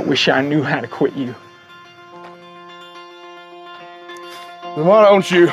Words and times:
I 0.00 0.02
wish 0.02 0.28
I 0.28 0.40
knew 0.40 0.62
how 0.62 0.80
to 0.80 0.86
quit 0.88 1.12
you. 1.12 1.34
Then 4.74 4.86
why 4.86 5.02
don't 5.04 5.30
you? 5.30 5.48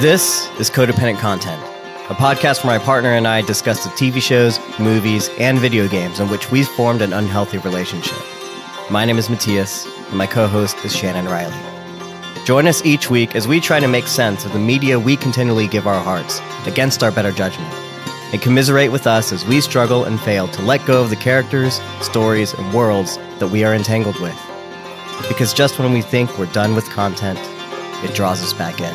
This 0.00 0.48
is 0.58 0.70
Codependent 0.70 1.18
Content, 1.18 1.62
a 2.08 2.14
podcast 2.14 2.64
where 2.64 2.78
my 2.78 2.82
partner 2.82 3.10
and 3.10 3.28
I 3.28 3.42
discuss 3.42 3.84
the 3.84 3.90
TV 3.90 4.22
shows, 4.22 4.58
movies, 4.78 5.28
and 5.38 5.58
video 5.58 5.86
games 5.88 6.20
in 6.20 6.30
which 6.30 6.50
we've 6.50 6.66
formed 6.68 7.02
an 7.02 7.12
unhealthy 7.12 7.58
relationship. 7.58 8.16
My 8.90 9.04
name 9.04 9.18
is 9.18 9.28
Mattias, 9.28 9.86
and 10.08 10.16
my 10.16 10.26
co 10.26 10.46
host 10.46 10.82
is 10.86 10.96
Shannon 10.96 11.26
Riley. 11.26 12.46
Join 12.46 12.66
us 12.66 12.82
each 12.82 13.10
week 13.10 13.36
as 13.36 13.46
we 13.46 13.60
try 13.60 13.78
to 13.78 13.88
make 13.88 14.06
sense 14.06 14.46
of 14.46 14.54
the 14.54 14.58
media 14.58 14.98
we 14.98 15.18
continually 15.18 15.68
give 15.68 15.86
our 15.86 16.02
hearts 16.02 16.40
against 16.66 17.02
our 17.02 17.12
better 17.12 17.30
judgment, 17.30 17.70
and 18.32 18.40
commiserate 18.40 18.90
with 18.90 19.06
us 19.06 19.30
as 19.30 19.44
we 19.44 19.60
struggle 19.60 20.04
and 20.04 20.18
fail 20.20 20.48
to 20.48 20.62
let 20.62 20.84
go 20.86 21.02
of 21.02 21.10
the 21.10 21.16
characters, 21.16 21.80
stories, 22.00 22.54
and 22.54 22.72
worlds 22.72 23.18
that 23.38 23.48
we 23.48 23.62
are 23.62 23.74
entangled 23.74 24.18
with. 24.20 24.38
Because 25.28 25.52
just 25.52 25.78
when 25.78 25.92
we 25.92 26.00
think 26.00 26.38
we're 26.38 26.46
done 26.46 26.74
with 26.74 26.88
content, 26.88 27.38
it 28.02 28.14
draws 28.14 28.42
us 28.42 28.54
back 28.54 28.80
in. 28.80 28.94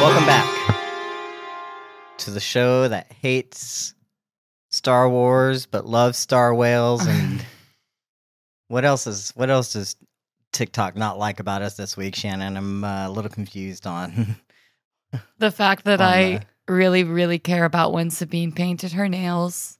Welcome 0.00 0.26
back 0.26 0.54
to 2.18 2.30
the 2.30 2.40
show 2.40 2.88
that 2.88 3.10
hates 3.22 3.94
Star 4.70 5.08
Wars 5.08 5.66
but 5.66 5.86
loves 5.86 6.18
Star 6.18 6.54
Whales 6.54 7.06
and 7.06 7.44
what 8.68 8.84
else 8.84 9.06
is 9.06 9.32
what 9.34 9.48
else 9.48 9.72
does 9.72 9.96
TikTok 10.52 10.96
not 10.96 11.18
like 11.18 11.40
about 11.40 11.62
us 11.62 11.76
this 11.76 11.96
week, 11.96 12.14
Shannon? 12.14 12.56
I'm 12.56 12.84
uh, 12.84 13.08
a 13.08 13.10
little 13.10 13.30
confused 13.30 13.86
on. 13.86 14.36
The 15.38 15.50
fact 15.50 15.84
that 15.84 16.00
I 16.00 16.40
really, 16.66 17.04
really 17.04 17.38
care 17.38 17.64
about 17.64 17.92
when 17.92 18.10
Sabine 18.10 18.52
painted 18.52 18.92
her 18.92 19.08
nails. 19.08 19.78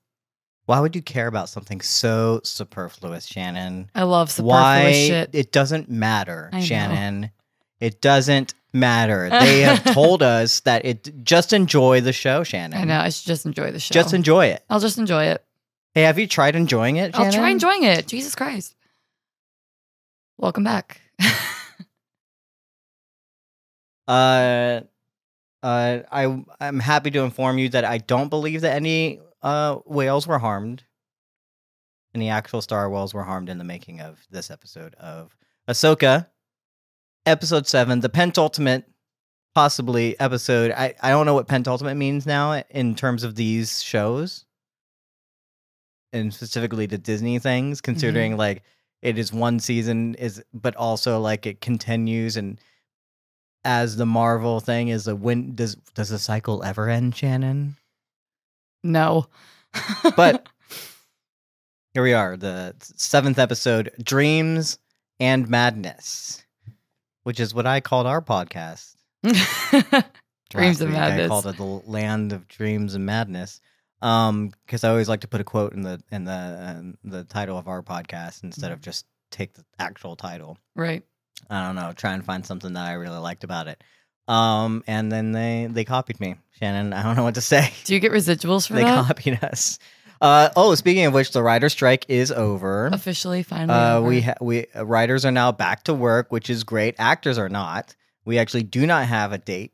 Why 0.67 0.81
would 0.81 0.95
you 0.95 1.03
care 1.03 1.27
about 1.27 1.48
something 1.48 1.81
so 1.81 2.41
superfluous, 2.45 3.27
Shannon? 3.27 3.91
I 3.95 4.05
love 4.05 4.31
superfluous 4.31 4.62
Why 4.62 4.93
shit. 4.93 5.31
it 5.33 5.51
doesn't 5.53 5.91
matter, 5.91 6.51
I 6.53 6.61
know. 6.61 6.65
Shannon. 6.65 7.31
It 7.81 8.01
doesn't 8.01 8.55
matter. 8.73 9.29
They 9.33 9.61
have 9.61 9.83
told 9.95 10.23
us 10.23 10.61
that 10.61 10.84
it 10.84 11.25
just 11.25 11.53
enjoy 11.53 12.01
the 12.01 12.12
show, 12.12 12.45
Shannon. 12.45 12.79
I 12.79 12.84
know. 12.84 13.01
I 13.01 13.09
should 13.09 13.27
just 13.27 13.47
enjoy 13.47 13.71
the 13.73 13.81
show. 13.81 13.93
Just 13.93 14.15
enjoy 14.15 14.47
it. 14.47 14.65
I'll 14.71 14.81
just 14.81 14.99
enjoy 14.99 15.25
it. 15.25 15.45
Hey, 15.95 16.03
have 16.03 16.19
you 16.19 16.27
tried 16.27 16.55
enjoying 16.55 16.97
it? 16.97 17.19
I'll 17.19 17.33
try 17.33 17.51
enjoying 17.51 17.83
it. 17.83 18.06
Jesus 18.06 18.34
Christ. 18.34 18.75
Welcome 20.37 20.65
back. 20.65 21.01
Uh, 24.09 24.81
uh, 25.62 26.01
I 26.11 26.45
I'm 26.61 26.81
happy 26.81 27.11
to 27.12 27.20
inform 27.20 27.59
you 27.59 27.69
that 27.70 27.84
I 27.84 27.98
don't 27.98 28.28
believe 28.28 28.61
that 28.62 28.75
any 28.75 29.20
uh 29.42 29.77
whales 29.87 30.27
were 30.27 30.39
harmed. 30.39 30.84
Any 32.15 32.31
actual 32.31 32.62
star 32.62 32.89
whales 32.89 33.12
were 33.12 33.25
harmed 33.25 33.48
in 33.48 33.59
the 33.59 33.65
making 33.65 34.00
of 34.00 34.19
this 34.31 34.50
episode 34.50 34.95
of 34.95 35.37
Ahsoka, 35.69 36.27
episode 37.27 37.67
seven, 37.67 38.00
the 38.00 38.09
pentultimate, 38.09 38.84
possibly 39.55 40.19
episode. 40.19 40.70
I 40.73 40.95
I 41.03 41.11
don't 41.11 41.27
know 41.27 41.34
what 41.34 41.48
pentultimate 41.48 41.97
means 41.97 42.27
now 42.27 42.62
in 42.70 42.95
terms 42.95 43.25
of 43.25 43.34
these 43.34 43.83
shows, 43.83 44.47
and 46.12 46.33
specifically 46.33 46.87
the 46.87 46.98
Disney 46.98 47.39
things, 47.39 47.81
considering 47.81 48.37
like 48.37 48.62
it 49.03 49.19
is 49.19 49.33
one 49.33 49.61
season 49.61 50.15
is, 50.15 50.43
but 50.53 50.75
also 50.77 51.20
like 51.20 51.47
it 51.47 51.61
continues 51.61 52.37
and 52.37 52.61
as 53.64 53.97
the 53.97 54.06
Marvel 54.06 54.61
thing 54.61 54.89
is 54.89 55.06
a 55.09 55.14
when 55.17 55.55
does 55.55 55.75
does 55.95 56.09
the 56.09 56.19
cycle 56.19 56.62
ever 56.64 56.89
end, 56.89 57.17
Shannon? 57.17 57.77
no. 58.84 59.27
But 60.17 60.48
here 61.95 62.03
we 62.03 62.12
are, 62.15 62.37
the 62.37 62.75
seventh 62.81 63.38
episode, 63.38 63.91
Dreams 64.03 64.78
and 65.21 65.49
Madness, 65.49 66.44
which 67.25 67.41
is 67.41 67.55
what 67.55 67.66
I 67.66 67.81
called 67.81 68.06
our 68.06 68.22
podcast. 68.22 68.94
Dreams 70.50 70.81
and 70.81 70.93
madness. 70.93 71.27
I 71.27 71.28
called 71.28 71.47
it 71.47 71.56
the 71.59 71.65
land 71.65 72.33
of 72.33 72.49
dreams 72.49 72.94
and 72.94 73.04
madness. 73.04 73.60
Um, 74.00 74.53
because 74.65 74.84
I 74.84 74.88
always 74.91 75.09
like 75.09 75.21
to 75.21 75.28
put 75.28 75.41
a 75.41 75.44
quote 75.44 75.72
in 75.75 75.83
the 75.83 76.00
in 76.10 76.25
the 76.25 76.77
um, 76.78 76.99
the 77.04 77.25
title 77.25 77.59
of 77.59 77.69
our 77.69 77.83
podcast 77.83 78.44
instead 78.44 78.71
Mm. 78.71 78.75
of 78.75 78.81
just 78.81 79.04
take 79.31 79.53
the 79.54 79.65
actual 79.78 80.16
title. 80.16 80.56
right. 80.77 81.03
I 81.50 81.66
don't 81.66 81.76
know, 81.76 81.93
try 81.93 82.12
and 82.12 82.25
find 82.25 82.44
something 82.44 82.72
that 82.75 82.87
I 82.87 82.93
really 82.94 83.19
liked 83.19 83.44
about 83.44 83.69
it. 83.69 83.82
Um, 84.26 84.84
and 84.87 85.10
then 85.10 85.32
they 85.32 85.69
they 85.71 85.84
copied 85.84 86.21
me, 86.21 86.37
Shannon. 86.59 86.93
I 86.93 87.03
don't 87.03 87.16
know 87.16 87.22
what 87.25 87.37
to 87.37 87.41
say. 87.41 87.72
Do 87.84 87.94
you 87.94 88.00
get 88.00 88.12
residuals 88.12 88.66
for 88.69 88.75
they 88.75 88.84
that? 88.84 89.06
copied 89.06 89.43
us. 89.43 89.78
Uh, 90.21 90.50
oh, 90.56 90.75
speaking 90.75 91.06
of 91.06 91.15
which, 91.15 91.31
the 91.31 91.43
writer 91.43 91.69
strike 91.69 92.04
is 92.09 92.32
over. 92.32 92.88
Officially, 92.88 93.43
finally. 93.43 93.78
Uh, 93.78 94.00
we 94.03 94.21
ha- 94.21 94.34
we 94.41 94.66
uh, 94.75 94.84
writers 94.84 95.25
are 95.25 95.31
now 95.31 95.53
back 95.53 95.84
to 95.84 95.94
work, 95.94 96.31
which 96.31 96.50
is 96.50 96.65
great. 96.65 96.94
Actors 96.98 97.38
are 97.38 97.48
not. 97.48 97.94
We 98.25 98.38
actually 98.38 98.65
do 98.65 98.87
not 98.87 99.06
have 99.06 99.32
a 99.32 99.38
date 99.38 99.72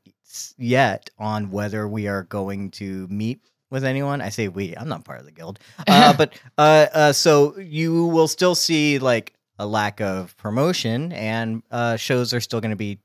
yet 0.56 1.10
on 1.18 1.50
whether 1.50 1.88
we 1.88 2.08
are 2.08 2.24
going 2.24 2.70
to 2.72 3.08
meet 3.08 3.40
with 3.70 3.84
anyone. 3.84 4.20
I 4.20 4.28
say 4.28 4.48
we. 4.48 4.76
I'm 4.76 4.88
not 4.88 5.04
part 5.04 5.18
of 5.18 5.24
the 5.24 5.32
guild. 5.32 5.58
Uh, 5.88 6.12
but 6.16 6.38
uh, 6.58 6.86
uh, 6.92 7.12
so 7.12 7.58
you 7.58 8.06
will 8.06 8.28
still 8.28 8.54
see 8.54 8.98
like 8.98 9.32
a 9.58 9.66
lack 9.66 10.00
of 10.00 10.36
promotion, 10.36 11.12
and 11.12 11.62
uh, 11.70 11.96
shows 11.96 12.34
are 12.34 12.40
still 12.40 12.60
going 12.60 12.70
to 12.70 12.76
be 12.76 12.98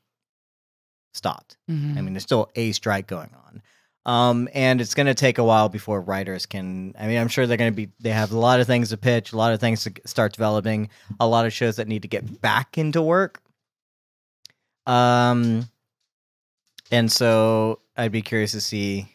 stopped. 1.14 1.58
Mhm. 1.70 1.98
I 1.98 2.02
mean, 2.02 2.14
there's 2.14 2.24
still 2.24 2.50
a 2.56 2.72
strike 2.72 3.08
going 3.08 3.30
on. 3.36 3.62
Um, 4.06 4.50
and 4.54 4.80
it's 4.82 4.96
going 4.96 5.08
to 5.08 5.14
take 5.14 5.38
a 5.38 5.44
while 5.44 5.70
before 5.70 6.02
writers 6.02 6.46
can. 6.46 6.96
I 6.98 7.06
mean, 7.08 7.18
I'm 7.20 7.28
sure 7.28 7.46
they're 7.46 7.58
going 7.58 7.72
to 7.72 7.76
be. 7.76 7.90
They 8.00 8.10
have 8.12 8.32
a 8.32 8.38
lot 8.40 8.60
of 8.60 8.66
things 8.68 8.90
to 8.90 8.98
pitch, 8.98 9.34
a 9.34 9.38
lot 9.38 9.54
of 9.54 9.60
things 9.60 9.84
to 9.84 9.92
start 10.06 10.34
developing, 10.34 10.90
a 11.20 11.28
lot 11.28 11.46
of 11.46 11.54
shows 11.54 11.76
that 11.76 11.88
need 11.88 12.02
to 12.04 12.08
get 12.08 12.42
back 12.42 12.78
into 12.78 13.02
work. 13.02 13.42
Um, 14.88 15.70
and 16.92 17.12
so 17.12 17.82
I'd 17.96 18.12
be 18.12 18.22
curious 18.22 18.52
to 18.54 18.62
see 18.62 19.08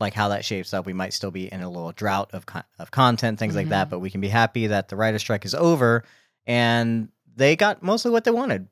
like 0.00 0.14
how 0.14 0.28
that 0.30 0.44
shapes 0.44 0.74
up. 0.74 0.86
We 0.86 0.92
might 0.92 1.12
still 1.12 1.30
be 1.30 1.52
in 1.52 1.60
a 1.62 1.68
little 1.68 1.92
drought 1.92 2.30
of 2.32 2.46
con- 2.46 2.64
of 2.78 2.90
content, 2.90 3.38
things 3.38 3.54
like 3.54 3.68
that, 3.68 3.86
Mhm. 3.86 3.90
but 3.90 3.98
we 4.00 4.10
can 4.10 4.20
be 4.20 4.28
happy 4.28 4.66
that 4.68 4.88
the 4.88 4.96
writer 4.96 5.18
strike 5.20 5.44
is 5.44 5.54
over 5.54 6.04
and 6.46 7.08
they 7.36 7.56
got 7.56 7.82
mostly 7.82 8.10
what 8.10 8.24
they 8.24 8.30
wanted. 8.30 8.68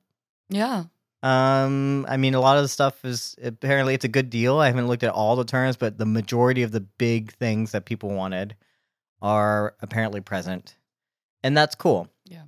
yeah. 0.49 0.85
Um, 1.25 2.05
I 2.09 2.17
mean, 2.17 2.35
a 2.35 2.41
lot 2.41 2.57
of 2.57 2.65
the 2.65 2.69
stuff 2.69 3.05
is 3.05 3.37
apparently 3.41 3.95
it's 3.95 4.05
a 4.05 4.09
good 4.09 4.29
deal. 4.29 4.59
I 4.59 4.67
haven't 4.67 4.89
looked 4.89 5.05
at 5.05 5.13
all 5.13 5.37
the 5.37 5.45
terms, 5.45 5.77
but 5.77 5.97
the 5.97 6.05
majority 6.05 6.65
of 6.65 6.73
the 6.73 6.81
big 6.81 7.33
things 7.35 7.71
that 7.73 7.85
people 7.85 8.11
wanted 8.11 8.57
are 9.21 9.77
apparently 9.81 10.21
present, 10.21 10.77
and 11.45 11.57
that's 11.57 11.77
cool. 11.77 12.09
Yeah. 12.25 12.43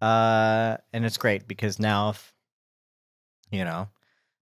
Uh, 0.00 0.76
and 0.92 1.04
it's 1.04 1.16
great 1.16 1.48
because 1.48 1.80
now, 1.80 2.10
if 2.10 2.32
you 3.50 3.64
know, 3.64 3.88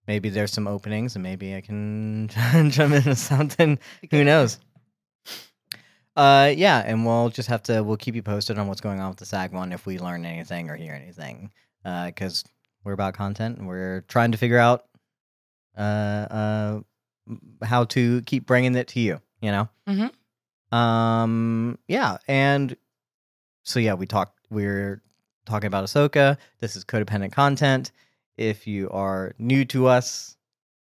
maybe 0.07 0.29
there's 0.29 0.53
some 0.53 0.67
openings, 0.67 1.15
and 1.15 1.23
maybe 1.23 1.55
I 1.55 1.61
can 1.61 2.27
jump 2.69 2.93
into 2.93 3.15
something. 3.15 3.79
Who 4.11 4.23
knows? 4.23 4.59
Uh, 6.15 6.51
yeah, 6.55 6.83
and 6.85 7.05
we'll 7.05 7.29
just 7.29 7.47
have 7.49 7.63
to 7.63 7.81
we'll 7.83 7.97
keep 7.97 8.15
you 8.15 8.23
posted 8.23 8.57
on 8.57 8.67
what's 8.67 8.81
going 8.81 8.99
on 8.99 9.09
with 9.09 9.19
the 9.19 9.25
SAG 9.25 9.53
one 9.53 9.71
if 9.71 9.85
we 9.85 9.99
learn 9.99 10.25
anything 10.25 10.69
or 10.69 10.75
hear 10.75 10.93
anything. 10.93 11.51
Uh, 11.85 12.07
because 12.07 12.43
we're 12.83 12.93
about 12.93 13.13
content 13.13 13.57
and 13.57 13.67
we're 13.67 14.01
trying 14.07 14.31
to 14.31 14.37
figure 14.37 14.57
out 14.57 14.85
uh 15.77 15.81
uh 15.81 16.79
how 17.63 17.83
to 17.85 18.21
keep 18.23 18.45
bringing 18.45 18.75
it 18.75 18.87
to 18.89 18.99
you. 18.99 19.21
You 19.41 19.51
know. 19.51 19.69
Mhm. 19.87 20.75
Um. 20.77 21.77
Yeah, 21.87 22.17
and 22.27 22.75
so 23.63 23.79
yeah, 23.79 23.93
we 23.93 24.05
talked. 24.05 24.37
We're 24.49 25.01
talking 25.45 25.67
about 25.67 25.85
Ahsoka. 25.85 26.37
This 26.59 26.75
is 26.75 26.83
codependent 26.83 27.31
content. 27.31 27.91
If 28.37 28.67
you 28.67 28.89
are 28.89 29.35
new 29.37 29.63
to 29.65 29.87
us, 29.87 30.35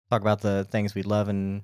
talk 0.10 0.22
about 0.22 0.42
the 0.42 0.66
things 0.66 0.96
we 0.96 1.04
love 1.04 1.30
and 1.30 1.64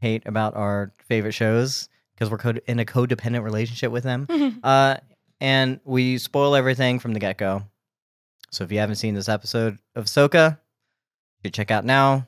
hate 0.00 0.22
about 0.26 0.54
our 0.56 0.92
favorite 1.06 1.32
shows 1.32 1.88
because 2.20 2.30
we're 2.30 2.60
in 2.66 2.78
a 2.78 2.84
codependent 2.84 3.42
relationship 3.42 3.90
with 3.90 4.04
them. 4.04 4.60
Uh, 4.62 4.96
and 5.40 5.80
we 5.84 6.18
spoil 6.18 6.54
everything 6.54 6.98
from 6.98 7.14
the 7.14 7.18
get 7.18 7.38
go. 7.38 7.62
So 8.50 8.62
if 8.62 8.70
you 8.70 8.78
haven't 8.78 8.96
seen 8.96 9.14
this 9.14 9.28
episode 9.28 9.78
of 9.96 10.04
Soka, 10.04 10.50
you 10.50 11.48
should 11.48 11.54
check 11.54 11.70
out 11.70 11.86
now. 11.86 12.26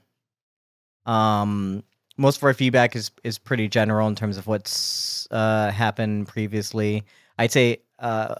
Um, 1.04 1.84
most 2.16 2.38
of 2.38 2.44
our 2.44 2.54
feedback 2.54 2.96
is 2.96 3.10
is 3.22 3.38
pretty 3.38 3.68
general 3.68 4.08
in 4.08 4.14
terms 4.14 4.36
of 4.38 4.46
what's 4.46 5.26
uh 5.30 5.70
happened 5.70 6.28
previously. 6.28 7.02
I'd 7.38 7.50
say 7.52 7.82
uh 7.98 8.34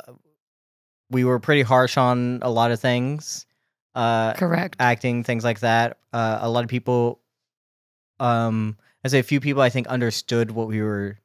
we 1.11 1.25
were 1.25 1.39
pretty 1.39 1.63
harsh 1.63 1.97
on 1.99 2.39
a 2.43 2.51
lot 2.51 2.71
of 2.71 2.81
things. 2.81 3.45
Uh, 3.95 4.33
Correct. 4.35 4.77
acting, 4.81 5.23
things 5.23 5.45
like 5.45 5.61
that. 5.61 5.99
Uh, 6.15 6.39
a 6.41 6.49
lot 6.49 6.65
of 6.65 6.71
people, 6.71 7.21
um, 8.21 8.79
I 9.05 9.09
say 9.09 9.19
a 9.19 9.23
few 9.23 9.39
people, 9.39 9.61
I 9.61 9.69
think 9.69 9.87
understood 9.89 10.51
what 10.51 10.69
we 10.69 10.81
were 10.81 11.19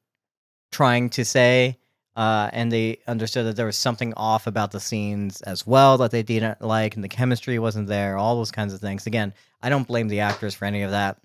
trying 0.71 1.09
to 1.11 1.23
say, 1.25 1.77
uh, 2.15 2.49
and 2.53 2.71
they 2.71 2.99
understood 3.07 3.45
that 3.45 3.55
there 3.55 3.65
was 3.67 3.77
something 3.77 4.13
off 4.15 4.47
about 4.47 4.71
the 4.71 4.79
scenes 4.79 5.41
as 5.43 5.65
well 5.67 5.97
that 5.99 6.11
they 6.11 6.23
didn't 6.23 6.61
like, 6.61 6.95
and 6.95 7.03
the 7.03 7.07
chemistry 7.09 7.59
wasn't 7.59 7.87
there. 7.87 8.17
All 8.17 8.35
those 8.35 8.51
kinds 8.51 8.73
of 8.73 8.81
things. 8.81 9.05
Again, 9.07 9.33
I 9.61 9.69
don't 9.69 9.87
blame 9.87 10.07
the 10.07 10.21
actors 10.21 10.53
for 10.55 10.65
any 10.65 10.81
of 10.83 10.91
that. 10.91 11.17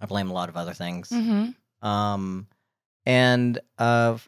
I 0.00 0.06
blame 0.06 0.30
a 0.30 0.32
lot 0.34 0.48
of 0.48 0.56
other 0.56 0.74
things. 0.74 1.10
hmm 1.10 1.50
Um, 1.86 2.46
and 3.04 3.58
uh, 3.78 4.18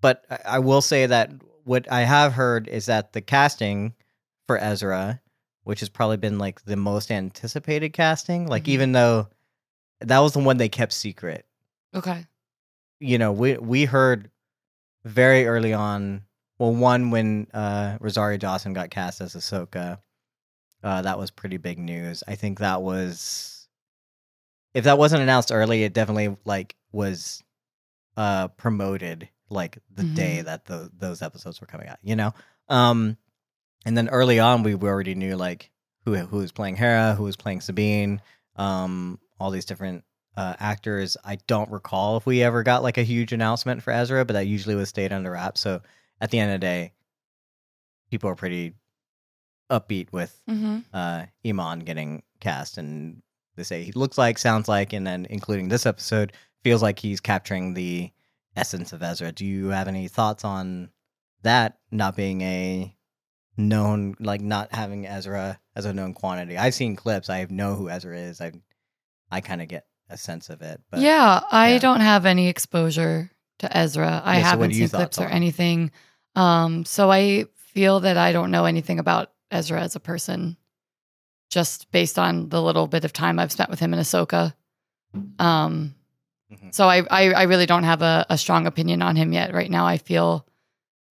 but 0.00 0.24
I, 0.30 0.38
I 0.46 0.58
will 0.58 0.82
say 0.82 1.06
that 1.06 1.30
what 1.64 1.90
I 1.90 2.00
have 2.00 2.32
heard 2.32 2.68
is 2.68 2.86
that 2.86 3.12
the 3.12 3.20
casting 3.20 3.94
for 4.46 4.58
Ezra, 4.58 5.20
which 5.64 5.80
has 5.80 5.88
probably 5.88 6.16
been 6.16 6.38
like 6.38 6.64
the 6.64 6.76
most 6.76 7.10
anticipated 7.10 7.92
casting, 7.92 8.46
like 8.46 8.64
Mhm. 8.64 8.68
even 8.68 8.92
though 8.92 9.28
that 10.00 10.18
was 10.20 10.32
the 10.32 10.38
one 10.40 10.56
they 10.56 10.68
kept 10.68 10.92
secret. 10.92 11.46
Okay. 11.94 12.26
You 13.00 13.18
know, 13.18 13.32
we 13.32 13.56
we 13.56 13.86
heard 13.86 14.30
very 15.04 15.46
early 15.46 15.72
on. 15.72 16.22
Well, 16.58 16.74
one 16.74 17.10
when 17.10 17.46
uh, 17.54 17.96
Rosario 18.00 18.36
Dawson 18.36 18.74
got 18.74 18.90
cast 18.90 19.22
as 19.22 19.34
Ahsoka, 19.34 19.98
uh, 20.84 21.02
that 21.02 21.18
was 21.18 21.30
pretty 21.30 21.56
big 21.56 21.78
news. 21.78 22.22
I 22.28 22.34
think 22.34 22.58
that 22.58 22.82
was, 22.82 23.66
if 24.74 24.84
that 24.84 24.98
wasn't 24.98 25.22
announced 25.22 25.50
early, 25.52 25.84
it 25.84 25.94
definitely 25.94 26.36
like 26.44 26.76
was 26.92 27.42
uh, 28.18 28.48
promoted 28.48 29.30
like 29.48 29.78
the 29.94 30.04
day 30.04 30.42
that 30.42 30.66
the, 30.66 30.90
those 30.96 31.22
episodes 31.22 31.60
were 31.62 31.66
coming 31.66 31.88
out. 31.88 31.98
You 32.02 32.16
know, 32.16 32.34
um, 32.68 33.16
and 33.86 33.96
then 33.96 34.10
early 34.10 34.38
on 34.38 34.62
we 34.62 34.74
already 34.74 35.14
knew 35.14 35.36
like 35.36 35.70
who 36.04 36.14
who 36.14 36.36
was 36.38 36.52
playing 36.52 36.76
Hera, 36.76 37.14
who 37.14 37.24
was 37.24 37.36
playing 37.36 37.62
Sabine, 37.62 38.20
um, 38.56 39.18
all 39.38 39.50
these 39.50 39.64
different 39.64 40.04
uh, 40.36 40.54
actors. 40.58 41.16
I 41.24 41.36
don't 41.46 41.70
recall 41.70 42.16
if 42.16 42.26
we 42.26 42.42
ever 42.42 42.62
got 42.62 42.82
like 42.82 42.98
a 42.98 43.02
huge 43.02 43.32
announcement 43.32 43.82
for 43.82 43.92
Ezra, 43.92 44.24
but 44.24 44.34
that 44.34 44.46
usually 44.46 44.74
was 44.74 44.88
stayed 44.88 45.12
under 45.12 45.30
wraps. 45.32 45.60
So 45.60 45.82
at 46.20 46.30
the 46.30 46.38
end 46.38 46.52
of 46.52 46.60
the 46.60 46.66
day, 46.66 46.92
people 48.10 48.30
are 48.30 48.36
pretty 48.36 48.74
upbeat 49.70 50.12
with 50.12 50.40
Mm-hmm. 50.48 50.78
uh, 50.92 51.24
Eman 51.44 51.84
getting 51.84 52.22
cast, 52.40 52.78
and 52.78 53.22
they 53.56 53.62
say 53.62 53.82
he 53.82 53.92
looks 53.92 54.18
like, 54.18 54.38
sounds 54.38 54.68
like, 54.68 54.92
and 54.92 55.06
then 55.06 55.26
including 55.30 55.68
this 55.68 55.86
episode, 55.86 56.32
feels 56.62 56.82
like 56.82 56.98
he's 56.98 57.20
capturing 57.20 57.74
the 57.74 58.10
essence 58.56 58.92
of 58.92 59.02
Ezra. 59.02 59.32
Do 59.32 59.44
you 59.46 59.68
have 59.68 59.88
any 59.88 60.08
thoughts 60.08 60.44
on 60.44 60.90
that 61.42 61.78
not 61.90 62.16
being 62.16 62.40
a 62.42 62.94
known, 63.56 64.14
like 64.20 64.40
not 64.40 64.74
having 64.74 65.06
Ezra 65.06 65.60
as 65.76 65.84
a 65.84 65.92
known 65.92 66.14
quantity? 66.14 66.56
I've 66.58 66.74
seen 66.74 66.96
clips. 66.96 67.30
I 67.30 67.46
know 67.48 67.74
who 67.74 67.88
Ezra 67.90 68.16
is. 68.18 68.40
I 68.40 68.52
I 69.30 69.40
kind 69.40 69.62
of 69.62 69.68
get 69.68 69.86
a 70.10 70.16
sense 70.18 70.50
of 70.50 70.60
it. 70.62 70.80
But 70.90 71.00
yeah, 71.00 71.40
I 71.50 71.72
yeah. 71.74 71.78
don't 71.78 72.00
have 72.00 72.26
any 72.26 72.48
exposure 72.48 73.30
to 73.60 73.76
Ezra. 73.76 74.20
I 74.24 74.38
Yeah, 74.38 74.42
haven't 74.50 74.74
seen 74.74 74.88
clips 74.88 75.18
or 75.18 75.26
anything. 75.28 75.90
Um, 76.34 76.84
so 76.84 77.10
I 77.10 77.44
feel 77.56 78.00
that 78.00 78.16
I 78.16 78.32
don't 78.32 78.50
know 78.50 78.64
anything 78.64 78.98
about 78.98 79.30
Ezra 79.50 79.80
as 79.80 79.96
a 79.96 80.00
person, 80.00 80.56
just 81.50 81.90
based 81.90 82.18
on 82.18 82.48
the 82.48 82.60
little 82.62 82.86
bit 82.86 83.04
of 83.04 83.12
time 83.12 83.38
I've 83.38 83.52
spent 83.52 83.70
with 83.70 83.80
him 83.80 83.92
in 83.94 84.00
Ahsoka. 84.00 84.54
Um, 85.38 85.94
Mhm. 86.52 86.74
so 86.74 86.88
I, 86.88 87.04
I 87.10 87.32
I 87.32 87.42
really 87.44 87.66
don't 87.66 87.84
have 87.84 88.02
a, 88.02 88.26
a 88.28 88.36
strong 88.36 88.66
opinion 88.66 89.02
on 89.02 89.14
him 89.16 89.32
yet. 89.32 89.54
Right 89.54 89.70
now, 89.70 89.86
I 89.86 89.98
feel 89.98 90.46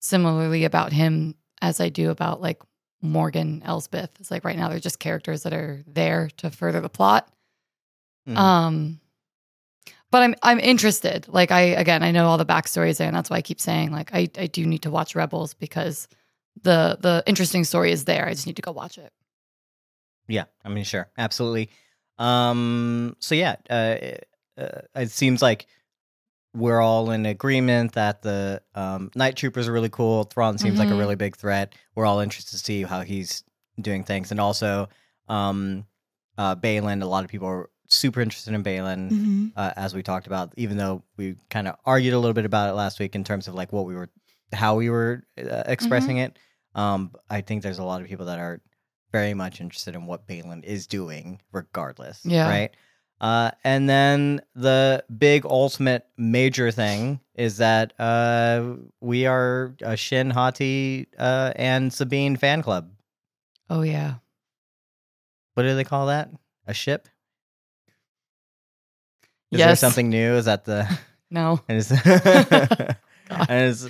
similarly 0.01 0.65
about 0.65 0.91
him 0.93 1.35
as 1.61 1.79
I 1.79 1.87
do 1.89 2.09
about 2.09 2.41
like 2.41 2.61
Morgan 3.01 3.61
Elsbeth. 3.65 4.09
It's 4.19 4.31
like 4.31 4.43
right 4.43 4.57
now 4.57 4.67
they're 4.69 4.79
just 4.79 4.99
characters 4.99 5.43
that 5.43 5.53
are 5.53 5.81
there 5.87 6.29
to 6.37 6.49
further 6.49 6.81
the 6.81 6.89
plot. 6.89 7.29
Mhm. 8.29 8.37
Um, 8.37 8.99
but 10.11 10.23
I'm 10.23 10.35
I'm 10.41 10.59
interested. 10.59 11.27
Like 11.27 11.51
I 11.51 11.61
again, 11.61 12.03
I 12.03 12.11
know 12.11 12.27
all 12.27 12.37
the 12.37 12.45
backstories 12.45 12.97
there, 12.97 13.07
and 13.07 13.15
that's 13.15 13.29
why 13.29 13.37
I 13.37 13.41
keep 13.41 13.59
saying 13.59 13.91
like 13.91 14.13
I 14.13 14.29
I 14.37 14.47
do 14.47 14.65
need 14.65 14.83
to 14.83 14.91
watch 14.91 15.15
Rebels 15.15 15.53
because 15.53 16.07
the 16.61 16.97
the 16.99 17.23
interesting 17.25 17.63
story 17.63 17.91
is 17.91 18.05
there. 18.05 18.25
I 18.27 18.33
just 18.33 18.47
need 18.47 18.55
to 18.57 18.61
go 18.61 18.71
watch 18.71 18.97
it. 18.97 19.11
Yeah, 20.27 20.45
I 20.63 20.69
mean, 20.69 20.83
sure, 20.83 21.09
absolutely. 21.17 21.69
Um, 22.19 23.15
so 23.19 23.33
yeah, 23.35 23.55
uh, 23.69 23.95
uh, 24.61 24.81
it 24.95 25.09
seems 25.11 25.41
like 25.41 25.65
we're 26.55 26.81
all 26.81 27.11
in 27.11 27.25
agreement 27.25 27.93
that 27.93 28.21
the 28.23 28.61
um, 28.75 29.09
night 29.15 29.35
troopers 29.35 29.67
are 29.67 29.71
really 29.71 29.89
cool. 29.89 30.23
Thrawn 30.23 30.57
seems 30.57 30.79
like 30.79 30.89
a 30.89 30.93
Mhm. 30.93 30.99
really 30.99 31.15
big 31.15 31.35
threat. 31.37 31.73
We're 31.95 32.05
all 32.05 32.19
interested 32.19 32.57
to 32.57 32.63
see 32.63 32.83
how 32.83 33.01
he's 33.01 33.43
doing 33.79 34.03
things, 34.03 34.31
and 34.31 34.39
also 34.39 34.89
um, 35.29 35.85
uh, 36.37 36.55
Baylan. 36.55 37.01
A 37.03 37.05
lot 37.05 37.23
of 37.23 37.29
people 37.29 37.47
are 37.47 37.69
super 37.89 38.21
interested 38.21 38.53
in 38.53 38.63
Baylan, 38.63 39.51
uh, 39.55 39.71
as 39.75 39.93
we 39.93 40.03
talked 40.03 40.27
about. 40.27 40.53
Even 40.57 40.77
though 40.77 41.03
we 41.17 41.35
kind 41.49 41.67
of 41.67 41.75
argued 41.85 42.13
a 42.13 42.19
little 42.19 42.33
bit 42.33 42.45
about 42.45 42.69
it 42.69 42.73
last 42.73 42.99
week 42.99 43.15
in 43.15 43.23
terms 43.23 43.47
of 43.47 43.55
like 43.55 43.73
what 43.73 43.85
we 43.85 43.95
were, 43.95 44.09
how 44.53 44.75
we 44.75 44.89
were 44.89 45.23
uh, 45.37 45.63
expressing 45.65 46.17
it. 46.17 46.37
Um, 46.75 47.11
I 47.29 47.41
think 47.41 47.63
there's 47.63 47.79
a 47.79 47.83
lot 47.83 48.01
of 48.01 48.07
people 48.07 48.27
that 48.27 48.39
are 48.39 48.61
very 49.11 49.33
much 49.33 49.59
interested 49.59 49.95
in 49.95 50.05
what 50.05 50.27
Baylan 50.27 50.63
is 50.63 50.87
doing, 50.87 51.41
regardless. 51.51 52.21
Yeah. 52.23 52.47
Right. 52.47 52.71
Uh, 53.21 53.51
and 53.63 53.89
then 53.89 54.41
the 54.55 55.03
big 55.17 55.45
ultimate 55.45 56.05
major 56.17 56.71
thing 56.71 57.19
is 57.35 57.57
that 57.57 57.99
uh, 57.99 58.75
we 59.01 59.25
are 59.25 59.75
a 59.81 59.97
Shin 59.97 60.29
Hati 60.29 61.07
uh, 61.17 61.51
and 61.55 61.91
Sabine 61.91 62.37
fan 62.37 62.61
club. 62.61 62.91
Oh 63.69 63.81
yeah. 63.81 64.15
What 65.55 65.63
do 65.63 65.75
they 65.75 65.83
call 65.83 66.07
that? 66.07 66.29
A 66.65 66.73
ship? 66.73 67.09
Is 69.51 69.59
there 69.59 69.75
something 69.75 70.09
new? 70.09 70.33
Is 70.35 70.45
that 70.45 70.65
the? 70.65 70.87
No. 71.31 71.61
And 71.69 71.77
is, 71.77 71.91
and 71.91 72.97
is 73.49 73.87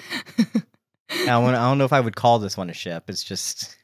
I, 1.29 1.37
want, 1.37 1.55
I 1.55 1.69
don't 1.69 1.77
know 1.77 1.85
if 1.85 1.93
I 1.93 2.01
would 2.01 2.17
call 2.17 2.39
this 2.39 2.57
one 2.57 2.69
a 2.69 2.73
ship. 2.73 3.09
It's 3.09 3.23
just 3.23 3.77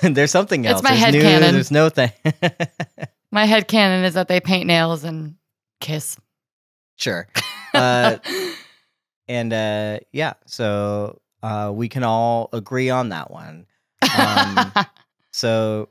there's 0.00 0.30
something 0.30 0.66
else. 0.66 0.80
It's 0.80 0.88
my 0.88 0.96
there's 0.96 1.12
new, 1.12 1.20
headcanon. 1.20 1.52
There's 1.52 1.70
no 1.70 1.90
thing. 1.90 2.10
My 3.30 3.44
head 3.44 3.68
cannon 3.68 4.04
is 4.04 4.14
that 4.14 4.28
they 4.28 4.40
paint 4.40 4.66
nails 4.66 5.04
and 5.04 5.34
kiss. 5.80 6.16
sure. 6.96 7.28
Uh, 7.74 8.16
and 9.28 9.52
uh, 9.52 9.98
yeah, 10.10 10.32
so 10.46 11.20
uh, 11.42 11.70
we 11.74 11.88
can 11.90 12.02
all 12.02 12.48
agree 12.54 12.88
on 12.88 13.10
that 13.10 13.30
one. 13.30 13.66
Um, 14.18 14.72
so 15.32 15.90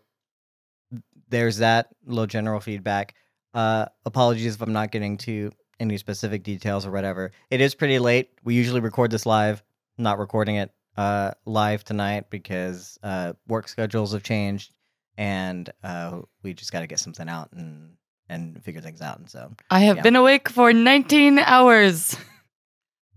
there's 1.30 1.58
that 1.58 1.90
little 2.06 2.26
general 2.26 2.60
feedback. 2.60 3.14
Uh, 3.58 3.88
apologies 4.06 4.54
if 4.54 4.62
I'm 4.62 4.72
not 4.72 4.92
getting 4.92 5.18
to 5.18 5.52
any 5.80 5.98
specific 5.98 6.44
details 6.44 6.86
or 6.86 6.92
whatever. 6.92 7.32
It 7.50 7.60
is 7.60 7.74
pretty 7.74 7.98
late. 7.98 8.30
We 8.44 8.54
usually 8.54 8.82
record 8.82 9.10
this 9.10 9.26
live, 9.26 9.64
not 9.98 10.20
recording 10.20 10.58
it 10.58 10.72
uh, 10.96 11.32
live 11.46 11.84
tonight 11.84 12.30
because 12.30 13.00
uh, 13.02 13.34
work 13.48 13.68
schedules 13.68 14.14
have 14.14 14.22
changed 14.22 14.74
and 15.18 15.72
uh, 15.84 16.22
we 16.44 16.54
just 16.54 16.72
got 16.72 16.82
to 16.82 16.88
get 16.88 17.00
something 17.00 17.28
out 17.28 17.52
and 17.52 17.94
and 18.30 18.64
figure 18.64 18.82
things 18.82 19.02
out. 19.02 19.18
And 19.18 19.28
so 19.28 19.52
I 19.72 19.80
have 19.80 19.98
Yeah. 19.98 20.02
been 20.04 20.16
awake 20.16 20.50
for 20.50 20.72
19 20.72 21.40
hours. 21.40 22.16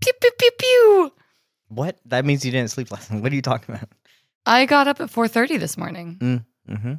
pew 0.01 0.13
pew 0.19 0.31
pew 0.39 0.51
pew. 0.57 1.11
what 1.67 1.99
that 2.05 2.25
means 2.25 2.43
you 2.43 2.51
didn't 2.51 2.71
sleep 2.71 2.91
last 2.91 3.11
night. 3.11 3.21
What 3.21 3.31
are 3.31 3.35
you 3.35 3.43
talking 3.43 3.75
about? 3.75 3.89
I 4.47 4.65
got 4.65 4.87
up 4.87 4.99
at 5.01 5.09
4:30 5.11 5.59
this 5.59 5.77
morning. 5.77 6.43
Mm-hmm. 6.67 6.93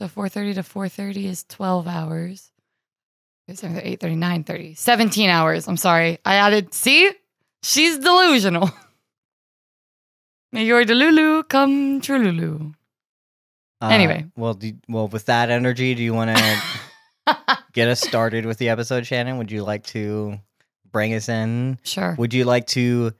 So 0.00 0.06
4:30 0.08 0.54
to 0.54 0.62
4:30 0.62 1.24
is 1.24 1.42
12 1.48 1.88
hours. 1.88 2.51
8:30, 3.48 3.98
9:30, 4.16 4.76
17 4.76 5.28
hours. 5.30 5.68
I'm 5.68 5.76
sorry. 5.76 6.18
I 6.24 6.36
added, 6.36 6.72
see? 6.74 7.10
She's 7.62 7.98
delusional. 7.98 8.70
May 10.52 10.64
your 10.64 10.84
delulu 10.84 11.48
come 11.48 12.00
trululu. 12.00 12.74
Anyway. 13.80 14.24
Uh, 14.26 14.30
well, 14.36 14.54
do, 14.54 14.72
well, 14.88 15.08
with 15.08 15.26
that 15.26 15.50
energy, 15.50 15.94
do 15.94 16.02
you 16.02 16.14
want 16.14 16.36
to 16.36 17.56
get 17.72 17.88
us 17.88 18.00
started 18.00 18.46
with 18.46 18.58
the 18.58 18.68
episode, 18.68 19.06
Shannon? 19.06 19.38
Would 19.38 19.50
you 19.50 19.64
like 19.64 19.84
to 19.86 20.38
bring 20.90 21.14
us 21.14 21.28
in? 21.28 21.78
sure. 21.82 22.14
Would 22.18 22.34
you 22.34 22.44
like 22.44 22.66
to 22.68 23.12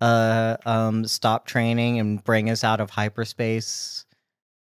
uh 0.00 0.56
um 0.66 1.06
stop 1.06 1.46
training 1.46 1.98
and 1.98 2.22
bring 2.22 2.50
us 2.50 2.62
out 2.62 2.80
of 2.82 2.90
hyperspace 2.90 4.04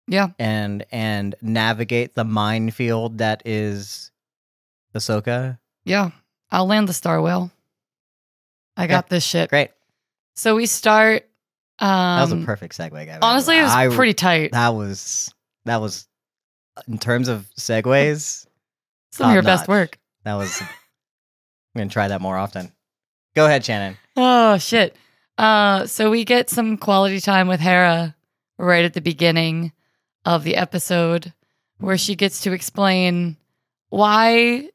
Yeah. 0.06 0.28
and 0.38 0.84
and 0.92 1.34
navigate 1.42 2.14
the 2.14 2.22
minefield 2.24 3.18
that 3.18 3.42
is 3.46 4.11
Ahsoka? 4.94 5.58
Yeah. 5.84 6.10
I'll 6.50 6.66
land 6.66 6.88
the 6.88 6.92
star 6.92 7.20
whale. 7.22 7.50
I 8.76 8.86
got 8.86 9.08
this 9.08 9.24
shit. 9.24 9.50
Great. 9.50 9.70
So 10.34 10.56
we 10.56 10.66
start 10.66 11.24
um 11.78 11.88
That 11.88 12.22
was 12.22 12.32
a 12.32 12.46
perfect 12.46 12.76
segue, 12.76 13.06
guy. 13.06 13.18
Honestly, 13.20 13.58
it 13.58 13.62
was 13.62 13.72
I- 13.72 13.88
pretty 13.94 14.14
tight. 14.14 14.52
That 14.52 14.70
was 14.74 15.32
that 15.64 15.80
was 15.80 16.06
in 16.88 16.98
terms 16.98 17.28
of 17.28 17.48
segues. 17.58 18.46
Some 19.12 19.28
of 19.28 19.34
your 19.34 19.42
best 19.42 19.68
work. 19.68 19.98
That 20.24 20.34
was. 20.34 20.60
I'm 20.60 20.68
gonna 21.76 21.90
try 21.90 22.08
that 22.08 22.20
more 22.20 22.36
often. 22.36 22.72
Go 23.34 23.46
ahead, 23.46 23.64
Shannon. 23.64 23.96
Oh 24.16 24.58
shit. 24.58 24.96
Uh 25.38 25.86
so 25.86 26.10
we 26.10 26.24
get 26.24 26.50
some 26.50 26.76
quality 26.76 27.20
time 27.20 27.48
with 27.48 27.60
Hera 27.60 28.14
right 28.58 28.84
at 28.84 28.92
the 28.94 29.00
beginning 29.00 29.72
of 30.24 30.44
the 30.44 30.56
episode 30.56 31.32
where 31.78 31.98
she 31.98 32.14
gets 32.14 32.42
to 32.42 32.52
explain 32.52 33.36
why 33.88 34.68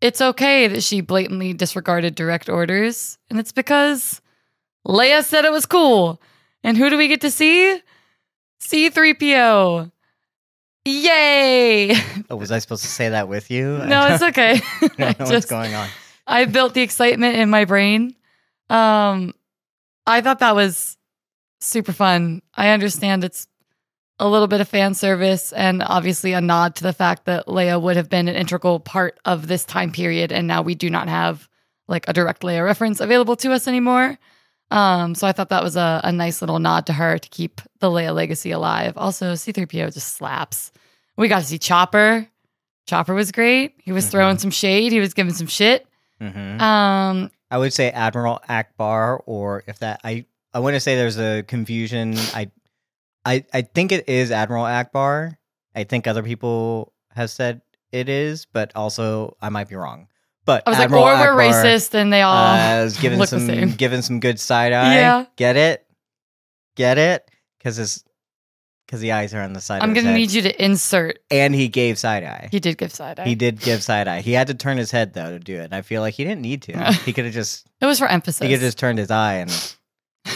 it's 0.00 0.20
okay 0.20 0.68
that 0.68 0.82
she 0.82 1.00
blatantly 1.00 1.52
disregarded 1.52 2.14
direct 2.14 2.48
orders 2.48 3.18
and 3.30 3.38
it's 3.38 3.52
because 3.52 4.20
Leia 4.86 5.22
said 5.22 5.44
it 5.44 5.52
was 5.52 5.66
cool. 5.66 6.20
And 6.64 6.76
who 6.76 6.90
do 6.90 6.96
we 6.96 7.08
get 7.08 7.20
to 7.20 7.30
see? 7.30 7.80
C3PO. 8.60 9.90
Yay! 10.84 11.94
Oh, 12.30 12.36
was 12.36 12.50
I 12.50 12.58
supposed 12.58 12.82
to 12.82 12.88
say 12.88 13.10
that 13.10 13.28
with 13.28 13.50
you? 13.50 13.78
no, 13.86 14.06
it's 14.06 14.22
okay. 14.22 14.60
I 14.82 14.88
don't 15.12 15.18
know 15.20 15.26
what's 15.26 15.46
going 15.50 15.74
on. 15.74 15.88
I 16.26 16.46
built 16.46 16.74
the 16.74 16.82
excitement 16.82 17.36
in 17.36 17.50
my 17.50 17.64
brain. 17.64 18.14
Um, 18.70 19.34
I 20.06 20.20
thought 20.20 20.38
that 20.40 20.54
was 20.54 20.96
super 21.60 21.92
fun. 21.92 22.42
I 22.54 22.70
understand 22.70 23.24
it's 23.24 23.46
a 24.20 24.28
little 24.28 24.48
bit 24.48 24.60
of 24.60 24.68
fan 24.68 24.94
service 24.94 25.52
and 25.52 25.82
obviously 25.82 26.32
a 26.32 26.40
nod 26.40 26.74
to 26.76 26.82
the 26.82 26.92
fact 26.92 27.24
that 27.26 27.46
Leia 27.46 27.80
would 27.80 27.96
have 27.96 28.08
been 28.08 28.28
an 28.28 28.34
integral 28.34 28.80
part 28.80 29.18
of 29.24 29.46
this 29.46 29.64
time 29.64 29.92
period, 29.92 30.32
and 30.32 30.46
now 30.48 30.62
we 30.62 30.74
do 30.74 30.90
not 30.90 31.08
have 31.08 31.48
like 31.86 32.08
a 32.08 32.12
direct 32.12 32.42
Leia 32.42 32.64
reference 32.64 33.00
available 33.00 33.36
to 33.36 33.52
us 33.52 33.66
anymore. 33.68 34.18
Um, 34.70 35.14
so 35.14 35.26
I 35.26 35.32
thought 35.32 35.48
that 35.48 35.62
was 35.62 35.76
a, 35.76 36.00
a 36.04 36.12
nice 36.12 36.42
little 36.42 36.58
nod 36.58 36.86
to 36.86 36.92
her 36.92 37.18
to 37.18 37.28
keep 37.30 37.60
the 37.80 37.88
Leia 37.88 38.14
legacy 38.14 38.50
alive. 38.50 38.92
Also, 38.96 39.32
C3PO 39.32 39.94
just 39.94 40.16
slaps. 40.16 40.72
We 41.16 41.28
got 41.28 41.38
to 41.40 41.46
see 41.46 41.58
Chopper. 41.58 42.28
Chopper 42.86 43.14
was 43.14 43.32
great. 43.32 43.74
He 43.82 43.92
was 43.92 44.06
Mhm. 44.06 44.10
throwing 44.10 44.38
some 44.38 44.50
shade. 44.50 44.92
He 44.92 45.00
was 45.00 45.14
giving 45.14 45.32
some 45.32 45.46
shit. 45.46 45.86
Mhm. 46.20 46.60
Um, 46.60 47.30
I 47.50 47.56
would 47.58 47.72
say 47.72 47.90
Admiral 47.90 48.40
Ackbar, 48.48 49.20
or 49.26 49.64
if 49.66 49.78
that 49.78 50.00
I 50.04 50.26
I 50.52 50.58
want 50.60 50.74
to 50.74 50.80
say 50.80 50.96
there's 50.96 51.18
a 51.18 51.42
confusion. 51.44 52.14
I 52.34 52.50
I 53.28 53.44
I 53.52 53.62
think 53.62 53.92
it 53.92 54.08
is 54.08 54.30
Admiral 54.30 54.64
Ackbar. 54.64 55.36
I 55.74 55.84
think 55.84 56.06
other 56.06 56.22
people 56.22 56.94
have 57.10 57.30
said 57.30 57.60
it 57.92 58.08
is, 58.08 58.46
but 58.46 58.72
also 58.74 59.36
I 59.40 59.50
might 59.50 59.68
be 59.68 59.76
wrong. 59.76 60.08
But 60.46 60.62
I 60.66 60.70
was 60.70 60.78
Admiral 60.78 61.02
like, 61.02 61.28
or 61.28 61.36
we're 61.36 61.42
racist 61.42 61.92
and 61.94 62.10
they 62.10 62.22
all 62.22 62.34
uh, 62.34 62.80
is 62.84 62.98
giving 62.98 63.18
look 63.18 63.28
the 63.28 63.38
some 63.38 63.46
same. 63.46 63.72
giving 63.72 64.00
some 64.00 64.18
good 64.18 64.40
side 64.40 64.72
eye. 64.72 64.94
Yeah. 64.94 65.26
Get 65.36 65.56
it? 65.56 65.86
Get 66.74 66.96
it? 66.96 67.30
Because 67.58 67.76
his 67.76 68.02
because 68.86 69.00
the 69.02 69.12
eyes 69.12 69.34
are 69.34 69.42
on 69.42 69.52
the 69.52 69.60
side. 69.60 69.82
I'm 69.82 69.92
gonna 69.92 70.14
need 70.14 70.32
you 70.32 70.40
to 70.42 70.64
insert. 70.64 71.18
And 71.30 71.54
he 71.54 71.68
gave 71.68 71.98
side 71.98 72.24
eye. 72.24 72.48
He 72.50 72.60
did 72.60 72.78
give 72.78 72.94
side 72.94 73.18
eye. 73.18 73.26
He 73.26 73.34
did 73.34 73.60
give 73.60 73.82
side 73.82 74.08
eye. 74.08 74.22
He 74.22 74.32
had 74.32 74.46
to 74.46 74.54
turn 74.54 74.78
his 74.78 74.90
head 74.90 75.12
though 75.12 75.32
to 75.32 75.38
do 75.38 75.56
it. 75.56 75.64
And 75.64 75.74
I 75.74 75.82
feel 75.82 76.00
like 76.00 76.14
he 76.14 76.24
didn't 76.24 76.40
need 76.40 76.62
to. 76.62 76.92
he 77.04 77.12
could 77.12 77.26
have 77.26 77.34
just 77.34 77.66
It 77.82 77.84
was 77.84 77.98
for 77.98 78.08
emphasis. 78.08 78.40
he 78.40 78.46
could 78.46 78.62
have 78.62 78.68
just 78.68 78.78
turned 78.78 78.98
his 78.98 79.10
eye 79.10 79.34
and 79.34 79.76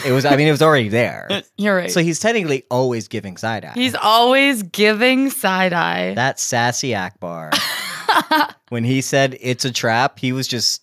it 0.05 0.11
was 0.11 0.25
I 0.25 0.35
mean 0.35 0.47
it 0.47 0.51
was 0.51 0.61
already 0.61 0.89
there. 0.89 1.43
You're 1.57 1.75
right. 1.75 1.91
So 1.91 2.01
he's 2.01 2.19
technically 2.19 2.63
always 2.69 3.07
giving 3.07 3.37
side 3.37 3.65
eye. 3.65 3.73
He's 3.75 3.95
always 3.95 4.63
giving 4.63 5.29
side 5.29 5.73
eye. 5.73 6.13
that 6.15 6.39
sassy 6.39 6.89
Ackbar. 6.91 7.53
when 8.69 8.83
he 8.83 9.01
said 9.01 9.37
it's 9.39 9.65
a 9.65 9.71
trap, 9.71 10.19
he 10.19 10.31
was 10.31 10.47
just 10.47 10.81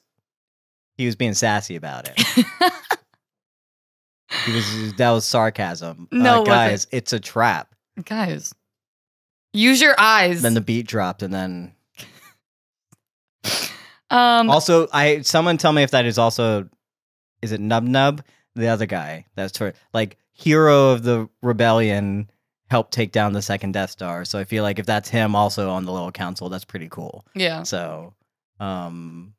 he 0.97 1.07
was 1.07 1.17
being 1.17 1.35
sassy 1.35 1.77
about 1.77 2.09
it. 2.09 2.47
He 4.47 4.53
was 4.53 4.95
that 4.95 5.11
was 5.11 5.25
sarcasm. 5.25 6.09
No, 6.13 6.41
wasn't. 6.41 6.47
guys, 6.47 6.87
it's 6.93 7.13
a 7.13 7.21
trap. 7.21 7.75
Guys, 8.05 8.55
use 9.53 9.83
your 9.83 9.97
eyes. 9.99 10.43
Then 10.43 10.55
the 10.55 10.61
beat 10.61 10.87
dropped 10.87 11.23
and 11.23 11.35
then 11.35 11.73
um, 14.11 14.51
also 14.51 14.89
I 14.93 15.23
someone 15.23 15.59
tell 15.59 15.73
me 15.73 15.83
if 15.83 15.91
that 15.91 16.07
is 16.07 16.19
also 16.19 16.69
is 17.43 17.53
it 17.53 17.61
Nub 17.61 17.85
Nub? 17.85 18.23
The 18.57 18.69
other 18.69 18.87
guy 18.87 19.27
that's 19.37 19.57
for 19.57 19.73
like 19.93 20.19
hero 20.33 20.91
of 20.91 21.03
the 21.03 21.29
rebellion 21.43 22.31
helped 22.69 22.93
take 22.93 23.13
down 23.13 23.33
the 23.33 23.43
second 23.43 23.73
Death 23.73 23.91
Star. 23.91 24.25
So 24.25 24.39
I 24.39 24.45
feel 24.45 24.63
like 24.63 24.79
if 24.79 24.87
that's 24.87 25.09
him 25.09 25.35
also 25.35 25.71
on 25.71 25.85
the 25.85 25.93
little 25.93 26.13
council, 26.13 26.49
that's 26.49 26.65
pretty 26.65 26.89
cool. 26.89 27.27
yeah. 27.35 27.63
So 27.63 28.15
um 28.59 29.35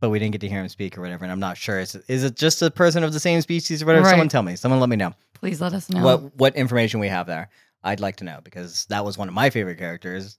but 0.00 0.10
we 0.10 0.18
didn't 0.18 0.32
get 0.32 0.40
to 0.40 0.48
hear 0.48 0.60
him 0.60 0.68
speak 0.68 0.98
or 0.98 1.00
whatever, 1.00 1.24
and 1.24 1.30
I'm 1.30 1.38
not 1.38 1.56
sure. 1.56 1.78
Is, 1.78 1.94
is 1.94 2.24
it 2.24 2.34
just 2.34 2.60
a 2.60 2.72
person 2.72 3.04
of 3.04 3.12
the 3.12 3.20
same 3.20 3.40
species 3.40 3.84
or 3.84 3.86
whatever? 3.86 4.04
Right. 4.06 4.10
Someone 4.10 4.28
tell 4.28 4.42
me. 4.42 4.56
Someone 4.56 4.80
let 4.80 4.88
me 4.88 4.96
know 4.96 5.14
Please 5.34 5.60
let 5.60 5.72
us 5.74 5.88
know. 5.90 6.04
what 6.04 6.36
what 6.36 6.56
information 6.56 7.00
we 7.00 7.08
have 7.08 7.26
there. 7.26 7.50
I'd 7.82 8.00
like 8.00 8.16
to 8.16 8.24
know 8.24 8.40
because 8.44 8.84
that 8.86 9.04
was 9.04 9.18
one 9.18 9.28
of 9.28 9.34
my 9.34 9.50
favorite 9.50 9.78
characters 9.78 10.38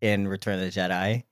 in 0.00 0.26
Return 0.26 0.54
of 0.54 0.60
the 0.60 0.80
Jedi. 0.80 1.22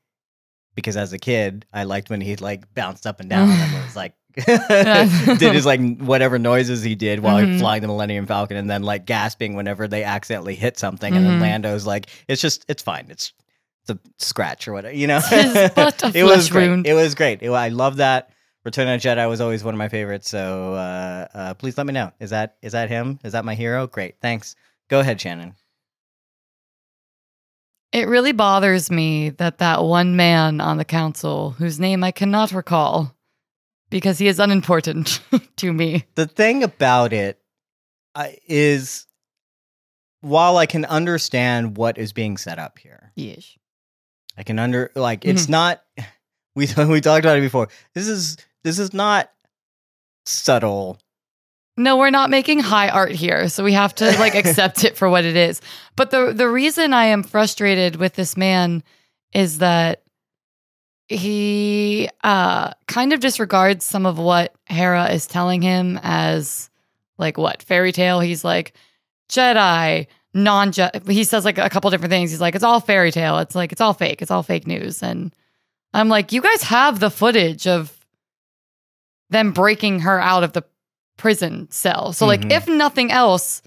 Because 0.74 0.96
as 0.96 1.12
a 1.12 1.18
kid, 1.18 1.66
I 1.72 1.82
liked 1.84 2.10
when 2.10 2.20
he 2.20 2.36
like 2.36 2.72
bounced 2.74 3.06
up 3.06 3.20
and 3.20 3.28
down 3.28 3.50
and 3.50 3.72
was 3.84 3.96
like 3.96 4.14
did 4.34 5.52
his 5.54 5.66
like 5.66 5.80
whatever 5.98 6.38
noises 6.38 6.82
he 6.82 6.94
did 6.94 7.20
while 7.20 7.36
Mhm. 7.42 7.58
flying 7.58 7.82
the 7.82 7.88
Millennium 7.88 8.26
Falcon 8.26 8.56
and 8.56 8.70
then 8.70 8.82
like 8.82 9.04
gasping 9.06 9.54
whenever 9.54 9.86
they 9.88 10.04
accidentally 10.04 10.54
hit 10.54 10.78
something 10.78 11.14
and 11.14 11.24
then 11.26 11.38
Mhm. 11.38 11.42
Lando's 11.42 11.86
like 11.86 12.06
it's 12.28 12.40
just 12.42 12.64
it's 12.68 12.82
fine. 12.82 13.06
It's 13.10 13.32
the 13.86 13.98
scratch 14.18 14.68
or 14.68 14.72
whatever, 14.72 14.94
you 14.94 15.06
know. 15.06 15.20
It 15.30 16.24
was 16.24 16.48
great. 16.50 16.68
wound. 16.68 16.86
It 16.86 16.94
was 16.94 17.14
great. 17.14 17.42
It- 17.42 17.50
I 17.50 17.68
love 17.68 17.96
that. 17.96 18.30
Return 18.64 18.86
of 18.88 19.00
Jedi 19.00 19.28
was 19.28 19.40
always 19.40 19.64
one 19.64 19.74
of 19.74 19.78
my 19.78 19.88
favorites. 19.88 20.30
So 20.30 20.74
uh, 20.74 21.26
uh, 21.34 21.54
please 21.54 21.76
let 21.76 21.84
me 21.86 21.92
know. 21.92 22.12
Is 22.20 22.30
that 22.30 22.56
is 22.62 22.72
that 22.72 22.88
him? 22.90 23.18
Is 23.24 23.32
that 23.32 23.44
my 23.44 23.54
hero? 23.56 23.86
Great. 23.88 24.14
Thanks. 24.22 24.54
Go 24.88 25.00
ahead, 25.00 25.20
Shannon. 25.20 25.54
It 27.92 28.08
really 28.08 28.32
bothers 28.32 28.90
me 28.90 29.30
that 29.30 29.58
that 29.58 29.82
one 29.84 30.16
man 30.16 30.60
on 30.60 30.78
the 30.78 30.84
council, 30.84 31.50
whose 31.50 31.78
name 31.78 32.02
I 32.02 32.10
cannot 32.10 32.52
recall, 32.52 33.14
because 33.92 34.18
he 34.18 34.26
is 34.26 34.40
unimportant 34.40 35.20
to 35.56 35.72
me. 35.72 36.04
The 36.16 36.26
thing 36.26 36.64
about 36.64 37.12
it 37.12 37.38
uh, 38.16 38.28
is, 38.48 39.06
while 40.20 40.56
I 40.56 40.66
can 40.66 40.84
understand 40.84 41.76
what 41.76 41.98
is 41.98 42.12
being 42.12 42.36
set 42.36 42.58
up 42.58 42.78
here, 42.78 43.12
Yeesh. 43.16 43.56
I 44.36 44.42
can 44.42 44.58
under 44.58 44.90
like 44.96 45.24
it's 45.24 45.48
not. 45.48 45.82
We 46.54 46.68
we 46.76 47.00
talked 47.00 47.24
about 47.24 47.38
it 47.38 47.40
before. 47.40 47.68
This 47.94 48.06
is 48.08 48.36
this 48.62 48.78
is 48.78 48.92
not 48.92 49.30
subtle. 50.26 50.98
No, 51.78 51.96
we're 51.96 52.10
not 52.10 52.28
making 52.28 52.58
high 52.58 52.90
art 52.90 53.12
here, 53.12 53.48
so 53.48 53.64
we 53.64 53.72
have 53.72 53.94
to 53.94 54.04
like 54.18 54.34
accept 54.44 54.84
it 54.84 54.94
for 54.94 55.08
what 55.08 55.24
it 55.24 55.34
is. 55.34 55.62
But 55.96 56.10
the 56.10 56.34
the 56.34 56.46
reason 56.46 56.92
I 56.92 57.06
am 57.06 57.22
frustrated 57.22 57.96
with 57.96 58.16
this 58.16 58.36
man 58.36 58.82
is 59.32 59.60
that 59.60 60.01
he 61.08 62.08
uh 62.24 62.72
kind 62.86 63.12
of 63.12 63.20
disregards 63.20 63.84
some 63.84 64.06
of 64.06 64.18
what 64.18 64.54
Hera 64.66 65.10
is 65.12 65.26
telling 65.26 65.62
him 65.62 65.98
as 66.02 66.70
like 67.18 67.36
what 67.38 67.62
fairy 67.62 67.92
tale. 67.92 68.20
He's 68.20 68.44
like 68.44 68.72
Jedi, 69.28 70.06
non 70.34 70.72
Jedi. 70.72 71.08
He 71.10 71.24
says 71.24 71.44
like 71.44 71.58
a 71.58 71.68
couple 71.70 71.90
different 71.90 72.10
things. 72.10 72.30
He's 72.30 72.40
like 72.40 72.54
it's 72.54 72.64
all 72.64 72.80
fairy 72.80 73.10
tale. 73.10 73.38
It's 73.38 73.54
like 73.54 73.72
it's 73.72 73.80
all 73.80 73.94
fake. 73.94 74.22
It's 74.22 74.30
all 74.30 74.42
fake 74.42 74.66
news. 74.66 75.02
And 75.02 75.34
I'm 75.94 76.08
like, 76.08 76.32
you 76.32 76.40
guys 76.40 76.62
have 76.62 77.00
the 77.00 77.10
footage 77.10 77.66
of 77.66 77.96
them 79.30 79.52
breaking 79.52 80.00
her 80.00 80.20
out 80.20 80.44
of 80.44 80.52
the 80.52 80.62
prison 81.16 81.70
cell. 81.70 82.12
So 82.12 82.26
like 82.26 82.40
Mhm. 82.42 82.52
if 82.52 82.68
nothing 82.68 83.10
else, 83.12 83.62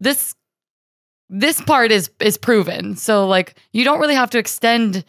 this 0.00 0.34
this 1.28 1.60
part 1.62 1.90
is 1.90 2.10
is 2.20 2.36
proven. 2.36 2.96
So 2.96 3.26
like 3.26 3.54
you 3.72 3.84
don't 3.84 4.00
really 4.00 4.14
have 4.14 4.30
to 4.30 4.38
extend 4.38 5.04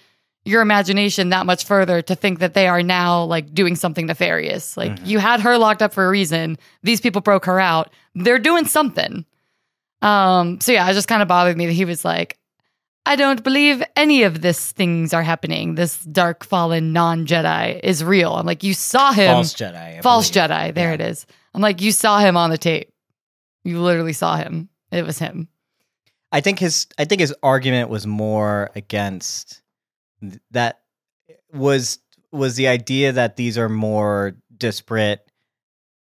your 0.46 0.62
imagination 0.62 1.30
that 1.30 1.46
much 1.46 1.66
further 1.66 2.02
to 2.02 2.16
think 2.16 2.40
that 2.40 2.54
they 2.54 2.68
are 2.68 2.84
now 2.84 3.24
like 3.24 3.54
doing 3.54 3.76
something 3.76 4.06
nefarious. 4.08 4.76
Like 4.76 4.92
Mhm. 5.00 5.08
you 5.08 5.20
had 5.20 5.40
her 5.42 5.58
locked 5.58 5.82
up 5.82 5.94
for 5.94 6.06
a 6.06 6.10
reason. 6.10 6.58
These 6.84 7.00
people 7.02 7.22
broke 7.22 7.46
her 7.46 7.60
out. 7.60 7.92
They're 8.16 8.40
doing 8.40 8.66
something. 8.66 9.26
Um 10.02 10.60
so 10.60 10.72
yeah, 10.72 10.90
it 10.90 10.94
just 10.94 11.08
kind 11.08 11.22
of 11.22 11.28
bothered 11.28 11.58
me 11.58 11.66
that 11.68 11.74
he 11.74 11.86
was 11.86 12.04
like 12.04 12.38
I 13.06 13.16
don't 13.18 13.44
believe 13.44 13.84
any 13.98 14.24
of 14.24 14.42
this 14.42 14.72
things 14.72 15.14
are 15.14 15.24
happening. 15.24 15.76
This 15.76 15.98
dark 16.06 16.46
fallen 16.46 16.94
non 16.94 17.26
Jedi 17.26 17.80
is 17.84 18.02
real. 18.04 18.34
I'm 18.34 18.46
like, 18.46 18.64
you 18.64 18.74
saw 18.74 19.12
him. 19.12 19.28
False 19.36 19.54
Jedi. 19.54 19.98
I 19.98 20.02
False 20.02 20.30
believe. 20.32 20.50
Jedi. 20.50 20.74
There 20.74 20.88
Yeah. 20.90 20.94
it 20.94 21.02
is. 21.02 21.26
I'm 21.54 21.62
like, 21.62 21.82
you 21.82 21.92
saw 21.92 22.20
him 22.20 22.38
on 22.38 22.50
the 22.50 22.58
tape. 22.58 22.92
You 23.66 23.82
literally 23.82 24.14
saw 24.14 24.38
him. 24.38 24.70
It 24.92 25.06
was 25.06 25.20
him. 25.20 25.48
I 26.32 26.40
think 26.42 26.60
his 26.60 26.88
I 26.98 27.06
think 27.06 27.20
his 27.22 27.34
argument 27.44 27.90
was 27.90 28.08
more 28.08 28.72
against 28.76 29.62
that 30.52 30.82
was 31.54 32.00
was 32.32 32.56
the 32.56 32.68
idea 32.68 33.12
that 33.12 33.36
these 33.36 33.58
are 33.58 33.70
more 33.70 34.36
disparate, 34.58 35.30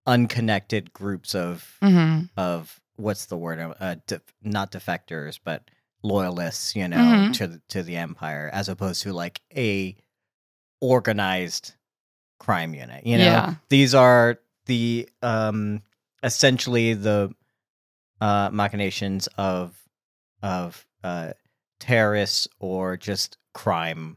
unconnected 0.06 0.94
groups 0.94 1.34
of 1.36 1.78
Mm-hmm. 1.82 2.26
of 2.38 2.80
what's 2.98 3.26
the 3.28 3.38
word 3.38 3.60
uh, 3.80 3.96
de- 4.08 4.22
not 4.44 4.72
defectors 4.72 5.40
but 5.44 5.70
loyalists, 6.04 6.76
you 6.76 6.88
know, 6.88 6.98
Mhm. 6.98 7.34
to 7.34 7.48
the- 7.48 7.62
to 7.70 7.84
the 7.84 7.96
empire 7.98 8.50
as 8.54 8.70
opposed 8.70 9.04
to 9.04 9.14
like 9.14 9.42
a 9.56 9.96
organized 10.82 11.74
crime 12.40 12.74
unit. 12.74 13.06
You 13.06 13.18
know, 13.18 13.24
Yeah. 13.26 13.56
these 13.70 13.94
are 13.94 14.40
the 14.66 15.10
um 15.22 15.82
essentially 16.24 16.94
the 16.94 17.34
uh 18.22 18.50
machinations 18.52 19.28
of 19.38 19.76
of 20.42 20.86
uh 21.04 21.34
terrorists 21.80 22.48
or 22.60 22.98
just 22.98 23.38
crime 23.64 24.16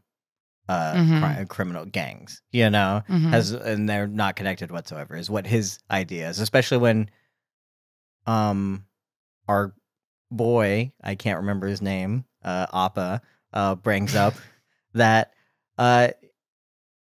uh 0.69 0.95
Mhm. 0.95 1.19
cri- 1.37 1.47
criminal 1.47 1.85
gangs 1.85 2.41
you 2.53 2.71
know 2.71 3.03
Mhm. 3.09 3.33
as 3.35 3.51
and 3.51 3.89
they're 3.89 4.07
not 4.07 4.37
connected 4.37 4.71
whatsoever 4.71 5.17
is 5.17 5.29
what 5.29 5.47
his 5.47 5.79
idea 5.91 6.29
is 6.31 6.39
especially 6.39 6.79
when 6.79 7.11
um 8.27 8.85
our 9.49 9.75
boy 10.31 10.93
i 11.03 11.15
can't 11.17 11.41
remember 11.41 11.67
his 11.67 11.83
name 11.83 12.25
uh 12.45 12.67
appa 12.73 13.21
uh 13.53 13.75
brings 13.75 14.15
up 14.15 14.35
that 14.95 15.33
uh 15.79 16.09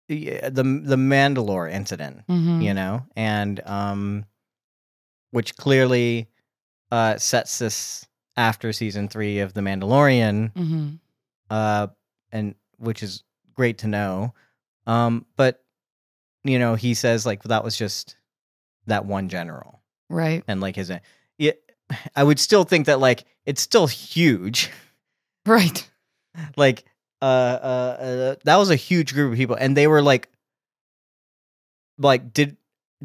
the 0.09 0.41
the 0.53 0.97
mandalore 0.97 1.71
incident 1.71 2.23
Mhm. 2.29 2.63
you 2.63 2.75
know 2.75 3.07
and 3.17 3.61
um 3.67 4.25
which 5.31 5.57
clearly 5.57 6.29
uh 6.91 7.17
sets 7.19 7.59
this 7.59 8.07
after 8.37 8.73
season 8.73 9.09
3 9.09 9.39
of 9.41 9.55
the 9.55 9.61
mandalorian 9.61 10.53
Mhm. 10.55 10.99
uh 11.51 11.87
and 12.37 12.55
which 12.79 13.03
is 13.03 13.23
great 13.55 13.79
to 13.79 13.87
know 13.89 14.35
um 14.87 15.25
but 15.37 15.63
you 16.45 16.61
know, 16.61 16.77
he 16.77 16.95
says 16.95 17.27
like 17.27 17.43
that 17.45 17.65
was 17.65 17.77
just 17.77 18.17
that 18.87 19.05
one 19.05 19.29
general 19.29 19.83
Right. 20.09 20.45
and 20.47 20.61
like 20.61 20.77
his 20.77 20.93
yeah, 21.39 21.53
I 22.15 22.23
would 22.23 22.39
still 22.39 22.63
think 22.63 22.87
that 22.87 23.01
like 23.01 23.25
it's 23.45 23.61
still 23.63 23.87
huge. 23.87 24.71
Right. 25.47 25.89
like 26.57 26.85
uh, 27.23 27.25
uh 27.25 27.97
uh 28.01 28.35
that 28.45 28.57
was 28.57 28.71
a 28.71 28.77
huge 28.77 29.15
group 29.15 29.33
of 29.33 29.39
people 29.39 29.57
and 29.57 29.77
they 29.77 29.87
were 29.87 30.03
like 30.03 30.29
like 31.99 32.33
did 32.33 32.57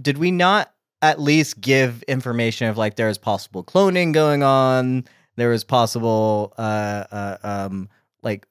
did 0.02 0.18
we 0.18 0.32
not 0.32 0.74
at 1.02 1.20
least 1.20 1.62
give 1.62 2.04
information 2.04 2.68
of 2.68 2.78
like 2.78 2.96
there 2.96 3.10
is 3.10 3.18
possible 3.18 3.64
cloning 3.64 4.12
going 4.14 4.44
on 4.44 5.06
there 5.36 5.52
is 5.54 5.64
possible 5.64 6.54
uh 6.58 7.04
uh 7.12 7.38
um 7.44 7.90
like 8.24 8.46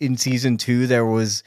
in 0.00 0.16
season 0.16 0.56
2 0.56 0.86
there 0.86 1.04
was 1.06 1.42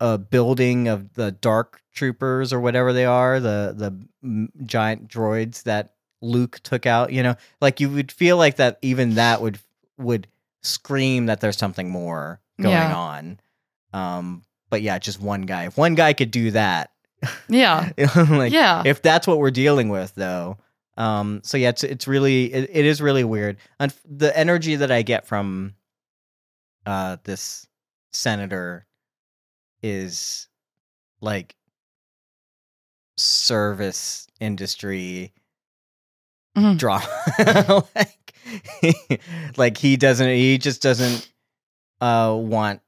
a 0.00 0.18
building 0.18 0.88
of 0.88 1.14
the 1.14 1.30
dark 1.32 1.80
troopers 1.94 2.52
or 2.52 2.60
whatever 2.60 2.92
they 2.92 3.04
are 3.04 3.38
the 3.40 3.74
the 4.22 4.48
giant 4.66 5.08
droids 5.08 5.62
that 5.64 5.94
Luke 6.20 6.60
took 6.62 6.86
out 6.86 7.12
you 7.12 7.22
know 7.22 7.36
like 7.60 7.80
you 7.80 7.88
would 7.90 8.10
feel 8.10 8.36
like 8.36 8.56
that 8.56 8.78
even 8.82 9.14
that 9.14 9.40
would 9.42 9.58
would 9.98 10.26
scream 10.62 11.26
that 11.26 11.40
there's 11.40 11.58
something 11.58 11.90
more 11.90 12.40
going 12.60 12.72
Yeah. 12.72 12.94
on 12.96 13.40
um 13.92 14.42
but 14.70 14.82
yeah 14.82 14.98
just 14.98 15.20
one 15.20 15.42
guy 15.42 15.66
if 15.66 15.76
one 15.76 15.94
guy 15.94 16.12
could 16.14 16.30
do 16.30 16.50
that 16.52 16.90
Yeah. 17.48 17.90
like 18.16 18.52
yeah. 18.52 18.82
if 18.86 19.02
that's 19.02 19.26
what 19.26 19.38
we're 19.38 19.50
dealing 19.50 19.88
with 19.90 20.14
though 20.14 20.56
um 20.96 21.40
so 21.44 21.56
yeah 21.58 21.68
it's 21.70 21.84
it's 21.84 22.08
really 22.08 22.52
it, 22.52 22.70
it 22.72 22.84
is 22.84 23.00
really 23.02 23.24
weird 23.24 23.56
and 23.78 23.92
the 24.08 24.36
energy 24.36 24.76
that 24.76 24.90
i 24.90 25.02
get 25.02 25.26
from 25.26 25.74
uh 26.86 27.16
this 27.24 27.66
senator 28.14 28.86
is 29.82 30.48
like 31.20 31.56
service 33.16 34.26
industry 34.40 35.32
Mhm. 36.56 36.78
drama 36.78 37.84
like 37.96 38.34
like 39.56 39.76
he 39.78 39.96
doesn't 39.96 40.28
he 40.28 40.58
just 40.58 40.82
doesn't 40.82 41.28
uh 42.00 42.34
want 42.38 42.80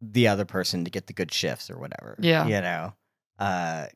the 0.00 0.28
other 0.28 0.44
person 0.44 0.84
to 0.84 0.90
get 0.90 1.06
the 1.06 1.12
good 1.12 1.32
shifts 1.32 1.70
or 1.70 1.78
whatever 1.78 2.16
Yeah. 2.20 2.46
you 2.46 2.60
know 2.60 2.94
uh 3.38 3.86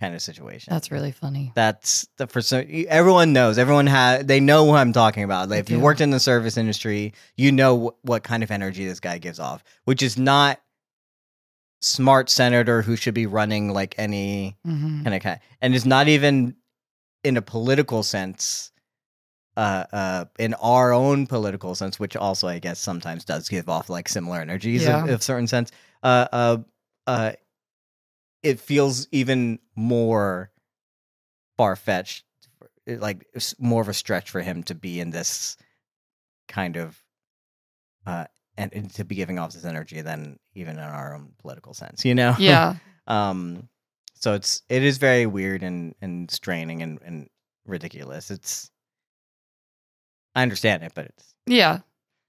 kind 0.00 0.14
of 0.14 0.22
situation 0.22 0.72
That's 0.72 0.90
really 0.90 1.12
funny. 1.12 1.52
that's 1.54 2.08
the 2.16 2.26
for 2.26 2.40
so 2.40 2.64
everyone 2.88 3.32
knows 3.34 3.58
everyone 3.58 3.86
has 3.86 4.24
they 4.24 4.40
know 4.40 4.64
what 4.64 4.78
i'm 4.78 4.92
talking 4.92 5.22
about 5.24 5.48
like, 5.50 5.60
if 5.60 5.68
you 5.70 5.78
worked 5.78 6.00
in 6.00 6.10
the 6.10 6.18
service 6.20 6.56
industry 6.56 7.12
you 7.36 7.52
know 7.52 7.88
wh- 7.88 8.04
what 8.04 8.22
kind 8.24 8.42
of 8.42 8.50
energy 8.50 8.86
this 8.86 8.98
guy 9.00 9.18
gives 9.18 9.38
off 9.38 9.62
which 9.84 10.02
is 10.02 10.16
not 10.16 10.58
smart 11.82 12.28
senator 12.28 12.82
who 12.82 12.94
should 12.96 13.14
be 13.14 13.26
running 13.26 13.72
like 13.72 13.94
any 13.98 14.56
hmm 14.64 15.02
kind 15.02 15.14
of 15.14 15.22
kind 15.22 15.40
and 15.62 15.74
it's 15.74 15.86
not 15.86 16.08
even 16.08 16.54
in 17.24 17.36
a 17.38 17.42
political 17.42 18.02
sense 18.02 18.70
uh 19.56 19.84
uh 19.92 20.24
in 20.38 20.52
our 20.54 20.92
own 20.92 21.26
political 21.26 21.74
sense 21.74 21.98
which 21.98 22.14
also 22.16 22.46
i 22.48 22.58
guess 22.58 22.78
sometimes 22.78 23.24
does 23.24 23.48
give 23.48 23.68
off 23.68 23.88
like 23.88 24.08
similar 24.08 24.40
energies 24.40 24.84
Yeah. 24.84 25.04
of, 25.04 25.08
of 25.10 25.22
certain 25.22 25.46
sense 25.46 25.70
uh 26.02 26.26
uh 26.32 26.56
uh 27.06 27.32
it 28.42 28.60
feels 28.60 29.06
even 29.12 29.58
more 29.76 30.50
far-fetched 31.56 32.24
like 32.86 33.26
it's 33.34 33.54
more 33.60 33.82
of 33.82 33.88
a 33.88 33.94
stretch 33.94 34.30
for 34.30 34.40
him 34.40 34.62
to 34.64 34.74
be 34.74 34.98
in 35.00 35.10
this 35.10 35.56
kind 36.48 36.76
of 36.76 37.02
uh 38.06 38.24
and, 38.56 38.72
and 38.74 38.92
to 38.94 39.04
be 39.04 39.14
giving 39.14 39.38
off 39.38 39.52
this 39.52 39.64
energy 39.64 40.00
than 40.00 40.38
even 40.54 40.76
in 40.76 40.82
our 40.82 41.14
own 41.14 41.32
political 41.38 41.74
sense 41.74 42.04
you 42.04 42.14
know 42.14 42.34
Yeah. 42.38 42.76
um 43.06 43.68
so 44.14 44.34
it's 44.34 44.62
it 44.68 44.82
is 44.82 44.98
very 44.98 45.26
weird 45.26 45.62
and 45.62 45.94
and 46.00 46.30
straining 46.30 46.82
and, 46.82 46.98
and 47.04 47.28
ridiculous 47.66 48.30
it's 48.30 48.70
i 50.34 50.42
understand 50.42 50.82
it 50.82 50.92
but 50.94 51.06
it's 51.06 51.34
Yeah. 51.46 51.80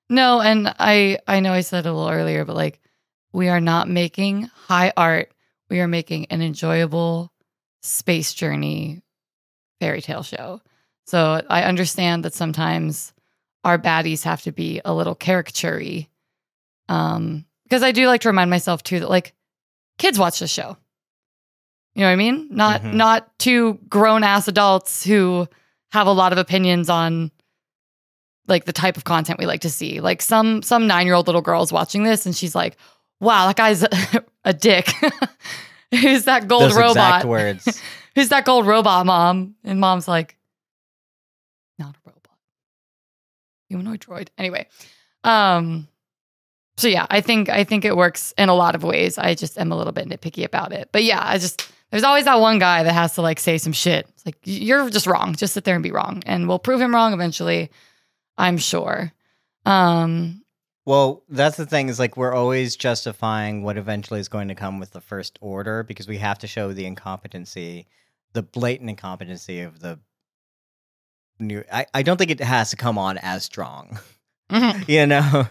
No, 0.10 0.41
and 0.41 0.67
I 0.78 1.19
I 1.26 1.39
know 1.39 1.54
I 1.54 1.62
said 1.62 1.86
it 1.86 1.89
a 1.89 1.93
little 1.93 2.10
earlier, 2.12 2.43
but 2.43 2.56
like 2.58 2.82
we 3.32 3.47
are 3.47 3.62
not 3.62 3.88
making 3.88 4.43
high 4.43 4.91
art. 4.97 5.32
We 5.71 5.79
are 5.79 5.88
making 5.88 6.25
an 6.25 6.41
enjoyable 6.41 7.31
space 7.81 8.34
journey 8.34 9.01
fairy 9.79 10.01
tale 10.01 10.21
show. 10.21 10.62
So 11.07 11.41
I 11.49 11.63
understand 11.63 12.25
that 12.25 12.34
sometimes 12.34 13.13
our 13.63 13.79
baddies 13.79 14.23
have 14.25 14.41
to 14.41 14.51
be 14.51 14.81
a 14.84 14.93
little 14.93 15.15
caricaturey. 15.15 16.07
Um, 16.89 17.45
because 17.63 17.84
I 17.84 17.93
do 17.93 18.05
like 18.07 18.19
to 18.21 18.27
remind 18.29 18.49
myself 18.49 18.84
too 18.84 18.99
that 18.99 19.10
like 19.10 19.34
kids 19.97 20.19
watch 20.19 20.39
this 20.39 20.51
show. 20.51 20.75
You 21.95 22.01
know 22.01 22.07
what 22.07 22.13
I 22.13 22.15
mean? 22.17 22.47
Not 22.51 22.81
Mhm. 22.81 22.93
not 22.95 23.39
two 23.39 23.75
grown 23.88 24.25
ass 24.25 24.49
adults 24.49 25.05
who 25.05 25.47
have 25.93 26.05
a 26.05 26.12
lot 26.12 26.34
of 26.34 26.38
opinions 26.38 26.89
on 26.89 27.31
like 28.47 28.65
the 28.65 28.73
type 28.73 28.97
of 28.97 29.05
content 29.05 29.39
we 29.39 29.45
like 29.45 29.62
to 29.62 29.69
see. 29.69 30.01
Like 30.01 30.21
some 30.21 30.63
some 30.63 30.86
nine 30.86 31.05
year 31.05 31.15
old 31.15 31.27
little 31.27 31.41
girl 31.41 31.63
is 31.63 31.71
watching 31.71 32.03
this 32.03 32.25
and 32.25 32.36
she's 32.36 32.55
like, 32.55 32.75
"Wow, 33.21 33.47
that 33.47 33.55
guy's 33.55 33.86
a 34.43 34.53
dick." 34.53 34.89
Who's 35.91 36.25
that 36.25 36.47
gold 36.47 36.63
those 36.63 36.75
robot? 36.75 36.89
exact 36.91 37.25
words 37.25 37.81
Who's 38.15 38.29
that 38.29 38.45
gold 38.45 38.65
robot, 38.67 39.05
mom? 39.05 39.55
And 39.63 39.79
mom's 39.79 40.07
like, 40.07 40.38
"Not 41.79 41.95
a 41.95 41.99
robot, 42.10 42.38
humanoid 43.69 44.01
droid." 44.01 44.27
Anyway, 44.38 44.67
um, 45.23 45.88
so 46.77 46.88
yeah, 46.88 47.07
I 47.10 47.21
think 47.21 47.49
I 47.49 47.63
think 47.63 47.86
it 47.86 47.95
works 47.95 48.34
in 48.38 48.49
a 48.49 48.53
lot 48.53 48.75
of 48.75 48.84
ways. 48.84 49.17
I 49.17 49.36
just 49.36 49.57
am 49.57 49.71
a 49.71 49.77
little 49.77 49.93
bit 49.93 50.10
nitpicky 50.10 50.43
about 50.43 50.73
it, 50.73 50.89
but 50.91 51.03
yeah, 51.03 51.21
I 51.23 51.38
just 51.38 51.71
there's 51.91 52.03
always 52.03 52.25
that 52.25 52.39
one 52.39 52.60
guy 52.60 52.84
that 52.84 52.93
has 52.93 53.15
to 53.15 53.21
like 53.21 53.39
say 53.39 53.57
some 53.57 53.73
shit. 53.73 54.07
It's 54.10 54.25
like 54.25 54.38
you're 54.43 54.89
just 54.89 55.07
wrong. 55.07 55.36
Just 55.36 55.53
sit 55.53 55.63
there 55.63 55.75
and 55.75 55.84
be 55.84 55.91
wrong, 55.91 56.23
and 56.25 56.47
we'll 56.47 56.60
prove 56.60 56.81
him 56.81 56.93
wrong 56.93 57.13
eventually. 57.13 57.69
I'm 58.38 58.57
sure. 58.57 59.12
Um, 59.65 60.40
well 60.86 61.24
that's 61.30 61.58
the 61.58 61.65
thing 61.65 61.89
is 61.89 62.00
like 62.00 62.17
we're 62.17 62.34
always 62.34 62.76
justifying 62.76 63.63
what 63.63 63.78
eventually 63.78 64.20
is 64.20 64.28
going 64.28 64.48
to 64.48 64.56
come 64.56 64.80
with 64.80 64.91
the 64.91 65.02
first 65.02 65.38
order 65.41 65.84
because 65.84 66.08
we 66.08 66.17
have 66.17 66.39
to 66.39 66.48
show 66.48 66.74
the 66.74 66.86
incompetency 66.86 67.88
the 68.34 68.44
blatant 68.44 68.89
incompetency 68.89 69.62
of 69.62 69.80
the 69.80 70.00
new 71.39 71.63
i, 71.72 71.86
I 71.94 72.04
don't 72.04 72.17
think 72.17 72.32
it 72.32 72.39
has 72.39 72.70
to 72.72 72.76
come 72.76 72.98
on 72.98 73.17
as 73.17 73.44
strong 73.44 74.00
mhm, 74.52 74.88
you 74.88 75.06
know 75.06 75.48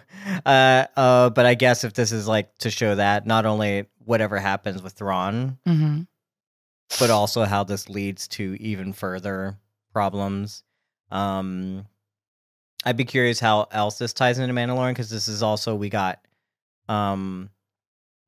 uh 0.47 0.87
uh 0.97 1.31
but 1.31 1.47
i 1.47 1.55
guess 1.55 1.85
if 1.85 1.95
this 1.95 2.13
is 2.13 2.29
like 2.29 2.57
to 2.59 2.71
show 2.71 2.95
that 2.95 3.27
not 3.27 3.47
only 3.47 3.87
whatever 4.11 4.39
happens 4.39 4.83
with 4.83 4.95
Thrawn, 4.95 5.59
mhm. 5.67 6.07
but 6.99 7.11
also 7.11 7.45
how 7.45 7.63
this 7.63 7.89
leads 7.89 8.27
to 8.27 8.57
even 8.61 8.93
further 8.93 9.57
problems 9.93 10.65
um 11.13 11.87
i'd 12.85 12.97
be 12.97 13.05
curious 13.05 13.39
how 13.41 13.67
else 13.73 13.99
this 13.99 14.13
ties 14.13 14.39
into 14.39 14.55
mandalorian 14.55 14.91
because 14.91 15.11
this 15.11 15.29
is 15.29 15.43
also 15.43 15.75
we 15.75 15.89
got 15.89 16.21
um 16.89 17.51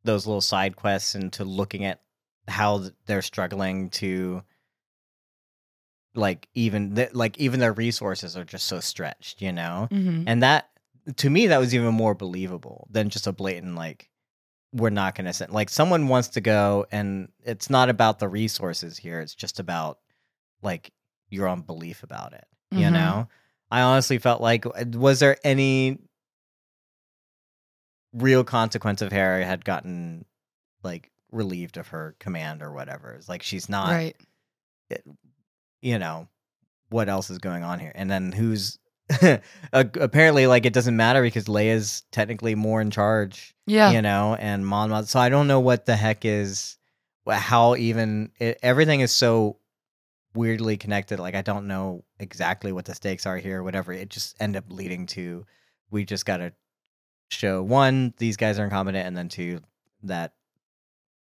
those 0.04 0.26
little 0.26 0.40
side 0.40 0.76
quests 0.76 1.14
into 1.14 1.44
looking 1.44 1.84
at 1.84 2.00
how 2.48 2.82
they're 3.06 3.22
struggling 3.22 3.88
to 3.90 4.42
like 6.14 6.48
even 6.54 6.94
th- 6.94 7.14
like 7.14 7.38
even 7.38 7.60
their 7.60 7.72
resources 7.72 8.36
are 8.36 8.44
just 8.44 8.66
so 8.66 8.80
stretched 8.80 9.40
you 9.40 9.52
know 9.52 9.88
Mhm. 9.90 10.24
and 10.26 10.42
that 10.42 10.68
to 11.16 11.30
me 11.30 11.46
that 11.46 11.58
was 11.58 11.74
even 11.74 11.94
more 11.94 12.14
believable 12.14 12.86
than 12.90 13.08
just 13.10 13.26
a 13.26 13.32
blatant 13.32 13.74
like 13.74 14.10
we're 14.74 14.90
not 14.90 15.14
going 15.14 15.24
to 15.26 15.32
send 15.32 15.52
like 15.52 15.68
someone 15.70 16.08
wants 16.08 16.28
to 16.28 16.40
go 16.40 16.86
and 16.92 17.28
it's 17.44 17.70
not 17.70 17.88
about 17.88 18.18
the 18.18 18.28
resources 18.28 18.98
here 18.98 19.20
it's 19.20 19.34
just 19.34 19.58
about 19.58 19.98
like 20.62 20.92
your 21.28 21.46
own 21.48 21.62
belief 21.62 22.02
about 22.02 22.32
it 22.34 22.44
you 22.72 22.86
Mhm. 22.86 22.92
know 22.92 23.28
i 23.72 23.80
honestly 23.82 24.18
felt 24.18 24.40
like 24.40 24.64
uh, 24.66 24.84
was 24.92 25.18
there 25.18 25.36
any 25.42 25.98
real 28.12 28.44
consequence 28.44 29.00
of 29.02 29.10
Hera 29.10 29.44
had 29.44 29.64
gotten 29.64 30.24
like 30.84 31.10
relieved 31.30 31.78
of 31.78 31.88
her 31.88 32.14
command 32.20 32.62
or 32.62 32.70
whatever 32.72 33.12
it's 33.14 33.28
like 33.28 33.42
she's 33.42 33.68
not 33.68 33.88
right. 33.88 34.16
you 35.80 35.98
know 35.98 36.28
what 36.90 37.08
else 37.08 37.30
is 37.30 37.38
going 37.38 37.62
on 37.64 37.78
here 37.78 37.92
and 37.94 38.10
then 38.10 38.30
who's 38.32 38.78
apparently 39.72 40.46
like 40.46 40.66
it 40.66 40.74
doesn't 40.74 40.96
matter 40.96 41.22
because 41.22 41.46
Leia's 41.46 42.02
technically 42.12 42.54
more 42.54 42.80
in 42.82 42.90
charge 42.90 43.54
Yeah. 43.66 43.90
you 43.92 44.02
know 44.02 44.36
and 44.38 44.66
Mon 44.66 44.90
Mothma- 44.90 45.06
so 45.06 45.18
I 45.18 45.30
don't 45.30 45.48
know 45.48 45.60
what 45.60 45.86
the 45.86 45.96
heck 45.96 46.24
is 46.26 46.76
how 47.26 47.76
even 47.76 48.30
it, 48.38 48.58
everything 48.62 49.00
is 49.00 49.12
so 49.12 49.56
weirdly 50.34 50.76
connected 50.76 51.18
like 51.18 51.34
I 51.34 51.42
don't 51.42 51.66
know 51.66 52.04
exactly 52.18 52.72
what 52.72 52.84
the 52.86 52.94
stakes 52.94 53.26
are 53.26 53.36
here 53.38 53.62
whatever 53.62 53.92
it 53.92 54.08
just 54.08 54.34
end 54.40 54.56
up 54.56 54.64
leading 54.68 55.06
to 55.08 55.44
we 55.90 56.04
just 56.04 56.24
got 56.24 56.38
to 56.38 56.52
show 57.30 57.62
one 57.62 58.14
these 58.18 58.36
guys 58.36 58.58
are 58.58 58.64
incompetent 58.64 59.06
and 59.06 59.16
then 59.16 59.28
two 59.28 59.60
that 60.02 60.32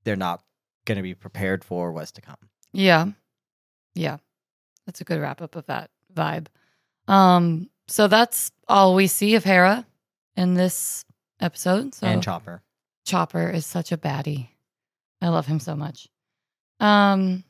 they're 0.04 0.16
not 0.16 0.42
going 0.84 0.96
to 0.96 1.02
be 1.02 1.14
prepared 1.14 1.64
for 1.64 1.92
what's 1.92 2.12
to 2.12 2.20
come 2.20 2.36
Yeah. 2.72 3.06
Yeah. 3.94 4.18
That's 4.86 5.00
a 5.00 5.04
good 5.04 5.20
wrap 5.20 5.42
up 5.42 5.56
of 5.56 5.66
that 5.66 5.90
vibe. 6.14 6.46
Um, 7.06 7.68
so 7.88 8.08
that's 8.08 8.50
all 8.68 8.94
we 8.94 9.06
see 9.06 9.34
of 9.34 9.44
Hera 9.44 9.86
in 10.36 10.54
this 10.54 11.04
episode. 11.40 11.94
So 11.94 12.06
and 12.06 12.22
Chopper 12.22 12.62
Chopper 13.04 13.50
is 13.50 13.66
such 13.66 13.92
a 13.92 13.96
baddie. 13.96 14.48
I 15.20 15.28
love 15.28 15.46
him 15.46 15.60
so 15.60 15.76
much. 15.76 16.08
Um. 16.78 17.44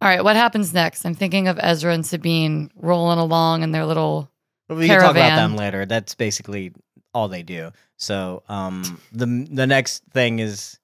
All 0.00 0.08
right, 0.08 0.22
what 0.22 0.36
happens 0.36 0.72
next? 0.72 1.04
I'm 1.04 1.14
thinking 1.14 1.48
of 1.48 1.58
Ezra 1.60 1.92
and 1.92 2.06
Sabine 2.06 2.70
rolling 2.76 3.18
along 3.18 3.62
in 3.62 3.72
their 3.72 3.84
little. 3.84 4.30
We 4.68 4.86
can 4.86 5.00
talk 5.00 5.10
about 5.12 5.36
them 5.36 5.56
later. 5.56 5.86
That's 5.86 6.14
basically 6.14 6.72
all 7.14 7.28
they 7.28 7.42
do. 7.42 7.72
So 7.96 8.42
um 8.48 9.00
the 9.12 9.26
the 9.50 9.66
next 9.66 10.04
thing 10.12 10.38
is 10.38 10.78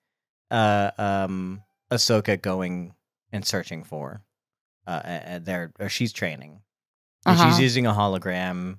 uh 0.51 0.91
um 0.99 1.63
Ahsoka 1.91 2.41
going 2.41 2.95
and 3.31 3.47
searching 3.47 3.85
for 3.85 4.23
uh 4.87 5.39
there 5.41 5.73
or 5.79 5.89
she's 5.89 6.13
training. 6.13 6.61
Uh-huh. 7.27 7.51
she's 7.51 7.61
using 7.61 7.87
a 7.87 7.93
hologram 7.93 8.79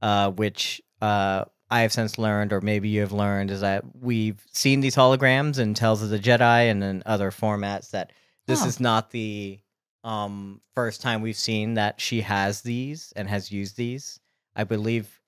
uh 0.00 0.30
which 0.30 0.80
uh 1.02 1.44
I 1.70 1.82
have 1.82 1.92
since 1.92 2.16
learned, 2.16 2.54
or 2.54 2.62
maybe 2.62 2.88
you 2.88 3.02
have 3.02 3.12
learned, 3.12 3.50
is 3.50 3.60
that 3.60 3.84
we've 4.00 4.42
seen 4.50 4.80
these 4.80 4.96
holograms 4.96 5.58
in 5.58 5.74
Tales 5.74 6.02
of 6.02 6.08
the 6.08 6.18
Jedi 6.18 6.70
and 6.70 6.82
in 6.82 7.02
other 7.04 7.30
formats. 7.30 7.90
That 7.90 8.12
this 8.48 8.64
is 8.64 8.80
not 8.80 9.10
the 9.10 9.60
um, 10.04 10.60
first 10.74 11.00
time 11.02 11.22
we've 11.22 11.36
seen 11.36 11.74
that 11.74 12.00
she 12.00 12.20
has 12.22 12.62
these 12.62 13.12
and 13.14 13.28
has 13.28 13.52
used 13.52 13.76
these. 13.76 14.18
I 14.56 14.64
believe 14.64 15.20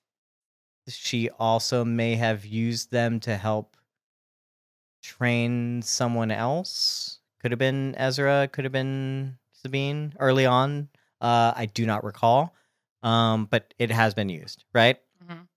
she 0.87 1.29
also 1.39 1.85
may 1.85 2.15
have 2.15 2.45
used 2.45 2.91
them 2.91 3.19
to 3.21 3.37
help 3.37 3.77
train 5.01 5.81
someone 5.81 6.31
else. 6.31 7.19
Could 7.41 7.51
have 7.51 7.59
been 7.59 7.95
Ezra, 7.97 8.47
could 8.51 8.65
have 8.65 8.71
been 8.71 9.37
Sabine 9.53 10.13
early 10.19 10.45
on. 10.45 10.89
Uh, 11.19 11.53
I 11.55 11.67
do 11.67 11.85
not 11.85 12.03
recall, 12.03 12.55
um, 13.03 13.45
but 13.45 13.73
it 13.77 13.91
has 13.91 14.13
been 14.13 14.29
used, 14.29 14.65
right? 14.73 14.99
Mhm. 15.23 15.47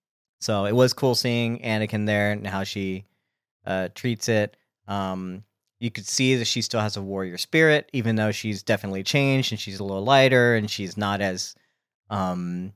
So 0.40 0.66
it 0.66 0.72
was 0.74 0.92
cool 0.92 1.14
seeing 1.14 1.61
Anakin 1.62 2.07
there 2.07 2.33
and 2.33 2.46
how 2.46 2.64
she 2.64 3.07
uh, 3.66 3.88
treats 3.94 4.29
it. 4.29 4.57
Um, 4.87 5.44
you 5.85 5.90
could 5.90 6.07
see 6.07 6.35
that 6.37 6.47
she 6.47 6.62
still 6.62 6.81
has 6.81 6.97
a 6.97 7.03
warrior 7.03 7.37
spirit, 7.38 7.90
even 7.92 8.16
though 8.16 8.33
she's 8.33 8.62
definitely 8.62 9.03
changed 9.03 9.53
and 9.53 9.61
she's 9.61 9.79
a 9.81 9.85
little 9.85 10.03
lighter 10.05 10.55
and 10.57 10.70
she's 10.70 10.97
not 10.97 11.20
as, 11.20 11.55
um, 12.11 12.73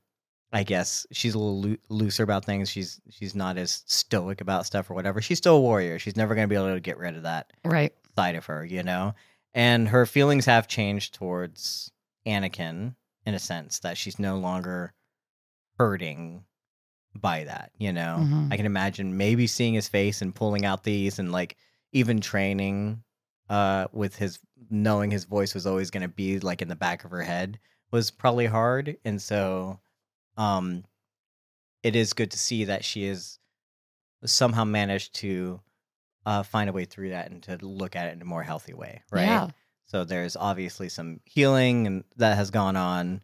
I 0.53 0.63
guess 0.63 1.07
she's 1.11 1.35
a 1.35 1.39
little 1.39 1.61
loo- 1.61 1.79
looser 1.89 2.23
about 2.23 2.45
things. 2.45 2.69
She's 2.71 3.01
she's 3.11 3.35
not 3.35 3.57
as 3.59 3.83
stoic 3.87 4.41
about 4.41 4.67
stuff 4.67 4.91
or 4.91 4.95
whatever. 4.95 5.21
She's 5.23 5.39
still 5.39 5.57
a 5.57 5.61
warrior. 5.61 5.99
She's 5.99 6.17
never 6.17 6.35
going 6.35 6.45
to 6.47 6.49
be 6.49 6.57
able 6.57 6.75
to 6.75 6.81
get 6.81 6.99
rid 6.99 7.17
of 7.17 7.23
that 7.23 7.51
Right. 7.65 7.93
side 8.17 8.35
of 8.35 8.45
her, 8.47 8.65
you 8.65 8.83
know? 8.83 9.15
And 9.55 9.89
her 9.89 10.05
feelings 10.07 10.45
have 10.47 10.69
changed 10.69 11.15
towards 11.15 11.91
Anakin 12.27 12.95
in 13.27 13.35
a 13.35 13.39
sense 13.39 13.79
that 13.81 13.97
she's 13.97 14.19
no 14.19 14.39
longer 14.39 14.93
hurting 15.79 16.45
by 17.15 17.45
that, 17.45 17.73
you 17.79 17.93
know? 17.93 18.19
Mhm. 18.21 18.53
I 18.53 18.57
can 18.57 18.67
imagine 18.67 19.17
maybe 19.17 19.47
seeing 19.47 19.75
his 19.75 19.89
face 19.89 20.21
and 20.23 20.35
pulling 20.35 20.65
out 20.65 20.85
these 20.85 21.19
and 21.19 21.33
like 21.33 21.57
even 21.93 22.21
training 22.21 23.03
uh 23.49 23.87
with 23.93 24.17
his 24.17 24.39
knowing 24.71 25.11
his 25.11 25.25
voice 25.25 25.55
was 25.55 25.67
always 25.67 25.91
going 25.91 26.03
to 26.03 26.09
be 26.09 26.39
like 26.41 26.61
in 26.63 26.69
the 26.69 26.77
back 26.77 27.05
of 27.05 27.11
her 27.11 27.23
head 27.23 27.59
was 27.91 28.11
probably 28.11 28.47
hard 28.47 28.97
and 29.05 29.21
so 29.23 29.79
um 30.37 30.85
it 31.83 31.97
is 31.97 32.13
good 32.13 32.31
to 32.31 32.39
see 32.39 32.65
that 32.65 32.85
she 32.85 33.05
is 33.05 33.39
somehow 34.25 34.65
managed 34.65 35.15
to 35.15 35.61
uh, 36.27 36.43
find 36.43 36.69
a 36.69 36.73
way 36.73 36.85
through 36.85 37.11
that 37.11 37.31
and 37.31 37.43
to 37.45 37.57
look 37.65 37.97
at 37.97 38.09
it 38.09 38.13
in 38.13 38.23
a 38.23 38.25
more 38.25 38.43
healthy 38.43 38.75
way, 38.75 39.03
right? 39.11 39.25
Yeah. 39.25 39.49
So 39.87 40.05
there's 40.05 40.37
obviously 40.37 40.89
some 40.89 41.21
healing 41.25 41.87
and 41.87 42.05
that 42.17 42.37
has 42.37 42.51
gone 42.51 42.77
on, 42.77 43.23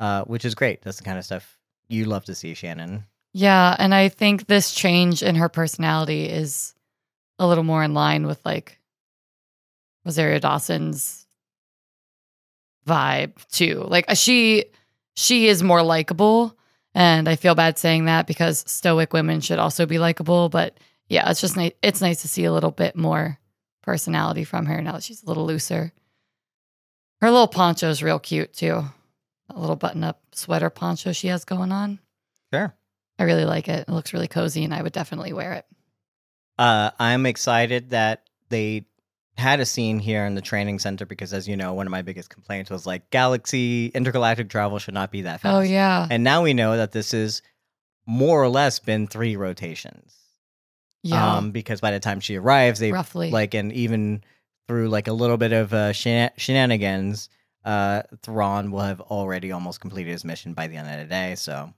uh, 0.00 0.24
which 0.24 0.44
is 0.44 0.54
great. 0.54 0.82
That's 0.82 0.98
the 0.98 1.04
kind 1.04 1.18
of 1.18 1.24
stuff 1.24 1.58
you 1.88 2.06
love 2.06 2.24
to 2.26 2.34
see, 2.34 2.54
Shannon. 2.54 3.04
Yeah, 3.32 3.76
and 3.78 3.94
I 3.94 4.08
think 4.08 4.46
this 4.46 4.72
change 4.72 5.22
in 5.22 5.34
her 5.34 5.50
personality 5.50 6.24
is 6.24 6.74
a 7.38 7.46
little 7.46 7.64
more 7.64 7.82
in 7.82 7.94
line 7.94 8.26
with 8.26 8.44
like 8.44 8.78
Rosario 10.04 10.38
Dawson's 10.38 11.26
vibe 12.86 13.32
too. 13.48 13.84
Like 13.86 14.06
uh, 14.08 14.14
she 14.14 14.66
she 15.14 15.48
is 15.48 15.62
more 15.62 15.82
likable 15.82 16.56
and 16.94 17.28
I 17.28 17.36
feel 17.36 17.54
bad 17.54 17.78
saying 17.78 18.06
that 18.06 18.26
because 18.26 18.64
stoic 18.66 19.12
women 19.12 19.40
should 19.40 19.58
also 19.58 19.84
be 19.86 19.98
likable, 19.98 20.48
but 20.48 20.78
yeah, 21.08 21.30
it's 21.30 21.40
just 21.40 21.56
nice 21.56 21.72
it's 21.82 22.00
nice 22.00 22.22
to 22.22 22.28
see 22.28 22.44
a 22.44 22.52
little 22.52 22.70
bit 22.70 22.96
more 22.96 23.38
personality 23.82 24.44
from 24.44 24.66
her 24.66 24.80
now 24.82 24.92
that 24.92 25.02
she's 25.02 25.22
a 25.22 25.26
little 25.26 25.46
looser. 25.46 25.92
Her 27.20 27.30
little 27.30 27.48
poncho 27.48 27.88
is 27.88 28.02
real 28.02 28.18
cute 28.18 28.52
too. 28.52 28.84
A 29.48 29.60
little 29.60 29.76
button 29.76 30.04
up 30.04 30.20
sweater 30.32 30.70
poncho 30.70 31.12
she 31.12 31.28
has 31.28 31.44
going 31.44 31.72
on. 31.72 31.98
Sure. 32.52 32.74
I 33.18 33.24
really 33.24 33.44
like 33.44 33.68
it. 33.68 33.88
It 33.88 33.92
looks 33.92 34.12
really 34.12 34.28
cozy, 34.28 34.64
and 34.64 34.74
I 34.74 34.82
would 34.82 34.92
definitely 34.92 35.32
wear 35.32 35.54
it. 35.54 35.66
Uh, 36.58 36.90
I'm 36.98 37.26
excited 37.26 37.90
that 37.90 38.24
they 38.48 38.86
had 39.36 39.60
a 39.60 39.66
scene 39.66 39.98
here 39.98 40.24
in 40.24 40.34
the 40.34 40.40
training 40.40 40.78
center 40.78 41.04
because, 41.04 41.32
as 41.34 41.46
you 41.46 41.56
know, 41.56 41.74
one 41.74 41.86
of 41.86 41.90
my 41.90 42.02
biggest 42.02 42.30
complaints 42.30 42.70
was 42.70 42.86
like 42.86 43.10
galaxy 43.10 43.88
intergalactic 43.88 44.48
travel 44.48 44.78
should 44.78 44.94
not 44.94 45.10
be 45.10 45.22
that 45.22 45.40
fast. 45.42 45.54
Oh 45.54 45.60
yeah, 45.60 46.06
And 46.10 46.24
now 46.24 46.42
we 46.42 46.54
know 46.54 46.76
that 46.76 46.92
this 46.92 47.12
is 47.12 47.42
more 48.06 48.42
or 48.42 48.48
less 48.48 48.78
been 48.78 49.06
three 49.06 49.36
rotations. 49.36 50.14
yeah, 51.02 51.36
Um, 51.36 51.50
because 51.50 51.80
by 51.82 51.90
the 51.90 52.00
time 52.00 52.20
she 52.20 52.36
arrives, 52.36 52.80
they 52.80 52.92
roughly. 52.92 53.30
like 53.30 53.52
and 53.54 53.72
even 53.72 54.24
through 54.68 54.88
like 54.88 55.06
a 55.08 55.12
little 55.12 55.36
bit 55.36 55.52
of 55.52 55.74
uh, 55.74 55.90
shenan- 55.92 56.30
shenanigans, 56.38 57.28
uh, 57.66 58.02
Thrawn 58.22 58.70
will 58.70 58.80
have 58.80 59.00
already 59.02 59.52
almost 59.52 59.80
completed 59.80 60.10
his 60.12 60.24
mission 60.24 60.54
by 60.54 60.66
the 60.68 60.76
end 60.76 60.88
of 60.88 61.06
the 61.06 61.12
day. 61.12 61.34
So, 61.34 61.74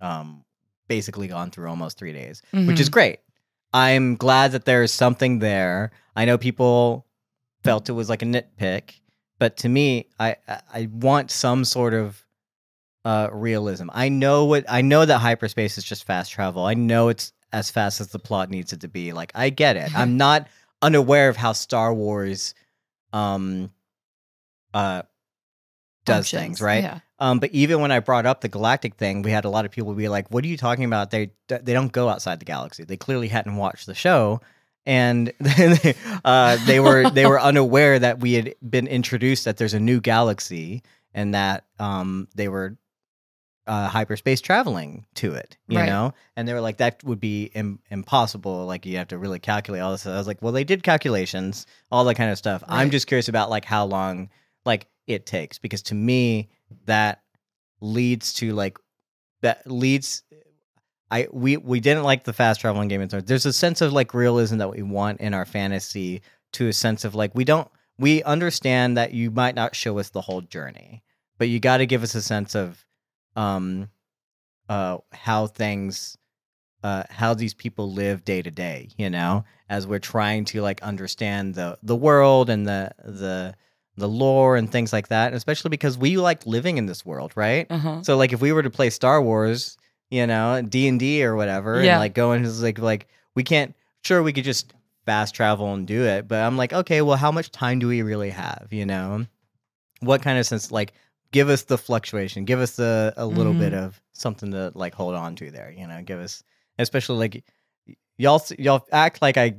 um, 0.00 0.44
basically 0.88 1.28
gone 1.28 1.50
through 1.50 1.68
almost 1.68 1.98
three 1.98 2.12
days, 2.14 2.40
which 2.52 2.80
is 2.80 2.88
Mhm. 2.88 2.92
great. 2.92 3.18
I'm 3.72 4.16
glad 4.16 4.52
that 4.52 4.64
there 4.64 4.82
is 4.82 4.92
something 4.92 5.38
there. 5.40 5.90
I 6.16 6.24
know 6.24 6.38
people 6.38 7.06
felt 7.62 7.88
it 7.88 7.92
was 7.92 8.08
like 8.08 8.22
a 8.22 8.26
nitpick, 8.26 9.00
but 9.38 9.56
to 9.58 9.68
me, 9.68 10.08
I 10.18 10.36
I- 10.74 10.88
want 10.92 11.30
some 11.30 11.64
sort 11.64 11.94
of 11.94 12.24
uh 13.04 13.28
realism. 13.32 13.88
I 13.92 14.08
know 14.08 14.44
what 14.46 14.64
I 14.68 14.80
know 14.80 15.04
that 15.04 15.18
hyperspace 15.18 15.78
is 15.78 15.84
just 15.84 16.04
fast 16.04 16.32
travel. 16.32 16.64
I 16.64 16.74
know 16.74 17.08
it's 17.08 17.32
as 17.52 17.70
fast 17.70 18.00
as 18.00 18.08
the 18.08 18.18
plot 18.18 18.50
needs 18.50 18.72
it 18.72 18.80
to 18.80 18.88
be. 18.88 19.12
Like 19.12 19.32
I 19.34 19.50
get 19.50 19.76
it. 19.76 19.96
I'm 19.96 20.16
not 20.26 20.48
unaware 20.82 21.28
of 21.28 21.36
how 21.36 21.52
Star 21.52 21.92
Wars 21.94 22.54
um 23.12 23.70
uh 24.74 25.02
does 26.04 26.30
Functions, 26.30 26.42
things, 26.42 26.60
right? 26.62 26.82
Yeah, 26.82 26.98
Um, 27.20 27.40
but 27.40 27.50
even 27.52 27.80
when 27.80 27.90
I 27.90 27.98
brought 28.00 28.26
up 28.26 28.40
the 28.40 28.48
galactic 28.48 28.94
thing, 28.94 29.22
we 29.22 29.30
had 29.32 29.44
a 29.44 29.50
lot 29.50 29.64
of 29.64 29.70
people 29.72 29.92
be 29.94 30.08
like, 30.08 30.30
"What 30.30 30.44
are 30.44 30.48
you 30.48 30.56
talking 30.56 30.84
about? 30.84 31.10
They 31.10 31.30
they 31.48 31.72
don't 31.72 31.90
go 31.92 32.08
outside 32.08 32.38
the 32.40 32.44
galaxy. 32.44 32.84
They 32.84 32.96
clearly 32.96 33.28
hadn't 33.28 33.56
watched 33.56 33.86
the 33.86 33.94
show." 33.94 34.40
And 34.86 35.32
then 35.40 35.78
uh, 36.24 36.58
they 36.66 36.80
were 36.80 37.10
they 37.10 37.26
were 37.26 37.40
unaware 37.40 37.98
that 37.98 38.20
we 38.20 38.34
had 38.34 38.54
been 38.68 38.86
introduced 38.86 39.44
that 39.46 39.56
there's 39.56 39.74
a 39.74 39.80
new 39.80 40.00
galaxy 40.00 40.82
and 41.12 41.34
that 41.34 41.64
um, 41.80 42.28
they 42.36 42.48
were 42.48 42.76
uh, 43.66 43.88
hyperspace 43.88 44.40
traveling 44.40 45.04
to 45.16 45.34
it, 45.34 45.58
you 45.68 45.76
Right. 45.78 45.86
know. 45.86 46.14
And 46.36 46.48
they 46.48 46.54
were 46.54 46.60
like, 46.60 46.78
"That 46.78 47.02
would 47.04 47.20
be 47.20 47.44
Im- 47.54 47.80
impossible. 47.90 48.64
Like 48.64 48.86
you 48.86 48.96
have 48.96 49.08
to 49.08 49.18
really 49.18 49.38
calculate 49.40 49.82
all 49.82 49.90
this." 49.92 50.06
I 50.06 50.16
was 50.16 50.26
like, 50.26 50.40
"Well, 50.40 50.52
they 50.52 50.64
did 50.64 50.82
calculations, 50.82 51.66
all 51.90 52.04
that 52.04 52.14
kind 52.14 52.30
of 52.30 52.38
stuff. 52.38 52.62
I'm 52.68 52.90
just 52.90 53.06
curious 53.08 53.28
about 53.28 53.50
like 53.50 53.64
how 53.64 53.84
long 53.84 54.30
like 54.64 54.86
it 55.06 55.26
takes 55.26 55.58
because 55.58 55.82
to 55.82 55.94
me 55.94 56.48
that 56.86 57.22
leads 57.80 58.32
to 58.34 58.52
like 58.52 58.78
that 59.42 59.70
leads 59.70 60.22
I 61.10 61.28
we 61.32 61.56
we 61.56 61.80
didn't 61.80 62.02
like 62.04 62.24
the 62.24 62.32
fast 62.32 62.60
traveling 62.60 62.88
game 62.88 63.00
of 63.00 63.10
Thrones. 63.10 63.26
There's 63.26 63.46
a 63.46 63.52
sense 63.52 63.80
of 63.80 63.92
like 63.92 64.14
realism 64.14 64.58
that 64.58 64.70
we 64.70 64.82
want 64.82 65.20
in 65.20 65.34
our 65.34 65.46
fantasy 65.46 66.22
to 66.52 66.68
a 66.68 66.72
sense 66.72 67.04
of 67.04 67.14
like 67.14 67.34
we 67.34 67.44
don't 67.44 67.68
we 67.98 68.22
understand 68.22 68.96
that 68.96 69.12
you 69.12 69.30
might 69.30 69.54
not 69.54 69.74
show 69.74 69.98
us 69.98 70.10
the 70.10 70.20
whole 70.20 70.40
journey, 70.40 71.02
but 71.38 71.48
you 71.48 71.60
got 71.60 71.78
to 71.78 71.86
give 71.86 72.02
us 72.02 72.14
a 72.14 72.22
sense 72.22 72.54
of 72.54 72.84
um 73.36 73.88
uh 74.68 74.98
how 75.12 75.46
things 75.46 76.18
uh 76.84 77.04
how 77.08 77.32
these 77.32 77.54
people 77.54 77.90
live 77.90 78.24
day 78.24 78.42
to 78.42 78.50
day, 78.50 78.90
you 78.98 79.08
know, 79.08 79.44
as 79.70 79.86
we're 79.86 79.98
trying 79.98 80.44
to 80.46 80.60
like 80.60 80.82
understand 80.82 81.54
the 81.54 81.78
the 81.82 81.96
world 81.96 82.50
and 82.50 82.66
the 82.66 82.92
the 83.02 83.54
the 83.98 84.08
lore 84.08 84.56
and 84.56 84.70
things 84.70 84.92
like 84.92 85.08
that, 85.08 85.34
especially 85.34 85.68
because 85.70 85.98
we 85.98 86.16
like 86.16 86.46
living 86.46 86.78
in 86.78 86.86
this 86.86 87.04
world, 87.04 87.32
right? 87.34 87.66
uh-huh. 87.70 88.02
So 88.02 88.16
like 88.16 88.32
if 88.32 88.40
we 88.40 88.52
were 88.52 88.62
to 88.62 88.70
play 88.70 88.90
Star 88.90 89.20
Wars, 89.20 89.76
you 90.10 90.26
know, 90.26 90.62
D 90.62 90.88
and 90.88 90.98
D 90.98 91.24
or 91.24 91.36
whatever, 91.36 91.82
Yeah. 91.82 91.92
and 91.94 92.00
like 92.00 92.14
go 92.14 92.32
into 92.32 92.48
like 92.50 92.78
like 92.78 93.06
we 93.34 93.42
can't. 93.44 93.74
Sure, 94.04 94.22
we 94.22 94.32
could 94.32 94.44
just 94.44 94.72
fast 95.04 95.34
travel 95.34 95.74
and 95.74 95.86
do 95.86 96.04
it, 96.04 96.28
but 96.28 96.36
I'm 96.42 96.56
like, 96.56 96.72
okay, 96.72 97.02
well, 97.02 97.16
how 97.16 97.32
much 97.32 97.50
time 97.50 97.78
do 97.80 97.88
we 97.88 98.02
really 98.02 98.30
have? 98.30 98.68
You 98.70 98.86
know, 98.86 99.26
what 100.00 100.22
kind 100.22 100.38
of 100.38 100.46
sense? 100.46 100.70
Like, 100.70 100.92
give 101.32 101.48
us 101.48 101.64
the 101.64 101.76
fluctuation, 101.76 102.44
give 102.44 102.60
us 102.60 102.76
the 102.76 103.12
a 103.16 103.26
little 103.26 103.54
bit 103.54 103.72
Mhm. 103.72 103.84
of 103.86 104.00
something 104.12 104.52
to 104.52 104.70
like 104.74 104.94
hold 104.94 105.14
on 105.14 105.34
to 105.36 105.50
there. 105.50 105.70
You 105.76 105.86
know, 105.88 106.00
give 106.02 106.20
us, 106.20 106.42
especially 106.78 107.18
like 107.18 107.44
y'all 108.16 108.42
y'all 108.58 108.86
act 108.92 109.20
like 109.20 109.36
I 109.36 109.56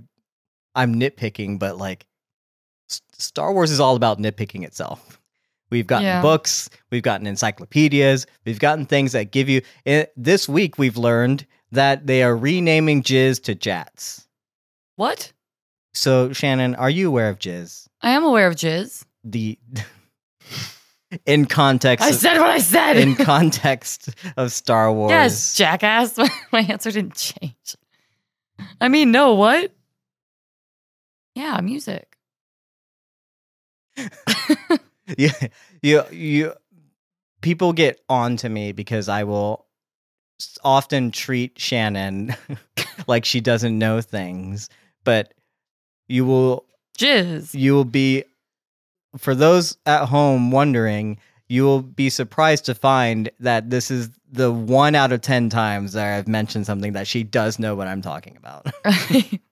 I'm 0.76 0.96
nitpicking, 0.96 1.60
but 1.60 1.78
like 1.78 2.06
S- 2.90 3.02
Star 3.18 3.54
Wars 3.54 3.72
is 3.72 3.80
all 3.80 3.96
about 3.96 4.20
nitpicking 4.20 4.64
itself. 4.64 5.20
We've 5.72 5.86
gotten 5.88 6.06
Yeah. 6.06 6.22
books, 6.22 6.70
we've 6.92 7.04
gotten 7.04 7.28
encyclopedias, 7.28 8.26
we've 8.46 8.60
gotten 8.60 8.86
things 8.86 9.12
that 9.12 9.32
give 9.32 9.50
you. 9.50 9.62
eh, 9.86 10.06
this 10.18 10.50
week, 10.50 10.78
we've 10.80 10.98
learned 10.98 11.46
that 11.72 12.08
they 12.08 12.24
are 12.24 12.36
renaming 12.36 13.04
Jizz 13.04 13.44
to 13.44 13.54
Jatz. 13.56 14.26
What? 14.96 15.32
So 15.94 16.34
Shannon, 16.34 16.74
are 16.76 16.90
you 16.90 17.08
aware 17.08 17.30
of 17.30 17.38
Jizz? 17.40 17.88
I 18.02 18.12
am 18.12 18.24
aware 18.24 18.48
of 18.48 18.56
Jizz. 18.56 19.04
The 19.24 19.60
in 21.26 21.46
context 21.46 22.06
I 22.06 22.12
said 22.12 22.40
what 22.40 22.50
I 22.50 22.60
said. 22.60 22.98
in 22.98 23.16
context 23.16 24.10
of 24.38 24.52
Star 24.52 24.92
Wars. 24.92 25.12
yes, 25.12 25.56
jackass. 25.56 26.18
My 26.52 26.62
answer 26.62 26.92
didn't 26.92 27.16
change. 27.16 27.76
I 28.82 28.88
mean, 28.88 29.12
no, 29.12 29.34
what? 29.36 29.72
Yeah, 31.36 31.60
music. 31.62 32.09
you, 35.18 35.30
you, 35.82 36.04
you, 36.12 36.54
people 37.42 37.74
get 37.74 38.00
on 38.10 38.38
to 38.38 38.50
me 38.50 38.72
because 38.72 39.10
I 39.10 39.24
will 39.24 39.66
often 40.64 41.12
treat 41.12 41.60
Shannon 41.60 42.36
like 43.08 43.26
she 43.26 43.42
doesn't 43.42 43.78
know 43.78 44.02
things, 44.02 44.70
but 45.04 45.34
you 46.08 46.26
will, 46.26 46.66
Jizz. 46.98 47.54
you 47.54 47.74
will 47.74 47.86
be, 47.86 48.24
for 49.18 49.36
those 49.36 49.78
at 49.86 50.06
home 50.06 50.52
wondering, 50.52 51.18
you 51.48 51.64
will 51.64 51.82
be 51.82 52.10
surprised 52.10 52.66
to 52.66 52.76
find 52.76 53.30
that 53.40 53.70
this 53.70 53.90
is 53.90 54.10
the 54.32 54.52
one 54.52 54.94
out 54.94 55.12
of 55.12 55.22
10 55.22 55.50
times 55.50 55.94
that 55.94 56.18
I've 56.18 56.28
mentioned 56.28 56.68
something 56.68 56.94
that 56.94 57.08
she 57.08 57.24
does 57.24 57.58
know 57.58 57.76
what 57.76 57.88
I'm 57.88 58.04
talking 58.04 58.38
about. 58.38 58.68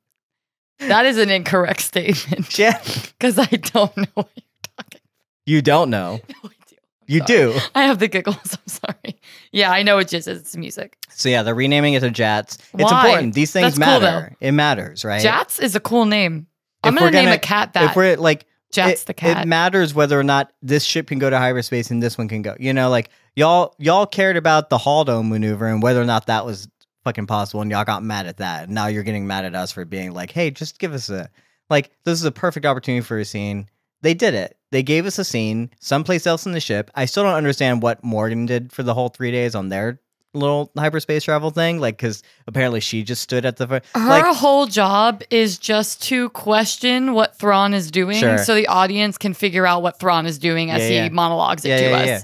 that 0.79 1.05
is 1.05 1.17
an 1.17 1.29
incorrect 1.29 1.81
statement 1.81 2.45
Shan- 2.51 2.79
because 3.17 3.37
I 3.39 3.45
don't 3.45 3.95
know 3.97 4.05
what 4.13 4.29
you're 4.35 4.73
talking 4.77 5.01
you 5.45 5.61
don't 5.61 5.89
know. 5.89 6.19
No, 6.29 6.49
I 6.49 6.53
do. 6.69 6.75
You 7.09 7.21
do. 7.21 7.59
I 7.73 7.83
have 7.83 7.99
the 7.99 8.07
giggles. 8.09 8.35
I'm 8.53 8.67
sorry. 8.67 9.19
Yeah, 9.53 9.71
I 9.71 9.81
know 9.81 9.95
what 9.95 10.07
Jizz 10.07 10.27
is. 10.27 10.39
It's 10.41 10.57
music. 10.57 10.97
So 11.09 11.29
yeah, 11.29 11.41
they're 11.43 11.55
renaming 11.55 11.93
it 11.93 12.01
to 12.01 12.09
Jatz. 12.09 12.57
It's 12.73 12.91
Why? 12.91 13.05
important. 13.05 13.33
These 13.33 13.51
things 13.53 13.75
That's 13.77 13.91
cool, 13.91 14.01
matter. 14.01 14.35
it 14.41 14.51
matters, 14.51 15.05
right? 15.05 15.23
Jatz 15.23 15.61
is 15.61 15.73
a 15.75 15.79
cool 15.79 16.05
name. 16.05 16.47
I'm 16.83 16.93
If 16.93 16.99
gonna 16.99 17.07
we're 17.07 17.11
name 17.11 17.25
gonna- 17.25 17.35
a 17.37 17.39
cat 17.39 17.73
that. 17.73 17.91
If 17.91 17.95
we're 17.95 18.17
like 18.17 18.45
Jatz 18.73 19.03
it, 19.03 19.05
the 19.07 19.13
cat. 19.13 19.43
It 19.45 19.47
matters 19.47 19.93
whether 19.93 20.19
or 20.19 20.23
not 20.23 20.51
this 20.61 20.83
ship 20.83 21.07
can 21.07 21.17
go 21.17 21.29
to 21.29 21.37
hyperspace 21.37 21.89
and 21.91 22.03
this 22.03 22.17
one 22.17 22.27
can 22.27 22.41
go. 22.41 22.55
You 22.59 22.73
know, 22.73 22.89
like 22.89 23.09
y'all 23.37 23.73
y'all 23.79 24.05
cared 24.05 24.35
about 24.35 24.69
the 24.69 24.77
Holdo 24.77 25.25
maneuver 25.27 25.65
and 25.67 25.81
whether 25.81 26.01
or 26.01 26.05
not 26.05 26.25
that 26.25 26.45
was 26.45 26.67
fucking 27.07 27.25
possible, 27.27 27.61
and 27.61 27.71
y'all 27.71 27.85
got 27.85 28.03
mad 28.03 28.25
at 28.27 28.37
that. 28.37 28.63
And 28.65 28.73
now 28.73 28.87
you're 28.87 29.03
getting 29.03 29.27
mad 29.27 29.45
at 29.45 29.55
us 29.55 29.71
for 29.71 29.85
being 29.85 30.11
like, 30.13 30.31
hey, 30.31 30.51
just 30.51 30.77
give 30.77 30.93
us 30.93 31.09
a 31.09 31.29
like 31.69 31.89
this 32.03 32.19
is 32.19 32.25
a 32.25 32.31
perfect 32.31 32.65
opportunity 32.65 33.01
for 33.01 33.17
a 33.17 33.25
scene. 33.25 33.67
They 34.01 34.13
did 34.13 34.33
it. 34.33 34.57
They 34.71 34.83
gave 34.83 35.05
us 35.05 35.17
a 35.17 35.23
scene 35.23 35.69
someplace 35.79 36.27
else 36.27 36.45
in 36.45 36.51
the 36.51 36.59
ship. 36.59 36.91
I 36.95 37.05
still 37.05 37.23
don't 37.23 37.33
understand 37.35 37.81
what 37.81 38.03
Morgan 38.03 38.45
did 38.45 38.71
for 38.73 38.83
the 38.83 38.93
whole 38.93 39.07
three 39.09 39.31
days 39.31 39.55
on 39.55 39.69
their 39.69 39.99
little 40.33 40.71
hyperspace 40.77 41.23
travel 41.23 41.49
thing. 41.49 41.79
Like, 41.79 41.97
because 41.97 42.21
apparently 42.45 42.79
she 42.81 43.03
just 43.03 43.21
stood 43.21 43.45
at 43.45 43.55
the 43.57 43.67
fr- 43.67 43.97
Her 43.97 44.07
like 44.09 44.25
whole 44.35 44.65
job 44.67 45.23
is 45.31 45.57
just 45.57 46.03
to 46.03 46.29
question 46.31 47.13
what 47.13 47.39
Thrawn 47.39 47.73
is 47.73 47.89
doing 47.89 48.17
Sure. 48.19 48.37
so 48.37 48.53
the 48.53 48.67
audience 48.67 49.17
can 49.17 49.33
figure 49.33 49.65
out 49.65 49.81
what 49.81 49.99
Thrawn 49.99 50.25
is 50.25 50.37
doing 50.37 50.69
as 50.69 50.87
Yeah, 50.89 51.03
he 51.05 51.09
monologues 51.09 51.63
it 51.65 51.69
Yeah, 51.69 51.77
to 51.77 51.89
yeah, 51.89 51.95
us. 51.97 52.07
yeah. 52.07 52.21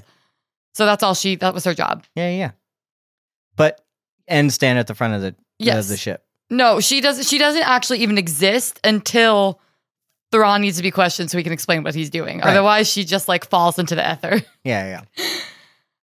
So 0.74 0.86
that's 0.86 1.02
all 1.02 1.14
she 1.14 1.36
that 1.36 1.54
was 1.54 1.64
her 1.64 1.74
job. 1.74 2.04
yeah, 2.14 2.28
yeah. 2.30 2.50
But 3.56 3.83
and 4.28 4.52
stand 4.52 4.78
at 4.78 4.86
the 4.86 4.94
front 4.94 5.14
of 5.14 5.20
the 5.22 5.34
Yes. 5.58 5.84
of 5.84 5.88
the 5.88 5.96
ship. 5.96 6.24
No, 6.50 6.80
she 6.80 7.00
doesn't 7.00 7.24
she 7.24 7.38
doesn't 7.38 7.62
actually 7.62 8.00
even 8.00 8.18
exist 8.18 8.80
until 8.84 9.60
Thrawn 10.32 10.60
needs 10.62 10.76
to 10.78 10.82
be 10.82 10.90
questioned 10.90 11.30
so 11.30 11.38
he 11.38 11.44
can 11.44 11.52
explain 11.52 11.82
what 11.84 11.94
he's 11.94 12.10
doing. 12.10 12.38
Right. 12.38 12.48
Otherwise 12.48 12.88
she 12.90 13.04
just 13.04 13.28
like 13.28 13.48
falls 13.48 13.78
into 13.78 13.94
the 13.94 14.12
ether. 14.12 14.42
Yeah, 14.64 15.02
yeah. 15.16 15.24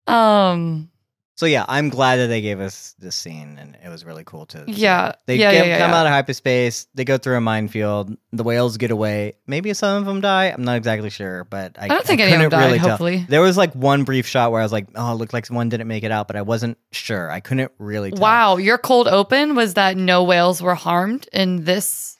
Um 0.54 0.90
So 1.38 1.46
yeah, 1.46 1.66
I'm 1.68 1.90
glad 1.90 2.16
that 2.16 2.28
they 2.28 2.42
gave 2.42 2.60
us 2.60 2.96
this 2.98 3.16
scene, 3.16 3.60
and 3.60 3.78
it 3.84 3.90
was 3.90 4.04
really 4.04 4.24
cool 4.24 4.48
to. 4.48 4.64
yeah. 4.66 5.14
They 5.28 5.36
yeah, 5.36 5.52
get, 5.52 5.68
yeah, 5.68 5.78
yeah, 5.78 5.86
come 5.86 5.94
out 5.94 6.08
of 6.08 6.12
hyperspace. 6.12 6.88
They 6.96 7.06
go 7.06 7.20
through 7.20 7.38
a 7.38 7.42
minefield. 7.42 8.18
The 8.32 8.42
whales 8.42 8.78
get 8.78 8.90
away. 8.90 9.34
Maybe 9.46 9.72
some 9.76 9.98
of 10.00 10.06
them 10.06 10.20
die. 10.20 10.46
I'm 10.46 10.64
not 10.64 10.78
exactly 10.78 11.12
sure, 11.12 11.44
but 11.44 11.78
I, 11.78 11.86
I 11.86 11.88
don't 11.90 12.04
think 12.04 12.22
any 12.22 12.34
of 12.34 12.40
them 12.40 12.50
died, 12.50 12.66
really 12.66 12.80
tell. 12.80 12.90
hopefully. 12.90 13.24
There 13.30 13.42
was 13.42 13.56
like 13.56 13.74
one 13.74 14.04
brief 14.04 14.26
shot 14.26 14.52
where 14.52 14.62
I 14.62 14.66
was 14.66 14.72
like, 14.72 14.88
"Oh, 14.96 15.12
it 15.12 15.16
looked 15.16 15.32
like 15.32 15.46
one 15.48 15.70
didn't 15.70 15.88
make 15.88 16.04
it 16.04 16.12
out," 16.12 16.26
but 16.26 16.38
I 16.38 16.42
wasn't 16.42 16.80
sure. 16.92 17.30
I 17.30 17.40
couldn't 17.40 17.72
really. 17.78 18.10
Tell. 18.10 18.20
Wow, 18.20 18.58
your 18.58 18.80
cold 18.80 19.08
open 19.08 19.54
was 19.54 19.76
that 19.76 19.96
no 19.96 20.24
whales 20.24 20.60
were 20.60 20.76
harmed 20.76 21.30
in 21.32 21.66
this 21.66 22.18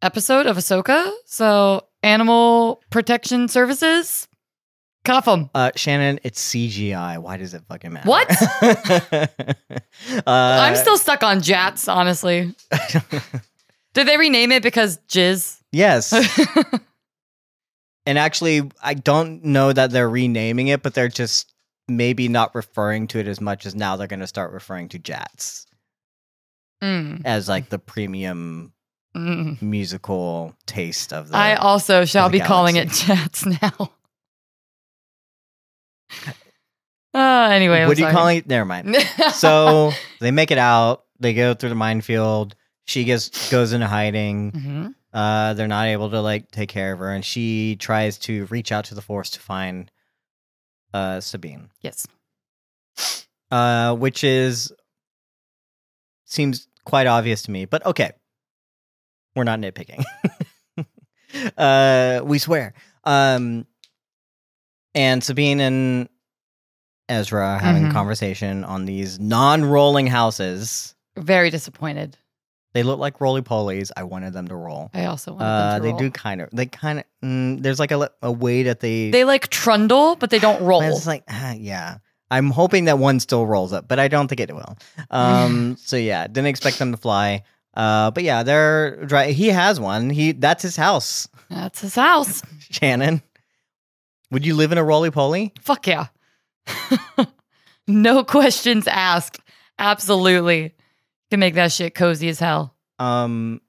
episode 0.00 0.46
of 0.46 0.56
Ahsoka. 0.56 1.12
So, 1.26 1.82
Animal 2.02 2.82
Protection 2.88 3.48
Services, 3.48 4.26
cuff 5.04 5.26
them. 5.26 5.50
Uh, 5.54 5.70
Shannon, 5.76 6.20
it's 6.22 6.42
CGI. 6.52 7.18
Why 7.18 7.36
does 7.36 7.54
it 7.54 7.62
fucking 7.68 7.92
matter? 7.92 8.08
What? 8.08 8.30
uh, 8.62 10.22
I'm 10.26 10.76
still 10.76 10.98
stuck 10.98 11.22
on 11.22 11.40
Jatz, 11.40 11.92
honestly. 11.92 12.54
Did 13.94 14.08
they 14.08 14.16
rename 14.16 14.50
it 14.52 14.62
because 14.62 14.98
jizz? 15.08 15.60
yes. 15.72 16.12
And 18.06 18.18
actually, 18.18 18.70
I 18.82 18.92
don't 18.92 19.42
know 19.44 19.72
that 19.72 19.90
they're 19.90 20.10
renaming 20.10 20.68
it, 20.68 20.82
but 20.82 20.92
they're 20.92 21.08
just 21.08 21.54
maybe 21.88 22.28
not 22.28 22.54
referring 22.54 23.06
to 23.06 23.18
it 23.18 23.26
as 23.26 23.40
much 23.40 23.64
as 23.64 23.74
now 23.74 23.96
they're 23.96 24.06
going 24.06 24.20
to 24.20 24.26
start 24.26 24.52
referring 24.52 24.90
to 24.90 24.98
Jatz 24.98 25.64
Mm, 26.84 27.22
as 27.24 27.48
like 27.48 27.70
the 27.70 27.78
premium 27.78 28.72
mm. 29.16 29.60
musical 29.62 30.54
taste 30.66 31.14
of 31.14 31.30
the. 31.30 31.36
I 31.36 31.54
also 31.54 32.04
shall 32.04 32.28
be 32.28 32.40
calling 32.40 32.76
it 32.76 32.90
galaxy. 33.06 33.52
Jatz 33.52 33.62
now. 33.62 33.92
Uh, 37.16 37.48
anyway, 37.52 37.80
I'm 37.82 37.86
what 37.86 37.96
are 37.96 38.00
you 38.00 38.06
sorry. 38.06 38.12
calling 38.12 38.36
it? 38.38 38.48
Never 38.48 38.64
mind. 38.64 38.96
So 39.34 39.92
they 40.20 40.32
make 40.32 40.50
it 40.50 40.58
out. 40.58 41.04
They 41.20 41.32
go 41.32 41.54
through 41.54 41.68
the 41.68 41.76
minefield. 41.76 42.56
She 42.86 43.04
gets 43.04 43.50
goes 43.52 43.72
into 43.72 43.86
hiding. 43.86 44.50
Mhm. 44.50 44.94
Uh, 45.12 45.54
they're 45.54 45.68
not 45.68 45.86
able 45.86 46.10
to 46.10 46.20
like 46.20 46.50
take 46.50 46.68
care 46.70 46.92
of 46.92 46.98
her, 46.98 47.12
and 47.12 47.24
she 47.24 47.76
tries 47.76 48.18
to 48.18 48.46
reach 48.46 48.72
out 48.72 48.86
to 48.86 48.96
the 48.96 49.00
force 49.00 49.30
to 49.30 49.38
find 49.40 49.92
uh 50.92 51.20
Sabine. 51.20 51.70
Yes. 51.82 52.04
uh, 53.52 53.94
which 53.94 54.24
is 54.24 54.72
seems 56.24 56.66
quite 56.84 57.06
obvious 57.06 57.42
to 57.42 57.52
me. 57.52 57.64
But 57.64 57.86
okay, 57.86 58.10
we're 59.36 59.44
not 59.44 59.60
nitpicking. 59.60 60.02
uh, 61.56 62.22
we 62.24 62.38
swear. 62.40 62.74
Um, 63.04 63.66
and 64.94 65.22
Sabine 65.22 65.60
and 65.60 66.08
Ezra 67.08 67.46
are 67.46 67.58
having 67.58 67.84
Mhm. 67.84 67.90
a 67.90 67.92
conversation 67.92 68.64
on 68.64 68.86
these 68.86 69.18
non-rolling 69.20 70.06
houses. 70.06 70.94
Very 71.16 71.50
disappointed. 71.50 72.16
They 72.72 72.82
look 72.82 72.98
like 72.98 73.20
roly 73.20 73.42
polies. 73.42 73.92
I 73.96 74.02
wanted 74.02 74.32
them 74.32 74.48
to 74.48 74.56
roll. 74.56 74.90
I 74.94 75.04
also 75.04 75.32
wanted 75.32 75.44
Uh, 75.44 75.48
them 75.48 75.58
to 75.58 75.72
roll. 75.72 75.80
they 75.82 75.90
roll. 75.90 75.98
do 75.98 76.10
kind 76.10 76.40
of. 76.40 76.48
They 76.52 76.66
kind 76.66 76.98
of. 77.00 77.04
Mm, 77.24 77.62
there's 77.62 77.78
like 77.78 77.92
a, 77.92 78.10
a 78.22 78.32
way 78.32 78.64
that 78.64 78.80
they. 78.80 79.10
They 79.10 79.24
like 79.24 79.48
trundle, 79.48 80.16
but 80.16 80.30
they 80.30 80.38
don't 80.40 80.60
roll. 80.62 80.82
It's 80.82 81.06
like, 81.06 81.22
ah, 81.30 81.52
yeah. 81.52 81.98
I'm 82.30 82.50
hoping 82.50 82.86
that 82.86 82.98
one 82.98 83.20
still 83.20 83.46
rolls 83.46 83.72
up, 83.72 83.86
but 83.86 84.00
I 84.00 84.08
don't 84.08 84.26
think 84.26 84.40
it 84.40 84.52
will. 84.52 84.76
Um, 85.10 85.76
so 85.84 85.96
yeah, 85.96 86.26
didn't 86.26 86.46
expect 86.48 86.78
them 86.78 86.90
to 86.90 86.96
fly. 86.98 87.42
Uh, 87.74 88.10
but 88.10 88.24
yeah, 88.24 88.42
they're 88.42 89.04
dry. 89.04 89.30
He 89.32 89.48
has 89.48 89.78
one. 89.78 90.10
He 90.10 90.32
that's 90.32 90.62
his 90.62 90.74
house. 90.76 91.28
That's 91.50 91.80
his 91.80 91.94
house. 91.94 92.42
Shannon, 92.70 93.22
would 94.34 94.44
you 94.44 94.56
live 94.56 94.72
in 94.72 94.78
a 94.78 94.84
roly 94.84 95.12
poly? 95.12 95.52
Fuck 95.60 95.86
yeah. 95.86 96.08
no 97.86 98.24
questions 98.24 98.88
asked. 98.88 99.38
Absolutely. 99.78 100.74
Can 101.30 101.38
make 101.38 101.54
that 101.54 101.70
shit 101.70 101.94
cozy 101.94 102.28
as 102.28 102.40
hell. 102.40 102.74
Um, 102.98 103.60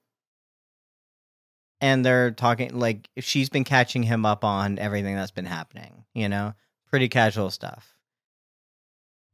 and 1.80 2.04
they're 2.04 2.32
talking 2.32 2.76
like 2.76 3.08
she's 3.18 3.48
been 3.48 3.62
catching 3.62 4.02
him 4.02 4.26
up 4.26 4.44
on 4.44 4.80
everything 4.80 5.14
that's 5.14 5.30
been 5.30 5.46
happening. 5.46 6.04
You 6.14 6.28
know, 6.28 6.54
pretty 6.90 7.08
casual 7.08 7.50
stuff. 7.50 7.94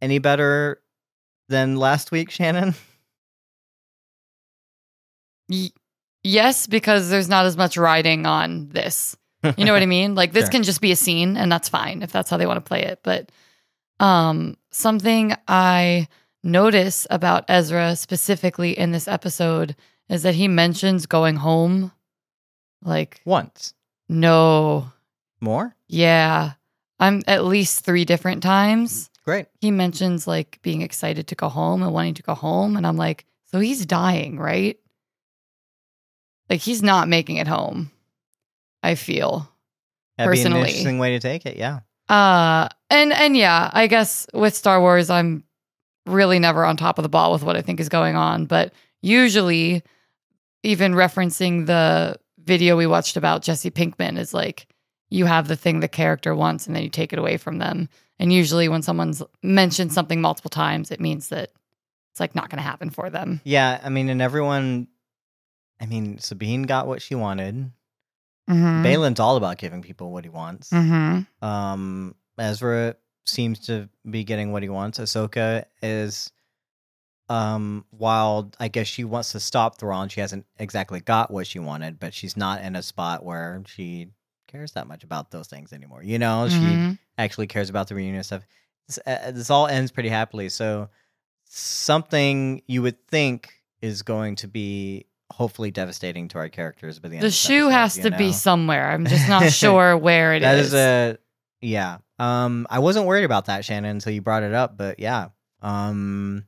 Any 0.03 0.19
better 0.19 0.83
than 1.49 1.77
last 1.77 2.13
week, 2.13 2.31
Shannon? 2.31 2.75
Y- 5.49 5.71
yes, 6.23 6.67
because 6.67 7.11
there's 7.11 7.29
not 7.29 7.45
as 7.45 7.57
much 7.59 7.77
riding 7.77 8.25
on 8.25 8.69
this. 8.69 9.17
You 9.57 9.65
know 9.65 9.73
what 9.73 9.83
I 9.83 9.87
mean? 9.87 10.15
Like 10.15 10.33
this 10.33 10.45
Sure. 10.45 10.51
can 10.53 10.63
just 10.63 10.81
be 10.81 10.93
a 10.93 10.97
scene 10.97 11.37
and 11.37 11.51
that's 11.51 11.69
fine 11.69 12.03
if 12.03 12.13
that's 12.13 12.31
how 12.31 12.37
they 12.37 12.47
want 12.47 12.59
to 12.65 12.69
play 12.69 12.83
it. 12.85 13.01
But 13.03 13.31
um 14.01 14.57
something 14.71 15.35
I 15.49 16.09
notice 16.45 17.07
about 17.11 17.45
Ezra 17.49 17.97
specifically 17.97 18.77
in 18.79 18.93
this 18.93 19.07
episode 19.09 19.75
is 20.09 20.23
that 20.25 20.35
he 20.35 20.49
mentions 20.49 21.07
going 21.07 21.37
home. 21.37 21.93
Like, 22.85 23.21
Once 23.25 23.75
no. 24.09 24.93
more. 25.41 25.75
Yeah. 25.89 26.53
I'm 26.99 27.23
at 27.27 27.45
least 27.45 27.85
three 27.85 28.05
different 28.05 28.43
times. 28.43 29.09
Great. 29.25 29.47
He 29.61 29.71
mentions 29.71 30.27
like 30.27 30.59
being 30.63 30.83
excited 30.83 31.29
to 31.29 31.35
go 31.37 31.49
home 31.49 31.83
and 31.83 31.93
wanting 31.93 32.15
to 32.15 32.23
go 32.23 32.35
home. 32.35 32.77
And 32.77 32.87
I'm 32.87 32.97
like, 32.97 33.25
so 33.51 33.61
he's 33.61 33.87
dying, 33.87 34.39
right? 34.39 34.79
Like 36.51 36.61
he's 36.61 36.83
not 36.83 37.09
making 37.09 37.37
it 37.37 37.47
home. 37.47 37.91
I 38.83 38.95
feel. 38.95 39.49
That'd 40.19 40.33
be 40.33 40.41
an 40.41 40.45
Personally. 40.45 40.61
interesting 40.69 40.99
way 40.99 41.11
to 41.13 41.21
take 41.21 41.47
it. 41.47 41.57
Yeah. 41.57 41.81
Uh 42.09 42.69
and 42.91 43.13
and 43.13 43.37
yeah, 43.37 43.71
I 43.73 43.87
guess 43.87 44.27
with 44.35 44.55
Star 44.55 44.81
Wars 44.81 45.09
I'm 45.11 45.45
really 46.07 46.39
never 46.39 46.65
on 46.65 46.77
top 46.77 46.99
of 46.99 47.03
the 47.03 47.09
ball 47.09 47.33
with 47.33 47.43
what 47.43 47.57
I 47.57 47.63
think 47.63 47.81
is 47.81 47.89
going 47.89 48.17
on, 48.17 48.47
but 48.47 48.73
usually 49.01 49.83
even 50.63 50.93
referencing 50.93 51.67
the 51.67 52.17
video 52.39 52.77
we 52.77 52.87
watched 52.87 53.17
about 53.17 53.43
Jesse 53.43 53.71
Pinkman 53.71 54.19
is 54.19 54.35
like 54.35 54.67
you 55.11 55.27
have 55.27 55.47
the 55.49 55.57
thing 55.57 55.81
the 55.81 55.89
character 55.89 56.35
wants 56.35 56.67
and 56.67 56.75
then 56.75 56.83
you 56.83 56.89
take 56.89 57.13
it 57.13 57.19
away 57.19 57.37
from 57.37 57.59
them. 57.59 57.89
And 58.19 58.33
usually 58.33 58.69
when 58.69 58.83
someone's 58.83 59.23
mentioned 59.43 59.93
something 59.93 60.21
multiple 60.21 60.49
times, 60.49 60.91
it 60.91 61.01
means 61.01 61.29
that 61.29 61.51
it's 62.13 62.21
like 62.21 62.35
not 62.35 62.51
going 62.51 62.59
to 62.59 62.63
happen 62.63 62.91
for 62.91 63.11
them. 63.11 63.41
Yeah, 63.45 63.81
I 63.83 63.89
mean, 63.89 64.09
and 64.09 64.23
everyone, 64.23 64.87
I 65.81 65.87
mean, 65.87 66.19
Sabine 66.19 66.63
got 66.65 66.87
what 66.87 67.03
she 67.03 67.15
wanted. 67.15 67.73
Mm-hmm. 68.53 68.85
Baylan's 68.85 69.21
all 69.21 69.37
about 69.37 69.59
giving 69.59 69.83
people 69.83 70.11
what 70.13 70.25
he 70.25 70.31
wants. 70.31 70.71
Mm-hmm. 70.71 71.45
Um, 71.45 72.15
Ezra 72.39 72.97
seems 73.25 73.61
to 73.67 73.89
be 74.09 74.25
getting 74.25 74.53
what 74.53 74.63
he 74.63 74.69
wants. 74.69 74.99
Ahsoka 74.99 75.65
is, 75.83 76.31
um, 77.29 77.85
while 77.91 78.51
I 78.59 78.69
guess 78.69 78.87
she 78.87 79.05
wants 79.05 79.33
to 79.33 79.41
stop 79.41 79.79
Thrawn, 79.79 80.09
she 80.09 80.21
hasn't 80.21 80.47
exactly 80.59 81.01
got 81.01 81.31
what 81.31 81.47
she 81.47 81.59
wanted, 81.59 81.99
but 82.01 82.13
she's 82.15 82.37
not 82.37 82.63
in 82.63 82.77
a 82.77 82.83
spot 82.83 83.25
where 83.25 83.63
she 83.67 84.09
cares 84.49 84.73
that 84.73 84.87
much 84.87 85.03
about 85.05 85.31
those 85.31 85.47
things 85.49 85.73
anymore. 85.73 86.03
You 86.03 86.19
know, 86.19 86.49
she 86.49 86.57
Mhm. 86.59 86.99
actually 87.17 87.47
cares 87.47 87.71
about 87.71 87.89
the 87.89 87.95
reunion 87.95 88.23
stuff. 88.23 88.43
This, 88.87 88.99
uh, 89.07 89.31
this 89.31 89.49
all 89.51 89.67
ends 89.67 89.91
pretty 89.93 90.09
happily. 90.11 90.49
So 90.49 90.91
something 91.45 92.63
you 92.67 92.83
would 92.83 93.07
think 93.09 93.53
is 93.81 94.03
going 94.03 94.37
to 94.37 94.49
be 94.49 95.07
hopefully 95.33 95.71
devastating 95.71 96.29
to 96.29 96.39
our 96.39 96.49
characters 96.49 96.99
by 96.99 97.09
the 97.09 97.17
end. 97.17 97.25
The 97.25 97.31
shoe 97.31 97.67
episode, 97.71 97.71
has 97.73 97.99
to 97.99 98.11
be 98.17 98.33
somewhere. 98.33 98.91
I'm 98.91 99.07
just 99.07 99.29
not 99.35 99.51
sure 99.53 99.97
where 99.97 100.35
it 100.35 100.41
That 100.41 100.59
is. 100.59 100.69
is 100.69 100.75
a 100.75 101.19
yeah. 101.61 101.99
Um, 102.19 102.67
I 102.71 102.79
wasn't 102.79 103.07
worried 103.07 103.25
about 103.25 103.47
that, 103.47 103.65
Shannon, 103.65 103.91
until 103.91 104.13
you 104.13 104.21
brought 104.21 104.43
it 104.45 104.55
up. 104.55 104.77
But 104.77 104.99
yeah, 105.01 105.29
um, 105.61 106.45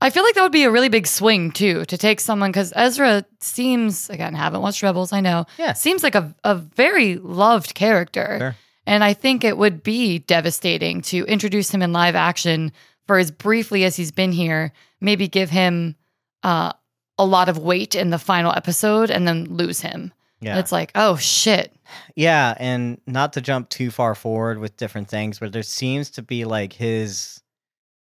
I 0.00 0.10
feel 0.10 0.22
like 0.24 0.34
that 0.34 0.42
would 0.42 0.52
be 0.52 0.64
a 0.64 0.70
really 0.70 0.88
big 0.90 1.06
swing 1.06 1.50
too 1.50 1.84
to 1.86 1.96
take 1.96 2.20
someone 2.20 2.50
because 2.50 2.72
Ezra 2.76 3.24
seems 3.40 4.10
again 4.10 4.34
haven't 4.34 4.60
watched 4.60 4.82
Rebels. 4.82 5.12
I 5.12 5.20
know 5.20 5.46
Yeah. 5.58 5.72
seems 5.72 6.02
like 6.02 6.14
a 6.14 6.34
a 6.44 6.54
very 6.56 7.16
loved 7.16 7.74
character, 7.74 8.36
Sure. 8.38 8.56
and 8.86 9.02
I 9.04 9.14
think 9.14 9.44
it 9.44 9.56
would 9.56 9.82
be 9.82 10.18
devastating 10.18 11.00
to 11.02 11.24
introduce 11.24 11.70
him 11.70 11.80
in 11.82 11.92
live 11.92 12.14
action 12.14 12.72
for 13.06 13.18
as 13.18 13.30
briefly 13.30 13.84
as 13.84 13.96
he's 13.96 14.12
been 14.12 14.32
here. 14.32 14.72
Maybe 15.00 15.28
give 15.28 15.50
him 15.50 15.96
uh, 16.42 16.72
a 17.18 17.24
lot 17.26 17.48
of 17.48 17.58
weight 17.58 17.94
in 17.94 18.10
the 18.10 18.18
final 18.18 18.52
episode 18.52 19.10
and 19.10 19.26
then 19.28 19.44
lose 19.44 19.80
him. 19.80 20.12
yeah, 20.40 20.58
It's 20.58 20.72
like 20.72 20.90
oh 20.94 21.16
shit. 21.16 21.72
yeah, 22.16 22.54
and 22.58 23.00
not 23.06 23.32
to 23.34 23.40
jump 23.40 23.68
too 23.68 23.90
far 23.90 24.14
forward 24.14 24.58
with 24.58 24.76
different 24.76 25.08
things, 25.08 25.38
but 25.38 25.52
there 25.52 25.62
seems 25.62 26.10
to 26.10 26.22
be 26.22 26.44
like 26.44 26.72
his 26.72 27.40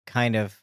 kind 0.06 0.36
of. 0.36 0.58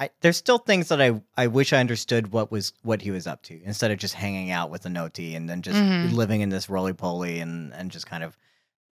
I, 0.00 0.10
there's 0.20 0.36
still 0.36 0.58
things 0.58 0.88
that 0.90 1.02
I, 1.02 1.20
I 1.36 1.48
wish 1.48 1.72
I 1.72 1.78
understood 1.80 2.30
what 2.30 2.52
was 2.52 2.72
what 2.82 3.02
he 3.02 3.10
was 3.10 3.26
up 3.26 3.42
to 3.44 3.60
instead 3.64 3.90
of 3.90 3.98
just 3.98 4.14
hanging 4.14 4.52
out 4.52 4.70
with 4.70 4.82
the 4.82 4.90
Noti 4.90 5.34
and 5.34 5.48
then 5.48 5.60
just 5.60 5.76
Mhm. 5.76 6.12
living 6.12 6.40
in 6.40 6.50
this 6.50 6.68
roly 6.70 6.92
poly 6.92 7.40
and 7.40 7.72
and 7.74 7.90
just 7.90 8.06
kind 8.06 8.22
of 8.22 8.36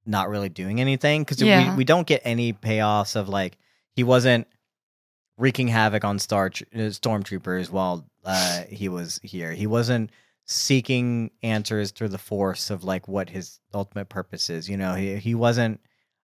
not 0.05 0.29
really 0.29 0.49
doing 0.49 0.81
anything 0.81 1.23
because 1.23 1.41
Yeah. 1.41 1.71
we, 1.71 1.77
we 1.79 1.85
don't 1.85 2.09
get 2.09 2.23
any 2.25 2.53
payoffs 2.53 3.15
of 3.15 3.29
like 3.29 3.57
he 3.93 4.03
wasn't 4.03 4.49
wreaking 5.39 5.69
havoc 5.69 6.05
on 6.05 6.19
star 6.19 6.47
uh, 6.47 6.79
stormtroopers 6.79 7.71
while 7.71 8.07
uh, 8.25 8.63
he 8.69 8.89
was 8.89 9.21
here. 9.23 9.53
He 9.53 9.67
wasn't 9.67 10.11
seeking 10.45 11.31
answers 11.43 11.91
through 11.91 12.09
the 12.09 12.19
force 12.19 12.71
of 12.71 12.85
like 12.85 13.09
what 13.09 13.29
his 13.29 13.61
ultimate 13.75 14.09
purpose 14.09 14.49
is. 14.49 14.69
You 14.69 14.77
know, 14.77 14.95
he 14.95 15.17
he 15.17 15.35
wasn't 15.35 15.81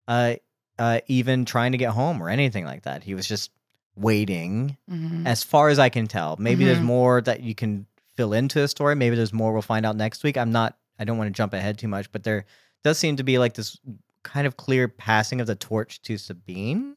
uh, 0.08 0.36
uh, 0.80 1.00
even 1.08 1.46
trying 1.46 1.72
to 1.74 1.78
get 1.78 1.92
home 1.92 2.22
or 2.22 2.30
anything 2.30 2.66
like 2.66 2.84
that. 2.84 3.04
He 3.04 3.14
was 3.16 3.28
just 3.28 3.52
waiting, 3.96 4.78
Mhm. 4.90 5.26
as 5.28 5.44
far 5.44 5.70
as 5.70 5.78
I 5.80 5.90
can 5.90 6.08
tell. 6.08 6.38
Maybe 6.40 6.64
there's 6.66 6.78
Mhm. 6.80 6.84
more 6.84 7.22
that 7.22 7.42
you 7.42 7.54
can 7.54 7.86
fill 8.16 8.34
into 8.34 8.62
a 8.62 8.68
story. 8.68 8.96
Maybe 8.96 9.16
there's 9.16 9.34
more 9.34 9.52
we'll 9.54 9.62
find 9.62 9.86
out 9.86 9.96
next 9.96 10.24
week. 10.24 10.38
I'm 10.38 10.52
not. 10.52 10.78
I 10.98 11.04
don't 11.04 11.18
want 11.18 11.28
to 11.28 11.38
jump 11.38 11.54
ahead 11.54 11.78
too 11.78 11.88
much, 11.88 12.12
but 12.12 12.24
there 12.24 12.46
does 12.84 12.98
seem 12.98 13.16
to 13.18 13.24
be 13.24 13.38
like 13.38 13.54
this 13.56 13.78
kind 14.24 14.46
of 14.48 14.56
clear 14.56 14.88
passing 14.88 15.42
of 15.42 15.48
the 15.48 15.56
torch 15.56 16.02
to 16.04 16.18
Sabine 16.18 16.96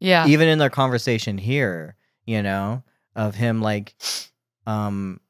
Yeah. 0.00 0.26
even 0.26 0.48
in 0.48 0.58
their 0.58 0.70
conversation 0.70 1.38
here, 1.38 1.96
you 2.26 2.42
know, 2.42 2.82
of 3.14 3.34
him 3.34 3.60
like, 3.62 3.94
um, 4.66 5.20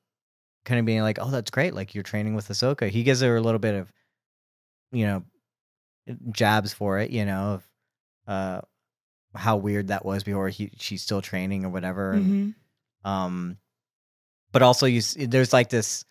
kind 0.64 0.81
of 0.81 0.87
being 0.87 1.02
like, 1.02 1.18
"Oh, 1.20 1.31
that's 1.31 1.50
great! 1.50 1.74
Like 1.74 1.94
you're 1.94 2.02
training 2.02 2.35
with 2.35 2.48
Ahsoka." 2.48 2.88
He 2.88 3.02
gives 3.05 3.20
her 3.20 3.37
a 3.37 3.40
little 3.40 3.61
bit 3.61 3.74
of, 3.76 3.92
you 4.92 5.07
know, 5.07 5.24
jabs 6.33 6.72
for 6.72 6.98
it, 6.98 7.11
you 7.11 7.24
know, 7.24 7.55
of 7.55 7.68
uh, 8.26 8.61
how 9.35 9.57
weird 9.57 9.88
that 9.88 10.05
was 10.05 10.24
before 10.24 10.48
he 10.48 10.70
she's 10.79 11.02
still 11.02 11.22
training 11.22 11.64
or 11.64 11.68
whatever. 11.68 12.12
and, 12.14 12.55
Mhm. 13.05 13.09
um, 13.09 13.59
but 14.52 14.62
also 14.62 14.87
you 14.87 15.00
see, 15.00 15.26
there's 15.26 15.52
like 15.52 15.68
this 15.68 16.05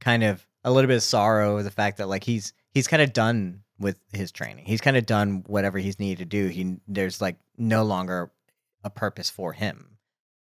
kind 0.00 0.22
of 0.24 0.46
a 0.64 0.70
little 0.70 0.88
bit 0.88 0.96
of 0.96 1.02
sorrow 1.02 1.58
of 1.58 1.64
the 1.64 1.70
fact 1.70 1.98
that 1.98 2.08
like 2.08 2.24
he's 2.24 2.52
he's 2.72 2.86
kind 2.88 3.02
of 3.02 3.12
done 3.12 3.62
with 3.78 3.98
his 4.12 4.32
training. 4.32 4.64
He's 4.66 4.80
kind 4.80 4.96
of 4.96 5.06
done 5.06 5.44
whatever 5.46 5.78
he's 5.78 5.98
needed 5.98 6.18
to 6.18 6.24
do. 6.24 6.48
He 6.48 6.76
there's 6.86 7.20
like 7.20 7.36
no 7.56 7.84
longer 7.84 8.30
a 8.84 8.90
purpose 8.90 9.30
for 9.30 9.52
him 9.52 9.98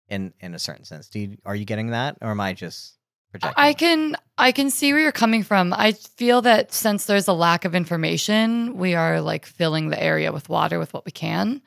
in 0.09 0.33
in 0.41 0.55
a 0.55 0.59
certain 0.59 0.85
sense. 0.85 1.09
Do 1.09 1.21
you, 1.21 1.37
are 1.45 1.57
you 1.57 1.65
getting 1.65 1.91
that, 1.91 2.17
or 2.21 2.31
am 2.31 2.41
I 2.41 2.53
just 2.53 2.99
projecting? 3.31 3.63
I 3.63 3.73
can 3.73 4.17
I 4.39 4.53
can 4.53 4.71
see 4.71 4.93
where 4.93 5.03
you're 5.03 5.13
coming 5.13 5.43
from. 5.43 5.73
I 5.73 5.93
feel 5.93 6.43
that 6.43 6.73
since 6.73 7.07
there's 7.07 7.29
a 7.29 7.33
lack 7.33 7.65
of 7.65 7.75
information, 7.75 8.77
we 8.77 8.95
are 8.95 9.21
like 9.21 9.47
filling 9.47 9.89
the 9.89 10.03
area 10.03 10.33
with 10.33 10.49
water 10.49 10.79
with 10.79 10.95
what 10.95 11.05
we 11.05 11.13
can. 11.13 11.63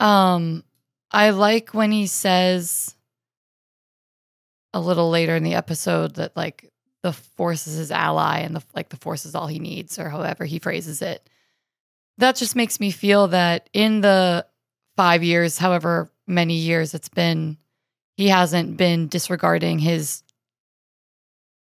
Um 0.00 0.64
I 1.10 1.30
like 1.30 1.74
when 1.74 1.92
he 1.92 2.06
says 2.06 2.96
a 4.72 4.80
little 4.80 5.10
later 5.10 5.36
in 5.36 5.44
the 5.44 5.54
episode 5.54 6.16
that 6.16 6.36
like 6.36 6.72
the 7.04 7.12
force 7.12 7.66
is 7.66 7.76
his 7.76 7.90
ally 7.92 8.38
and 8.40 8.56
the 8.56 8.62
like 8.74 8.88
the 8.88 8.96
force 8.96 9.26
is 9.26 9.34
all 9.34 9.46
he 9.46 9.58
needs 9.58 9.98
or 9.98 10.08
however 10.08 10.44
he 10.46 10.58
phrases 10.58 11.02
it. 11.02 11.28
That 12.18 12.34
just 12.36 12.56
makes 12.56 12.80
me 12.80 12.90
feel 12.90 13.28
that 13.28 13.68
in 13.74 14.00
the 14.00 14.46
5 14.96 15.22
years, 15.22 15.58
however 15.58 16.10
many 16.26 16.54
years 16.54 16.94
it's 16.94 17.10
been, 17.10 17.58
he 18.16 18.28
hasn't 18.28 18.78
been 18.78 19.08
disregarding 19.08 19.78
his 19.80 20.22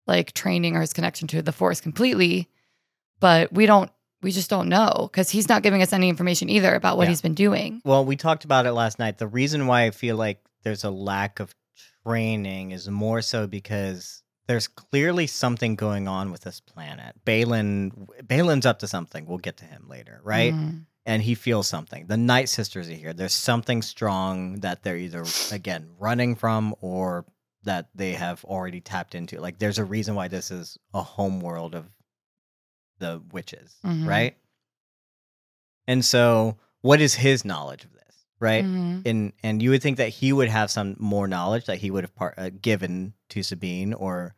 like 0.08 0.32
training 0.34 0.76
or 0.76 0.82
his 0.82 0.94
connection 0.94 1.28
to 1.30 1.42
the 1.42 1.52
force 1.52 1.80
completely 1.82 2.48
but 3.20 3.52
we 3.54 3.66
don't 3.66 3.92
we 4.22 4.32
just 4.32 4.50
don't 4.50 4.68
know 4.70 5.08
because 5.12 5.30
he's 5.30 5.48
not 5.50 5.64
giving 5.64 5.82
us 5.82 5.94
any 5.94 6.10
information 6.10 6.50
either 6.50 6.74
about 6.76 6.98
what 6.98 7.04
Yeah. 7.04 7.10
he's 7.10 7.22
been 7.22 7.34
doing 7.36 7.82
Well, 7.86 8.04
we 8.06 8.16
talked 8.16 8.44
about 8.46 8.66
it 8.66 8.74
last 8.74 9.00
night. 9.00 9.18
The 9.18 9.28
reason 9.28 9.68
why 9.68 9.86
I 9.86 9.92
feel 9.92 10.16
like 10.18 10.40
there's 10.64 10.84
a 10.84 10.92
lack 10.92 11.40
of 11.40 11.54
training 12.06 12.72
is 12.72 12.90
more 12.90 13.22
so 13.22 13.48
because 13.48 14.22
there's 14.52 14.68
clearly 14.68 15.28
something 15.28 15.76
going 15.76 16.08
on 16.10 16.30
with 16.30 16.42
this 16.42 16.60
planet. 16.60 17.16
Baylan 17.26 18.08
Baylan's 18.24 18.66
up 18.66 18.80
to 18.80 18.88
something. 18.88 19.26
We'll 19.26 19.38
get 19.38 19.56
to 19.58 19.66
him 19.66 19.86
later, 19.88 20.20
right? 20.24 20.54
Mhm. 20.54 20.86
And 21.06 21.22
he 21.24 21.36
feels 21.36 21.68
something. 21.70 22.08
The 22.08 22.18
Night 22.18 22.50
Sisters 22.50 22.90
are 22.90 22.94
here. 22.94 23.14
There's 23.14 23.34
something 23.34 23.82
strong 23.82 24.60
that 24.60 24.84
they're 24.84 24.98
either 24.98 25.24
again 25.52 25.88
running 25.98 26.36
from 26.36 26.76
or 26.82 27.26
that 27.64 27.88
they 27.96 28.12
have 28.14 28.44
already 28.46 28.82
tapped 28.82 29.16
into. 29.16 29.40
Like 29.40 29.58
there's 29.58 29.78
a 29.80 29.86
reason 29.86 30.16
why 30.16 30.28
this 30.28 30.52
is 30.52 30.78
a 30.94 31.02
home 31.02 31.40
world 31.40 31.74
of 31.76 31.86
the 33.00 33.22
witches, 33.32 33.78
Mhm. 33.86 34.06
right? 34.06 34.38
And 35.88 36.04
so, 36.06 36.58
what 36.82 37.00
is 37.02 37.16
his 37.16 37.46
knowledge 37.46 37.84
of 37.86 37.94
this, 37.94 38.16
right? 38.40 38.64
Mhm. 38.66 39.02
And 39.06 39.34
and 39.44 39.62
you 39.64 39.70
would 39.72 39.82
think 39.82 39.98
that 39.98 40.10
he 40.10 40.34
would 40.34 40.50
have 40.50 40.70
some 40.70 40.96
more 41.00 41.28
knowledge 41.28 41.66
that 41.66 41.78
he 41.80 41.90
would 41.90 42.04
have 42.04 42.16
part, 42.16 42.36
uh, 42.38 42.50
given 42.50 43.14
to 43.30 43.42
Sabine, 43.44 43.94
or 43.94 44.36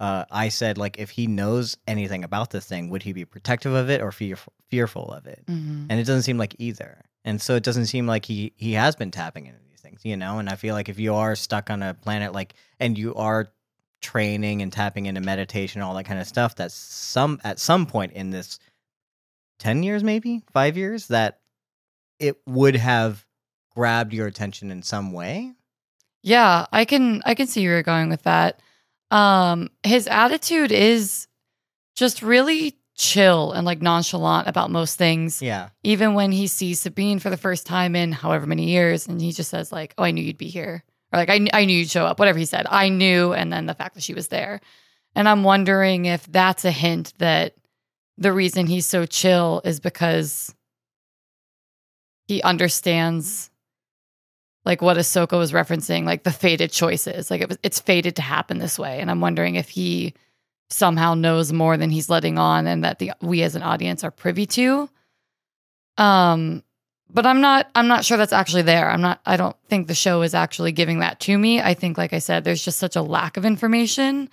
uh, 0.00 0.24
I 0.30 0.48
said 0.50 0.78
like 0.78 0.98
if 0.98 1.10
he 1.10 1.26
knows 1.26 1.76
anything 1.86 2.24
about 2.24 2.50
this 2.50 2.66
thing, 2.66 2.90
would 2.90 3.02
he 3.02 3.12
be 3.12 3.24
protective 3.24 3.72
of 3.72 3.88
it 3.90 4.00
or 4.02 4.12
fear, 4.12 4.36
fearful 4.70 5.10
of 5.12 5.26
it? 5.26 5.42
Mhm. 5.46 5.86
And 5.88 5.92
it 6.00 6.04
doesn't 6.04 6.22
seem 6.22 6.38
like 6.38 6.54
either. 6.58 7.02
And 7.24 7.40
so 7.40 7.54
it 7.56 7.62
doesn't 7.62 7.86
seem 7.86 8.06
like 8.06 8.24
he 8.24 8.52
he 8.56 8.72
has 8.74 8.94
been 8.96 9.10
tapping 9.10 9.46
into 9.46 9.58
these 9.68 9.80
things, 9.80 10.00
you 10.04 10.16
know. 10.16 10.38
And 10.38 10.48
I 10.48 10.56
feel 10.56 10.74
like 10.74 10.88
if 10.88 10.98
you 10.98 11.14
are 11.14 11.34
stuck 11.34 11.70
on 11.70 11.82
a 11.82 11.94
planet 11.94 12.32
like 12.32 12.54
and 12.78 12.96
you 12.98 13.14
are 13.14 13.48
training 14.02 14.62
and 14.62 14.72
tapping 14.72 15.06
into 15.06 15.20
meditation, 15.20 15.80
all 15.82 15.94
that 15.94 16.04
kind 16.04 16.20
of 16.20 16.26
stuff, 16.26 16.54
that 16.56 16.70
some 16.72 17.40
at 17.42 17.58
some 17.58 17.86
point 17.86 18.12
in 18.12 18.30
this 18.30 18.58
ten 19.58 19.82
years, 19.82 20.04
maybe 20.04 20.42
five 20.52 20.76
years, 20.76 21.08
that 21.08 21.40
it 22.18 22.36
would 22.46 22.76
have 22.76 23.24
grabbed 23.74 24.12
your 24.14 24.26
attention 24.26 24.70
in 24.70 24.82
some 24.82 25.12
way. 25.12 25.52
yeah 26.22 26.64
i 26.72 26.84
can 26.86 27.20
i 27.26 27.34
can 27.34 27.46
see 27.46 27.62
where 27.64 27.74
you're 27.74 27.82
going 27.82 28.08
with 28.08 28.22
that 28.22 28.60
um 29.10 29.70
his 29.82 30.06
attitude 30.06 30.72
is 30.72 31.26
just 31.94 32.22
really 32.22 32.76
chill 32.96 33.52
and 33.52 33.66
like 33.66 33.82
nonchalant 33.82 34.48
about 34.48 34.70
most 34.70 34.96
things. 34.98 35.42
Yeah, 35.42 35.68
even 35.82 36.14
when 36.14 36.32
he 36.32 36.46
sees 36.46 36.80
sabine 36.80 37.18
for 37.18 37.30
the 37.30 37.36
first 37.36 37.66
time 37.66 37.94
in 37.94 38.12
however 38.12 38.46
many 38.46 38.70
years 38.70 39.06
and 39.06 39.20
he 39.20 39.32
just 39.32 39.50
says 39.50 39.70
like 39.70 39.94
oh 39.98 40.04
i 40.04 40.10
knew 40.10 40.22
you'd 40.24 40.38
be 40.38 40.48
here. 40.48 40.82
Or 41.12 41.18
like 41.18 41.30
I, 41.30 41.46
I 41.52 41.64
knew 41.64 41.78
you'd 41.78 41.90
show 41.90 42.04
up 42.04 42.18
whatever 42.18 42.38
he 42.38 42.46
said. 42.46 42.66
I 42.68 42.88
knew 42.88 43.32
and 43.32 43.52
then 43.52 43.66
the 43.66 43.74
fact 43.74 43.94
that 43.94 44.02
she 44.02 44.14
was 44.14 44.28
there. 44.28 44.60
And 45.14 45.28
i'm 45.28 45.44
wondering 45.44 46.06
if 46.06 46.26
that's 46.26 46.64
a 46.64 46.70
hint 46.70 47.12
that 47.18 47.54
the 48.18 48.32
reason 48.32 48.66
he's 48.66 48.86
so 48.86 49.06
chill 49.06 49.60
is 49.64 49.78
because 49.78 50.54
he 52.26 52.42
understands 52.42 53.50
like 54.66 54.82
what 54.82 54.96
Ahsoka 54.96 55.38
was 55.38 55.52
referencing, 55.52 56.04
like 56.04 56.24
the 56.24 56.32
fated 56.32 56.72
choices. 56.72 57.30
Like 57.30 57.40
it 57.40 57.48
was, 57.48 57.56
it's 57.62 57.78
fated 57.78 58.16
to 58.16 58.22
happen 58.22 58.58
this 58.58 58.78
way. 58.78 59.00
And 59.00 59.10
I'm 59.10 59.20
wondering 59.20 59.54
if 59.54 59.68
he 59.68 60.12
somehow 60.68 61.14
knows 61.14 61.52
more 61.52 61.76
than 61.76 61.88
he's 61.88 62.10
letting 62.10 62.36
on 62.36 62.66
and 62.66 62.82
that 62.82 62.98
the 62.98 63.12
we 63.22 63.42
as 63.44 63.54
an 63.54 63.62
audience 63.62 64.02
are 64.02 64.10
privy 64.10 64.44
to. 64.46 64.90
Um 65.96 66.64
but 67.08 67.24
I'm 67.24 67.40
not 67.40 67.70
I'm 67.76 67.86
not 67.86 68.04
sure 68.04 68.18
that's 68.18 68.32
actually 68.32 68.62
there. 68.62 68.90
I'm 68.90 69.00
not 69.00 69.20
I 69.24 69.36
don't 69.36 69.56
think 69.68 69.86
the 69.86 69.94
show 69.94 70.22
is 70.22 70.34
actually 70.34 70.72
giving 70.72 70.98
that 70.98 71.20
to 71.20 71.38
me. 71.38 71.62
I 71.62 71.74
think 71.74 71.96
like 71.96 72.12
I 72.12 72.18
said 72.18 72.42
there's 72.42 72.64
just 72.64 72.80
such 72.80 72.96
a 72.96 73.02
lack 73.02 73.36
of 73.36 73.44
information 73.44 74.28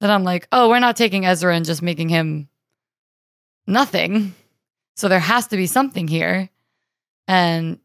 that 0.00 0.10
I'm 0.10 0.22
like, 0.22 0.46
"Oh, 0.52 0.68
we're 0.68 0.78
not 0.78 0.96
taking 0.96 1.26
Ezra 1.26 1.54
and 1.56 1.66
just 1.66 1.82
making 1.82 2.08
him 2.08 2.48
nothing." 3.66 4.34
So 4.94 5.08
there 5.08 5.20
has 5.20 5.48
to 5.48 5.56
be 5.56 5.66
something 5.66 6.06
here. 6.06 6.48
And 7.26 7.78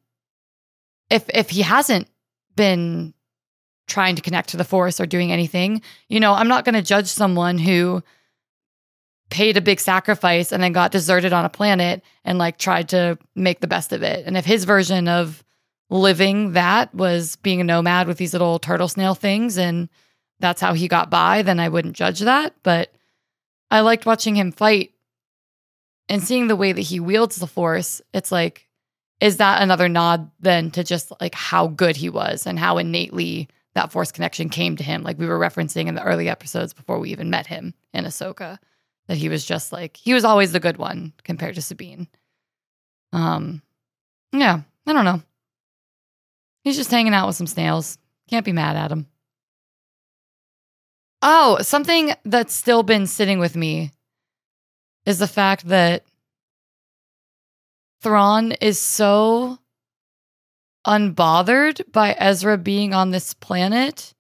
if 1.09 1.29
if 1.33 1.49
he 1.49 1.61
hasn't 1.61 2.07
been 2.55 3.13
trying 3.87 4.15
to 4.15 4.21
connect 4.21 4.49
to 4.49 4.57
the 4.57 4.63
force 4.63 4.99
or 4.99 5.05
doing 5.05 5.31
anything, 5.31 5.81
you 6.09 6.19
know, 6.19 6.33
I'm 6.33 6.47
not 6.47 6.65
going 6.65 6.75
to 6.75 6.81
judge 6.81 7.07
someone 7.07 7.57
who 7.57 8.03
paid 9.29 9.57
a 9.57 9.61
big 9.61 9.79
sacrifice 9.79 10.51
and 10.51 10.61
then 10.61 10.71
got 10.71 10.91
deserted 10.91 11.33
on 11.33 11.45
a 11.45 11.49
planet 11.49 12.01
and 12.23 12.37
like 12.37 12.57
tried 12.57 12.89
to 12.89 13.17
make 13.35 13.59
the 13.59 13.67
best 13.67 13.93
of 13.93 14.03
it. 14.03 14.25
And 14.25 14.37
if 14.37 14.45
his 14.45 14.65
version 14.65 15.07
of 15.07 15.43
living 15.89 16.53
that 16.53 16.93
was 16.93 17.37
being 17.37 17.61
a 17.61 17.63
nomad 17.63 18.07
with 18.07 18.17
these 18.17 18.33
little 18.33 18.59
turtle 18.59 18.87
snail 18.87 19.15
things 19.15 19.57
and 19.57 19.89
that's 20.39 20.61
how 20.61 20.73
he 20.73 20.87
got 20.87 21.09
by, 21.09 21.41
then 21.41 21.59
I 21.59 21.69
wouldn't 21.69 21.95
judge 21.95 22.19
that. 22.19 22.55
But 22.63 22.93
I 23.71 23.81
liked 23.81 24.05
watching 24.05 24.35
him 24.35 24.51
fight 24.51 24.91
and 26.09 26.21
seeing 26.23 26.47
the 26.47 26.55
way 26.55 26.71
that 26.71 26.81
he 26.81 26.99
wields 26.99 27.37
the 27.37 27.47
force. 27.47 28.01
It's 28.13 28.31
like, 28.31 28.66
is 29.19 29.37
that 29.37 29.61
another 29.61 29.89
nod 29.89 30.29
then 30.39 30.71
to 30.71 30.83
just 30.83 31.11
like 31.19 31.33
how 31.33 31.67
good 31.67 31.95
he 31.95 32.09
was 32.09 32.45
and 32.45 32.59
how 32.59 32.77
innately 32.77 33.47
that 33.73 33.91
force 33.91 34.11
connection 34.11 34.49
came 34.49 34.75
to 34.75 34.83
him? 34.83 35.03
Like 35.03 35.17
we 35.17 35.27
were 35.27 35.39
referencing 35.39 35.87
in 35.87 35.95
the 35.95 36.03
early 36.03 36.29
episodes 36.29 36.73
before 36.73 36.99
we 36.99 37.11
even 37.11 37.29
met 37.29 37.47
him 37.47 37.73
in 37.93 38.05
Ahsoka 38.05 38.59
that 39.07 39.17
he 39.17 39.29
was 39.29 39.45
just 39.45 39.71
like 39.71 39.97
he 39.97 40.13
was 40.13 40.25
always 40.25 40.51
the 40.51 40.59
good 40.59 40.77
one 40.77 41.13
compared 41.23 41.55
to 41.55 41.61
Sabine. 41.61 42.07
Um, 43.13 43.61
yeah, 44.31 44.61
I 44.85 44.93
don't 44.93 45.05
know. 45.05 45.21
He's 46.63 46.77
just 46.77 46.91
hanging 46.91 47.13
out 47.13 47.27
with 47.27 47.35
some 47.35 47.47
snails. 47.47 47.97
Can't 48.29 48.45
be 48.45 48.51
mad 48.51 48.75
at 48.75 48.91
him. 48.91 49.07
Oh, 51.21 51.57
something 51.61 52.13
that's 52.25 52.53
still 52.53 52.83
been 52.83 53.07
sitting 53.07 53.39
with 53.39 53.55
me 53.55 53.91
is 55.05 55.19
the 55.19 55.27
fact 55.27 55.67
that 55.69 56.03
Thrawn 58.01 58.51
is 58.53 58.79
so 58.79 59.57
unbothered 60.85 61.91
by 61.91 62.13
Ezra 62.13 62.57
being 62.57 62.93
on 62.93 63.11
this 63.11 63.33
planet, 63.33 64.13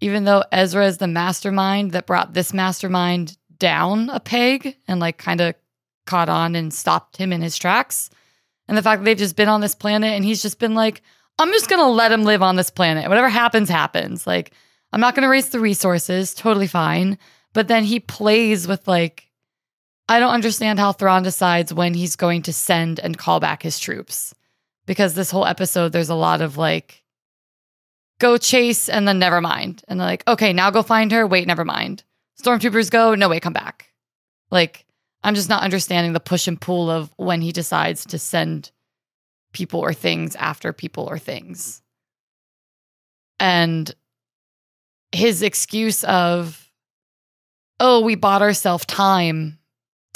even 0.00 0.24
though 0.24 0.44
Ezra 0.52 0.86
is 0.86 0.98
the 0.98 1.08
mastermind 1.08 1.92
that 1.92 2.06
brought 2.06 2.32
this 2.32 2.54
mastermind 2.54 3.36
down 3.58 4.08
a 4.10 4.20
peg 4.20 4.76
and 4.86 5.00
like 5.00 5.18
kind 5.18 5.40
of 5.40 5.54
caught 6.06 6.28
on 6.28 6.54
and 6.54 6.72
stopped 6.72 7.16
him 7.16 7.32
in 7.32 7.42
his 7.42 7.58
tracks. 7.58 8.08
And 8.66 8.76
the 8.76 8.82
fact 8.82 9.00
that 9.00 9.04
they've 9.04 9.16
just 9.16 9.36
been 9.36 9.48
on 9.48 9.60
this 9.60 9.74
planet 9.74 10.12
and 10.12 10.24
he's 10.24 10.42
just 10.42 10.58
been 10.58 10.74
like, 10.74 11.02
I'm 11.38 11.52
just 11.52 11.68
going 11.68 11.80
to 11.80 11.86
let 11.86 12.12
him 12.12 12.24
live 12.24 12.42
on 12.42 12.56
this 12.56 12.70
planet. 12.70 13.08
Whatever 13.08 13.28
happens, 13.28 13.68
happens. 13.68 14.26
Like, 14.26 14.52
I'm 14.92 15.00
not 15.00 15.14
going 15.14 15.22
to 15.22 15.30
waste 15.30 15.52
the 15.52 15.60
resources. 15.60 16.34
Totally 16.34 16.66
fine. 16.66 17.18
But 17.52 17.68
then 17.68 17.84
he 17.84 18.00
plays 18.00 18.66
with 18.66 18.86
like, 18.88 19.27
I 20.08 20.20
don't 20.20 20.32
understand 20.32 20.78
how 20.78 20.92
Thrawn 20.92 21.22
decides 21.22 21.72
when 21.72 21.92
he's 21.92 22.16
going 22.16 22.42
to 22.42 22.52
send 22.52 22.98
and 22.98 23.18
call 23.18 23.40
back 23.40 23.62
his 23.62 23.78
troops. 23.78 24.34
Because 24.86 25.12
this 25.12 25.30
whole 25.30 25.44
episode, 25.44 25.92
there's 25.92 26.08
a 26.08 26.14
lot 26.14 26.40
of 26.40 26.56
like, 26.56 27.04
go 28.18 28.38
chase 28.38 28.88
and 28.88 29.06
then 29.06 29.18
never 29.18 29.42
mind. 29.42 29.82
And 29.86 30.00
they're 30.00 30.06
like, 30.06 30.26
okay, 30.26 30.54
now 30.54 30.70
go 30.70 30.82
find 30.82 31.12
her. 31.12 31.26
Wait, 31.26 31.46
never 31.46 31.64
mind. 31.64 32.04
Stormtroopers 32.42 32.90
go, 32.90 33.14
no 33.14 33.28
way, 33.28 33.38
come 33.38 33.52
back. 33.52 33.92
Like, 34.50 34.86
I'm 35.22 35.34
just 35.34 35.50
not 35.50 35.62
understanding 35.62 36.14
the 36.14 36.20
push 36.20 36.48
and 36.48 36.58
pull 36.58 36.90
of 36.90 37.12
when 37.16 37.42
he 37.42 37.52
decides 37.52 38.06
to 38.06 38.18
send 38.18 38.70
people 39.52 39.80
or 39.80 39.92
things 39.92 40.36
after 40.36 40.72
people 40.72 41.04
or 41.04 41.18
things. 41.18 41.82
And 43.40 43.94
his 45.12 45.42
excuse 45.42 46.02
of, 46.04 46.70
oh, 47.78 48.00
we 48.00 48.14
bought 48.14 48.42
ourselves 48.42 48.86
time 48.86 49.57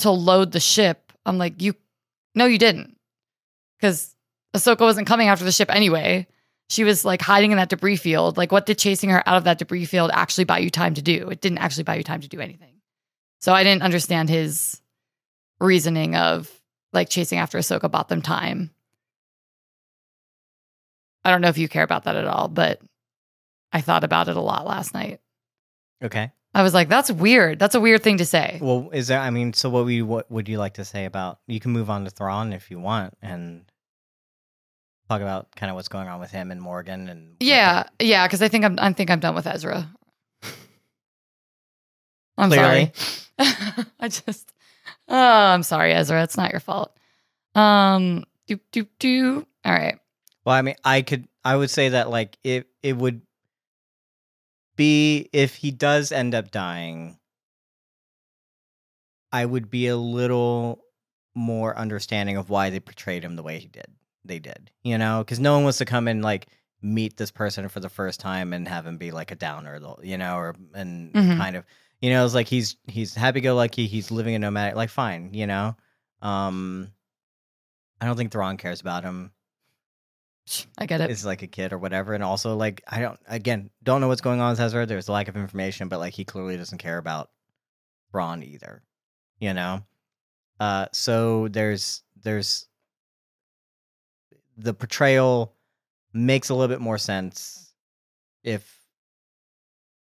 to 0.02 0.10
load 0.10 0.52
the 0.52 0.60
ship. 0.60 1.12
I'm 1.24 1.38
like, 1.38 1.60
you, 1.60 1.74
no, 2.34 2.46
you 2.46 2.58
didn't. 2.58 2.96
Because 3.78 4.14
Ahsoka 4.54 4.80
wasn't 4.80 5.06
coming 5.06 5.28
after 5.28 5.44
the 5.44 5.52
ship 5.52 5.74
anyway. 5.74 6.26
She 6.68 6.84
was 6.84 7.04
like 7.04 7.20
hiding 7.20 7.50
in 7.50 7.58
that 7.58 7.68
debris 7.68 7.96
field. 7.96 8.36
Like, 8.36 8.52
what 8.52 8.66
did 8.66 8.78
chasing 8.78 9.10
her 9.10 9.26
out 9.28 9.36
of 9.36 9.44
that 9.44 9.58
debris 9.58 9.84
field 9.84 10.10
actually 10.12 10.44
buy 10.44 10.58
you 10.58 10.70
time 10.70 10.94
to 10.94 11.02
do? 11.02 11.28
It 11.28 11.40
didn't 11.40 11.58
actually 11.58 11.84
buy 11.84 11.96
you 11.96 12.02
time 12.02 12.20
to 12.20 12.28
do 12.28 12.40
anything. 12.40 12.74
So 13.40 13.52
I 13.52 13.64
didn't 13.64 13.82
understand 13.82 14.28
his 14.28 14.80
reasoning 15.60 16.16
of 16.16 16.50
like 16.92 17.08
chasing 17.08 17.38
after 17.38 17.58
Ahsoka 17.58 17.90
bought 17.90 18.08
them 18.08 18.22
time. 18.22 18.70
I 21.24 21.30
don't 21.30 21.40
know 21.40 21.48
if 21.48 21.58
you 21.58 21.68
care 21.68 21.84
about 21.84 22.04
that 22.04 22.16
at 22.16 22.26
all, 22.26 22.48
but 22.48 22.80
I 23.72 23.80
thought 23.80 24.04
about 24.04 24.28
it 24.28 24.36
a 24.36 24.40
lot 24.40 24.66
last 24.66 24.94
night. 24.94 25.20
Okay. 26.02 26.32
I 26.54 26.62
was 26.62 26.74
like, 26.74 26.88
that's 26.88 27.10
weird. 27.10 27.58
That's 27.58 27.74
a 27.74 27.80
weird 27.80 28.02
thing 28.02 28.18
to 28.18 28.26
say. 28.26 28.58
Well, 28.60 28.90
is 28.92 29.08
there? 29.08 29.18
I 29.18 29.30
mean, 29.30 29.52
so 29.54 29.70
what? 29.70 29.86
We 29.86 30.02
what 30.02 30.30
would 30.30 30.48
you 30.48 30.58
like 30.58 30.74
to 30.74 30.84
say 30.84 31.06
about? 31.06 31.38
You 31.46 31.60
can 31.60 31.72
move 31.72 31.88
on 31.88 32.04
to 32.04 32.10
Thrawn 32.10 32.52
if 32.52 32.70
you 32.70 32.78
want, 32.78 33.16
and 33.22 33.64
talk 35.08 35.22
about 35.22 35.54
kind 35.56 35.70
of 35.70 35.76
what's 35.76 35.88
going 35.88 36.08
on 36.08 36.20
with 36.20 36.30
him 36.30 36.50
and 36.50 36.60
Morgan 36.60 37.08
and 37.08 37.36
Yeah, 37.40 37.84
yeah, 37.98 38.26
because 38.26 38.42
I 38.42 38.48
think 38.48 38.64
I'm 38.64 38.78
I 38.78 38.92
think 38.92 39.10
I'm 39.10 39.20
done 39.20 39.34
with 39.34 39.46
Ezra. 39.46 39.90
I'm 42.38 42.50
Clearly. 42.50 42.92
sorry. 42.94 43.52
I 44.00 44.08
just 44.08 44.52
oh, 45.08 45.16
I'm 45.16 45.62
sorry, 45.62 45.92
Ezra. 45.92 46.22
It's 46.22 46.36
not 46.36 46.50
your 46.50 46.60
fault. 46.60 46.96
Um 47.54 48.24
do 48.46 48.58
do 48.72 48.86
do. 48.98 49.46
All 49.64 49.72
right. 49.72 49.98
Well, 50.44 50.54
I 50.56 50.62
mean, 50.62 50.74
I 50.84 51.02
could, 51.02 51.28
I 51.44 51.54
would 51.54 51.70
say 51.70 51.90
that 51.90 52.10
like 52.10 52.36
it, 52.42 52.66
it 52.82 52.96
would 52.96 53.22
be 54.76 55.28
if 55.32 55.56
he 55.56 55.70
does 55.70 56.12
end 56.12 56.34
up 56.34 56.50
dying, 56.50 57.18
I 59.32 59.44
would 59.46 59.70
be 59.70 59.86
a 59.86 59.96
little 59.96 60.80
more 61.34 61.76
understanding 61.76 62.36
of 62.36 62.50
why 62.50 62.70
they 62.70 62.80
portrayed 62.80 63.24
him 63.24 63.36
the 63.36 63.42
way 63.42 63.58
he 63.58 63.68
did. 63.68 63.86
They 64.24 64.38
did, 64.38 64.70
you 64.82 64.98
know, 64.98 65.18
because 65.24 65.40
no 65.40 65.54
one 65.54 65.64
wants 65.64 65.78
to 65.78 65.84
come 65.84 66.06
and 66.06 66.22
like 66.22 66.46
meet 66.82 67.16
this 67.16 67.30
person 67.30 67.68
for 67.68 67.80
the 67.80 67.88
first 67.88 68.20
time 68.20 68.52
and 68.52 68.68
have 68.68 68.86
him 68.86 68.98
be 68.98 69.10
like 69.10 69.30
a 69.30 69.36
downer, 69.36 69.80
you 70.02 70.18
know, 70.18 70.36
or 70.36 70.54
and 70.74 71.12
Mhm. 71.12 71.36
kind 71.36 71.56
of, 71.56 71.64
you 72.00 72.10
know, 72.10 72.24
it's 72.24 72.34
like 72.34 72.48
he's 72.48 72.76
he's 72.86 73.14
happy 73.14 73.40
go 73.40 73.54
lucky, 73.56 73.86
he's 73.86 74.10
living 74.10 74.34
a 74.34 74.38
nomadic, 74.38 74.76
like 74.76 74.90
fine, 74.90 75.32
you 75.34 75.46
know. 75.46 75.76
Um, 76.20 76.92
I 78.00 78.06
don't 78.06 78.16
think 78.16 78.32
Thrawn 78.32 78.56
cares 78.56 78.80
about 78.80 79.04
him 79.04 79.32
I 80.76 80.86
get 80.86 81.00
it. 81.00 81.10
is 81.10 81.24
like 81.24 81.42
a 81.42 81.46
kid 81.46 81.72
or 81.72 81.78
whatever. 81.78 82.14
And 82.14 82.24
also, 82.24 82.56
like, 82.56 82.82
I 82.88 83.00
don't, 83.00 83.18
again, 83.28 83.70
don't 83.82 84.00
know 84.00 84.08
what's 84.08 84.20
going 84.20 84.40
on 84.40 84.50
with 84.50 84.60
Ezra. 84.60 84.86
There's 84.86 85.08
a 85.08 85.12
lack 85.12 85.28
of 85.28 85.36
information, 85.36 85.88
but 85.88 85.98
like, 85.98 86.14
he 86.14 86.24
clearly 86.24 86.56
doesn't 86.56 86.78
care 86.78 86.98
about 86.98 87.30
Thrawn 88.10 88.42
either, 88.42 88.82
you 89.38 89.54
know? 89.54 89.84
Uh, 90.58 90.86
so 90.92 91.48
there's, 91.48 92.02
there's, 92.22 92.66
the 94.56 94.74
portrayal 94.74 95.54
makes 96.12 96.48
a 96.48 96.54
little 96.54 96.74
bit 96.74 96.80
more 96.80 96.98
sense 96.98 97.72
if, 98.42 98.81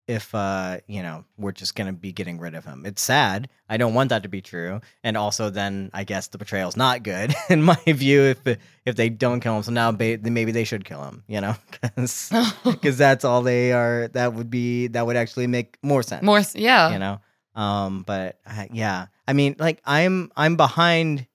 if, 0.08 0.34
uh, 0.34 0.78
you 0.88 1.04
know, 1.04 1.26
we're 1.38 1.52
just 1.52 1.76
going 1.76 1.88
to 1.88 1.94
be 1.94 2.14
getting 2.14 2.40
rid 2.40 2.56
of 2.56 2.64
him. 2.64 2.86
It's 2.86 3.02
sad. 3.02 3.50
I 3.70 3.76
don't 3.76 3.94
want 3.94 4.10
that 4.10 4.24
to 4.24 4.30
be 4.30 4.42
true. 4.42 4.80
And 5.04 5.18
also, 5.18 5.50
then 5.50 5.92
I 5.94 6.06
guess 6.06 6.28
the 6.28 6.38
portrayal's 6.38 6.78
not 6.78 7.04
good 7.04 7.36
in 7.50 7.62
my 7.62 7.78
view 7.86 8.24
if, 8.24 8.58
if 8.86 8.96
they 8.96 9.10
don't 9.10 9.42
kill 9.42 9.58
him. 9.58 9.64
So 9.64 9.72
now 9.72 9.92
ba- 9.92 10.20
maybe 10.24 10.54
they 10.54 10.64
should 10.64 10.86
kill 10.86 11.04
him, 11.04 11.24
you 11.28 11.42
know, 11.42 11.56
because 11.82 12.32
that's 12.98 13.26
all 13.26 13.42
they 13.42 13.74
are. 13.74 14.08
That 14.10 14.34
would 14.34 14.50
be 14.50 14.88
that 14.88 15.06
would 15.06 15.18
actually 15.18 15.48
make 15.48 15.78
more 15.84 16.04
sense. 16.04 16.24
More, 16.24 16.42
yeah. 16.56 16.92
you 16.92 17.00
know. 17.00 17.20
Um, 17.56 18.04
but 18.04 18.40
uh, 18.46 18.66
yeah, 18.72 19.08
I 19.28 19.34
mean, 19.34 19.56
like 19.60 19.82
I'm 19.84 20.32
I'm 20.38 20.56
behind. 20.56 21.28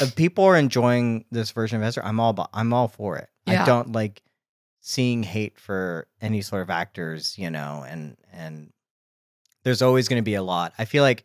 If 0.00 0.14
people 0.14 0.44
are 0.44 0.56
enjoying 0.56 1.24
this 1.32 1.50
version 1.52 1.80
of 1.80 1.86
Ezra, 1.86 2.06
I'm 2.06 2.20
all 2.20 2.48
I'm 2.52 2.72
all 2.72 2.88
for 2.88 3.16
it. 3.16 3.28
Yeah. 3.46 3.62
I 3.62 3.66
don't 3.66 3.92
like 3.92 4.22
seeing 4.80 5.22
hate 5.22 5.58
for 5.58 6.06
any 6.20 6.42
sort 6.42 6.62
of 6.62 6.70
actors, 6.70 7.38
you 7.38 7.50
know, 7.50 7.84
and 7.86 8.16
and 8.32 8.72
there's 9.62 9.82
always 9.82 10.08
going 10.08 10.20
to 10.20 10.24
be 10.24 10.34
a 10.34 10.42
lot. 10.42 10.72
I 10.78 10.84
feel 10.84 11.02
like 11.02 11.24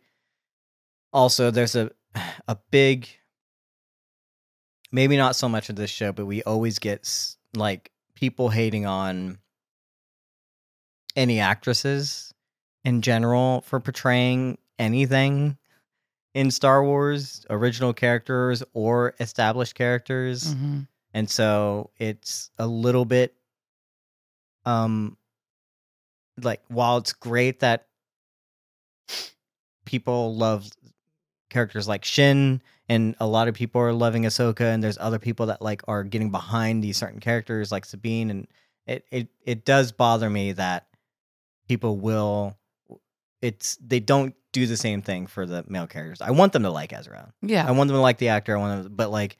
also 1.12 1.50
there's 1.50 1.76
a 1.76 1.90
a 2.48 2.56
big 2.70 3.08
maybe 4.92 5.16
not 5.16 5.36
so 5.36 5.48
much 5.48 5.68
of 5.68 5.76
this 5.76 5.90
show, 5.90 6.12
but 6.12 6.26
we 6.26 6.42
always 6.42 6.78
get 6.78 7.08
like 7.54 7.90
people 8.14 8.48
hating 8.48 8.86
on 8.86 9.38
any 11.14 11.40
actresses 11.40 12.32
in 12.84 13.02
general 13.02 13.62
for 13.62 13.80
portraying 13.80 14.58
anything 14.78 15.56
in 16.34 16.50
Star 16.50 16.84
Wars, 16.84 17.46
original 17.48 17.94
characters 17.94 18.62
or 18.74 19.14
established 19.18 19.74
characters. 19.74 20.54
Mhm. 20.54 20.86
And 21.14 21.30
so 21.30 21.90
it's 21.98 22.50
a 22.58 22.66
little 22.66 23.06
bit 23.06 23.34
um 24.66 25.16
like 26.42 26.60
while 26.68 26.98
it's 26.98 27.12
great 27.12 27.60
that 27.60 27.86
people 29.86 30.34
love 30.34 30.68
characters 31.48 31.88
like 31.88 32.04
Shin, 32.04 32.60
and 32.88 33.16
a 33.20 33.26
lot 33.26 33.48
of 33.48 33.54
people 33.54 33.80
are 33.80 33.92
loving 33.92 34.24
Ahsoka, 34.24 34.74
and 34.74 34.82
there's 34.82 34.98
other 34.98 35.18
people 35.18 35.46
that 35.46 35.62
like 35.62 35.82
are 35.88 36.04
getting 36.04 36.30
behind 36.30 36.84
these 36.84 36.98
certain 36.98 37.20
characters 37.20 37.72
like 37.72 37.84
Sabine, 37.84 38.30
and 38.30 38.46
it 38.86 39.06
it 39.10 39.28
it 39.44 39.64
does 39.64 39.92
bother 39.92 40.28
me 40.28 40.52
that 40.52 40.86
people 41.68 41.96
will 41.96 42.56
it's 43.42 43.76
they 43.76 44.00
don't 44.00 44.34
do 44.52 44.66
the 44.66 44.76
same 44.76 45.02
thing 45.02 45.26
for 45.26 45.46
the 45.46 45.64
male 45.68 45.86
characters. 45.86 46.20
I 46.20 46.30
want 46.30 46.52
them 46.52 46.62
to 46.62 46.70
like 46.70 46.92
Ezra. 46.92 47.32
Yeah. 47.42 47.66
I 47.66 47.72
want 47.72 47.88
them 47.88 47.96
to 47.96 48.00
like 48.00 48.18
the 48.18 48.28
actor. 48.28 48.56
I 48.56 48.60
want 48.60 48.84
them, 48.84 48.94
but 48.94 49.10
like, 49.10 49.38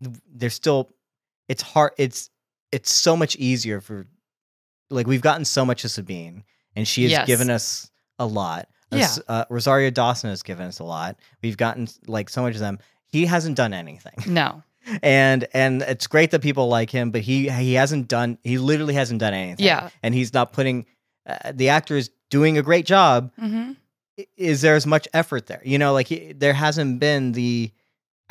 they're 0.00 0.50
still. 0.50 0.90
It's 1.48 1.62
hard. 1.62 1.92
It's 1.96 2.30
it's 2.72 2.92
so 2.92 3.16
much 3.16 3.36
easier 3.36 3.80
for, 3.80 4.06
like, 4.90 5.06
we've 5.06 5.20
gotten 5.22 5.44
so 5.44 5.64
much 5.64 5.84
of 5.84 5.90
Sabine, 5.90 6.44
and 6.74 6.86
she 6.88 7.02
has 7.04 7.12
Yes. 7.12 7.26
given 7.26 7.50
us 7.50 7.90
a 8.18 8.26
lot. 8.26 8.68
Yeah. 8.90 9.08
Uh, 9.28 9.44
Rosario 9.48 9.90
Dawson 9.90 10.28
has 10.30 10.42
given 10.42 10.66
us 10.66 10.78
a 10.78 10.84
lot. 10.84 11.16
We've 11.42 11.56
gotten 11.56 11.88
like 12.06 12.28
so 12.28 12.42
much 12.42 12.54
of 12.54 12.60
them. 12.60 12.78
He 13.06 13.24
hasn't 13.26 13.56
done 13.56 13.72
anything, 13.72 14.12
No. 14.26 14.62
and 15.02 15.46
and 15.54 15.80
it's 15.82 16.06
great 16.06 16.30
that 16.32 16.42
people 16.42 16.68
like 16.68 16.90
him, 16.90 17.10
but 17.10 17.22
he 17.22 17.48
he 17.48 17.72
hasn't 17.74 18.08
done. 18.08 18.36
He 18.44 18.58
literally 18.58 18.92
hasn't 18.94 19.20
done 19.20 19.32
anything. 19.32 19.64
Yeah. 19.64 19.88
and 20.02 20.14
he's 20.14 20.34
not 20.34 20.52
putting. 20.52 20.84
Uh, 21.26 21.52
the 21.54 21.68
actor 21.70 21.96
is 21.96 22.10
doing 22.30 22.58
a 22.58 22.62
great 22.62 22.84
job, 22.86 23.30
hmm 23.38 23.72
is 24.36 24.60
there 24.60 24.76
as 24.76 24.86
much 24.86 25.08
effort 25.14 25.46
there? 25.46 25.62
You 25.64 25.78
know, 25.78 25.94
like 25.94 26.06
he, 26.08 26.32
there 26.34 26.52
hasn't 26.52 27.00
been 27.00 27.32
the 27.32 27.72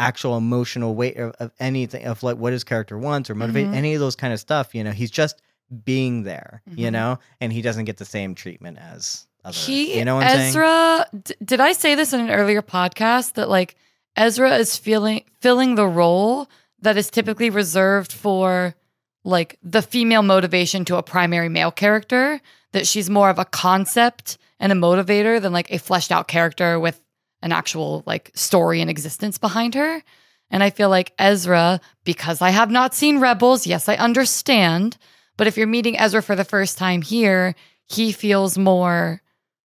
actual 0.02 0.36
emotional 0.38 0.96
weight 0.96 1.18
of, 1.18 1.34
of 1.40 1.52
anything 1.60 2.06
of 2.06 2.22
like 2.24 2.38
what 2.38 2.54
his 2.54 2.64
character 2.64 2.98
wants 2.98 3.30
or 3.30 3.36
motivate 3.36 3.68
Mhm. 3.68 3.76
any 3.76 3.94
of 3.94 4.00
those 4.00 4.16
kind 4.16 4.34
of 4.34 4.40
stuff. 4.40 4.74
You 4.76 4.84
know, 4.84 4.92
he's 4.92 5.12
just 5.12 5.42
being 5.86 6.24
there. 6.24 6.62
You 6.76 6.88
Mhm. 6.90 6.92
know, 6.94 7.20
and 7.40 7.54
he 7.54 7.62
doesn't 7.62 7.86
get 7.86 7.98
the 7.98 8.06
same 8.06 8.36
treatment 8.36 8.78
as 8.80 9.26
other. 9.46 9.56
He 9.58 9.98
you 9.98 10.04
know 10.06 10.16
what 10.16 10.26
I'm 10.26 10.32
saying? 10.38 10.50
Ezra. 10.50 11.06
D- 11.24 11.36
did 11.44 11.60
I 11.62 11.72
say 11.74 11.96
this 11.96 12.14
in 12.14 12.20
an 12.20 12.30
earlier 12.30 12.62
podcast 12.62 13.34
that 13.34 13.50
like 13.50 13.76
Ezra 14.18 14.56
is 14.58 14.78
feeling 14.78 15.24
filling 15.40 15.76
the 15.76 15.88
role 15.88 16.50
that 16.82 16.98
is 16.98 17.10
typically 17.10 17.50
reserved 17.50 18.12
for 18.12 18.76
like 19.24 19.58
the 19.64 19.82
female 19.82 20.24
motivation 20.24 20.84
to 20.86 20.98
a 20.98 21.04
primary 21.04 21.48
male 21.50 21.72
character? 21.72 22.42
That 22.74 22.88
she's 22.88 23.10
more 23.10 23.30
of 23.30 23.38
a 23.40 23.46
concept 23.46 24.38
and 24.60 24.72
a 24.72 24.76
motivator 24.76 25.42
than 25.42 25.52
like 25.54 25.72
a 25.72 25.78
fleshed 25.78 26.12
out 26.12 26.28
character 26.28 26.80
with 26.80 27.00
an 27.42 27.52
actual 27.52 28.04
like 28.06 28.32
story 28.34 28.82
and 28.82 28.90
existence 28.90 29.38
behind 29.38 29.76
her. 29.76 30.02
And 30.50 30.62
I 30.62 30.70
feel 30.70 30.90
like 30.90 31.14
Ezra, 31.18 31.80
because 32.04 32.42
I 32.42 32.50
have 32.50 32.70
not 32.70 32.94
seen 32.94 33.20
Rebels, 33.20 33.66
yes, 33.66 33.88
I 33.88 33.96
understand. 33.96 34.98
But 35.38 35.48
if 35.48 35.58
you're 35.58 35.68
meeting 35.68 35.98
Ezra 35.98 36.22
for 36.22 36.36
the 36.36 36.44
first 36.44 36.78
time 36.78 37.02
here, 37.02 37.56
he 37.88 38.12
feels 38.12 38.58
more 38.58 39.22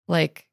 like 0.07 0.45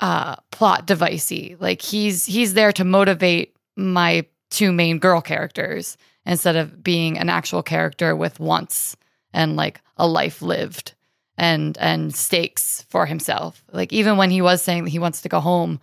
uh 0.00 0.36
plot 0.50 0.86
devicey. 0.86 1.58
Like 1.60 1.80
he's 1.80 2.26
he's 2.26 2.54
there 2.54 2.72
to 2.72 2.84
motivate 2.84 3.56
my 3.76 4.26
two 4.50 4.72
main 4.72 4.98
girl 4.98 5.20
characters 5.20 5.96
instead 6.24 6.56
of 6.56 6.82
being 6.82 7.18
an 7.18 7.28
actual 7.30 7.62
character 7.62 8.14
with 8.14 8.40
wants 8.40 8.96
and 9.32 9.56
like 9.56 9.80
a 9.96 10.06
life 10.06 10.42
lived 10.42 10.94
and 11.38 11.76
and 11.78 12.14
stakes 12.14 12.84
for 12.88 13.06
himself. 13.06 13.62
Like 13.72 13.92
even 13.92 14.16
when 14.16 14.30
he 14.30 14.42
was 14.42 14.62
saying 14.62 14.84
that 14.84 14.90
he 14.90 14.98
wants 14.98 15.22
to 15.22 15.28
go 15.28 15.40
home, 15.40 15.80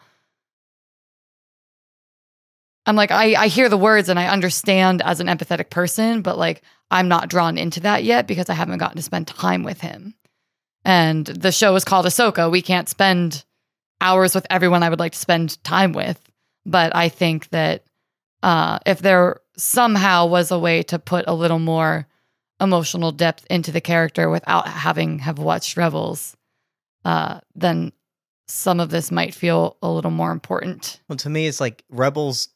I'm 2.86 2.96
like 2.96 3.12
I 3.12 3.34
I 3.36 3.48
hear 3.48 3.70
the 3.70 3.78
words 3.78 4.10
and 4.10 4.20
I 4.20 4.28
understand 4.28 5.02
as 5.02 5.20
an 5.20 5.28
empathetic 5.28 5.70
person, 5.70 6.22
but 6.22 6.38
like 6.38 6.62
I'm 6.92 7.08
not 7.08 7.30
drawn 7.30 7.58
into 7.58 7.80
that 7.82 8.04
yet 8.04 8.28
because 8.28 8.50
I 8.50 8.54
haven't 8.54 8.78
gotten 8.78 8.98
to 8.98 9.04
spend 9.04 9.28
time 9.28 9.64
with 9.64 9.82
him. 9.82 10.16
And 10.86 11.26
the 11.26 11.52
show 11.52 11.76
is 11.76 11.86
called 11.86 12.06
Ahsoka. 12.06 12.52
We 12.52 12.62
can't 12.62 12.90
spend 12.90 13.46
hours 14.02 14.36
with 14.36 14.46
everyone 14.50 14.84
I 14.84 14.90
would 14.90 15.00
like 15.00 15.14
to 15.14 15.18
spend 15.18 15.64
time 15.64 15.94
with. 15.94 16.20
But 16.66 16.96
I 16.96 17.10
think 17.10 17.50
that 17.50 17.84
uh, 18.42 18.80
if 18.86 19.00
there 19.00 19.40
somehow 19.58 20.26
was 20.26 20.52
a 20.52 20.60
way 20.60 20.84
to 20.84 21.00
put 21.00 21.26
a 21.28 21.34
little 21.34 21.60
more 21.60 22.08
emotional 22.60 23.12
depth 23.12 23.46
into 23.50 23.72
the 23.72 23.82
character 23.82 24.30
without 24.30 24.68
having 24.68 25.20
have 25.20 25.40
watched 25.40 25.78
Rebels, 25.78 26.36
uh, 27.06 27.40
then 27.56 27.92
some 28.48 28.80
of 28.80 28.90
this 28.90 29.12
might 29.12 29.34
feel 29.34 29.78
a 29.82 29.90
little 29.90 30.12
more 30.12 30.32
important. 30.32 31.02
Well, 31.08 31.18
to 31.18 31.30
me, 31.30 31.48
it's 31.48 31.60
like 31.60 31.84
Rebels 31.90 32.50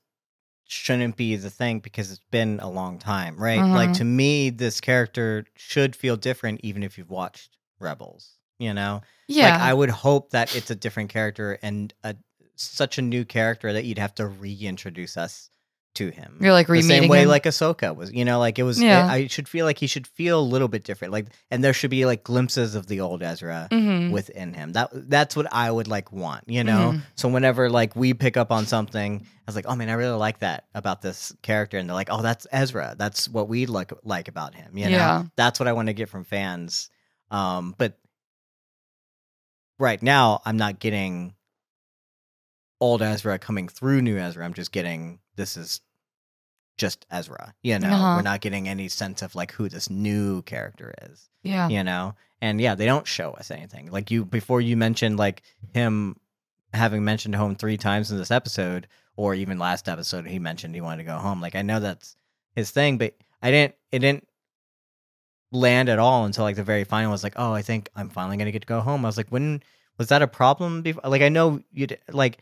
shouldn't 0.65 1.15
be 1.15 1.35
the 1.37 1.49
thing 1.49 1.79
because 1.79 2.11
it's 2.11 2.21
been 2.29 2.59
a 2.59 2.69
long 2.69 2.99
time, 2.99 3.37
right? 3.37 3.61
Mhm. 3.61 3.73
Like 3.73 3.93
to 3.93 4.03
me, 4.03 4.49
this 4.49 4.81
character 4.81 5.45
should 5.55 5.95
feel 5.95 6.17
different 6.17 6.59
even 6.63 6.83
if 6.83 6.97
you've 6.97 7.09
watched 7.09 7.57
Rebels. 7.79 8.37
You 8.59 8.73
know, 8.73 9.01
Yeah, 9.27 9.51
Like 9.51 9.61
I 9.61 9.73
would 9.73 9.89
hope 9.91 10.31
that 10.31 10.55
it's 10.55 10.71
a 10.71 10.75
different 10.75 11.09
character 11.09 11.59
and 11.61 11.93
a, 12.03 12.15
such 12.55 12.97
a 12.97 13.01
new 13.03 13.23
character 13.23 13.71
that 13.71 13.85
you'd 13.85 13.99
have 13.99 14.15
to 14.15 14.27
reintroduce 14.27 15.15
us 15.15 15.49
to 15.97 16.09
him. 16.09 16.37
you're 16.41 16.51
like 16.53 16.67
the 16.67 16.81
same 16.81 17.07
way 17.07 17.21
him. 17.23 17.27
like 17.29 17.43
Ahsoka 17.43 17.95
was, 17.95 18.11
you 18.11 18.25
know, 18.25 18.39
like 18.39 18.57
it 18.59 18.63
was. 18.63 18.81
Yeah. 18.81 19.05
I 19.07 19.27
should 19.27 19.47
feel 19.47 19.65
like 19.65 19.77
he 19.77 19.87
should 19.87 20.07
feel 20.07 20.39
a 20.39 20.47
little 20.53 20.67
bit 20.67 20.83
different, 20.83 21.11
like, 21.11 21.27
and 21.51 21.63
there 21.63 21.73
should 21.73 21.89
be 21.91 22.05
like 22.05 22.23
glimpses 22.23 22.75
of 22.75 22.87
the 22.87 23.01
old 23.01 23.21
Ezra 23.21 23.67
Mhm. 23.71 24.11
within 24.11 24.53
him. 24.53 24.73
That 24.73 24.89
that's 25.09 25.35
what 25.35 25.47
I 25.51 25.69
would 25.69 25.87
like 25.87 26.11
want, 26.11 26.43
you 26.47 26.63
know. 26.63 26.93
Mhm. 26.95 27.01
So 27.15 27.29
whenever 27.29 27.69
like 27.69 27.95
we 27.95 28.13
pick 28.13 28.37
up 28.37 28.51
on 28.51 28.65
something, 28.65 29.21
I 29.25 29.43
was 29.45 29.55
like, 29.55 29.65
oh 29.67 29.75
man, 29.75 29.89
I 29.89 29.93
really 29.93 30.17
like 30.17 30.39
that 30.39 30.65
about 30.73 31.01
this 31.01 31.33
character, 31.41 31.77
and 31.77 31.87
they're 31.89 31.95
like, 31.95 32.09
oh, 32.11 32.21
that's 32.21 32.47
Ezra. 32.51 32.95
That's 32.97 33.29
what 33.29 33.47
we 33.47 33.65
like 33.65 33.91
like 34.03 34.27
about 34.27 34.55
him. 34.55 34.77
You 34.77 34.85
know, 34.85 34.97
Yeah. 34.97 35.23
that's 35.35 35.59
what 35.59 35.67
I 35.67 35.73
want 35.73 35.87
to 35.87 35.93
get 35.93 36.09
from 36.09 36.23
fans. 36.23 36.89
Um, 37.31 37.75
but 37.77 37.97
right 39.79 40.01
now, 40.01 40.41
I'm 40.45 40.57
not 40.57 40.79
getting 40.79 41.33
old 42.79 43.01
Ezra 43.01 43.39
coming 43.39 43.67
through 43.67 44.01
new 44.01 44.17
Ezra. 44.17 44.45
I'm 44.45 44.53
just 44.53 44.71
getting 44.71 45.19
this 45.35 45.57
is 45.57 45.81
just 46.77 47.05
Ezra. 47.11 47.53
You 47.63 47.79
know, 47.79 47.89
Uh-huh. 47.89 48.15
we're 48.17 48.21
not 48.21 48.41
getting 48.41 48.67
any 48.67 48.87
sense 48.87 49.21
of 49.21 49.35
like 49.35 49.51
who 49.53 49.67
this 49.69 49.89
new 49.89 50.41
character 50.43 50.93
is 51.09 51.29
yeah, 51.43 51.67
you 51.69 51.83
know? 51.83 52.15
And 52.41 52.61
yeah 52.61 52.75
they 52.75 52.85
don't 52.85 53.07
show 53.07 53.31
us 53.31 53.49
anything. 53.51 53.91
Like 53.91 54.11
you 54.11 54.23
before 54.25 54.61
you 54.61 54.77
mentioned 54.77 55.17
like 55.17 55.41
him 55.73 56.17
having 56.73 57.03
mentioned 57.03 57.35
home 57.35 57.55
three 57.55 57.77
times 57.77 58.11
in 58.11 58.17
this 58.17 58.29
episode 58.31 58.87
or 59.15 59.33
even 59.33 59.57
last 59.57 59.89
episode 59.89 60.27
he 60.27 60.37
mentioned 60.39 60.75
he 60.75 60.81
wanted 60.81 60.97
to 61.03 61.09
go 61.09 61.17
home. 61.17 61.41
Like 61.41 61.55
i 61.55 61.61
know 61.63 61.79
that's 61.79 62.15
his 62.55 62.69
thing 62.71 62.97
but 62.97 63.15
i 63.41 63.49
didn't 63.51 63.75
it 63.91 63.99
didn't 63.99 64.27
land 65.51 65.89
at 65.89 65.97
all 65.99 66.25
until 66.25 66.43
like 66.43 66.55
the 66.57 66.63
very 66.63 66.83
final. 66.83 67.11
Was 67.11 67.23
like 67.23 67.33
oh 67.37 67.53
i 67.53 67.61
think 67.61 67.89
i'm 67.95 68.09
finally 68.09 68.37
gonna 68.37 68.51
get 68.51 68.61
to 68.63 68.67
go 68.67 68.81
home. 68.81 69.05
I 69.05 69.07
was 69.09 69.17
like 69.17 69.29
when 69.29 69.63
was 69.97 70.09
that 70.09 70.21
a 70.21 70.27
problem 70.27 70.81
before 70.83 71.09
like 71.09 71.21
i 71.23 71.29
know 71.29 71.61
you 71.71 71.87
like 72.11 72.37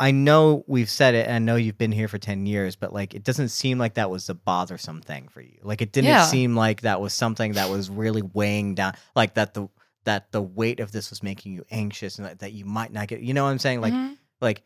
i 0.00 0.10
know 0.10 0.64
we've 0.66 0.90
said 0.90 1.14
it 1.14 1.26
and 1.26 1.34
i 1.34 1.38
know 1.38 1.56
you've 1.56 1.78
been 1.78 1.92
here 1.92 2.08
for 2.08 2.18
10 2.18 2.46
years 2.46 2.76
but 2.76 2.92
like 2.92 3.14
it 3.14 3.24
doesn't 3.24 3.48
seem 3.48 3.78
like 3.78 3.94
that 3.94 4.10
was 4.10 4.28
a 4.28 4.34
bothersome 4.34 5.00
thing 5.00 5.28
for 5.28 5.40
you 5.40 5.58
like 5.62 5.82
it 5.82 5.92
didn't 5.92 6.08
Yeah. 6.10 6.24
seem 6.24 6.54
like 6.56 6.82
that 6.82 7.00
was 7.00 7.12
something 7.14 7.52
that 7.54 7.68
was 7.70 7.90
really 7.90 8.22
weighing 8.22 8.74
down 8.74 8.94
like 9.16 9.34
that 9.34 9.54
the 9.54 9.68
that 10.04 10.30
the 10.32 10.40
weight 10.42 10.80
of 10.80 10.92
this 10.92 11.10
was 11.10 11.22
making 11.22 11.52
you 11.52 11.64
anxious 11.70 12.16
and 12.18 12.26
that, 12.26 12.38
that 12.38 12.52
you 12.52 12.64
might 12.64 12.92
not 12.92 13.08
get 13.08 13.20
you 13.20 13.34
know 13.34 13.44
what 13.44 13.50
i'm 13.50 13.58
saying 13.58 13.80
like 13.80 13.92
Mhm. 13.92 14.16
like 14.40 14.62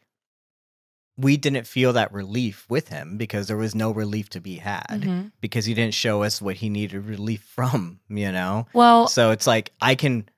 we 1.19 1.37
didn't 1.37 1.67
feel 1.67 1.93
that 1.93 2.13
relief 2.13 2.65
with 2.71 2.89
him 2.89 3.19
because 3.19 3.47
there 3.47 3.57
was 3.57 3.75
no 3.75 3.91
relief 3.91 4.31
to 4.31 4.41
be 4.41 4.57
had 4.57 4.87
Mhm. 4.89 5.33
because 5.41 5.67
he 5.67 5.75
didn't 5.75 5.95
show 5.95 6.23
us 6.23 6.41
what 6.41 6.57
he 6.57 6.69
needed 6.71 7.05
relief 7.05 7.43
from 7.43 8.01
you 8.09 8.33
know 8.33 8.67
well, 8.73 9.09
so 9.09 9.31
it's 9.31 9.47
like 9.47 9.73
I 9.81 9.95
can 9.95 10.29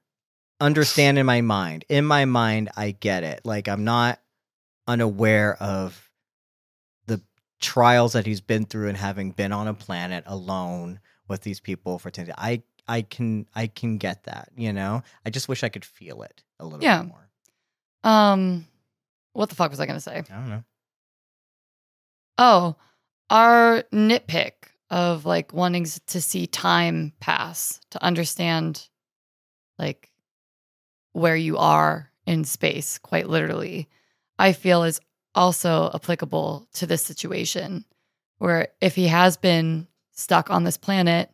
understand 0.60 1.18
in 1.18 1.26
my 1.26 1.40
mind. 1.42 1.84
In 1.88 2.04
my 2.04 2.24
mind, 2.24 2.70
I 2.76 2.92
get 2.92 3.22
it. 3.24 3.40
Like 3.44 3.68
I'm 3.68 3.84
not 3.84 4.18
unaware 4.86 5.54
of 5.62 6.10
the 7.06 7.20
trials 7.60 8.12
that 8.12 8.26
he's 8.26 8.40
been 8.40 8.64
through 8.66 8.88
and 8.88 8.96
having 8.98 9.30
been 9.32 9.52
on 9.52 9.66
a 9.68 9.74
planet 9.74 10.24
alone 10.26 11.00
with 11.28 11.40
these 11.42 11.60
people 11.60 11.98
for 11.98 12.10
10 12.10 12.32
I 12.36 12.62
I 12.86 13.00
can 13.02 13.46
I 13.54 13.66
can 13.66 13.96
get 13.96 14.24
that, 14.24 14.50
you 14.56 14.72
know? 14.72 15.02
I 15.24 15.30
just 15.30 15.48
wish 15.48 15.64
I 15.64 15.70
could 15.70 15.84
feel 15.84 16.22
it 16.22 16.42
a 16.60 16.64
little 16.64 16.82
Yeah. 16.82 17.02
bit 17.02 17.08
more. 17.08 17.30
um, 18.04 18.66
what 19.32 19.48
the 19.48 19.54
fuck 19.54 19.70
was 19.70 19.80
I 19.80 19.86
gonna 19.86 20.00
say? 20.00 20.18
I 20.18 20.20
don't 20.22 20.50
know. 20.50 20.64
Oh, 22.36 22.76
our 23.30 23.84
nitpick 23.92 24.52
of 24.90 25.24
like 25.24 25.52
wanting 25.52 25.86
to 26.06 26.20
see 26.20 26.46
time 26.46 27.12
pass 27.20 27.80
to 27.90 28.02
understand 28.04 28.88
like 29.78 30.10
where 31.12 31.36
you 31.36 31.56
are 31.56 32.10
in 32.26 32.44
space, 32.44 32.98
quite 32.98 33.28
literally, 33.28 33.88
I 34.38 34.52
feel 34.52 34.82
is 34.82 35.00
also 35.34 35.90
applicable 35.94 36.68
to 36.74 36.86
this 36.86 37.02
situation 37.02 37.84
where 38.38 38.68
if 38.80 38.94
he 38.94 39.08
has 39.08 39.36
been 39.36 39.86
stuck 40.12 40.50
on 40.50 40.64
this 40.64 40.76
planet 40.76 41.30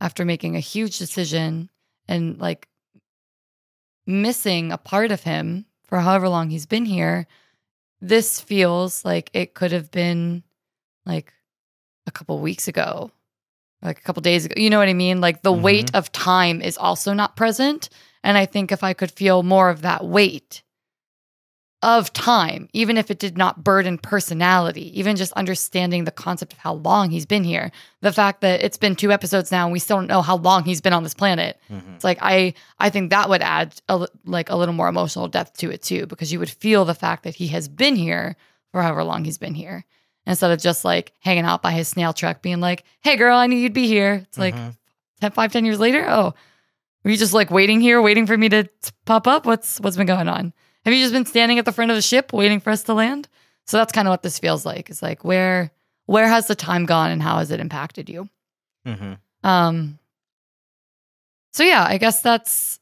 after 0.00 0.24
making 0.24 0.56
a 0.56 0.60
huge 0.60 0.98
decision 0.98 1.70
and 2.08 2.38
like 2.38 2.68
missing 4.06 4.72
a 4.72 4.78
part 4.78 5.10
of 5.10 5.22
him 5.22 5.66
for 5.84 5.98
however 6.00 6.28
long 6.28 6.50
he's 6.50 6.66
been 6.66 6.84
here, 6.84 7.26
this 8.00 8.40
feels 8.40 9.04
like 9.04 9.30
it 9.32 9.54
could 9.54 9.72
have 9.72 9.90
been 9.90 10.42
like 11.04 11.32
a 12.06 12.10
couple 12.10 12.38
weeks 12.40 12.68
ago, 12.68 13.10
like 13.82 13.98
a 13.98 14.02
couple 14.02 14.20
days 14.20 14.44
ago. 14.44 14.54
You 14.56 14.70
know 14.70 14.78
what 14.78 14.88
I 14.88 14.94
mean? 14.94 15.20
Like 15.20 15.42
the 15.42 15.52
mm-hmm. 15.52 15.62
weight 15.62 15.94
of 15.94 16.12
time 16.12 16.60
is 16.60 16.76
also 16.76 17.12
not 17.12 17.36
present. 17.36 17.88
And 18.22 18.36
I 18.36 18.46
think 18.46 18.72
if 18.72 18.82
I 18.82 18.92
could 18.92 19.10
feel 19.10 19.42
more 19.42 19.70
of 19.70 19.82
that 19.82 20.04
weight 20.04 20.62
of 21.82 22.12
time, 22.12 22.68
even 22.72 22.96
if 22.96 23.10
it 23.10 23.18
did 23.18 23.36
not 23.36 23.62
burden 23.62 23.98
personality, 23.98 24.98
even 24.98 25.14
just 25.14 25.32
understanding 25.34 26.04
the 26.04 26.10
concept 26.10 26.52
of 26.54 26.58
how 26.58 26.72
long 26.74 27.10
he's 27.10 27.26
been 27.26 27.44
here, 27.44 27.70
the 28.00 28.12
fact 28.12 28.40
that 28.40 28.62
it's 28.62 28.78
been 28.78 28.96
two 28.96 29.12
episodes 29.12 29.52
now 29.52 29.64
and 29.66 29.72
we 29.72 29.78
still 29.78 29.98
don't 29.98 30.06
know 30.06 30.22
how 30.22 30.36
long 30.38 30.64
he's 30.64 30.80
been 30.80 30.94
on 30.94 31.02
this 31.02 31.12
planet. 31.14 31.60
Mhm. 31.70 31.94
It's 31.94 32.04
like 32.04 32.18
I 32.22 32.54
I 32.78 32.88
think 32.90 33.10
that 33.10 33.28
would 33.28 33.42
add 33.42 33.74
a, 33.88 34.06
like 34.24 34.48
a 34.50 34.56
little 34.56 34.74
more 34.74 34.88
emotional 34.88 35.28
depth 35.28 35.58
to 35.58 35.70
it 35.70 35.82
too, 35.82 36.06
because 36.06 36.32
you 36.32 36.38
would 36.38 36.50
feel 36.50 36.84
the 36.86 36.94
fact 36.94 37.24
that 37.24 37.34
he 37.34 37.48
has 37.48 37.68
been 37.68 37.94
here 37.94 38.36
for 38.72 38.82
however 38.82 39.04
long 39.04 39.24
he's 39.24 39.38
been 39.38 39.54
here, 39.54 39.84
instead 40.26 40.50
of 40.50 40.58
just 40.60 40.84
like 40.84 41.12
hanging 41.20 41.44
out 41.44 41.60
by 41.62 41.72
his 41.72 41.88
snail 41.88 42.12
truck, 42.14 42.40
being 42.42 42.60
like, 42.60 42.84
"Hey, 43.02 43.16
girl, 43.16 43.36
I 43.36 43.46
knew 43.48 43.56
you'd 43.56 43.72
be 43.74 43.86
here." 43.86 44.22
It's 44.26 44.38
like 44.38 44.54
Mhm. 44.56 44.76
10, 45.20 45.30
five, 45.32 45.52
10 45.52 45.64
years 45.66 45.78
later. 45.78 46.06
Oh, 46.08 46.32
were 47.04 47.10
you 47.10 47.16
just 47.18 47.34
like 47.34 47.50
waiting 47.50 47.80
here, 47.82 48.00
waiting 48.02 48.26
for 48.26 48.36
me 48.36 48.48
to 48.48 48.66
pop 49.04 49.26
up? 49.28 49.44
What's 49.46 49.78
what's 49.80 49.96
been 49.98 50.06
going 50.06 50.28
on? 50.28 50.52
Have 50.86 50.94
you 50.94 51.00
just 51.02 51.12
been 51.12 51.26
standing 51.26 51.58
at 51.58 51.64
the 51.64 51.72
front 51.72 51.90
of 51.90 51.96
the 51.96 52.02
ship 52.02 52.32
waiting 52.32 52.60
for 52.60 52.70
us 52.70 52.84
to 52.84 52.94
land? 52.94 53.28
So 53.66 53.76
that's 53.76 53.92
kind 53.92 54.06
of 54.06 54.12
what 54.12 54.22
this 54.22 54.38
feels 54.38 54.64
like. 54.64 54.88
It's 54.88 55.02
like 55.02 55.24
where 55.24 55.72
where 56.06 56.28
has 56.28 56.46
the 56.46 56.54
time 56.54 56.86
gone 56.86 57.10
and 57.10 57.20
how 57.20 57.38
has 57.38 57.50
it 57.50 57.58
impacted 57.58 58.08
you? 58.08 58.28
Mhm. 58.86 59.18
Um. 59.42 59.98
So 61.52 61.64
yeah, 61.64 61.84
I 61.88 61.98
guess 61.98 62.22
that's 62.22 62.78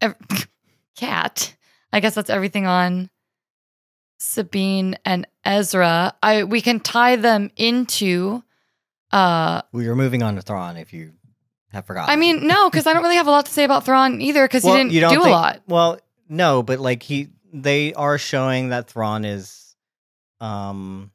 ev- 0.00 0.14
cat. 0.96 1.56
I 1.92 1.98
guess 1.98 2.14
that's 2.14 2.30
everything 2.30 2.66
on 2.66 3.10
Sabine 4.20 4.96
and 5.04 5.26
Ezra. 5.44 6.14
I 6.22 6.44
we 6.44 6.60
can 6.60 6.78
tie 6.78 7.16
them 7.16 7.50
into. 7.56 8.44
Uh, 9.10 9.62
we 9.72 9.88
were 9.88 9.96
moving 9.96 10.22
on 10.22 10.36
to 10.36 10.42
Thrawn. 10.42 10.76
If 10.76 10.92
you 10.92 11.14
have 11.72 11.84
forgotten, 11.84 12.12
I 12.12 12.16
mean, 12.16 12.46
no, 12.46 12.70
because 12.70 12.86
I 12.86 12.92
don't 12.92 13.02
really 13.02 13.16
have 13.16 13.26
a 13.26 13.30
lot 13.32 13.46
to 13.46 13.52
say 13.52 13.64
about 13.64 13.84
Thrawn 13.84 14.20
either, 14.20 14.46
because 14.46 14.62
Well, 14.62 14.74
he 14.76 14.78
didn't 14.82 14.92
you 14.92 15.00
don't 15.00 15.14
do 15.14 15.22
a 15.22 15.30
lot. 15.30 15.62
Well, 15.66 15.98
no, 16.28 16.62
but 16.62 16.78
like 16.80 17.02
he, 17.02 17.28
they 17.52 17.94
are 17.94 18.18
showing 18.18 18.70
that 18.70 18.88
Thrawn 18.88 19.24
is, 19.24 19.76
um, 20.40 21.10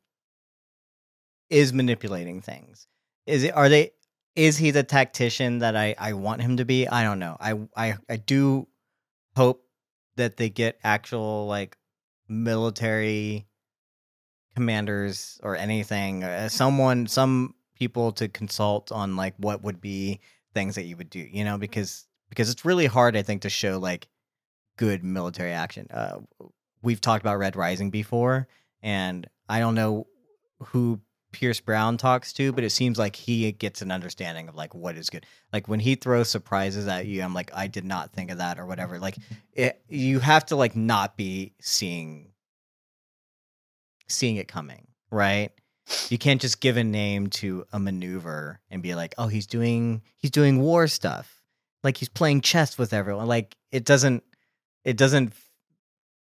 is 1.50 1.74
manipulating 1.74 2.42
things. 2.42 2.88
Is 3.26 3.44
it? 3.44 3.56
Are 3.56 3.70
they? 3.70 3.92
Is 4.36 4.58
he 4.58 4.72
the 4.72 4.84
tactician 4.84 5.60
that 5.60 5.76
I 5.76 5.96
I 5.98 6.14
want 6.14 6.42
him 6.42 6.58
to 6.58 6.66
be? 6.66 6.88
I 6.88 7.04
don't 7.04 7.20
know. 7.20 7.38
I 7.40 7.60
I 7.78 7.98
I 8.10 8.18
do 8.18 8.68
hope 9.36 9.64
that 10.16 10.38
they 10.38 10.50
get 10.50 10.80
actual 10.84 11.48
like 11.48 11.78
military 12.28 13.46
commanders 14.56 15.40
or 15.44 15.56
anything, 15.56 16.24
uh, 16.24 16.50
someone, 16.50 17.08
some 17.08 17.56
people 17.76 18.12
to 18.14 18.28
consult 18.28 18.92
on 18.92 19.16
like 19.16 19.34
what 19.38 19.64
would 19.64 19.82
be 19.82 20.20
things 20.54 20.76
that 20.76 20.84
you 20.84 20.96
would 20.98 21.10
do, 21.10 21.20
you 21.20 21.44
know, 21.44 21.58
because 21.58 22.08
because 22.30 22.50
it's 22.50 22.66
really 22.66 22.86
hard, 22.86 23.16
I 23.16 23.22
think, 23.22 23.44
to 23.44 23.50
show 23.50 23.78
like 23.80 24.08
good 24.78 25.04
military 25.04 25.52
action. 25.52 25.88
Uh, 25.92 26.20
we've 26.82 27.02
talked 27.02 27.24
about 27.24 27.38
Red 27.38 27.56
Rising 27.56 27.90
before, 27.90 28.48
and 28.82 29.28
I 29.50 29.60
don't 29.60 29.76
know 29.76 30.08
who 30.68 31.00
Pierce 31.34 31.60
Brown 31.60 31.98
talks 31.98 32.32
to, 32.34 32.54
but 32.54 32.64
it 32.64 32.70
seems 32.70 32.98
like 32.98 33.16
he 33.16 33.52
gets 33.52 33.82
an 33.82 33.92
understanding 33.92 34.48
of 34.48 34.56
like 34.56 34.74
what 34.74 34.96
is 34.96 35.10
good. 35.10 35.26
Like 35.52 35.68
when 35.68 35.80
he 35.80 35.96
throws 35.96 36.30
surprises 36.30 36.88
at 36.88 37.06
you, 37.08 37.22
I'm 37.22 37.34
like, 37.34 37.52
I 37.54 37.68
did 37.68 37.84
not 37.84 38.14
think 38.14 38.32
of 38.32 38.38
that 38.38 38.60
or 38.60 38.66
whatever. 38.66 39.00
Like 39.00 39.18
it, 39.52 39.82
you 39.90 40.20
have 40.20 40.46
to 40.48 40.56
like 40.56 40.76
not 40.76 41.18
be 41.18 41.54
seeing 41.60 42.30
seeing 44.08 44.36
it 44.38 44.48
coming, 44.48 44.88
right? 45.12 45.52
You 46.10 46.18
can't 46.18 46.40
just 46.40 46.62
give 46.62 46.78
a 46.78 46.84
name 46.84 47.28
to 47.28 47.66
a 47.74 47.80
maneuver 47.80 48.62
and 48.70 48.82
be 48.82 48.96
like, 48.96 49.16
"Oh, 49.18 49.28
he's 49.28 49.48
doing 49.48 50.02
he's 50.16 50.32
doing 50.32 50.62
war 50.62 50.88
stuff." 50.88 51.42
Like 51.84 51.98
he's 51.98 52.10
playing 52.10 52.42
chess 52.42 52.78
with 52.78 52.94
everyone. 52.94 53.28
Like 53.28 53.58
it 53.72 53.84
doesn't 53.84 54.24
it 54.86 54.98
doesn't 54.98 55.34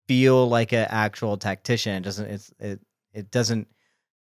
feel 0.07 0.47
like 0.47 0.71
an 0.73 0.87
actual 0.89 1.37
tactician. 1.37 1.93
It 1.95 2.01
doesn't 2.03 2.25
it's 2.29 2.53
it 2.59 2.79
it 3.13 3.31
doesn't 3.31 3.67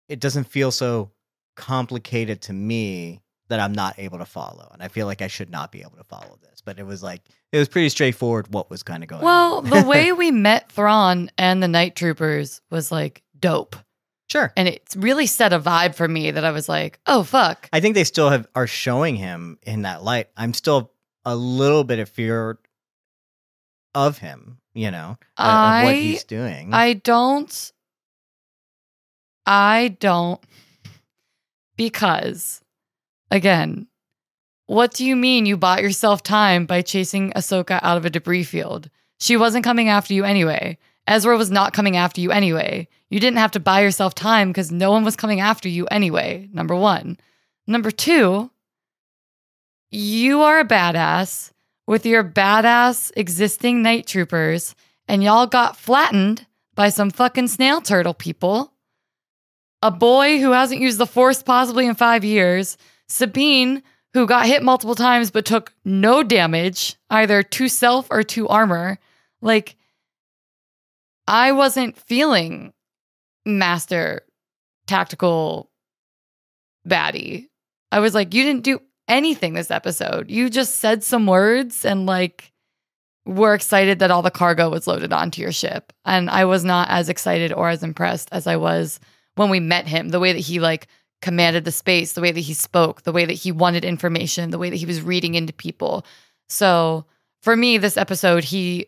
it 0.09 0.21
doesn't 0.21 0.45
feel 0.45 0.71
so 0.71 1.11
complicated 1.57 2.43
to 2.43 2.53
me 2.53 3.21
that 3.49 3.61
I'm 3.61 3.73
not 3.73 3.99
able 3.99 4.19
to 4.19 4.25
follow. 4.25 4.71
And 4.73 4.83
I 4.83 4.89
feel 4.89 5.07
like 5.07 5.23
I 5.23 5.27
should 5.29 5.51
not 5.51 5.71
be 5.71 5.81
able 5.83 5.97
to 5.99 6.05
follow 6.05 6.39
this. 6.43 6.63
But 6.65 6.79
it 6.79 6.87
was 6.87 7.03
like 7.03 7.21
it 7.53 7.59
was 7.59 7.69
pretty 7.69 7.89
straightforward 7.91 8.53
what 8.53 8.71
was 8.71 8.83
kind 8.83 9.03
of 9.03 9.09
going 9.09 9.23
Well, 9.23 9.59
on. 9.59 9.69
Well, 9.71 9.83
the 9.83 9.89
way 9.89 10.13
we 10.13 10.31
met 10.31 10.71
Thrawn 10.73 11.31
and 11.39 11.63
the 11.63 11.69
Night 11.69 11.95
Troopers 11.97 12.61
was 12.71 12.91
like 12.91 13.23
dope. 13.39 13.77
sure. 14.31 14.53
And 14.57 14.67
it 14.69 14.83
really 14.97 15.27
set 15.27 15.53
a 15.53 15.61
vibe 15.61 15.95
for 15.95 16.09
me 16.09 16.31
that 16.31 16.45
I 16.45 16.51
was 16.53 16.69
like, 16.69 16.99
oh, 17.07 17.23
fuck. 17.23 17.69
I 17.73 17.81
think 17.81 17.95
they 17.95 18.05
still 18.05 18.31
have 18.31 18.49
are 18.55 18.67
showing 18.67 19.17
him 19.17 19.59
in 19.63 19.83
that 19.83 20.03
light. 20.03 20.29
I'm 20.37 20.55
still 20.55 20.93
a 21.27 21.37
little 21.37 21.85
bit 21.85 21.99
of 21.99 22.09
fear 22.09 22.59
of 23.95 24.19
him, 24.19 24.59
you 24.75 24.91
know, 24.91 25.17
of- 25.37 25.47
of 25.47 25.85
what 25.85 25.95
he's 25.95 26.25
doing. 26.25 26.73
I 26.75 26.95
don't. 26.95 27.73
I 29.47 29.97
don't. 30.01 30.41
Because, 31.77 32.61
again, 33.31 33.89
what 34.67 34.95
do 34.95 35.05
you 35.05 35.17
mean 35.17 35.45
you 35.47 35.57
bought 35.57 35.83
yourself 35.83 36.23
time 36.23 36.67
by 36.67 36.83
chasing 36.83 37.33
Ahsoka 37.33 37.79
out 37.83 37.97
of 37.97 38.05
a 38.05 38.11
debris 38.11 38.45
field? 38.45 38.91
She 39.21 39.37
wasn't 39.37 39.65
coming 39.65 39.89
after 39.89 40.15
you 40.15 40.25
anyway. 40.25 40.79
Ezra 41.07 41.37
was 41.37 41.51
not 41.51 41.73
coming 41.75 41.97
after 41.97 42.21
you 42.21 42.31
anyway. 42.31 42.89
You 43.11 43.21
didn't 43.21 43.39
have 43.39 43.51
to 43.53 43.61
buy 43.61 43.83
yourself 43.83 44.15
time 44.15 44.49
because 44.49 44.73
no 44.73 44.91
one 44.91 45.05
was 45.05 45.17
coming 45.17 45.41
after 45.41 45.69
you 45.69 45.87
anyway. 45.87 46.49
Number 46.53 46.75
one. 46.75 47.19
Number 47.67 47.91
two, 47.91 48.51
you 49.91 50.43
are 50.43 50.61
a 50.61 50.65
badass 50.65 51.51
with 51.87 52.07
your 52.07 52.25
badass 52.25 53.13
existing 53.17 53.83
night 53.83 54.07
troopers, 54.07 54.75
and 55.07 55.23
y'all 55.23 55.47
got 55.47 55.77
flattened 55.77 56.47
by 56.75 56.89
some 56.89 57.11
fucking 57.11 57.49
snail 57.49 57.81
turtle 57.81 58.15
people. 58.15 58.73
A 59.83 59.91
boy 59.91 60.41
who 60.41 60.53
hasn't 60.53 60.81
used 60.81 60.99
the 60.99 61.07
force 61.07 61.43
possibly 61.43 61.87
in 61.87 61.95
five 61.95 62.25
years. 62.25 62.79
Sabine, 63.07 63.83
who 64.15 64.27
got 64.27 64.47
hit 64.47 64.63
multiple 64.63 64.95
times 64.95 65.31
but 65.31 65.45
took 65.45 65.75
no 65.85 66.23
damage, 66.23 66.97
either 67.11 67.43
to 67.43 67.69
self 67.69 68.07
or 68.11 68.23
to 68.23 68.49
armor. 68.49 68.99
Like, 69.43 69.77
I 71.27 71.53
wasn't 71.53 71.99
feeling 71.99 72.73
master 73.45 74.23
tactical 74.87 75.71
baddie. 76.89 77.49
I 77.93 78.01
was 78.01 78.15
like, 78.15 78.35
you 78.35 78.43
didn't 78.43 78.65
do 78.65 78.81
anything 79.09 79.55
this 79.55 79.71
episode. 79.71 80.31
You 80.31 80.51
just 80.51 80.77
said 80.77 81.03
some 81.03 81.27
words 81.27 81.85
and 81.85 82.07
like 82.07 82.53
were 83.27 83.55
excited 83.55 83.99
that 83.99 84.11
all 84.11 84.23
the 84.23 84.31
cargo 84.31 84.71
was 84.71 84.87
loaded 84.87 85.13
onto 85.13 85.41
your 85.41 85.53
ship. 85.53 85.93
And 86.05 86.29
I 86.29 86.45
was 86.45 86.65
not 86.65 86.89
as 86.91 87.09
excited 87.09 87.53
or 87.53 87.69
as 87.69 87.83
impressed 87.83 88.29
as 88.33 88.47
I 88.47 88.57
was 88.57 89.01
when 89.37 89.51
we 89.51 89.61
met 89.61 89.87
him. 89.87 90.11
The 90.11 90.21
way 90.21 90.33
that 90.33 90.39
he 90.39 90.61
like 90.61 90.89
commanded 91.23 91.65
the 91.65 91.73
space, 91.73 92.13
the 92.13 92.21
way 92.21 92.33
that 92.33 92.41
he 92.41 92.55
spoke, 92.55 93.03
the 93.03 93.13
way 93.13 93.25
that 93.25 93.33
he 93.33 93.51
wanted 93.51 93.85
information, 93.85 94.51
the 94.51 94.59
way 94.59 94.69
that 94.69 94.77
he 94.77 94.87
was 94.87 95.01
reading 95.01 95.35
into 95.35 95.53
people. 95.53 96.05
So 96.49 97.07
for 97.41 97.57
me, 97.57 97.79
this 97.79 97.97
episode, 97.97 98.45
he 98.45 98.87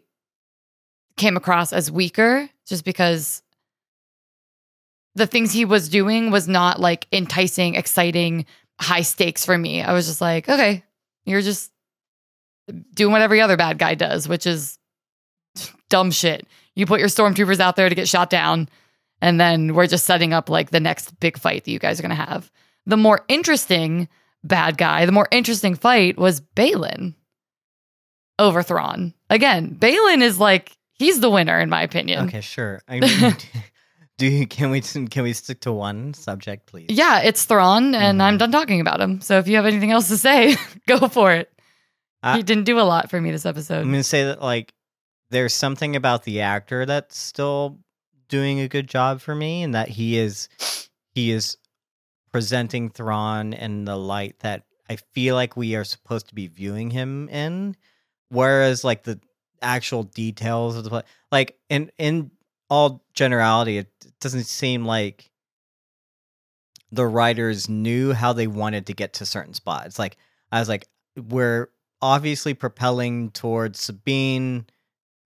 came 1.16 1.36
across 1.36 1.72
as 1.72 1.90
weaker 1.90 2.48
just 2.66 2.84
because 2.84 3.42
the 5.14 5.26
things 5.26 5.50
he 5.50 5.64
was 5.64 5.88
doing 5.88 6.30
was 6.30 6.46
not 6.46 6.78
like 6.78 7.06
enticing, 7.10 7.74
exciting, 7.74 8.44
high 8.80 9.02
stakes 9.02 9.44
for 9.44 9.56
me. 9.56 9.82
I 9.82 9.92
was 9.92 10.06
just 10.06 10.20
like, 10.20 10.48
okay, 10.48 10.84
you're 11.24 11.42
just 11.42 11.70
doing 12.94 13.12
what 13.12 13.22
every 13.22 13.40
other 13.40 13.56
bad 13.56 13.78
guy 13.78 13.94
does, 13.94 14.28
which 14.28 14.46
is 14.46 14.78
dumb 15.88 16.10
shit. 16.10 16.46
You 16.74 16.86
put 16.86 17.00
your 17.00 17.08
stormtroopers 17.08 17.60
out 17.60 17.76
there 17.76 17.88
to 17.88 17.94
get 17.94 18.08
shot 18.08 18.28
down, 18.30 18.68
and 19.20 19.40
then 19.40 19.74
we're 19.74 19.86
just 19.86 20.04
setting 20.04 20.32
up 20.32 20.50
like 20.50 20.70
the 20.70 20.80
next 20.80 21.18
big 21.20 21.38
fight 21.38 21.64
that 21.64 21.70
you 21.70 21.78
guys 21.78 21.98
are 21.98 22.02
gonna 22.02 22.14
have. 22.14 22.50
The 22.86 22.96
more 22.96 23.24
interesting 23.28 24.08
bad 24.44 24.78
guy, 24.78 25.06
the 25.06 25.12
more 25.12 25.28
interesting 25.30 25.74
fight 25.74 26.18
was 26.18 26.40
Baylan 26.40 27.14
over 28.38 28.62
Thrawn. 28.62 29.14
Again, 29.30 29.74
Baylan 29.74 30.22
is 30.22 30.38
like 30.38 30.76
he's 30.92 31.20
the 31.20 31.30
winner 31.30 31.58
in 31.58 31.70
my 31.70 31.82
opinion. 31.82 32.26
okay, 32.26 32.40
sure. 32.42 32.82
I 32.86 33.00
mean, 33.00 33.10
do 34.18 34.26
you, 34.26 34.46
can 34.46 34.70
we 34.70 34.80
can 34.80 35.22
we 35.22 35.32
stick 35.32 35.60
to 35.60 35.72
one 35.72 36.14
subject, 36.14 36.66
please? 36.66 36.86
Yeah, 36.88 37.20
it's 37.20 37.44
Thrawn, 37.44 37.94
and 37.94 38.18
Mhm. 38.20 38.24
I'm 38.24 38.38
done 38.38 38.50
talking 38.52 38.80
about 38.80 39.00
him. 39.00 39.20
So 39.20 39.38
if 39.38 39.46
you 39.48 39.56
have 39.56 39.66
anything 39.66 39.90
else 39.90 40.08
to 40.08 40.16
say, 40.18 40.56
go 40.86 41.08
for 41.08 41.32
it. 41.32 41.50
I- 42.22 42.38
he 42.38 42.42
didn't 42.42 42.64
do 42.64 42.80
a 42.80 42.82
lot 42.82 43.10
for 43.10 43.20
me 43.20 43.30
this 43.30 43.46
episode. 43.46 43.80
I'm 43.82 43.90
gonna 43.90 44.02
say 44.02 44.24
that 44.24 44.40
like 44.42 44.72
there's 45.30 45.54
something 45.54 45.96
about 45.96 46.22
the 46.24 46.40
actor 46.40 46.86
that's 46.86 47.18
still 47.18 47.78
doing 48.28 48.60
a 48.60 48.68
good 48.68 48.88
job 48.88 49.20
for 49.20 49.34
me, 49.34 49.62
and 49.62 49.74
that 49.74 49.88
he 49.88 50.16
is 50.18 50.48
he 51.14 51.30
is 51.30 51.56
presenting 52.32 52.90
Thrawn 52.90 53.52
in 53.52 53.84
the 53.84 53.96
light 53.96 54.38
that 54.40 54.64
I 54.88 54.96
feel 54.96 55.34
like 55.34 55.56
we 55.56 55.74
are 55.74 55.84
supposed 55.84 56.28
to 56.28 56.34
be 56.34 56.46
viewing 56.46 56.90
him 56.90 57.28
in, 57.28 57.76
whereas 58.28 58.84
like 58.84 59.02
the 59.04 59.20
actual 59.62 60.02
details 60.04 60.76
of 60.76 60.84
the 60.84 60.90
play, 60.90 61.02
like 61.32 61.58
in 61.68 61.90
in 61.98 62.30
all 62.68 63.04
generality, 63.14 63.78
it 63.78 63.88
doesn't 64.20 64.44
seem 64.44 64.84
like 64.84 65.30
the 66.92 67.06
writers 67.06 67.68
knew 67.68 68.12
how 68.12 68.32
they 68.32 68.46
wanted 68.46 68.86
to 68.86 68.94
get 68.94 69.14
to 69.14 69.26
certain 69.26 69.54
spots. 69.54 69.98
Like 69.98 70.16
I 70.52 70.60
was 70.60 70.68
like, 70.68 70.86
we're 71.16 71.70
obviously 72.00 72.54
propelling 72.54 73.30
towards 73.30 73.80
Sabine, 73.80 74.66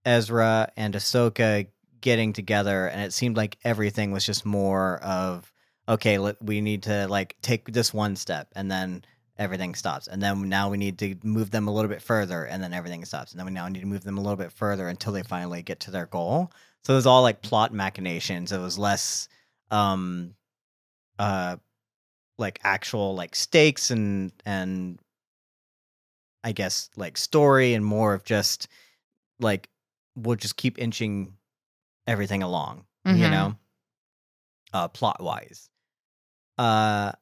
Ezra, 0.05 0.71
and 0.77 0.95
Ahsoka 0.95 1.67
getting 2.01 2.33
together, 2.33 2.87
and 2.87 3.01
it 3.03 3.13
seemed 3.13 3.37
like 3.37 3.59
everything 3.65 4.11
was 4.13 4.25
just 4.25 4.47
more 4.47 4.99
of 4.99 5.53
okay, 5.89 6.19
we 6.41 6.61
need 6.61 6.85
to 6.85 7.09
like 7.09 7.37
take 7.43 7.73
this 7.73 7.93
one 7.93 8.15
step, 8.17 8.49
and 8.55 8.71
then 8.71 9.05
everything 9.39 9.75
stops, 9.75 10.07
and 10.07 10.23
then 10.23 10.49
now 10.49 10.71
we 10.71 10.79
need 10.79 10.99
to 10.99 11.17
move 11.25 11.51
them 11.51 11.67
a 11.69 11.73
little 11.73 11.89
bit 11.89 12.03
further, 12.03 12.45
and 12.45 12.63
then 12.63 12.73
everything 12.73 13.05
stops, 13.05 13.33
and 13.33 13.39
then 13.39 13.47
we 13.47 13.53
now 13.53 13.69
need 13.69 13.81
to 13.81 13.87
move 13.87 14.05
them 14.05 14.17
a 14.17 14.21
little 14.21 14.37
bit 14.37 14.53
further 14.53 14.89
until 14.89 15.13
they 15.13 15.23
finally 15.23 15.63
get 15.63 15.81
to 15.81 15.91
their 15.91 16.07
goal. 16.07 16.53
So 16.85 16.95
it 16.95 16.97
was 16.97 17.07
all 17.07 17.23
like 17.23 17.43
plot 17.43 17.73
machinations. 17.73 18.53
It 18.53 18.59
was 18.59 18.79
less, 18.79 19.29
um, 19.71 20.35
uh, 21.19 21.57
like 22.39 22.59
actual 22.65 23.15
like 23.15 23.35
stakes 23.35 23.91
and 23.91 24.33
and 24.47 24.99
I 26.43 26.53
guess 26.53 26.89
like 26.97 27.19
story 27.19 27.75
and 27.75 27.85
more 27.85 28.15
of 28.15 28.25
just 28.25 28.69
like 29.39 29.69
we'll 30.17 30.37
just 30.37 30.57
keep 30.57 30.79
inching 30.79 31.35
everything 32.07 32.43
along, 32.43 32.87
you 33.05 33.13
Mhm. 33.27 33.31
know, 33.31 33.57
uh, 34.73 34.89
plot 34.89 35.23
wise. 35.23 35.69
Uh, 36.57 37.13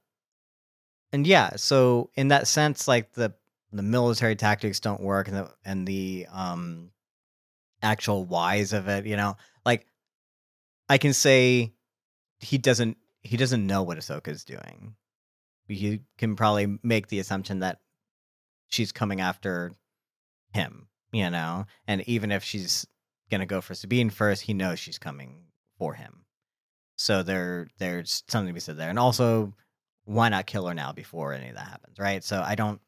and 1.13 1.27
yeah, 1.27 1.57
so 1.57 2.11
in 2.15 2.29
that 2.29 2.47
sense, 2.47 2.87
like 2.87 3.13
the 3.13 3.35
the 3.73 3.83
military 3.83 4.37
tactics 4.37 4.81
don't 4.81 5.01
work, 5.01 5.29
and 5.29 5.37
the 5.37 5.55
and 5.65 5.87
the 5.87 6.27
um 6.31 6.91
actual 7.83 8.25
whys 8.25 8.73
of 8.73 8.89
it, 8.89 9.07
you 9.07 9.17
know, 9.17 9.37
like 9.65 9.87
I 10.89 10.99
can 10.99 11.13
say 11.13 11.73
he 12.41 12.59
doesn't 12.59 12.97
he 13.23 13.37
doesn't 13.37 13.67
know 13.67 13.83
what 13.83 13.99
Ahsoka 13.99 14.29
is 14.29 14.45
doing. 14.45 14.95
You 15.67 16.01
can 16.17 16.37
probably 16.37 16.79
make 16.83 17.09
the 17.09 17.19
assumption 17.19 17.61
that 17.61 17.81
she's 18.69 18.93
coming 18.93 19.21
after 19.21 19.73
him, 20.53 20.89
you 21.13 21.29
know, 21.29 21.67
and 21.87 22.03
even 22.09 22.33
if 22.33 22.43
she's 22.43 22.87
gonna 23.31 23.47
go 23.47 23.61
for 23.61 23.75
Sabine 23.75 24.11
first, 24.11 24.43
he 24.43 24.55
knows 24.55 24.79
she's 24.79 24.99
coming 24.99 25.45
for 25.79 25.95
him. 25.95 26.25
So 26.97 27.23
there, 27.23 27.69
there's 27.79 28.25
something 28.29 28.49
to 28.49 28.55
be 28.55 28.61
said 28.61 28.77
there, 28.77 28.91
and 28.91 28.99
also, 28.99 29.55
why 30.05 30.29
not 30.31 30.47
kill 30.47 30.67
her 30.67 30.75
now 30.75 30.93
before 30.93 31.33
any 31.33 31.51
of 31.51 31.55
that 31.55 31.69
happens, 31.69 31.99
right? 31.99 32.25
So 32.25 32.43
I 32.43 32.55
don't, 32.55 32.81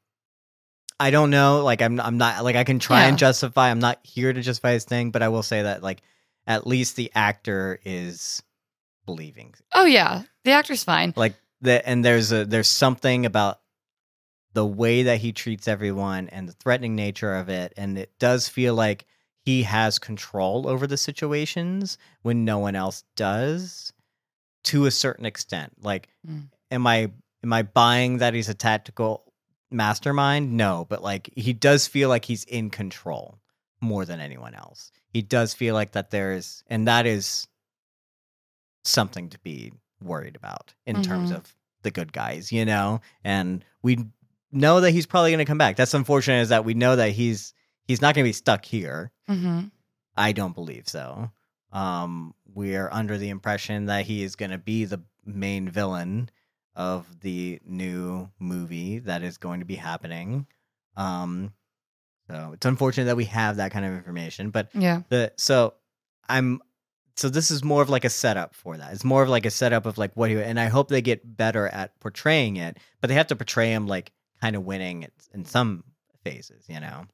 I 1.01 1.11
don't 1.11 1.31
know. 1.31 1.65
Like 1.65 1.83
I'm, 1.83 1.99
I'm 1.99 2.19
not 2.19 2.45
like 2.45 2.55
I 2.57 2.63
can 2.65 2.79
try 2.79 3.05
and 3.05 3.19
justify. 3.19 3.71
I'm 3.71 3.81
not 3.81 3.99
here 4.05 4.33
to 4.33 4.41
justify 4.43 4.73
his 4.75 4.85
thing, 4.85 5.11
but 5.11 5.23
I 5.23 5.29
will 5.29 5.43
say 5.43 5.63
that 5.63 5.83
like 5.83 6.03
at 6.47 6.67
least 6.67 6.95
the 6.97 7.11
actor 7.15 7.81
is 7.85 8.43
believing 9.07 9.55
Oh 9.75 9.87
yeah, 9.87 10.23
the 10.45 10.53
actor's 10.53 10.85
fine. 10.85 11.13
like 11.17 11.35
the 11.63 11.87
and 11.89 12.05
there's 12.05 12.31
a 12.33 12.45
there's 12.45 12.69
something 12.69 13.27
about 13.27 13.61
the 14.53 14.67
way 14.67 15.05
that 15.05 15.19
he 15.19 15.33
treats 15.33 15.69
everyone 15.69 16.29
and 16.29 16.49
the 16.49 16.53
threatening 16.53 16.97
nature 16.97 17.35
of 17.35 17.49
it 17.49 17.73
and 17.77 17.97
it 17.99 18.13
does 18.19 18.49
feel 18.49 18.75
like 18.75 19.07
he 19.43 19.63
has 19.63 19.99
control 19.99 20.69
over 20.69 20.87
the 20.87 20.97
situations 20.97 21.99
when 22.23 22.45
no 22.45 22.59
one 22.59 22.75
else 22.77 23.05
does 23.17 23.93
to 24.65 24.87
a 24.87 24.91
certain 24.91 25.25
extent 25.25 25.73
like 25.83 26.09
Mm. 26.29 26.49
am 26.71 26.87
i 26.87 27.11
am 27.45 27.53
i 27.53 27.63
buying 27.63 28.19
that 28.19 28.35
he's 28.35 28.49
a 28.49 28.55
tactical 28.55 29.30
mastermind 29.71 30.53
no 30.53 30.87
but 30.89 31.03
like 31.03 31.31
he 31.37 31.53
does 31.53 31.87
feel 31.87 32.09
like 32.09 32.25
he's 32.25 32.45
in 32.45 32.71
control 32.71 33.39
more 33.81 34.05
than 34.05 34.21
anyone 34.21 34.55
else 34.55 34.91
he 35.09 35.23
does 35.23 35.55
feel 35.55 35.75
like 35.75 35.93
that 35.93 36.11
there's 36.11 36.63
and 36.69 36.87
that 36.89 37.07
is 37.07 37.47
something 38.85 39.29
to 39.31 39.39
be 39.41 39.73
worried 40.03 40.37
about 40.37 40.75
in 40.87 41.03
terms 41.03 41.31
Mhm. 41.31 41.37
of 41.37 41.55
the 41.83 41.91
good 41.91 42.13
guys, 42.13 42.51
you 42.53 42.65
know? 42.65 43.01
And 43.25 43.65
we 43.83 44.07
know 44.53 44.81
that 44.81 44.91
he's 44.91 45.07
probably 45.07 45.31
going 45.31 45.39
to 45.39 45.45
come 45.45 45.59
back. 45.59 45.77
That's 45.77 45.95
unfortunate 45.95 46.41
is 46.41 46.49
that 46.49 46.65
we 46.65 46.75
know 46.75 46.97
that 46.97 47.13
he's 47.13 47.55
he's 47.87 48.01
not 48.01 48.15
going 48.15 48.25
to 48.25 48.29
be 48.29 48.33
stuck 48.33 48.65
here. 48.65 49.13
hmm 49.29 49.65
I 50.17 50.33
don't 50.33 50.55
believe 50.55 50.89
so. 50.89 51.31
Um 51.73 52.35
we 52.53 52.75
are 52.77 52.93
under 52.93 53.17
the 53.17 53.29
impression 53.29 53.87
that 53.87 54.07
he 54.07 54.23
is 54.23 54.35
going 54.37 54.51
to 54.51 54.59
be 54.59 54.85
the 54.85 55.01
main 55.25 55.69
villain 55.69 56.31
of 56.81 57.21
the 57.21 57.61
new 57.67 58.31
movie 58.39 59.01
that 59.01 59.23
is 59.23 59.37
going 59.39 59.61
to 59.61 59.67
be 59.67 59.77
happening. 59.77 60.47
Um 60.97 61.53
so 62.29 62.53
it's 62.55 62.65
unfortunate 62.65 63.07
that 63.07 63.17
we 63.17 63.25
have 63.27 63.57
that 63.57 63.73
kind 63.73 63.85
of 63.85 63.93
information, 63.93 64.51
but 64.51 64.69
Yeah. 64.75 65.03
the 65.09 65.33
so 65.37 65.75
i'm 66.29 66.61
so 67.17 67.29
this 67.29 67.51
is 67.51 67.65
more 67.65 67.83
of 67.83 67.91
like 67.91 68.05
a 68.05 68.11
setup 68.11 68.55
for 68.55 68.77
that 68.77 68.93
it's 68.93 69.03
more 69.05 69.23
of 69.25 69.29
like 69.29 69.45
a 69.45 69.51
setup 69.51 69.85
of 69.85 69.99
like 69.99 70.13
what 70.15 70.31
he 70.31 70.37
and 70.41 70.61
i 70.61 70.67
hope 70.67 70.89
they 70.89 71.03
get 71.03 71.21
better 71.37 71.67
at 71.67 71.99
portraying 71.99 72.57
it 72.57 72.77
but 73.01 73.09
they 73.09 73.15
have 73.15 73.27
to 73.27 73.35
portray 73.37 73.71
him 73.73 73.89
like 73.89 74.13
kind 74.41 74.55
of 74.55 74.65
winning 74.65 75.07
in 75.35 75.45
some 75.45 75.83
phases 76.25 76.65
you 76.69 76.79
know 76.79 77.05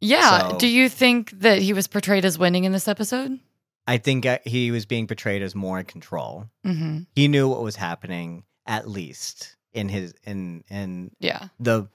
Yeah. 0.00 0.48
So- 0.50 0.58
Do 0.58 0.66
you 0.68 0.88
think 0.88 1.30
that 1.40 1.58
he 1.62 1.72
was 1.72 1.86
portrayed 1.86 2.24
as 2.24 2.36
winning 2.38 2.64
in 2.64 2.72
this 2.72 2.88
episode? 2.88 3.38
i 3.86 3.96
think 3.96 4.26
uh, 4.26 4.38
he 4.44 4.70
was 4.72 4.84
being 4.86 5.06
portrayed 5.06 5.42
as 5.42 5.54
more 5.54 5.78
in 5.78 5.86
control 5.86 6.46
hmm 6.64 6.98
he 7.14 7.28
knew 7.28 7.46
what 7.48 7.62
was 7.62 7.76
happening 7.76 8.42
at 8.68 8.88
least 8.88 9.56
in 9.72 9.88
his 9.88 10.14
in 10.24 10.62
in 10.68 11.10
Yeah. 11.18 11.48
the 11.58 11.88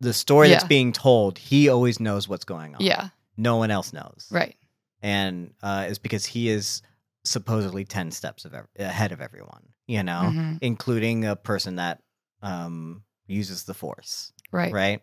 the 0.00 0.12
story 0.14 0.48
that's 0.48 0.64
being 0.64 0.92
told 0.92 1.38
he 1.38 1.68
always 1.68 2.00
knows 2.00 2.28
what's 2.28 2.44
going 2.44 2.74
on 2.74 2.80
Yeah. 2.80 3.08
no 3.36 3.56
one 3.56 3.70
else 3.70 3.92
knows 3.92 4.28
Right. 4.30 4.56
and 5.02 5.52
uh, 5.62 5.86
is 5.88 5.98
because 5.98 6.24
he 6.24 6.48
is 6.48 6.80
supposedly 7.24 7.84
10 7.84 8.10
steps 8.10 8.44
of 8.44 8.54
ev- 8.54 8.68
ahead 8.78 9.12
of 9.12 9.20
everyone 9.20 9.68
you 9.86 10.02
know 10.02 10.32
Mhm. 10.34 10.58
including 10.62 11.24
a 11.24 11.36
person 11.36 11.76
that 11.76 12.02
um 12.42 13.02
uses 13.26 13.64
the 13.64 13.74
force 13.74 14.32
Right. 14.52 14.72
right 14.72 15.02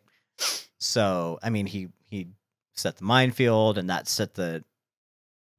so 0.80 1.40
i 1.44 1.50
mean 1.50 1.66
he 1.68 1.90
he 2.10 2.28
set 2.74 2.98
the 2.98 3.04
minefield 3.04 3.78
and 3.78 3.90
that 3.90 4.08
set 4.08 4.34
the 4.36 4.64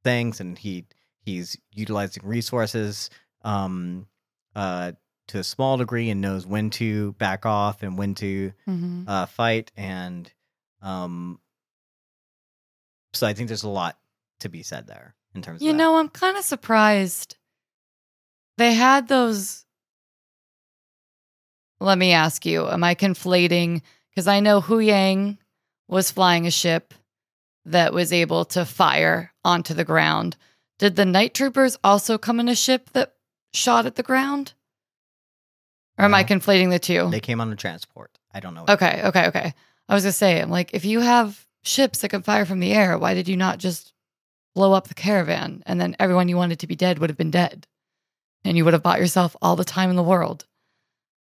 things 0.05 0.41
and 0.41 0.59
he 0.59 0.87
he's 1.25 1.57
utilizing 1.73 2.25
resources 2.27 3.11
um 3.43 4.07
uh 4.55 4.93
to 5.29 5.39
a 5.39 5.45
small 5.45 5.77
degree 5.77 6.11
and 6.11 6.21
knows 6.21 6.47
when 6.47 6.71
to 6.71 7.13
back 7.13 7.47
off 7.47 7.83
and 7.83 7.97
when 7.97 8.15
to 8.17 8.53
hmm 8.65 9.05
uh, 9.07 9.27
fight, 9.27 9.73
and 9.77 10.31
um, 10.81 11.41
so 13.13 13.27
I 13.27 13.35
think 13.35 13.49
there's 13.49 13.63
a 13.63 13.69
lot 13.69 13.99
to 14.41 14.49
be 14.49 14.63
said 14.63 14.87
there 14.87 15.15
in 15.35 15.43
terms. 15.43 15.63
You 15.63 15.73
know, 15.73 15.97
I'm 15.97 16.09
kind 16.09 16.37
of 16.37 16.45
surprised. 16.45 17.37
They 18.59 18.75
had 18.75 19.09
those. 19.09 19.65
Let 21.81 21.99
me 21.99 22.13
ask 22.13 22.47
you, 22.47 22.69
am 22.69 22.85
I 22.85 22.95
conflating? 22.95 23.83
Because 24.11 24.29
I 24.29 24.41
know 24.41 24.61
Huyang 24.61 25.39
was 25.89 26.11
flying 26.11 26.47
a 26.47 26.51
ship 26.51 26.95
that 27.65 27.93
was 27.93 28.13
able 28.13 28.45
to 28.47 28.65
fire 28.65 29.33
onto 29.45 29.75
the 29.75 29.85
ground. 29.85 30.37
Did 30.79 30.97
the 30.97 31.05
night 31.05 31.35
troopers 31.35 31.77
also 31.83 32.19
come 32.19 32.41
in 32.41 32.49
a 32.49 32.55
ship 32.55 32.91
that 32.93 33.15
shot 33.53 33.87
at 33.87 33.97
the 33.97 34.03
ground? 34.03 34.53
Or 35.99 36.05
am 36.07 36.15
I 36.15 36.25
conflating 36.25 36.71
the 36.71 36.79
two? 36.79 37.09
they 37.11 37.21
came 37.21 37.41
on 37.41 37.53
a 37.53 37.57
transport. 37.57 38.19
I 38.33 38.41
don't 38.41 38.55
know. 38.55 38.63
what- 38.63 38.71
Okay, 38.71 39.03
okay, 39.05 39.27
okay. 39.29 39.55
I 39.89 39.95
was 39.95 40.05
gonna 40.05 40.13
say, 40.13 40.41
I'm 40.41 40.51
like, 40.51 40.71
if 40.73 40.85
you 40.85 41.01
have 41.01 41.47
ships 41.65 42.01
that 42.01 42.09
can 42.09 42.23
fire 42.23 42.45
from 42.47 42.61
the 42.61 42.73
air, 42.73 42.97
why 42.99 43.15
did 43.15 43.29
you 43.29 43.37
not 43.37 43.59
just 43.59 43.93
blow 44.55 44.73
up 44.73 44.89
the 44.89 44.95
caravan 44.95 45.63
and 45.67 45.81
then 45.81 45.95
everyone 45.99 46.29
you 46.29 46.37
wanted 46.37 46.59
to 46.61 46.67
be 46.67 46.77
dead 46.77 46.99
would 46.99 47.11
have 47.11 47.17
been 47.17 47.31
dead, 47.31 47.67
and 48.45 48.57
you 48.57 48.65
would 48.65 48.73
have 48.75 48.83
bought 48.83 48.99
yourself 49.01 49.37
all 49.43 49.55
the 49.57 49.65
time 49.65 49.91
in 49.91 49.97
the 49.97 50.03
world? 50.03 50.47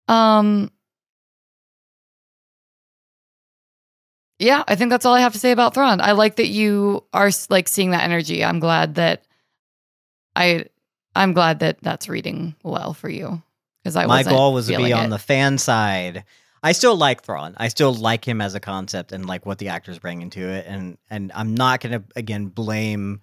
Um. 0.08 0.70
Yeah, 4.38 4.64
I 4.66 4.74
think 4.74 4.90
that's 4.90 5.04
all 5.06 5.14
I 5.14 5.20
have 5.20 5.34
to 5.34 5.38
say 5.38 5.52
about 5.52 5.74
Thrawn. 5.74 6.00
I 6.00 6.12
like 6.12 6.36
that 6.36 6.48
you 6.48 7.04
are 7.12 7.30
like 7.48 7.68
seeing 7.68 7.90
that 7.92 8.02
energy. 8.02 8.44
I'm 8.44 8.58
glad 8.58 8.96
that 8.96 9.22
I, 10.34 10.64
I'm 11.14 11.32
glad 11.32 11.60
that 11.60 11.78
that's 11.80 12.08
reading 12.08 12.56
well 12.64 12.92
for 12.92 13.08
you 13.08 13.40
because 13.82 13.96
I 13.96 14.06
My 14.06 14.22
goal 14.22 14.52
was 14.52 14.68
to 14.68 14.76
be 14.76 14.92
on 14.92 15.06
it. 15.06 15.08
the 15.10 15.18
fan 15.18 15.58
side. 15.58 16.24
I 16.62 16.72
still 16.72 16.96
like 16.96 17.22
Thrawn. 17.24 17.54
I 17.56 17.68
still 17.68 17.92
like 17.92 18.24
him 18.26 18.40
as 18.40 18.54
a 18.54 18.60
concept 18.60 19.10
and 19.12 19.26
like 19.26 19.44
what 19.44 19.58
the 19.58 19.68
actors 19.68 19.98
bring 19.98 20.22
into 20.22 20.48
it. 20.48 20.64
And 20.68 20.96
and 21.10 21.32
I'm 21.34 21.54
not 21.54 21.80
gonna 21.80 22.04
again 22.14 22.46
blame 22.46 23.20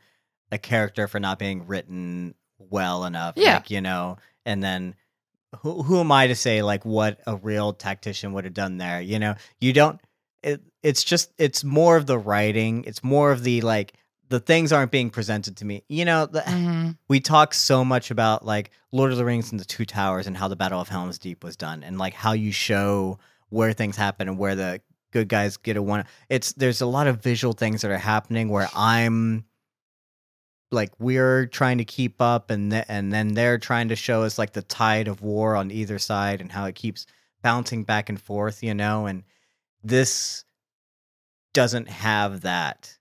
a 0.52 0.58
character 0.58 1.08
for 1.08 1.20
not 1.20 1.40
being 1.40 1.68
written 1.68 2.36
well 2.58 3.06
enough. 3.06 3.36
Yeah. 3.38 3.56
Like, 3.56 3.72
you 3.72 3.82
know, 3.82 4.18
and 4.46 4.62
then 4.62 4.96
who 5.62 5.84
who 5.84 6.00
am 6.00 6.12
I 6.12 6.28
to 6.28 6.36
say 6.36 6.62
like 6.62 6.84
what 6.84 7.22
a 7.26 7.38
real 7.38 7.72
tactician 7.74 8.34
would 8.34 8.44
have 8.44 8.54
done 8.54 8.78
there? 8.78 9.00
You 9.02 9.20
know, 9.20 9.36
you 9.60 9.72
don't 9.72 10.02
it 10.44 10.62
it's 10.84 11.04
just 11.04 11.32
it's 11.38 11.64
more 11.64 11.96
of 11.96 12.08
the 12.08 12.18
writing. 12.18 12.84
It's 12.86 13.04
more 13.04 13.32
of 13.32 13.44
the 13.44 13.62
like 13.62 13.94
the 14.30 14.40
things 14.40 14.72
aren't 14.72 14.92
being 14.92 15.10
presented 15.10 15.58
to 15.58 15.66
me. 15.66 15.84
You 15.90 16.06
know, 16.06 16.26
the, 16.28 16.42
Mhm. 16.42 16.98
we 17.08 17.20
talk 17.20 17.54
so 17.54 17.84
much 17.84 18.12
about 18.12 18.46
like 18.46 18.72
Lord 18.92 19.12
of 19.12 19.18
the 19.18 19.26
Rings 19.26 19.52
and 19.52 19.60
the 19.60 19.66
Two 19.66 19.86
Towers 19.86 20.28
and 20.28 20.38
how 20.38 20.48
the 20.48 20.56
Battle 20.56 20.80
of 20.80 20.88
Helm's 20.90 21.18
Deep 21.20 21.44
was 21.44 21.56
done 21.56 21.84
and 21.84 21.98
like 21.98 22.14
how 22.14 22.34
you 22.34 22.52
show 22.52 23.20
where 23.50 23.74
things 23.74 23.98
happen 23.98 24.28
and 24.28 24.38
where 24.38 24.56
the 24.56 24.82
good 25.12 25.28
guys 25.28 25.58
get 25.58 25.78
a 25.78 25.82
one. 25.82 26.06
It's 26.30 26.54
there's 26.54 26.82
a 26.82 26.86
lot 26.86 27.08
of 27.08 27.22
visual 27.24 27.54
things 27.54 27.82
that 27.82 27.90
are 27.92 27.98
happening 27.98 28.50
where 28.50 28.70
I'm 28.76 29.46
like 30.72 30.92
we're 31.00 31.48
trying 31.48 31.80
to 31.80 31.86
keep 31.86 32.22
up 32.22 32.52
and 32.52 32.72
th- 32.72 32.86
and 32.88 33.12
then 33.12 33.34
they're 33.34 33.58
trying 33.58 33.88
to 33.90 33.96
show 33.96 34.22
us 34.22 34.38
like 34.38 34.54
the 34.54 34.62
tide 34.62 35.08
of 35.08 35.24
war 35.24 35.56
on 35.56 35.72
either 35.72 35.98
side 35.98 36.42
and 36.42 36.52
how 36.52 36.66
it 36.66 36.76
keeps 36.76 37.08
bouncing 37.42 37.84
back 37.84 38.10
and 38.10 38.22
forth, 38.22 38.62
you 38.62 38.76
know, 38.76 39.08
and 39.08 39.24
this 39.84 40.44
doesn't 41.54 41.90
have 41.90 42.42
that 42.42 42.99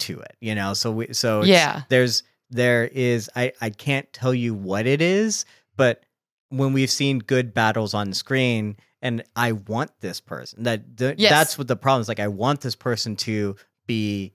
to 0.00 0.20
it, 0.20 0.36
you 0.40 0.54
know. 0.54 0.74
So 0.74 0.90
we 0.92 1.12
so 1.12 1.42
Yeah. 1.44 1.82
there's 1.88 2.22
there 2.50 2.84
is 2.84 3.30
I 3.36 3.52
I 3.60 3.70
can't 3.70 4.12
tell 4.12 4.34
you 4.34 4.54
what 4.54 4.86
it 4.86 5.00
is, 5.00 5.44
but 5.76 6.04
when 6.48 6.72
we've 6.72 6.90
seen 6.90 7.18
good 7.20 7.54
battles 7.54 7.94
on 7.94 8.12
screen 8.12 8.76
and 9.02 9.22
I 9.36 9.52
want 9.52 9.92
this 10.00 10.20
person 10.20 10.64
that 10.64 10.96
th- 10.98 11.14
Yes. 11.18 11.30
that's 11.30 11.58
what 11.58 11.68
the 11.68 11.76
problem 11.76 12.00
is 12.00 12.08
like 12.08 12.20
I 12.20 12.28
want 12.28 12.60
this 12.60 12.74
person 12.74 13.14
to 13.16 13.54
be 13.86 14.32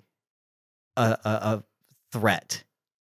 a, 0.98 1.18
a, 1.26 1.30
a 1.30 1.64
threat 2.12 2.64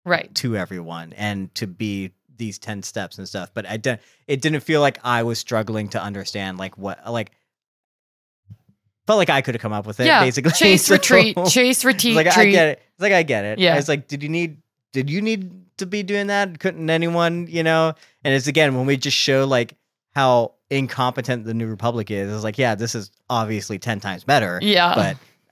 Right. 0.04 0.32
to 0.36 0.56
everyone 0.56 1.12
and 1.14 1.54
to 1.56 1.66
be 1.66 2.12
these 2.36 2.58
10 2.58 2.82
steps 2.82 3.16
and 3.16 3.26
stuff 3.26 3.50
but 3.54 3.64
i 3.66 3.78
didn't 3.78 4.02
it 4.26 4.42
didn't 4.42 4.60
feel 4.60 4.82
like 4.82 4.98
i 5.02 5.22
was 5.22 5.38
struggling 5.38 5.88
to 5.88 6.02
understand 6.02 6.58
like 6.58 6.76
what 6.76 6.98
like 7.10 7.30
felt 9.06 9.18
like 9.18 9.30
i 9.30 9.40
could 9.40 9.54
have 9.54 9.62
come 9.62 9.72
up 9.72 9.86
with 9.86 10.00
it 10.00 10.06
yeah. 10.06 10.22
basically. 10.24 10.50
Chase, 10.56 10.86
So, 10.86 10.94
retreat, 10.94 11.36
chase, 11.48 11.84
retreat, 11.84 12.16
like 12.16 12.26
i 12.36 12.44
get 12.46 12.68
it. 12.68 12.82
It's 12.94 13.00
like 13.02 13.12
i 13.12 13.22
get 13.22 13.44
it. 13.44 13.58
Yeah. 13.58 13.76
it's 13.76 13.88
like 13.88 14.08
did 14.08 14.22
you 14.22 14.28
need 14.28 14.58
did 14.92 15.10
you 15.10 15.20
need 15.22 15.50
to 15.78 15.84
be 15.86 16.02
doing 16.02 16.28
that? 16.28 16.58
Couldn't 16.58 16.88
anyone 16.88 17.46
you 17.48 17.62
know? 17.62 17.92
And 18.24 18.34
it's 18.34 18.46
again 18.46 18.74
when 18.76 18.86
we 18.86 18.96
just 18.96 19.16
show 19.16 19.44
like 19.46 19.74
how 20.14 20.54
incompetent 20.70 21.44
the 21.44 21.54
new 21.54 21.66
republic 21.68 22.10
is 22.10 22.32
it's 22.32 22.42
like 22.42 22.58
yeah 22.58 22.74
this 22.74 22.96
is 22.96 23.12
obviously 23.30 23.78
10 23.78 24.00
times 24.00 24.24
better 24.24 24.58
Yeah. 24.60 24.94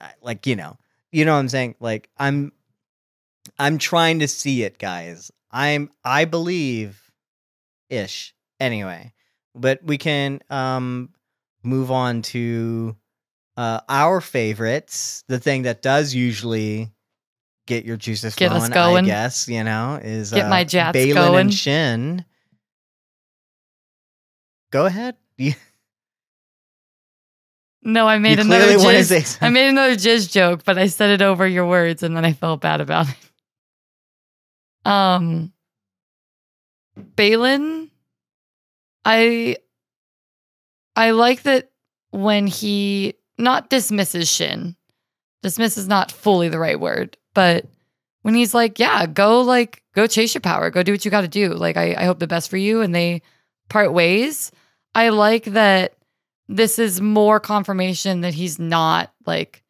but 0.01 0.13
like 0.21 0.45
you 0.45 0.57
know 0.57 0.75
you 1.11 1.23
know 1.23 1.33
what 1.33 1.39
i'm 1.39 1.47
saying? 1.49 1.75
Like 1.79 2.09
i'm 2.17 2.51
i'm 3.57 3.77
trying 3.77 4.19
to 4.19 4.27
see 4.27 4.63
it 4.63 4.77
guys. 4.77 5.31
I'm 5.51 5.89
i 6.03 6.25
believe 6.25 7.01
ish. 7.89 8.33
Anyway 8.59 9.13
but 9.53 9.81
we 9.83 9.97
can 9.97 10.41
um 10.49 11.09
move 11.63 11.91
on 11.91 12.21
to 12.23 12.95
uh 13.57 13.79
our 13.89 14.21
favorites 14.21 15.23
the 15.27 15.39
thing 15.39 15.63
that 15.63 15.81
does 15.81 16.13
usually 16.13 16.91
get 17.67 17.85
your 17.85 17.97
juices 17.97 18.35
Get 18.35 18.51
us 18.51 18.69
going. 18.69 19.05
i 19.05 19.07
guess 19.07 19.47
you 19.47 19.63
know 19.63 19.99
is 20.01 20.31
Get 20.31 20.45
uh, 20.45 20.49
my 20.49 20.65
Jatz 20.65 20.93
Baylan 20.93 21.13
going. 21.13 21.39
and 21.39 21.53
shin 21.53 22.25
go 24.71 24.85
ahead 24.85 25.15
no, 27.83 28.07
I 28.07 28.17
made 28.19 28.37
you 28.37 28.45
another 28.45 28.65
clearly 28.65 28.83
want 28.83 28.97
to 29.07 29.13
jizz. 29.15 29.37
I 29.41 29.49
made 29.49 29.67
another 29.69 29.95
jizz 29.95 30.31
joke, 30.31 30.63
but 30.63 30.77
I 30.77 30.87
said 30.87 31.09
it 31.09 31.21
over 31.21 31.45
your 31.47 31.67
words, 31.67 32.03
and 32.03 32.15
then 32.15 32.25
I 32.25 32.33
felt 32.33 32.61
bad 32.61 32.81
about 32.81 33.09
it. 33.09 33.15
Um, 34.85 35.51
Baylan, 36.97 37.89
I, 39.03 39.57
I 40.95 41.09
like 41.11 41.41
that 41.43 41.71
when 42.11 42.45
he 42.45 43.15
not 43.37 43.69
dismisses 43.69 44.29
Shin. 44.29 44.75
Dismiss 45.43 45.77
is 45.77 45.87
not 45.87 46.11
fully 46.11 46.49
the 46.49 46.59
right 46.59 46.79
word, 46.79 47.17
but 47.33 47.65
when 48.23 48.33
he's 48.33 48.53
like, 48.53 48.79
"Yeah, 48.79 49.05
go 49.05 49.41
like 49.41 49.83
go 49.93 50.07
chase 50.07 50.33
your 50.33 50.41
power, 50.41 50.69
go 50.71 50.81
do 50.81 50.91
what 50.91 51.05
you 51.05 51.11
got 51.11 51.21
to 51.21 51.27
do." 51.27 51.53
Like, 51.53 51.77
I, 51.77 51.93
I 51.95 52.05
hope 52.05 52.19
the 52.19 52.27
best 52.27 52.49
for 52.49 52.57
you, 52.57 52.81
and 52.81 52.95
they 52.95 53.21
part 53.69 53.93
ways. 53.93 54.51
I 54.95 55.09
like 55.09 55.45
that 55.45 55.93
this 56.47 56.79
is 56.79 57.01
more 57.01 57.39
confirmation 57.39 58.21
that 58.21 58.33
he's 58.33 58.57
not 58.57 59.13
like 59.25 59.63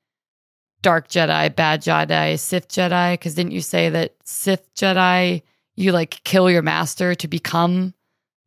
dark 0.82 1.08
Jedi, 1.08 1.54
bad 1.56 1.82
Jedi, 1.82 2.40
Sith 2.40 2.68
Jedi. 2.68 3.14
Because 3.14 3.36
didn't 3.36 3.52
you 3.52 3.62
say 3.62 3.90
that 3.90 4.16
Sith 4.24 4.74
Jedi, 4.76 5.42
you 5.76 5.92
like 5.92 6.22
kill 6.24 6.50
your 6.50 6.62
master 6.62 7.16
to 7.16 7.28
become 7.28 7.94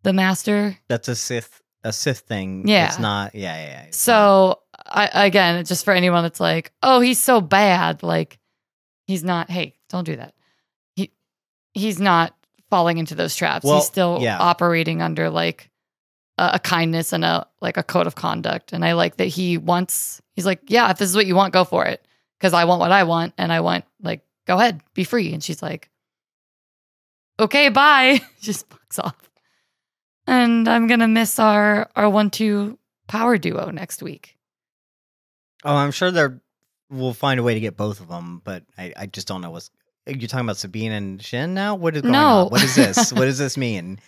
the 0.02 0.12
master? 0.12 0.78
That's 0.88 1.08
a 1.08 1.16
Sith 1.16 1.60
a 1.84 1.92
Sith 1.92 2.20
thing. 2.20 2.66
Yeah. 2.66 2.86
It's 2.86 2.98
not 2.98 3.34
yeah, 3.34 3.56
yeah, 3.56 3.84
yeah. 3.84 3.86
So, 3.90 4.60
I, 4.90 5.26
again, 5.26 5.64
just 5.64 5.84
for 5.84 5.92
anyone 5.92 6.22
that's 6.22 6.40
like, 6.40 6.72
oh, 6.82 7.00
he's 7.00 7.18
so 7.18 7.40
bad. 7.40 8.02
Like, 8.02 8.38
he's 9.06 9.22
not, 9.22 9.50
hey, 9.50 9.74
don't 9.88 10.04
do 10.04 10.16
that. 10.16 10.34
He, 10.96 11.12
he's 11.74 12.00
not 12.00 12.34
falling 12.70 12.98
into 12.98 13.14
those 13.14 13.34
traps. 13.36 13.64
Well, 13.64 13.76
he's 13.76 13.86
still 13.86 14.18
yeah. 14.20 14.38
operating 14.38 15.02
under 15.02 15.30
like 15.30 15.70
a, 16.38 16.52
a 16.54 16.58
kindness 16.58 17.12
and 17.12 17.24
a 17.24 17.46
like 17.60 17.76
a 17.76 17.82
code 17.82 18.06
of 18.06 18.14
conduct. 18.14 18.72
And 18.72 18.84
I 18.84 18.92
like 18.92 19.16
that 19.16 19.26
he 19.26 19.58
wants, 19.58 20.22
he's 20.34 20.46
like, 20.46 20.60
yeah, 20.68 20.90
if 20.90 20.98
this 20.98 21.08
is 21.08 21.16
what 21.16 21.26
you 21.26 21.34
want, 21.34 21.52
go 21.52 21.64
for 21.64 21.84
it. 21.84 22.04
Cause 22.40 22.52
I 22.52 22.64
want 22.64 22.80
what 22.80 22.92
I 22.92 23.02
want. 23.02 23.34
And 23.36 23.52
I 23.52 23.60
want, 23.60 23.84
like, 24.00 24.22
go 24.46 24.58
ahead, 24.58 24.80
be 24.94 25.04
free. 25.04 25.32
And 25.32 25.42
she's 25.42 25.62
like, 25.62 25.90
okay, 27.40 27.68
bye. 27.68 28.20
Just 28.40 28.68
fucks 28.68 29.02
off. 29.02 29.30
And 30.26 30.68
I'm 30.68 30.86
going 30.86 31.00
to 31.00 31.08
miss 31.08 31.38
our, 31.38 31.90
our 31.96 32.08
one, 32.08 32.30
two 32.30 32.78
power 33.08 33.38
duo 33.38 33.70
next 33.70 34.02
week. 34.02 34.37
Oh, 35.64 35.74
I'm 35.76 35.90
sure 35.90 36.10
they're 36.10 36.40
we'll 36.90 37.12
find 37.14 37.38
a 37.38 37.42
way 37.42 37.54
to 37.54 37.60
get 37.60 37.76
both 37.76 38.00
of 38.00 38.08
them, 38.08 38.40
but 38.44 38.64
I, 38.78 38.92
I 38.96 39.06
just 39.06 39.28
don't 39.28 39.40
know 39.42 39.50
what's 39.50 39.70
you're 40.06 40.26
talking 40.28 40.46
about 40.46 40.56
Sabine 40.56 40.92
and 40.92 41.22
Shin 41.22 41.52
now? 41.52 41.74
What 41.74 41.94
is 41.96 42.00
going 42.02 42.12
No. 42.12 42.44
on? 42.44 42.48
What 42.48 42.62
is 42.62 42.74
this? 42.74 43.12
what 43.12 43.26
does 43.26 43.36
this 43.38 43.58
mean? 43.58 43.98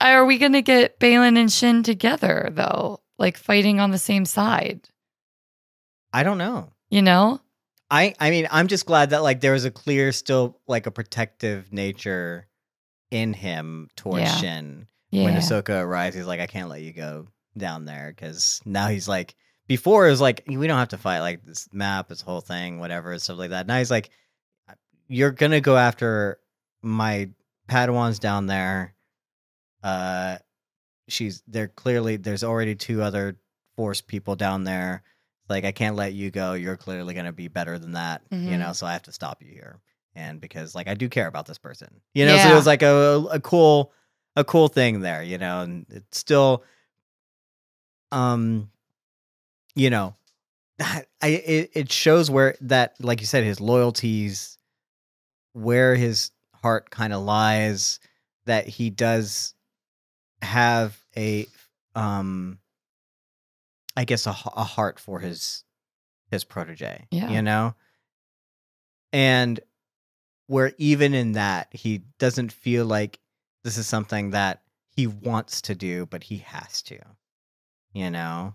Are 0.00 0.24
we 0.24 0.38
going 0.38 0.52
to 0.52 0.62
get 0.62 1.00
Baylan 1.00 1.36
and 1.36 1.50
Shin 1.50 1.82
together 1.82 2.48
though? 2.52 3.00
Like 3.18 3.36
fighting 3.36 3.80
on 3.80 3.90
the 3.90 3.98
same 3.98 4.24
side, 4.24 4.88
I 6.12 6.22
don't 6.22 6.38
know. 6.38 6.70
you 6.90 7.02
know? 7.02 7.40
I 7.90 8.14
I 8.20 8.30
mean, 8.30 8.46
I'm 8.50 8.68
just 8.68 8.86
glad 8.86 9.10
that 9.10 9.22
like 9.22 9.40
there 9.40 9.52
was 9.52 9.64
a 9.64 9.70
clear 9.70 10.12
still 10.12 10.60
like 10.68 10.86
a 10.86 10.90
protective 10.90 11.72
nature 11.72 12.46
in 13.10 13.32
him 13.32 13.88
towards 13.96 14.20
Yeah. 14.24 14.36
Shin. 14.36 14.86
Yeah. 15.10 15.24
when 15.24 15.34
Ahsoka 15.36 15.82
arrives, 15.82 16.14
he's 16.14 16.26
like, 16.26 16.40
I 16.40 16.46
can't 16.46 16.68
let 16.68 16.82
you 16.82 16.92
go 16.92 17.26
down 17.56 17.86
there 17.86 18.12
because 18.14 18.60
now 18.66 18.88
he's 18.88 19.08
like, 19.08 19.34
before 19.68 20.06
it 20.08 20.10
was 20.10 20.20
like, 20.20 20.42
we 20.48 20.66
don't 20.66 20.78
have 20.78 20.88
to 20.88 20.98
fight 20.98 21.20
like 21.20 21.44
this 21.44 21.68
map, 21.72 22.08
this 22.08 22.20
whole 22.22 22.40
thing, 22.40 22.80
whatever, 22.80 23.16
stuff 23.18 23.38
like 23.38 23.50
that. 23.50 23.66
Now 23.66 23.78
he's 23.78 23.90
like, 23.90 24.10
you're 25.06 25.30
gonna 25.30 25.60
go 25.60 25.76
after 25.76 26.38
my 26.82 27.30
Padawans 27.68 28.18
down 28.18 28.46
there. 28.46 28.94
Uh, 29.82 30.38
she's 31.06 31.42
they're 31.46 31.68
clearly 31.68 32.16
there's 32.16 32.44
already 32.44 32.74
two 32.74 33.02
other 33.02 33.38
Force 33.76 34.00
people 34.00 34.34
down 34.36 34.64
there. 34.64 35.02
Like 35.48 35.64
I 35.64 35.72
can't 35.72 35.96
let 35.96 36.12
you 36.12 36.30
go. 36.30 36.54
You're 36.54 36.76
clearly 36.76 37.14
gonna 37.14 37.32
be 37.32 37.48
better 37.48 37.78
than 37.78 37.92
that, 37.92 38.22
you 38.30 38.38
Mhm. 38.38 38.58
know. 38.58 38.72
So 38.72 38.86
I 38.86 38.92
have 38.92 39.04
to 39.04 39.12
stop 39.12 39.40
you 39.42 39.52
here, 39.52 39.78
and 40.14 40.40
because 40.40 40.74
like 40.74 40.88
I 40.88 40.94
do 40.94 41.08
care 41.08 41.26
about 41.28 41.46
this 41.46 41.58
person, 41.58 42.00
you 42.12 42.26
know. 42.26 42.36
So 42.38 42.50
it 42.50 42.54
was 42.56 42.66
like 42.66 42.82
a 42.82 43.24
a 43.30 43.40
cool 43.40 43.92
a 44.36 44.44
cool 44.44 44.68
thing 44.68 45.00
there, 45.00 45.22
you 45.22 45.38
know, 45.38 45.60
and 45.62 45.86
it's 45.90 46.18
still, 46.18 46.64
um, 48.12 48.70
you 49.78 49.90
know, 49.90 50.14
I 50.80 51.04
it, 51.22 51.70
it 51.74 51.92
shows 51.92 52.30
where 52.30 52.56
that, 52.62 52.94
like 53.00 53.20
you 53.20 53.26
said, 53.26 53.44
his 53.44 53.60
loyalties, 53.60 54.58
where 55.52 55.94
his 55.94 56.30
heart 56.54 56.90
kind 56.90 57.12
of 57.12 57.22
lies, 57.22 58.00
that 58.46 58.66
he 58.66 58.90
does 58.90 59.54
have 60.42 60.98
a, 61.16 61.46
um, 61.94 62.58
I 63.96 64.04
guess 64.04 64.26
a, 64.26 64.30
a 64.30 64.64
heart 64.64 64.98
for 65.00 65.20
his 65.20 65.64
his 66.30 66.44
protege, 66.44 67.06
Yeah. 67.10 67.30
you 67.30 67.40
know, 67.42 67.74
and 69.12 69.58
where 70.46 70.72
even 70.78 71.14
in 71.14 71.32
that 71.32 71.68
he 71.72 72.02
doesn't 72.18 72.52
feel 72.52 72.84
like 72.84 73.18
this 73.64 73.76
is 73.78 73.86
something 73.86 74.30
that 74.30 74.62
he 74.90 75.06
wants 75.06 75.62
to 75.62 75.74
do 75.74 76.06
but 76.06 76.24
he 76.24 76.38
has 76.38 76.82
to 76.82 76.98
you 77.92 78.10
know 78.10 78.54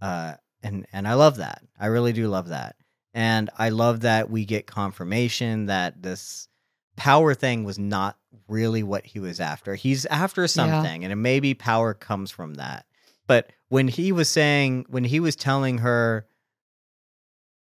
uh 0.00 0.34
and 0.62 0.86
and 0.92 1.06
i 1.08 1.14
love 1.14 1.36
that. 1.36 1.62
I 1.78 1.86
really 1.86 2.12
do 2.12 2.28
love 2.28 2.48
that. 2.48 2.76
And 3.14 3.50
i 3.58 3.68
love 3.68 4.00
that 4.00 4.30
we 4.30 4.44
get 4.44 4.66
confirmation 4.66 5.66
that 5.66 6.02
this 6.02 6.48
power 6.96 7.34
thing 7.34 7.64
was 7.64 7.78
not 7.78 8.18
really 8.48 8.82
what 8.82 9.04
he 9.04 9.18
was 9.18 9.40
after. 9.40 9.74
He's 9.74 10.06
after 10.06 10.46
something 10.46 11.04
and 11.04 11.22
maybe 11.22 11.54
power 11.54 11.94
comes 11.94 12.30
from 12.30 12.54
that. 12.54 12.86
But 13.26 13.50
when 13.68 13.88
he 13.88 14.12
was 14.12 14.28
saying 14.28 14.86
when 14.88 15.04
he 15.04 15.20
was 15.20 15.36
telling 15.36 15.78
her 15.78 16.26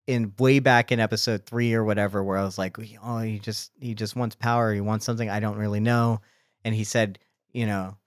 in 0.06 0.34
way 0.38 0.60
back 0.60 0.92
in 0.92 1.00
episode 1.00 1.46
three 1.46 1.74
or 1.74 1.84
whatever 1.86 2.22
where 2.22 2.38
i 2.38 2.44
was 2.44 2.58
like 2.58 2.78
oh 3.02 3.20
he 3.20 3.40
just 3.40 3.72
he 3.80 3.94
just 3.94 4.16
wants 4.16 4.36
power. 4.36 4.74
He 4.74 4.82
wants 4.82 5.06
something 5.06 5.30
i 5.30 5.40
don't 5.40 5.58
really 5.58 5.80
know. 5.80 6.22
And 6.66 6.76
he 6.76 6.84
said 6.84 7.20
you 7.54 7.66
know 7.66 7.98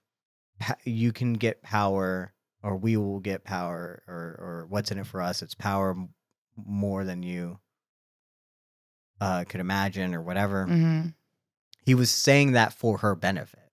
you 0.83 1.11
can 1.11 1.33
get 1.33 1.61
power 1.63 2.33
or 2.67 2.75
we 2.77 2.97
will 2.97 3.19
get 3.19 3.43
power 3.43 4.03
or 4.07 4.15
or 4.15 4.65
what's 4.69 4.91
in 4.91 4.97
it 4.97 5.07
for 5.07 5.21
us 5.21 5.41
it's 5.41 5.55
power 5.55 5.91
m- 5.91 6.09
more 6.55 7.03
than 7.03 7.23
you 7.23 7.59
uh 9.21 9.43
could 9.47 9.61
imagine 9.61 10.13
or 10.13 10.21
whatever. 10.21 10.65
Hmm 10.65 11.07
he 11.87 11.95
was 11.95 12.11
saying 12.11 12.51
that 12.51 12.73
for 12.73 12.97
her 12.97 13.15
benefit 13.15 13.71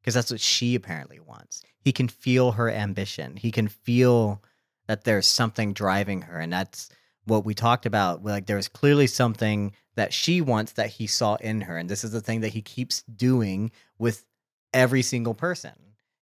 because 0.00 0.14
that's 0.14 0.30
what 0.30 0.40
she 0.40 0.76
apparently 0.76 1.18
wants. 1.18 1.64
He 1.80 1.90
can 1.90 2.06
feel 2.06 2.52
her 2.52 2.70
ambition. 2.70 3.34
He 3.34 3.50
can 3.50 3.66
feel 3.66 4.40
that 4.86 5.02
there's 5.02 5.26
something 5.26 5.72
driving 5.72 6.22
her 6.22 6.38
and 6.38 6.52
that's 6.52 6.90
what 7.24 7.44
we 7.44 7.52
talked 7.52 7.86
about 7.86 8.24
like 8.24 8.46
there's 8.46 8.68
clearly 8.68 9.08
something 9.08 9.72
that 9.96 10.12
she 10.12 10.40
wants 10.40 10.72
that 10.72 10.90
he 10.90 11.08
saw 11.08 11.34
in 11.36 11.62
her 11.62 11.76
and 11.76 11.88
this 11.88 12.04
is 12.04 12.12
the 12.12 12.20
thing 12.20 12.40
that 12.42 12.52
he 12.52 12.62
keeps 12.62 13.02
doing 13.02 13.72
with 13.98 14.24
every 14.72 15.02
single 15.02 15.34
person. 15.34 15.74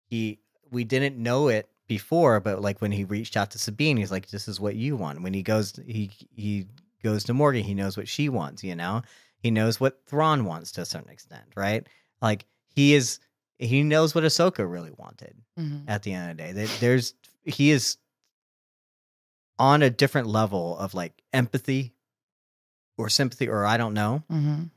He 0.05 0.39
we 0.69 0.83
didn't 0.83 1.17
know 1.17 1.47
it 1.47 1.67
before, 1.87 2.39
but 2.39 2.61
like 2.61 2.81
when 2.81 2.91
he 2.91 3.03
reached 3.03 3.37
out 3.37 3.51
to 3.51 3.59
Sabine, 3.59 3.97
he's 3.97 4.11
like, 4.11 4.29
"This 4.29 4.47
is 4.47 4.59
what 4.59 4.75
you 4.75 4.95
want." 4.95 5.21
When 5.21 5.33
he 5.33 5.43
goes, 5.43 5.73
he 5.85 6.11
he 6.35 6.67
goes 7.03 7.23
to 7.25 7.33
Morgan, 7.33 7.63
he 7.63 7.73
knows 7.75 7.95
what 7.97 8.07
she 8.07 8.29
wants. 8.29 8.63
You 8.63 8.75
know, 8.75 9.01
he 9.37 9.51
knows 9.51 9.79
what 9.79 10.01
Thrawn 10.07 10.45
wants 10.45 10.71
to 10.73 10.81
a 10.81 10.85
certain 10.85 11.11
extent, 11.11 11.45
right? 11.55 11.85
Like 12.21 12.45
he 12.67 12.93
is, 12.95 13.19
he 13.59 13.83
knows 13.83 14.15
what 14.15 14.23
Ahsoka 14.23 14.69
really 14.69 14.91
wanted 14.97 15.35
Mhm. 15.59 15.83
at 15.87 16.01
the 16.03 16.13
end 16.13 16.31
of 16.31 16.37
the 16.37 16.43
day. 16.43 16.51
There- 16.53 16.77
There's 16.79 17.13
he 17.45 17.69
is 17.71 17.97
on 19.59 19.81
a 19.81 19.89
different 19.89 20.27
level 20.27 20.77
of 20.77 20.93
like 20.93 21.21
empathy 21.31 21.93
or 22.97 23.09
sympathy, 23.09 23.47
or 23.47 23.65
I 23.65 23.77
don't 23.77 23.93
know, 23.93 24.23
Mhm. 24.29 24.71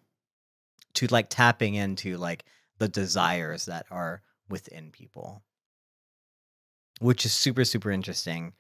to 0.95 1.07
like 1.09 1.29
tapping 1.31 1.75
into 1.75 2.17
like 2.19 2.45
the 2.79 2.89
desires 2.89 3.65
that 3.67 3.87
are 3.91 4.23
within 4.49 4.91
people 4.91 5.43
which 6.99 7.25
is 7.25 7.33
super 7.33 7.65
super 7.65 7.91
interesting 7.91 8.53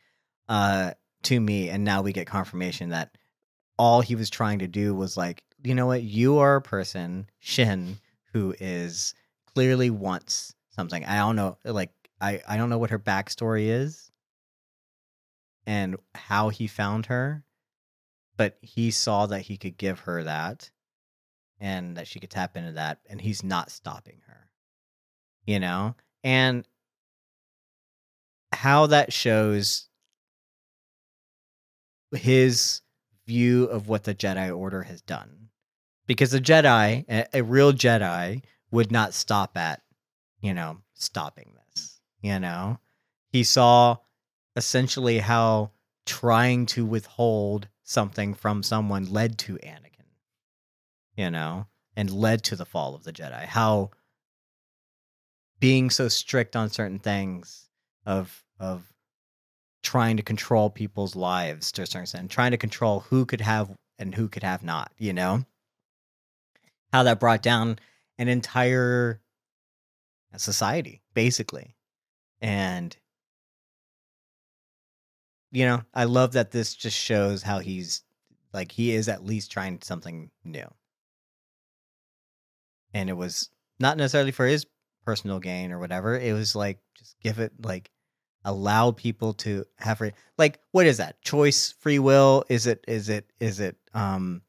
uh 0.49 0.93
to 1.23 1.41
me 1.41 1.69
and 1.69 1.85
now 1.85 2.03
we 2.03 2.13
get 2.13 2.27
confirmation 2.27 2.91
that 2.91 3.17
all 3.79 4.01
he 4.01 4.15
was 4.15 4.31
trying 4.31 4.59
to 4.59 4.69
do 4.69 4.95
was 4.95 5.17
like 5.17 5.43
you 5.63 5.75
know 5.75 5.87
what? 5.87 6.03
You 6.03 6.39
are 6.39 6.57
a 6.57 6.63
person 6.63 7.29
shin 7.41 7.99
who 8.33 8.55
is 8.61 9.15
clearly 9.47 9.91
wants 9.91 10.55
something. 10.71 11.05
I 11.05 11.17
don't 11.17 11.37
know 11.37 11.59
like 11.65 11.91
i 12.21 12.41
i 12.49 12.57
don't 12.57 12.71
know 12.71 12.79
what 12.79 12.91
her 12.91 12.99
backstory 12.99 13.67
is 13.67 14.11
and 15.67 15.97
how 16.15 16.49
he 16.49 16.67
found 16.67 17.07
her 17.07 17.45
but 18.37 18.57
he 18.63 18.91
saw 18.91 19.27
that 19.27 19.43
he 19.43 19.57
could 19.57 19.77
give 19.77 20.01
her 20.01 20.25
that 20.25 20.71
and 21.61 21.97
that 21.97 22.07
she 22.07 22.21
could 22.21 22.31
tap 22.31 22.57
into 22.57 22.73
that 22.73 22.99
and 23.09 23.21
he's 23.21 23.43
not 23.43 23.71
stopping 23.71 24.21
her 24.27 24.49
you 25.49 25.59
know? 25.59 25.95
And 26.23 26.69
how 28.53 28.87
that 28.87 29.13
shows 29.13 29.89
his 32.13 32.81
view 33.27 33.65
of 33.65 33.89
what 33.89 34.05
the 34.05 34.15
jedi 34.15 34.57
order 34.57 34.83
has 34.83 35.03
done 35.03 35.49
because 36.07 36.33
a 36.33 36.41
jedi 36.41 37.05
a, 37.09 37.27
a 37.35 37.43
real 37.43 37.73
jedi 37.73 38.43
would 38.71 38.91
not 38.91 39.13
stop 39.13 39.57
at 39.57 39.83
you 40.41 40.55
know 40.55 40.79
stopping 40.95 41.53
this 41.75 42.01
you 42.23 42.39
know 42.39 42.79
he 43.29 43.45
saw 43.45 43.97
essentially 44.57 45.19
how 45.19 45.71
trying 46.07 46.65
to 46.65 46.87
withhold 46.87 47.69
something 47.83 48.33
from 48.33 48.63
someone 48.63 49.05
led 49.05 49.37
to 49.37 49.55
anakin 49.57 49.89
you 51.19 51.31
know, 51.33 51.67
and 51.97 52.11
led 52.13 52.45
to 52.45 52.55
the 52.55 52.65
fall 52.65 52.95
of 52.95 53.03
the 53.03 53.13
Jedi. 53.13 53.45
How 53.45 53.91
being 55.59 55.91
so 55.91 56.07
strict 56.07 56.55
on 56.55 56.71
certain 56.71 57.01
things 57.01 57.68
of 58.07 58.45
of 58.59 58.93
trying 59.83 60.17
to 60.17 60.23
control 60.23 60.71
people's 60.71 61.15
lives 61.17 61.73
to 61.73 61.83
a 61.83 61.87
certain 61.87 62.03
extent, 62.03 62.31
trying 62.31 62.51
to 62.51 62.57
control 62.57 63.01
who 63.01 63.25
could 63.25 63.41
have 63.41 63.71
and 63.99 64.15
who 64.15 64.29
could 64.29 64.43
have 64.43 64.63
not, 64.63 64.93
you 64.99 65.13
know? 65.13 65.45
How 66.93 67.03
that 67.05 67.21
brought 67.21 67.43
down 67.43 67.79
an 68.19 68.29
entire 68.29 69.21
society, 70.37 71.03
basically. 71.15 71.77
And 72.41 72.97
you 75.51 75.65
know, 75.65 75.83
I 75.95 76.05
love 76.05 76.33
that 76.33 76.51
this 76.51 76.75
just 76.75 76.97
shows 76.97 77.43
how 77.43 77.61
he's 77.61 78.03
like 78.53 78.73
he 78.73 78.93
is 78.93 79.09
at 79.09 79.25
least 79.25 79.51
trying 79.51 79.81
something 79.83 80.31
new 80.45 80.67
and 82.95 83.09
it 83.09 83.15
was 83.15 83.51
not 83.79 83.97
necessarily 83.97 84.31
for 84.31 84.47
his 84.47 84.67
personal 85.09 85.39
gain 85.39 85.73
or 85.73 85.79
whatever. 85.79 86.19
It 86.19 86.35
was 86.35 86.55
like 86.55 86.81
just 86.95 87.17
give 87.23 87.39
it 87.39 87.51
like 87.65 87.91
allow 88.45 88.91
people 88.91 89.33
to 89.33 89.65
have 89.79 89.97
free 89.97 90.13
like 90.37 90.61
what 90.73 90.85
is 90.85 90.99
that? 90.99 91.23
Choice 91.23 91.73
free 91.81 91.99
will? 91.99 92.45
Is 92.51 92.67
it 92.67 92.85
is 92.87 93.09
it 93.09 93.25
is 93.41 93.59
it 93.59 93.77
um 93.95 94.43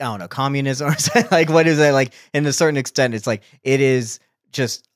i 0.00 0.04
don't 0.04 0.18
know 0.18 0.26
communism 0.26 0.88
or 0.88 0.96
something? 0.98 1.28
Like 1.30 1.48
what 1.48 1.68
is 1.68 1.78
it? 1.78 1.92
Like 1.92 2.12
in 2.34 2.44
a 2.44 2.52
certain 2.52 2.76
extent 2.76 3.14
it's 3.14 3.26
like 3.26 3.42
it 3.62 3.80
is 3.80 4.18
just 4.50 4.88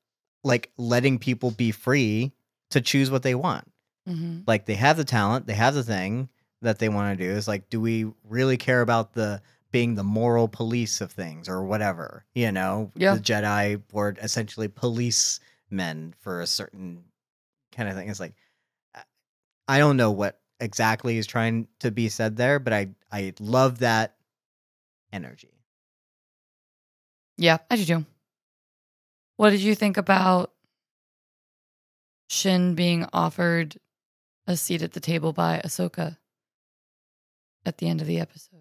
like 0.43 0.73
letting 0.77 1.21
people 1.21 1.53
be 1.53 1.71
free 1.71 2.33
to 2.71 2.81
choose 2.81 3.11
what 3.13 3.23
they 3.23 3.37
want. 3.37 3.71
Mhm. 4.09 4.43
like 4.49 4.67
they 4.67 4.75
have 4.75 4.97
the 4.99 5.05
talent 5.05 5.47
they 5.47 5.55
have 5.55 5.75
the 5.75 5.85
thing 5.85 6.29
that 6.63 6.81
they 6.81 6.89
want 6.89 7.17
to 7.17 7.25
do. 7.25 7.31
Is 7.31 7.47
like 7.47 7.71
do 7.71 7.81
we 7.81 8.11
really 8.29 8.57
care 8.57 8.81
about 8.81 9.13
the 9.13 9.41
being 9.75 9.97
the 9.97 10.05
moral 10.05 10.47
police 10.47 11.01
of 11.01 11.11
things 11.11 11.49
or 11.49 11.65
whatever 11.65 12.25
you 12.35 12.51
know 12.53 12.93
Yeah. 12.95 13.15
the 13.17 13.21
jedi 13.21 13.83
were 13.93 14.15
essentially 14.23 14.69
policemen 14.69 16.15
for 16.21 16.41
a 16.41 16.47
certain 16.47 17.03
kind 17.73 17.89
of 17.89 17.97
thing 17.97 18.09
it's 18.09 18.21
like 18.21 18.35
I- 18.95 19.03
i 19.69 19.79
don't 19.79 19.97
know 19.97 20.13
what 20.13 20.41
exactly 20.61 21.19
is 21.19 21.27
trying 21.27 21.67
to 21.81 21.91
be 21.91 22.09
said 22.09 22.37
there 22.37 22.61
but 22.61 22.73
i 22.73 22.89
i 23.11 23.33
love 23.41 23.81
that 23.81 24.15
energy 25.13 25.51
Yeah, 27.37 27.59
I 27.69 27.75
do 27.75 27.85
too. 27.85 28.07
What 29.39 29.51
did 29.51 29.61
you 29.61 29.75
think 29.75 29.97
about 29.97 30.53
Shin 32.31 32.77
being 32.77 33.07
offered 33.13 33.77
a 34.47 34.57
seat 34.57 34.83
at 34.83 34.93
the 34.93 35.01
table 35.01 35.33
by 35.33 35.61
Ahsoka 35.65 36.17
at 37.67 37.79
the 37.79 37.89
end 37.89 38.01
of 38.01 38.07
the 38.07 38.21
episode? 38.21 38.54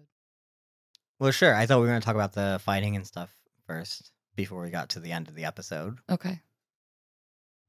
Well 1.18 1.30
sure 1.30 1.54
i 1.54 1.66
thought 1.66 1.76
we 1.78 1.82
were 1.82 1.88
going 1.88 2.00
to 2.00 2.04
talk 2.04 2.14
about 2.14 2.32
the 2.32 2.60
fighting 2.64 2.96
and 2.96 3.06
stuff 3.06 3.34
first 3.66 4.10
before 4.36 4.62
we 4.62 4.70
got 4.70 4.90
to 4.90 5.00
the 5.00 5.12
end 5.12 5.28
of 5.28 5.34
the 5.34 5.44
episode 5.44 5.98
Okay. 6.10 6.40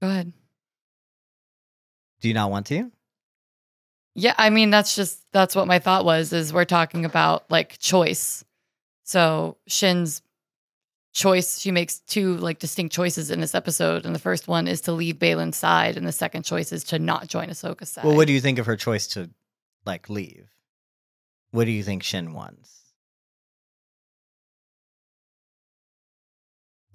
Go 0.01 0.09
ahead. 0.09 0.33
do 2.21 2.27
you 2.27 2.33
not 2.33 2.51
want 2.51 2.65
to 2.67 2.91
Yeah, 4.15 4.33
I 4.37 4.49
mean 4.49 4.69
that's 4.69 4.95
just 4.95 5.21
that's 5.31 5.55
what 5.55 5.67
my 5.67 5.79
thought 5.79 6.05
was 6.05 6.33
is 6.33 6.53
we're 6.53 6.65
talking 6.65 7.05
about 7.05 7.49
like 7.51 7.77
choice. 7.79 8.43
So 9.03 9.57
Shin's 9.67 10.21
choice, 11.13 11.59
she 11.59 11.71
makes 11.71 11.99
two 11.99 12.37
like 12.37 12.59
distinct 12.59 12.93
choices 12.93 13.31
in 13.31 13.39
this 13.39 13.55
episode. 13.55 14.05
And 14.05 14.13
the 14.13 14.19
first 14.19 14.47
one 14.47 14.67
is 14.67 14.81
to 14.81 14.91
leave 14.91 15.15
Baylan's 15.17 15.57
side, 15.57 15.97
and 15.97 16.05
the 16.05 16.11
second 16.11 16.43
choice 16.43 16.71
is 16.71 16.83
to 16.85 16.99
not 16.99 17.27
join 17.27 17.49
Ahsoka's 17.49 17.89
side. 17.89 18.05
Well, 18.05 18.15
what 18.15 18.27
do 18.27 18.33
you 18.33 18.41
think 18.41 18.59
of 18.59 18.65
her 18.67 18.75
choice 18.75 19.07
to 19.07 19.29
like 19.85 20.09
leave? 20.09 20.49
What 21.51 21.65
do 21.65 21.71
you 21.71 21.83
think 21.83 22.03
Shin 22.03 22.33
wants? 22.33 22.84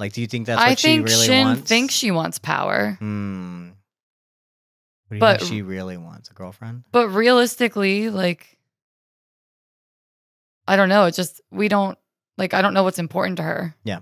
Like, 0.01 0.15
do 0.15 0.21
you 0.23 0.27
think 0.27 0.47
that's 0.47 0.59
what 0.59 0.67
I 0.69 0.75
she 0.75 0.89
think 0.89 1.07
really 1.09 1.27
Shin 1.27 1.47
wants? 1.47 1.69
thinks 1.69 1.95
she 1.95 2.11
wants 2.11 2.39
power. 2.41 2.97
Hmm. 2.99 3.69
What 3.69 5.11
do 5.11 5.17
you 5.17 5.21
But- 5.21 5.41
think 5.41 5.53
she 5.53 5.63
really 5.63 5.97
wants? 5.97 6.31
A 6.31 6.35
girlfriend? 6.35 6.85
But 6.91 7.09
realistically, 7.11 8.11
like 8.11 8.59
I 10.67 10.77
don't 10.77 10.89
know. 10.89 11.07
It 11.07 11.15
just 11.15 11.41
we 11.51 11.69
don't 11.69 11.99
like 12.39 12.55
I 12.55 12.63
don't 12.63 12.75
know 12.75 12.83
what's 12.83 12.99
important 12.99 13.37
to 13.39 13.43
her. 13.43 13.75
Yeah. 13.85 14.01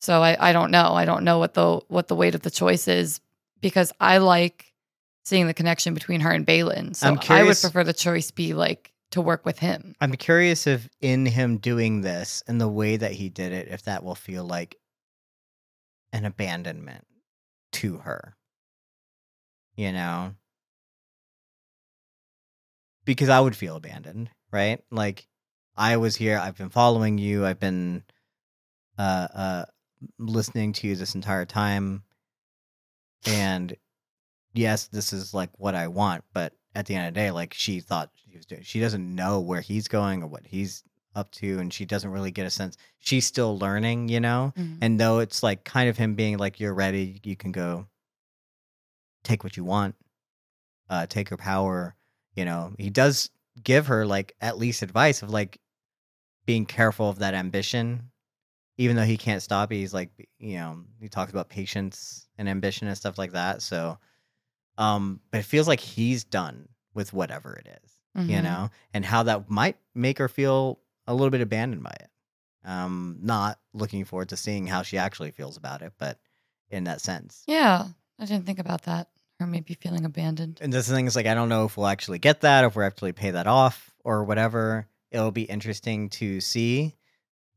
So 0.00 0.20
I, 0.22 0.50
I 0.50 0.52
don't 0.52 0.70
know. 0.70 0.92
I 0.94 1.04
don't 1.04 1.24
know 1.24 1.38
what 1.38 1.54
the 1.54 1.80
what 1.88 2.08
the 2.08 2.14
weight 2.16 2.34
of 2.34 2.42
the 2.42 2.50
choice 2.50 2.88
is 2.88 3.20
because 3.60 3.92
I 4.00 4.18
like 4.18 4.72
seeing 5.24 5.46
the 5.46 5.54
connection 5.54 5.94
between 5.94 6.20
her 6.20 6.30
and 6.30 6.46
Baylan. 6.46 6.94
So 6.96 7.06
I'm 7.06 7.12
I 7.12 7.16
would 7.16 7.20
curious- 7.22 7.60
prefer 7.62 7.84
the 7.84 7.92
choice 7.92 8.30
be 8.30 8.54
like 8.54 8.92
to 9.12 9.20
work 9.20 9.44
with 9.44 9.58
him. 9.58 9.94
I'm 10.00 10.12
curious 10.14 10.66
if 10.66 10.88
in 11.00 11.26
him 11.26 11.58
doing 11.58 12.00
this 12.00 12.42
and 12.48 12.60
the 12.60 12.68
way 12.68 12.96
that 12.96 13.12
he 13.12 13.28
did 13.28 13.52
it, 13.52 13.68
if 13.68 13.82
that 13.84 14.02
will 14.04 14.14
feel 14.14 14.44
like 14.44 14.76
an 16.12 16.24
abandonment 16.24 17.06
to 17.72 17.98
her. 17.98 18.36
You 19.76 19.92
know? 19.92 20.34
Because 23.04 23.28
I 23.28 23.40
would 23.40 23.56
feel 23.56 23.76
abandoned, 23.76 24.30
right? 24.52 24.80
Like 24.90 25.26
I 25.76 25.96
was 25.96 26.14
here, 26.16 26.38
I've 26.38 26.56
been 26.56 26.70
following 26.70 27.18
you, 27.18 27.44
I've 27.44 27.60
been 27.60 28.04
uh 28.98 29.28
uh 29.34 29.64
listening 30.18 30.72
to 30.74 30.88
you 30.88 30.96
this 30.96 31.14
entire 31.14 31.46
time. 31.46 32.02
And 33.26 33.74
yes, 34.52 34.88
this 34.88 35.12
is 35.12 35.32
like 35.34 35.50
what 35.58 35.74
I 35.74 35.88
want, 35.88 36.24
but 36.32 36.52
at 36.74 36.86
the 36.86 36.94
end 36.94 37.08
of 37.08 37.14
the 37.14 37.20
day, 37.20 37.30
like 37.30 37.54
she 37.54 37.80
thought 37.80 38.10
she 38.14 38.36
was 38.36 38.46
doing, 38.46 38.62
she 38.62 38.80
doesn't 38.80 39.14
know 39.14 39.40
where 39.40 39.60
he's 39.60 39.88
going 39.88 40.22
or 40.22 40.26
what 40.26 40.46
he's 40.46 40.84
up 41.14 41.30
to, 41.32 41.58
and 41.58 41.72
she 41.72 41.84
doesn't 41.84 42.10
really 42.10 42.30
get 42.30 42.46
a 42.46 42.50
sense. 42.50 42.76
She's 42.98 43.26
still 43.26 43.58
learning, 43.58 44.08
you 44.08 44.20
know. 44.20 44.52
And 44.80 44.98
though 45.00 45.18
it's 45.18 45.42
like 45.42 45.64
kind 45.64 45.88
of 45.88 45.96
him 45.96 46.14
being 46.14 46.38
like, 46.38 46.60
"You're 46.60 46.74
ready, 46.74 47.20
you 47.24 47.36
can 47.36 47.52
go, 47.52 47.86
take 49.24 49.44
what 49.44 49.56
you 49.56 49.64
want, 49.64 49.94
uh, 50.88 51.06
take 51.06 51.28
her 51.28 51.36
power." 51.36 51.94
You 52.34 52.44
know, 52.44 52.72
he 52.78 52.90
does 52.90 53.30
give 53.62 53.86
her 53.88 54.06
like 54.06 54.34
at 54.40 54.58
least 54.58 54.82
advice 54.82 55.22
of 55.22 55.30
like 55.30 55.58
being 56.46 56.64
careful 56.66 57.08
of 57.08 57.18
that 57.18 57.34
ambition, 57.34 58.10
even 58.78 58.96
though 58.96 59.04
he 59.04 59.16
can't 59.16 59.42
stop. 59.42 59.70
He's 59.70 59.92
like, 59.94 60.10
you 60.38 60.54
know, 60.56 60.82
he 61.00 61.08
talks 61.08 61.30
about 61.30 61.48
patience 61.50 62.26
and 62.38 62.48
ambition 62.48 62.88
and 62.88 62.96
stuff 62.96 63.18
like 63.18 63.32
that. 63.32 63.60
So, 63.62 63.98
um, 64.78 65.20
but 65.30 65.38
it 65.40 65.44
feels 65.44 65.68
like 65.68 65.80
he's 65.80 66.24
done 66.24 66.68
with 66.94 67.12
whatever 67.12 67.54
it 67.54 67.68
is 67.84 67.92
you 68.14 68.36
Mhm. 68.36 68.42
know, 68.42 68.70
and 68.92 69.04
how 69.06 69.22
that 69.22 69.48
might 69.48 69.76
make 69.94 70.18
her 70.18 70.28
feel 70.28 70.78
a 71.06 71.14
little 71.14 71.30
bit 71.30 71.40
abandoned 71.40 71.82
by 71.82 71.94
it. 72.00 72.08
Um, 72.64 73.18
not 73.20 73.58
looking 73.74 74.04
forward 74.04 74.28
to 74.30 74.36
seeing 74.36 74.66
how 74.66 74.82
she 74.82 74.96
actually 74.98 75.32
feels 75.32 75.56
about 75.56 75.82
it, 75.82 75.92
but 75.98 76.18
in 76.70 76.84
that 76.84 77.00
sense, 77.00 77.42
Yeah. 77.46 77.86
I 78.18 78.24
didn't 78.24 78.46
think 78.46 78.58
about 78.60 78.82
that. 78.82 79.08
Or 79.40 79.46
maybe 79.48 79.74
feeling 79.74 80.04
abandoned. 80.04 80.58
And 80.62 80.72
this 80.72 80.88
thing 80.88 81.06
is 81.06 81.16
like 81.16 81.26
I 81.26 81.34
don't 81.34 81.48
know 81.48 81.64
if 81.64 81.76
we'll 81.76 81.88
actually 81.88 82.20
get 82.20 82.42
that, 82.42 82.64
if 82.64 82.76
we'll 82.76 82.86
actually 82.86 83.12
pay 83.12 83.32
that 83.32 83.48
off 83.48 83.90
or 84.04 84.22
whatever. 84.22 84.86
It'll 85.10 85.32
be 85.32 85.42
interesting 85.42 86.08
to 86.10 86.40
see. 86.40 86.94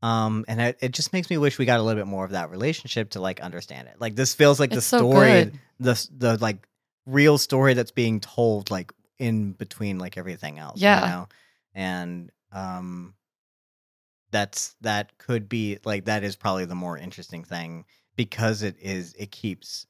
Um, 0.02 0.44
and 0.48 0.60
it, 0.60 0.78
it 0.80 0.92
just 0.92 1.12
makes 1.12 1.30
me 1.30 1.38
wish 1.38 1.58
we 1.58 1.64
got 1.64 1.78
a 1.78 1.82
little 1.82 2.00
bit 2.00 2.08
more 2.08 2.24
of 2.24 2.32
that 2.32 2.50
relationship 2.50 3.10
to 3.10 3.20
like 3.20 3.40
understand 3.40 3.86
it. 3.88 4.00
Like 4.00 4.16
this 4.16 4.34
feels 4.34 4.58
like 4.58 4.70
the 4.70 4.78
It's 4.78 4.86
so 4.86 4.98
story, 4.98 5.28
good. 5.44 5.60
the 5.78 6.08
the 6.16 6.38
like 6.38 6.66
real 7.06 7.38
story 7.38 7.74
that's 7.74 7.92
being 7.92 8.18
told 8.18 8.70
like 8.72 8.92
in 9.18 9.52
between 9.52 9.98
like 10.00 10.16
everything 10.18 10.58
else. 10.58 10.80
Yeah. 10.80 11.00
You 11.04 11.10
know? 11.12 11.28
And 11.74 12.30
um 12.52 13.14
that's 14.30 14.74
that 14.80 15.16
could 15.18 15.48
be 15.48 15.78
like 15.84 16.06
that 16.06 16.24
is 16.24 16.36
probably 16.36 16.64
the 16.64 16.74
more 16.74 16.98
interesting 16.98 17.44
thing 17.44 17.84
because 18.16 18.62
it 18.62 18.76
is 18.80 19.14
it 19.18 19.30
keeps 19.30 19.86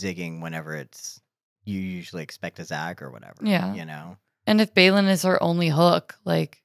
zigging 0.00 0.40
whenever 0.40 0.74
it's 0.74 1.20
you 1.64 1.80
usually 1.80 2.22
expect 2.22 2.58
a 2.58 2.64
zag 2.64 3.02
or 3.02 3.10
whatever. 3.10 3.36
Yeah. 3.42 3.74
You 3.74 3.84
know? 3.84 4.16
And 4.46 4.60
if 4.60 4.72
Baylan 4.72 5.08
is 5.10 5.22
her 5.22 5.42
only 5.42 5.68
hook, 5.68 6.16
like 6.24 6.62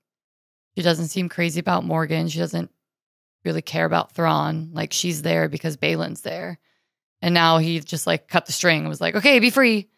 she 0.75 0.81
doesn't 0.81 1.09
seem 1.09 1.29
crazy 1.29 1.59
about 1.59 1.83
Morgan. 1.83 2.29
She 2.29 2.39
doesn't 2.39 2.71
really 3.43 3.61
care 3.61 3.85
about 3.85 4.13
Thrawn. 4.13 4.69
Like 4.73 4.93
she's 4.93 5.21
there 5.21 5.49
because 5.49 5.75
Baylan's 5.77 6.21
there. 6.21 6.59
And 7.21 7.33
now 7.33 7.57
he 7.57 7.79
just 7.79 8.07
like 8.07 8.27
cut 8.27 8.45
the 8.45 8.53
string 8.53 8.79
and 8.79 8.89
was 8.89 9.01
like, 9.01 9.15
okay, 9.15 9.39
be 9.39 9.49
free. 9.49 9.89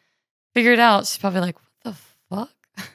Figure 0.53 0.73
it 0.73 0.79
out. 0.79 1.05
She's 1.05 1.17
probably 1.17 1.41
like, 1.41 1.55
what 1.55 1.83
the 1.83 1.93
fuck? 2.29 2.89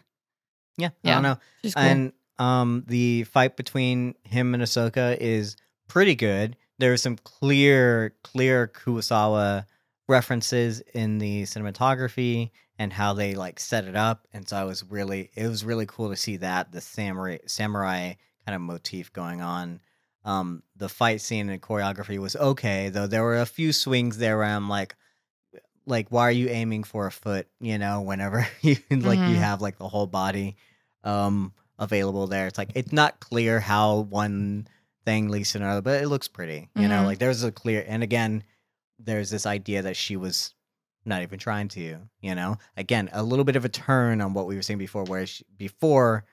Yeah. 0.76 0.90
I 1.05 1.11
don't 1.11 1.22
know. 1.22 1.38
She's 1.62 1.74
cool. 1.74 1.84
And 1.84 2.12
um, 2.41 2.84
the 2.88 3.24
fight 3.24 3.57
between 3.57 4.14
him 4.24 4.55
and 4.55 4.62
Ahsoka 4.62 5.16
is 5.20 5.57
pretty 5.88 6.14
good. 6.16 6.57
There's 6.78 7.03
some 7.03 7.16
clear, 7.16 8.14
clear 8.24 8.66
Kurosawa 8.66 9.66
references 10.09 10.80
in 10.95 11.18
the 11.18 11.43
cinematography 11.43 12.51
and 12.78 12.93
how 12.93 13.12
they 13.12 13.34
like 13.34 13.61
set 13.61 13.84
it 13.84 13.95
up. 13.95 14.26
And 14.32 14.49
so 14.49 14.57
I 14.57 14.64
was 14.64 14.82
really, 14.82 15.30
it 15.36 15.47
was 15.47 15.64
really 15.64 15.84
cool 15.86 16.09
to 16.09 16.16
see 16.16 16.38
that 16.38 16.72
the 16.72 16.80
samurai 16.80 17.38
samurai 17.47 18.14
kind 18.47 18.57
of 18.57 18.62
motif 18.62 19.12
going 19.12 19.43
on. 19.43 19.80
Um, 20.24 20.62
the 20.76 20.88
fight 20.88 21.20
scene 21.20 21.51
and 21.51 21.61
choreography 21.62 22.18
was 22.18 22.36
okay, 22.36 22.88
though 22.88 23.07
there 23.07 23.22
were 23.22 23.38
a 23.41 23.47
few 23.47 23.72
swings 23.72 24.16
there 24.18 24.38
where 24.38 24.47
I'm 24.47 24.68
like, 24.68 24.97
like 25.86 26.09
why 26.09 26.22
are 26.22 26.30
you 26.32 26.49
aiming 26.49 26.84
for 26.84 27.07
a 27.07 27.12
foot? 27.12 27.49
You 27.61 27.78
know, 27.78 28.01
whenever 28.01 28.47
you 28.62 28.76
like 28.91 29.26
you 29.26 29.36
Mhm. 29.36 29.41
have 29.41 29.61
like 29.61 29.76
the 29.78 29.88
whole 29.88 30.07
body 30.07 30.57
um 31.05 31.53
available 31.81 32.26
there. 32.28 32.47
It's 32.47 32.59
like 32.59 32.70
it's 32.76 32.93
not 32.93 33.18
clear 33.18 33.59
how 33.59 34.01
one 34.01 34.68
thing 35.05 35.28
leads 35.28 35.53
to 35.53 35.59
another, 35.59 35.81
but 35.83 36.01
it 36.03 36.09
looks 36.09 36.28
pretty. 36.28 36.68
You 36.76 36.87
know, 36.87 37.03
Mhm. 37.03 37.07
like 37.07 37.18
there's 37.18 37.43
a 37.43 37.51
clear 37.51 37.85
and 37.89 38.03
again, 38.03 38.45
there's 38.99 39.31
this 39.31 39.47
idea 39.47 39.83
that 39.83 39.97
she 39.97 40.16
was 40.16 40.55
not 41.07 41.22
even 41.22 41.39
trying 41.39 41.66
to, 41.68 41.99
you 42.20 42.35
know? 42.35 42.59
Again, 42.76 43.09
a 43.12 43.22
little 43.22 43.45
bit 43.47 43.57
of 43.57 43.64
a 43.64 43.70
turn 43.70 44.20
on 44.20 44.35
what 44.35 44.47
we 44.47 44.55
were 44.55 44.62
saying 44.62 44.78
before, 44.78 45.05
where 45.05 45.26
she, 45.26 45.45
before 45.57 46.24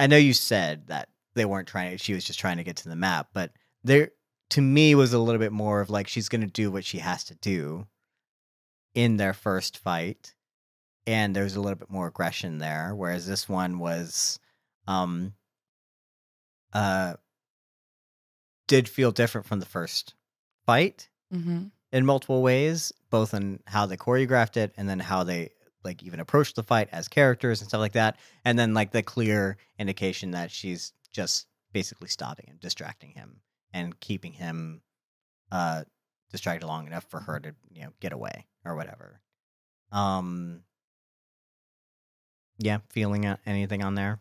I 0.00 0.08
know 0.08 0.16
you 0.16 0.34
said 0.34 0.88
that 0.88 1.08
they 1.34 1.44
weren't 1.44 1.68
trying 1.68 1.96
she 1.98 2.12
was 2.14 2.24
just 2.24 2.40
trying 2.40 2.56
to 2.56 2.64
get 2.64 2.76
to 2.78 2.88
the 2.88 2.96
map, 2.96 3.28
but 3.32 3.52
there 3.84 4.10
to 4.50 4.60
me 4.60 4.94
was 4.96 5.12
a 5.12 5.18
little 5.20 5.38
bit 5.38 5.52
more 5.52 5.80
of 5.80 5.88
like 5.90 6.08
she's 6.08 6.28
gonna 6.28 6.46
do 6.46 6.70
what 6.70 6.84
she 6.84 6.98
has 6.98 7.22
to 7.24 7.34
do 7.36 7.86
in 8.94 9.16
their 9.18 9.34
first 9.34 9.78
fight 9.78 10.34
and 11.06 11.34
there's 11.36 11.54
a 11.54 11.60
little 11.60 11.78
bit 11.78 11.90
more 11.90 12.08
aggression 12.08 12.58
there 12.58 12.94
whereas 12.94 13.26
this 13.26 13.48
one 13.48 13.78
was 13.78 14.40
um 14.88 15.32
uh 16.72 17.14
did 18.66 18.88
feel 18.88 19.12
different 19.12 19.46
from 19.46 19.60
the 19.60 19.66
first 19.66 20.14
fight 20.66 21.08
hmm 21.32 21.66
in 21.90 22.04
multiple 22.04 22.42
ways 22.42 22.92
both 23.08 23.32
in 23.32 23.60
how 23.66 23.86
they 23.86 23.96
choreographed 23.96 24.58
it 24.58 24.74
and 24.76 24.86
then 24.88 24.98
how 24.98 25.24
they 25.24 25.48
like 25.84 26.02
even 26.02 26.20
approached 26.20 26.54
the 26.54 26.62
fight 26.62 26.86
as 26.92 27.08
characters 27.08 27.60
and 27.60 27.68
stuff 27.70 27.78
like 27.80 27.92
that 27.92 28.16
and 28.44 28.58
then 28.58 28.74
like 28.74 28.90
the 28.92 29.02
clear 29.02 29.56
indication 29.78 30.32
that 30.32 30.50
she's 30.50 30.92
just 31.12 31.46
basically 31.72 32.08
stopping 32.08 32.46
and 32.50 32.60
distracting 32.60 33.10
him 33.10 33.40
and 33.72 33.98
keeping 34.00 34.32
him 34.32 34.82
uh 35.50 35.82
distracted 36.30 36.66
long 36.66 36.86
enough 36.86 37.04
for 37.08 37.20
her 37.20 37.40
to 37.40 37.54
you 37.72 37.82
know 37.82 37.90
get 38.00 38.12
away 38.12 38.44
or 38.64 38.76
whatever. 38.76 39.20
Um 39.92 40.62
yeah 42.58 42.78
feeling 42.90 43.24
uh, 43.24 43.36
anything 43.46 43.82
on 43.82 43.94
there 43.94 44.20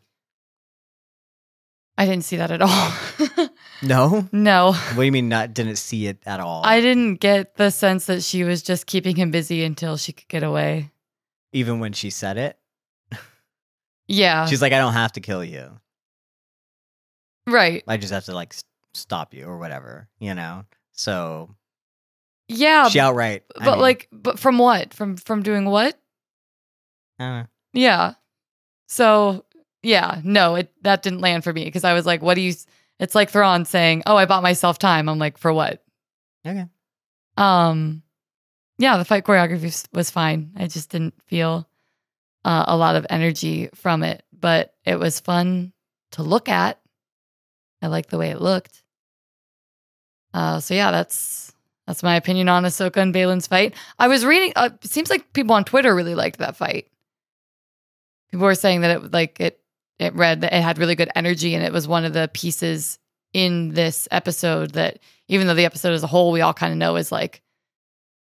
I 1.97 2.05
didn't 2.05 2.25
see 2.25 2.37
that 2.37 2.51
at 2.51 2.61
all. 2.61 2.91
no 3.81 4.27
no. 4.31 4.71
what 4.73 4.95
do 4.95 5.01
you 5.03 5.11
mean 5.11 5.29
not 5.29 5.53
didn't 5.53 5.75
see 5.77 6.07
it 6.07 6.17
at 6.25 6.39
all 6.39 6.63
I 6.65 6.81
didn't 6.81 7.15
get 7.15 7.55
the 7.55 7.69
sense 7.71 8.05
that 8.07 8.23
she 8.23 8.43
was 8.43 8.61
just 8.63 8.85
keeping 8.87 9.15
him 9.15 9.29
busy 9.31 9.63
until 9.63 9.97
she 9.97 10.13
could 10.13 10.27
get 10.27 10.43
away. 10.43 10.91
even 11.53 11.79
when 11.79 11.93
she 11.93 12.09
said 12.09 12.37
it 12.37 12.57
Yeah. 14.07 14.45
she's 14.47 14.61
like 14.61 14.73
i 14.73 14.79
don't 14.79 14.93
have 14.93 15.11
to 15.13 15.19
kill 15.21 15.43
you 15.43 15.79
right. 17.45 17.83
I 17.87 17.97
just 17.97 18.11
have 18.13 18.25
to 18.25 18.33
like 18.33 18.55
stop 18.93 19.33
you 19.33 19.45
or 19.45 19.57
whatever, 19.57 20.09
you 20.19 20.33
know. 20.35 20.65
So 20.91 21.55
Yeah. 22.47 22.89
she 22.89 22.99
outright, 22.99 23.43
but 23.55 23.63
mean, 23.73 23.79
like 23.79 24.07
but 24.11 24.39
from 24.39 24.57
what? 24.57 24.93
From 24.93 25.17
from 25.17 25.43
doing 25.43 25.65
what? 25.65 25.97
I 27.19 27.25
don't 27.25 27.37
know. 27.41 27.47
Yeah. 27.73 28.13
So 28.87 29.45
yeah, 29.83 30.21
no, 30.23 30.55
it 30.55 30.71
that 30.83 31.03
didn't 31.03 31.21
land 31.21 31.43
for 31.43 31.53
me 31.53 31.65
because 31.65 31.83
I 31.83 31.93
was 31.93 32.05
like, 32.05 32.21
what 32.21 32.35
do 32.35 32.41
you? 32.41 32.53
It's 32.99 33.15
like 33.15 33.29
Thrawn 33.29 33.65
saying, 33.65 34.03
"Oh, 34.05 34.15
I 34.15 34.25
bought 34.25 34.43
myself 34.43 34.79
time." 34.79 35.07
I'm 35.07 35.19
like, 35.19 35.37
for 35.37 35.53
what? 35.53 35.83
Okay. 36.45 36.65
Um, 37.37 38.01
yeah, 38.79 38.97
the 38.97 39.05
fight 39.05 39.23
choreography 39.23 39.87
was- 39.93 40.09
fine. 40.11 40.51
I 40.55 40.67
just 40.67 40.89
didn't 40.89 41.13
feel 41.25 41.67
uh, 42.43 42.65
a 42.67 42.77
lot 42.77 42.95
of 42.95 43.05
energy 43.09 43.69
from 43.75 44.03
it, 44.03 44.23
but 44.31 44.73
it 44.85 44.97
was 44.97 45.19
fun 45.19 45.73
to 46.11 46.23
look 46.23 46.49
at. 46.49 46.79
I 47.81 47.87
like 47.87 48.07
the 48.07 48.17
way 48.17 48.31
it 48.31 48.41
looked. 48.41 48.83
Uh, 50.33 50.59
so 50.59 50.73
yeah, 50.73 50.91
that's 50.91 51.53
that's 51.85 52.03
my 52.03 52.15
opinion 52.15 52.49
on 52.49 52.63
Ahsoka 52.63 52.97
and 52.97 53.13
Baylan's 53.13 53.47
fight. 53.47 53.75
I 53.99 54.07
was 54.07 54.25
reading. 54.25 54.53
Uh, 54.55 54.69
it 54.83 54.89
seems 54.89 55.09
like 55.09 55.33
people 55.33 55.55
on 55.55 55.63
Twitter 55.63 55.93
really 55.95 56.15
liked 56.15 56.39
that 56.39 56.55
fight. 56.57 56.87
People 58.31 58.45
were 58.45 58.55
saying 58.55 58.81
that 58.81 58.91
it 58.91 59.11
like 59.11 59.39
it 59.39 59.59
it 59.99 60.13
read 60.15 60.41
that 60.41 60.53
it 60.53 60.61
had 60.61 60.77
really 60.77 60.95
good 60.95 61.11
energy 61.15 61.55
and 61.55 61.63
it 61.63 61.73
was 61.73 61.87
one 61.87 62.05
of 62.05 62.13
the 62.13 62.29
pieces 62.33 62.99
in 63.33 63.73
this 63.73 64.07
episode 64.11 64.71
that 64.71 64.99
even 65.27 65.47
though 65.47 65.53
the 65.53 65.65
episode 65.65 65.93
as 65.93 66.03
a 66.03 66.07
whole 66.07 66.31
we 66.31 66.41
all 66.41 66.53
kind 66.53 66.71
of 66.71 66.77
know 66.77 66.95
is 66.95 67.11
like 67.11 67.41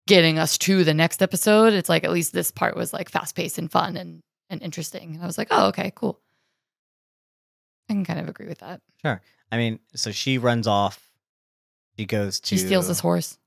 getting 0.07 0.39
us 0.39 0.59
to 0.59 0.83
the 0.83 0.95
next 0.95 1.23
episode, 1.23 1.75
it's 1.75 1.89
like 1.89 2.03
at 2.03 2.11
least 2.11 2.33
this 2.33 2.51
part 2.51 2.77
was 2.77 2.93
like 2.93 3.11
fast 3.11 3.37
paced 3.37 3.59
and 3.59 3.71
fun 3.71 3.97
and 3.97 4.21
and 4.51 4.63
interesting. 4.63 5.15
And 5.15 5.23
I 5.23 5.27
was 5.27 5.39
like, 5.39 5.49
oh 5.51 5.67
okay, 5.69 5.93
cool. 5.95 6.21
I 7.89 7.93
can 7.93 8.05
kind 8.05 8.19
of 8.19 8.29
agree 8.29 8.49
with 8.49 8.59
that. 8.59 8.81
Sure. 9.03 9.21
I 9.53 9.57
mean, 9.57 9.79
so 9.95 10.11
she 10.11 10.39
runs 10.39 10.67
off. 10.67 11.11
She 11.97 12.07
goes 12.07 12.41
to. 12.41 12.57
She 12.57 12.59
steals 12.59 12.89
his 12.89 13.01
horse. 13.01 13.39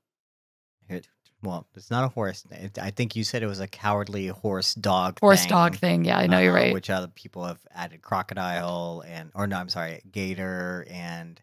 Well, 1.42 1.66
it's 1.74 1.90
not 1.90 2.04
a 2.04 2.08
horse. 2.08 2.44
It, 2.50 2.78
I 2.78 2.90
think 2.90 3.16
you 3.16 3.24
said 3.24 3.42
it 3.42 3.48
was 3.48 3.58
a 3.60 3.66
cowardly 3.66 4.28
horse 4.28 4.74
dog. 4.74 5.18
Horse 5.18 5.40
thing, 5.40 5.48
dog 5.48 5.76
thing. 5.76 6.04
Yeah, 6.04 6.18
I 6.18 6.26
know 6.28 6.38
you're 6.38 6.52
uh, 6.52 6.60
right. 6.60 6.72
Which 6.72 6.88
other 6.88 7.08
people 7.08 7.44
have 7.44 7.58
added 7.74 8.00
crocodile 8.02 9.02
and, 9.06 9.30
or 9.34 9.46
no, 9.46 9.56
I'm 9.58 9.68
sorry, 9.68 10.02
gator 10.10 10.86
and 10.88 11.40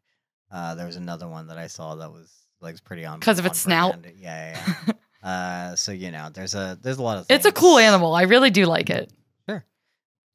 uh, 0.51 0.75
there 0.75 0.85
was 0.85 0.95
another 0.95 1.27
one 1.27 1.47
that 1.47 1.57
I 1.57 1.67
saw 1.67 1.95
that 1.95 2.11
was 2.11 2.33
like 2.61 2.83
pretty 2.83 3.05
on 3.05 3.19
because 3.19 3.39
of 3.39 3.45
its 3.45 3.59
snout? 3.59 4.01
brand. 4.01 4.17
Yeah, 4.17 4.57
yeah. 4.67 4.75
yeah. 4.87 4.93
uh, 5.71 5.75
so 5.75 5.91
you 5.91 6.11
know, 6.11 6.29
there's 6.33 6.55
a 6.55 6.77
there's 6.81 6.97
a 6.97 7.03
lot 7.03 7.17
of. 7.17 7.25
it's 7.29 7.45
a 7.45 7.51
cool 7.51 7.77
animal. 7.77 8.15
I 8.15 8.23
really 8.23 8.49
do 8.49 8.65
like 8.65 8.89
it. 8.89 9.11
Sure. 9.47 9.65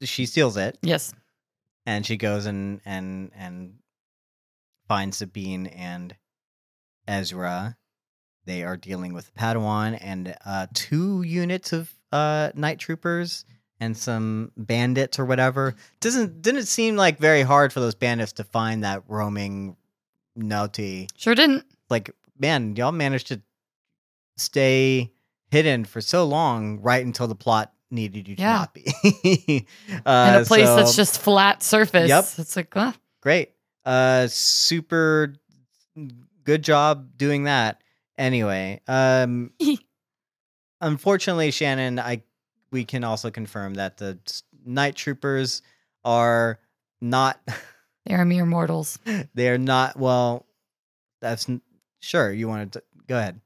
She 0.02 0.26
steals 0.26 0.56
it. 0.56 0.78
Yes. 0.82 1.14
and 1.86 2.04
she 2.04 2.16
goes 2.16 2.46
and 2.46 2.80
and 2.84 3.30
and 3.34 3.74
finds 4.88 5.16
Sabine 5.18 5.66
and 5.66 6.14
Ezra. 7.08 7.76
They 8.46 8.62
are 8.64 8.76
dealing 8.76 9.12
with 9.14 9.34
Padawan 9.34 9.98
and 10.00 10.36
uh, 10.44 10.66
two 10.74 11.22
units 11.22 11.72
of 11.72 11.92
uh, 12.12 12.50
night 12.54 12.78
troopers 12.78 13.44
and 13.80 13.96
some 13.96 14.52
bandits 14.56 15.18
or 15.18 15.24
whatever. 15.24 15.74
Doesn't 16.00 16.42
didn't 16.42 16.66
seem 16.66 16.96
like 16.96 17.18
very 17.18 17.42
hard 17.42 17.72
for 17.72 17.80
those 17.80 17.94
bandits 17.94 18.32
to 18.34 18.44
find 18.44 18.84
that 18.84 19.02
roaming 19.08 19.76
Noti. 20.36 21.08
Sure 21.16 21.34
didn't. 21.34 21.64
Like 21.90 22.10
man, 22.38 22.76
y'all 22.76 22.92
managed 22.92 23.28
to 23.28 23.40
stay 24.36 25.12
hidden 25.50 25.84
for 25.84 26.00
so 26.00 26.24
long, 26.24 26.80
right 26.80 27.04
until 27.04 27.26
the 27.28 27.34
plot 27.34 27.72
needed 27.90 28.26
you 28.28 28.36
to 28.36 28.42
Yeah. 28.42 28.52
not 28.52 28.74
be. 28.74 28.84
uh, 30.04 30.34
In 30.34 30.42
a 30.42 30.44
place 30.44 30.66
that's 30.68 30.96
just 30.96 31.18
flat 31.20 31.62
surface. 31.62 32.08
Yep. 32.08 32.24
It's 32.38 32.56
like, 32.56 32.72
huh? 32.74 32.92
great 33.20 33.52
uh 33.86 34.26
super 34.28 35.34
good 36.44 36.62
job 36.62 37.16
doing 37.16 37.44
that 37.44 37.82
anyway 38.18 38.80
um 38.88 39.50
unfortunately 40.80 41.50
shannon 41.50 41.98
i 41.98 42.22
we 42.70 42.84
can 42.84 43.04
also 43.04 43.30
confirm 43.30 43.74
that 43.74 43.96
the 43.98 44.18
night 44.64 44.94
troopers 44.96 45.62
are 46.04 46.58
not 47.00 47.40
they 48.06 48.14
are 48.14 48.24
mere 48.24 48.46
mortals. 48.46 48.98
they're 49.34 49.58
not 49.58 49.98
well 49.98 50.46
that's 51.20 51.48
sure 52.00 52.32
you 52.32 52.48
wanted 52.48 52.72
to 52.72 52.82
go 53.06 53.16
ahead 53.18 53.40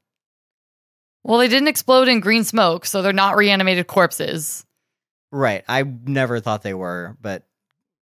Well, 1.22 1.38
they 1.38 1.48
didn't 1.48 1.68
explode 1.68 2.08
in 2.08 2.20
green 2.20 2.42
smoke, 2.44 2.86
so 2.86 3.02
they're 3.02 3.12
not 3.12 3.36
reanimated 3.36 3.86
corpses. 3.86 4.64
Right. 5.30 5.62
I 5.68 5.82
never 5.82 6.40
thought 6.40 6.62
they 6.62 6.74
were, 6.74 7.16
but 7.20 7.44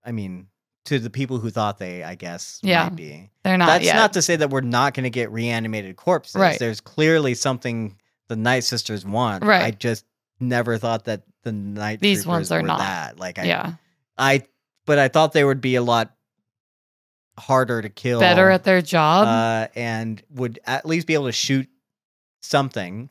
I 0.05 0.13
mean, 0.13 0.47
to 0.87 0.99
the 0.99 1.11
people 1.11 1.39
who 1.39 1.51
thought 1.51 1.79
they, 1.79 2.03
I 2.03 2.15
guess, 2.15 2.59
Yeah. 2.63 2.85
might 2.85 2.97
be. 2.97 3.31
They're 3.45 3.57
not 3.59 3.67
That's 3.67 3.85
yet. 3.85 3.97
not 3.97 4.13
to 4.15 4.23
say 4.23 4.37
that 4.37 4.51
we're 4.51 4.61
not 4.61 4.95
going 4.95 5.05
to 5.05 5.11
get 5.11 5.31
reanimated 5.31 5.97
corpses. 5.97 6.37
Right. 6.37 6.59
There's 6.59 6.81
clearly 6.81 7.35
something 7.35 7.97
the 8.29 8.37
Night 8.37 8.65
Sisters 8.65 9.05
want. 9.05 9.45
Right. 9.45 9.63
I 9.63 9.71
just 9.71 10.05
never 10.41 10.79
thought 10.79 11.05
that 11.05 11.23
the 11.43 11.53
Night 11.53 12.01
These 12.01 12.25
Troopers 12.25 12.27
ones 12.29 12.53
are 12.53 12.63
not. 12.63 12.79
that. 12.79 13.19
Like 13.21 13.39
I, 13.39 13.45
yeah. 13.45 13.73
I, 14.19 14.43
but 14.85 14.99
I 14.99 15.09
thought 15.09 15.33
they 15.33 15.45
would 15.45 15.61
be 15.61 15.77
a 15.77 15.83
lot 15.83 16.13
harder 17.39 17.83
to 17.83 17.89
kill, 17.89 18.19
Better 18.21 18.49
at 18.51 18.65
their 18.65 18.81
job. 18.83 19.27
uh, 19.27 19.69
and 19.77 20.23
would 20.31 20.59
at 20.67 20.87
least 20.87 21.07
be 21.07 21.15
able 21.15 21.27
to 21.27 21.33
shoot 21.33 21.69
something, 22.41 23.11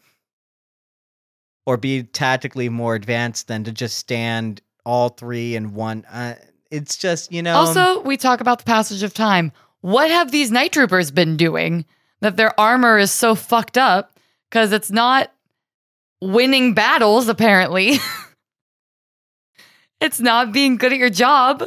or 1.66 1.78
be 1.78 2.04
tactically 2.04 2.70
more 2.70 2.96
advanced 2.96 3.48
than 3.48 3.64
to 3.66 3.72
just 3.72 3.98
stand 3.98 4.62
all 4.86 5.10
three 5.10 5.56
in 5.56 5.74
one. 5.74 6.06
Uh, 6.12 6.36
it's 6.72 6.98
just 6.98 7.32
you 7.32 7.42
know. 7.42 7.56
also, 7.56 8.02
we 8.02 8.18
talk 8.18 8.42
about 8.42 8.60
the 8.60 8.66
passage 8.66 9.04
of 9.04 9.14
time. 9.14 9.52
What 9.82 10.10
have 10.10 10.32
these 10.32 10.52
night 10.52 10.72
troopers 10.72 11.12
been 11.12 11.38
doing 11.38 11.86
that 12.22 12.38
their 12.38 12.60
armor 12.60 12.98
is 12.98 13.12
so 13.12 13.36
fucked 13.36 13.78
up? 13.78 14.18
Because 14.50 14.72
it's 14.72 14.92
not 14.92 15.32
winning 16.22 16.74
battles, 16.74 17.28
apparently. 17.28 17.98
it's 20.02 20.20
not 20.20 20.52
being 20.52 20.78
good 20.78 20.92
at 20.92 20.98
your 20.98 21.10
job. 21.10 21.64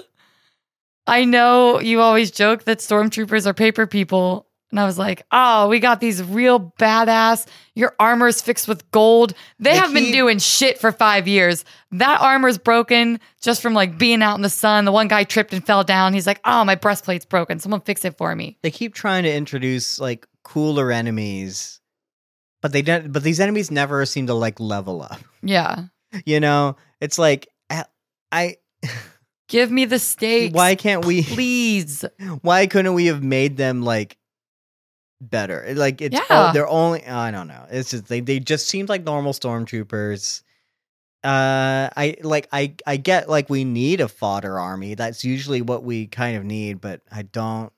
I 1.06 1.24
know 1.24 1.80
you 1.80 2.00
always 2.00 2.30
joke 2.30 2.64
that 2.64 2.78
stormtroopers 2.78 3.46
are 3.46 3.54
paper 3.54 3.86
people. 3.86 4.47
And 4.70 4.78
I 4.78 4.84
was 4.84 4.98
like, 4.98 5.24
oh, 5.32 5.68
we 5.68 5.80
got 5.80 5.98
these 6.00 6.22
real 6.22 6.74
badass. 6.78 7.46
Your 7.74 7.94
armor's 7.98 8.42
fixed 8.42 8.68
with 8.68 8.88
gold. 8.90 9.32
They, 9.58 9.70
They 9.70 9.76
have 9.76 9.94
been 9.94 10.12
doing 10.12 10.38
shit 10.38 10.78
for 10.78 10.92
five 10.92 11.26
years. 11.26 11.64
That 11.92 12.20
armor's 12.20 12.58
broken 12.58 13.18
just 13.40 13.62
from 13.62 13.72
like 13.72 13.96
being 13.96 14.22
out 14.22 14.36
in 14.36 14.42
the 14.42 14.50
sun. 14.50 14.84
The 14.84 14.92
one 14.92 15.08
guy 15.08 15.24
tripped 15.24 15.54
and 15.54 15.64
fell 15.64 15.84
down. 15.84 16.12
He's 16.12 16.26
like, 16.26 16.40
oh, 16.44 16.64
my 16.64 16.74
breastplate's 16.74 17.24
broken. 17.24 17.58
Someone 17.58 17.80
fix 17.80 18.04
it 18.04 18.18
for 18.18 18.34
me. 18.36 18.58
they 18.60 18.70
keep 18.70 18.92
trying 18.94 19.22
to 19.22 19.32
introduce 19.32 19.98
like 19.98 20.26
cooler 20.42 20.92
enemies, 20.92 21.80
but 22.60 22.72
they 22.72 22.82
don't. 22.82 23.10
But 23.10 23.22
these 23.22 23.40
enemies 23.40 23.70
never 23.70 24.04
seem 24.04 24.26
to 24.26 24.34
like 24.34 24.60
level 24.60 25.00
up. 25.00 25.18
Yeah. 25.42 25.84
You 26.26 26.40
know, 26.40 26.76
it's 27.00 27.18
like 27.18 27.48
I. 27.70 27.84
I 28.30 28.56
Give 29.48 29.70
me 29.70 29.86
the 29.86 29.98
stakes. 29.98 30.54
why 30.54 30.74
can't 30.74 31.06
we? 31.06 31.22
Please. 31.22 32.04
Why 32.42 32.66
couldn't 32.66 32.92
we 32.92 33.06
have 33.06 33.22
made 33.22 33.56
them 33.56 33.80
like 33.82 34.17
better? 35.20 35.72
Like 35.74 36.00
it's 36.00 36.18
Yeah. 36.30 36.52
they're 36.52 36.68
only. 36.68 37.06
I 37.06 37.30
don't 37.30 37.48
know. 37.48 37.66
It's 37.70 37.90
just 37.90 38.06
they 38.08 38.20
they 38.20 38.40
just 38.40 38.68
seemed 38.68 38.88
like 38.88 39.04
normal 39.04 39.32
stormtroopers. 39.32 40.42
Uh, 41.24 41.90
I 41.96 42.16
like 42.22 42.48
I 42.52 42.74
I 42.86 42.96
get 42.96 43.28
like 43.28 43.50
we 43.50 43.64
need 43.64 44.00
a 44.00 44.08
fodder 44.08 44.58
army. 44.58 44.94
That's 44.94 45.24
usually 45.24 45.62
what 45.62 45.82
we 45.82 46.06
kind 46.06 46.36
of 46.36 46.44
need, 46.44 46.80
but 46.80 47.00
I 47.10 47.22
don't. 47.22 47.72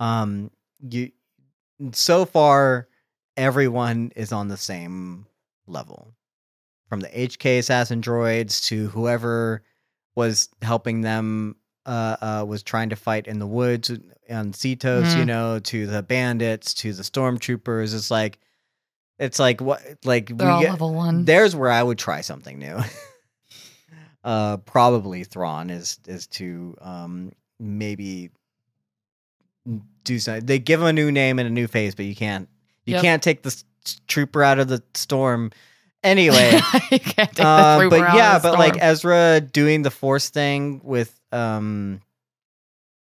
Um, 0.00 0.50
you 0.80 1.12
so 1.92 2.24
far 2.24 2.88
everyone 3.36 4.12
is 4.16 4.32
on 4.32 4.48
the 4.48 4.56
same 4.56 5.26
level, 5.66 6.12
from 6.88 7.00
the 7.00 7.08
HK 7.08 7.58
assassin 7.60 8.02
droids 8.02 8.64
to 8.66 8.88
whoever 8.88 9.62
was 10.16 10.48
helping 10.60 11.02
them 11.02 11.54
uh, 11.90 12.16
uh, 12.20 12.44
was 12.46 12.62
trying 12.62 12.88
to 12.90 12.96
fight 12.96 13.26
in 13.26 13.38
the 13.40 13.46
woods 13.46 13.90
on 14.30 14.52
Seatos, 14.52 15.16
you 15.16 15.24
Mhm. 15.24 15.26
know, 15.26 15.58
to 15.58 15.86
the 15.86 16.02
bandits, 16.02 16.72
to 16.74 16.92
the 16.92 17.02
stormtroopers. 17.02 17.94
It's 17.94 18.10
like, 18.10 18.38
it's 19.18 19.38
like 19.40 19.60
what, 19.60 19.82
like 20.04 20.34
They're 20.36 20.48
all 20.48 20.60
get- 20.62 20.70
level 20.70 20.94
one. 20.94 21.24
There's 21.24 21.56
where 21.56 21.70
I 21.70 21.82
would 21.82 21.98
try 21.98 22.20
something 22.20 22.58
new. 22.58 22.78
uh, 24.24 24.58
probably 24.58 25.24
Thrawn 25.24 25.68
is 25.70 25.98
is 26.06 26.26
to 26.28 26.76
um 26.80 27.32
maybe 27.58 28.30
do 30.04 30.18
something. 30.18 30.46
They 30.46 30.58
give 30.58 30.80
him 30.80 30.86
a 30.86 30.92
new 30.92 31.10
name 31.12 31.38
and 31.38 31.46
a 31.48 31.50
new 31.52 31.66
face, 31.66 31.94
but 31.94 32.04
you 32.06 32.14
can't 32.16 32.48
you 32.86 32.94
Yep. 32.94 33.02
can't 33.02 33.22
take 33.22 33.42
the 33.42 33.62
trooper 34.08 34.42
out 34.42 34.58
of 34.58 34.68
the 34.68 34.82
storm. 34.94 35.50
Anyway, 36.02 36.52
you 36.90 36.98
can't 36.98 37.14
take 37.28 37.34
the 37.34 37.46
uh, 37.46 37.78
trooper 37.78 37.98
but 38.00 38.14
yeah, 38.14 38.38
but 38.38 38.58
like. 38.58 38.76
Ezra 38.80 39.40
doing 39.40 39.82
the 39.82 39.90
Force 39.90 40.30
thing 40.30 40.80
with 40.82 41.18
um 41.32 42.00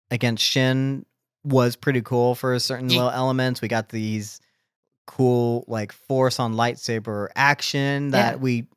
against 0.09 0.43
Shin 0.43 1.05
was 1.43 1.75
pretty 1.75 2.01
cool 2.01 2.35
for 2.35 2.57
certain 2.59 2.87
little 2.89 3.09
elements. 3.09 3.61
We 3.61 3.67
got 3.67 3.89
these 3.89 4.39
cool 5.05 5.65
like 5.67 5.91
Force 5.91 6.39
on 6.39 6.53
lightsaber 6.55 7.27
action 7.35 8.11
that 8.11 8.35
Yeah. 8.35 8.39
we 8.41 8.67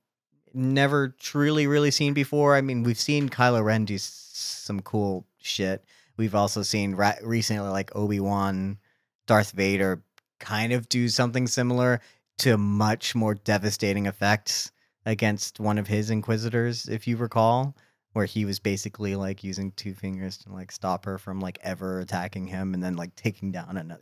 never 0.54 1.08
truly 1.20 1.66
really 1.66 1.90
seen 1.90 2.12
before. 2.14 2.56
I 2.56 2.60
mean, 2.60 2.82
we've 2.82 2.98
seen 2.98 3.28
Kylo 3.28 3.62
Ren 3.64 3.84
do 3.84 3.94
s- 3.94 4.28
some 4.32 4.80
cool 4.80 5.24
shit. 5.38 5.84
We've 6.16 6.34
also 6.34 6.62
seen 6.62 6.94
ra- 6.94 7.14
recently 7.22 7.68
like 7.70 7.94
Obi 7.96 8.20
Wan, 8.20 8.78
Darth 9.26 9.52
Vader 9.52 10.02
kind 10.40 10.72
of 10.72 10.88
do 10.88 11.08
something 11.08 11.46
similar 11.46 12.00
to 12.40 12.56
much 12.56 13.14
more 13.14 13.34
devastating 13.34 14.06
effects 14.06 14.72
against 15.06 15.60
one 15.60 15.78
of 15.78 15.86
his 15.86 16.10
inquisitors, 16.10 16.88
if 16.88 17.06
you 17.06 17.16
recall, 17.16 17.76
where 18.12 18.26
he 18.26 18.44
was 18.44 18.58
basically 18.58 19.14
like 19.14 19.44
using 19.44 19.72
two 19.72 19.94
fingers 19.94 20.38
to 20.38 20.52
like 20.52 20.72
stop 20.72 21.04
her 21.04 21.18
from 21.18 21.40
like 21.40 21.58
ever 21.62 22.00
attacking 22.00 22.46
him 22.46 22.74
and 22.74 22.82
then 22.82 22.96
like 22.96 23.14
taking 23.14 23.52
down 23.52 23.76
another. 23.76 24.00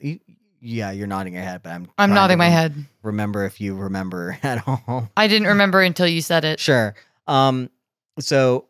Yeah, 0.60 0.90
you're 0.90 1.06
nodding 1.06 1.34
your 1.34 1.42
head, 1.42 1.62
but 1.62 1.70
I'm 1.70 1.88
I'm 1.98 2.14
nodding 2.14 2.38
my 2.38 2.48
head. 2.48 2.74
Remember 3.02 3.44
if 3.44 3.60
you 3.60 3.74
remember 3.74 4.38
at 4.42 4.66
all. 4.66 5.08
I 5.16 5.28
didn't 5.28 5.48
remember 5.48 5.80
until 5.82 6.06
you 6.06 6.22
said 6.22 6.44
it. 6.44 6.58
Sure. 6.58 6.94
Um 7.26 7.70
so 8.18 8.66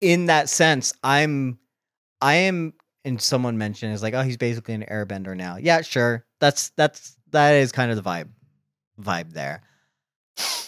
in 0.00 0.26
that 0.26 0.48
sense, 0.48 0.92
I'm 1.02 1.58
I 2.20 2.34
am 2.34 2.74
and 3.04 3.20
someone 3.20 3.58
mentioned 3.58 3.94
is 3.94 4.02
like, 4.02 4.14
oh, 4.14 4.22
he's 4.22 4.36
basically 4.36 4.74
an 4.74 4.84
airbender 4.88 5.36
now. 5.36 5.56
Yeah, 5.56 5.80
sure. 5.82 6.24
That's 6.40 6.70
that's 6.70 7.16
that 7.30 7.52
is 7.54 7.72
kind 7.72 7.90
of 7.90 7.96
the 7.96 8.08
vibe 8.08 8.28
vibe 9.02 9.32
there. 9.32 9.62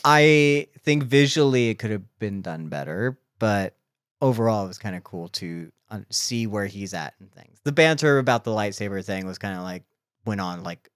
I 0.04 0.68
think 0.80 1.04
visually 1.04 1.70
it 1.70 1.78
could 1.78 1.90
have 1.90 2.18
been 2.18 2.42
done 2.42 2.68
better, 2.68 3.18
but 3.38 3.74
overall 4.20 4.64
it 4.64 4.68
was 4.68 4.78
kind 4.78 4.96
of 4.96 5.02
cool 5.04 5.28
to 5.28 5.72
un- 5.90 6.06
see 6.10 6.46
where 6.46 6.66
he's 6.66 6.92
at 6.92 7.14
and 7.20 7.32
things. 7.32 7.58
The 7.64 7.72
banter 7.72 8.18
about 8.18 8.44
the 8.44 8.50
lightsaber 8.50 9.04
thing 9.04 9.26
was 9.26 9.38
kind 9.38 9.56
of 9.56 9.62
like 9.62 9.84
went 10.26 10.40
on 10.40 10.62
like 10.62 10.90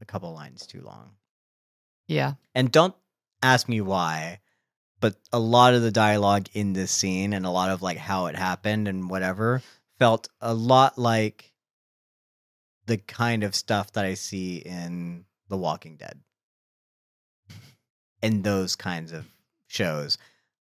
a 0.00 0.04
couple 0.04 0.32
lines 0.32 0.66
too 0.66 0.82
long. 0.82 1.10
Yeah. 2.06 2.34
And 2.54 2.70
don't 2.70 2.94
ask 3.42 3.68
me 3.68 3.80
why, 3.80 4.40
but 5.00 5.16
a 5.32 5.38
lot 5.38 5.74
of 5.74 5.82
the 5.82 5.90
dialogue 5.90 6.48
in 6.52 6.72
this 6.72 6.92
scene 6.92 7.32
and 7.32 7.44
a 7.44 7.50
lot 7.50 7.70
of 7.70 7.82
like 7.82 7.98
how 7.98 8.26
it 8.26 8.36
happened 8.36 8.86
and 8.86 9.10
whatever 9.10 9.62
felt 9.98 10.28
a 10.40 10.54
lot 10.54 10.98
like 10.98 11.52
the 12.86 12.98
kind 12.98 13.44
of 13.44 13.54
stuff 13.54 13.92
that 13.92 14.04
I 14.04 14.14
see 14.14 14.56
in 14.56 15.24
The 15.48 15.56
Walking 15.56 15.96
Dead. 15.96 16.20
And 18.22 18.44
those 18.44 18.76
kinds 18.76 19.12
of 19.12 19.26
shows. 19.66 20.18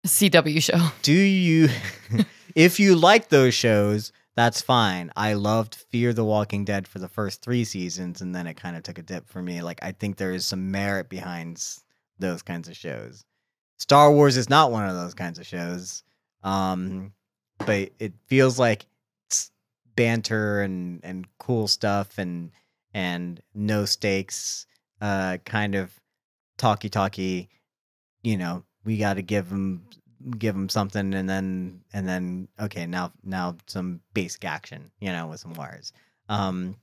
CW 0.06 0.62
show. 0.62 0.88
Do 1.02 1.12
you 1.12 1.68
if 2.54 2.80
you 2.80 2.94
like 2.94 3.28
those 3.28 3.54
shows, 3.54 4.12
that's 4.36 4.62
fine. 4.62 5.10
I 5.16 5.34
loved 5.34 5.74
Fear 5.74 6.12
the 6.12 6.24
Walking 6.24 6.64
Dead 6.64 6.86
for 6.86 6.98
the 6.98 7.08
first 7.08 7.42
3 7.42 7.64
seasons 7.64 8.20
and 8.20 8.34
then 8.34 8.46
it 8.46 8.54
kind 8.54 8.76
of 8.76 8.82
took 8.82 8.98
a 8.98 9.02
dip 9.02 9.28
for 9.28 9.42
me. 9.42 9.62
Like 9.62 9.80
I 9.82 9.92
think 9.92 10.16
there 10.16 10.32
is 10.32 10.44
some 10.46 10.70
merit 10.70 11.08
behind 11.08 11.62
those 12.18 12.42
kinds 12.42 12.68
of 12.68 12.76
shows. 12.76 13.24
Star 13.78 14.12
Wars 14.12 14.36
is 14.36 14.48
not 14.48 14.70
one 14.70 14.88
of 14.88 14.94
those 14.94 15.14
kinds 15.14 15.38
of 15.38 15.46
shows. 15.46 16.02
Um 16.42 17.12
but 17.58 17.90
it 17.98 18.14
feels 18.26 18.58
like 18.58 18.86
banter 19.96 20.62
and 20.62 21.00
and 21.02 21.26
cool 21.38 21.68
stuff 21.68 22.16
and 22.16 22.52
and 22.94 23.42
no 23.54 23.84
stakes 23.84 24.66
uh 25.02 25.36
kind 25.44 25.74
of 25.74 25.92
talky 26.60 26.88
talky 26.90 27.48
you 28.22 28.36
know 28.36 28.62
we 28.84 28.98
got 28.98 29.14
to 29.14 29.22
give 29.22 29.48
them 29.48 29.82
give 30.38 30.54
them 30.54 30.68
something 30.68 31.14
and 31.14 31.28
then 31.28 31.80
and 31.94 32.06
then 32.06 32.46
okay 32.60 32.84
now 32.86 33.10
now 33.24 33.56
some 33.66 34.00
basic 34.12 34.44
action 34.44 34.90
you 35.00 35.10
know 35.10 35.26
with 35.26 35.40
some 35.40 35.54
wires 35.54 35.92
um 36.28 36.76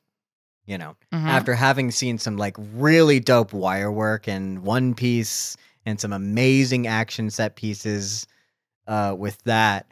you 0.65 0.77
know 0.79 0.95
Mhm. 1.13 1.27
after 1.29 1.53
having 1.53 1.91
seen 1.91 2.17
some 2.17 2.37
like 2.37 2.55
really 2.73 3.19
dope 3.19 3.53
wire 3.53 3.91
work 3.91 4.27
and 4.27 4.63
one 4.63 4.95
piece 4.95 5.55
and 5.85 6.01
some 6.01 6.11
amazing 6.11 6.87
action 6.87 7.29
set 7.29 7.55
pieces 7.55 8.25
uh 8.87 9.13
with 9.17 9.41
that 9.43 9.85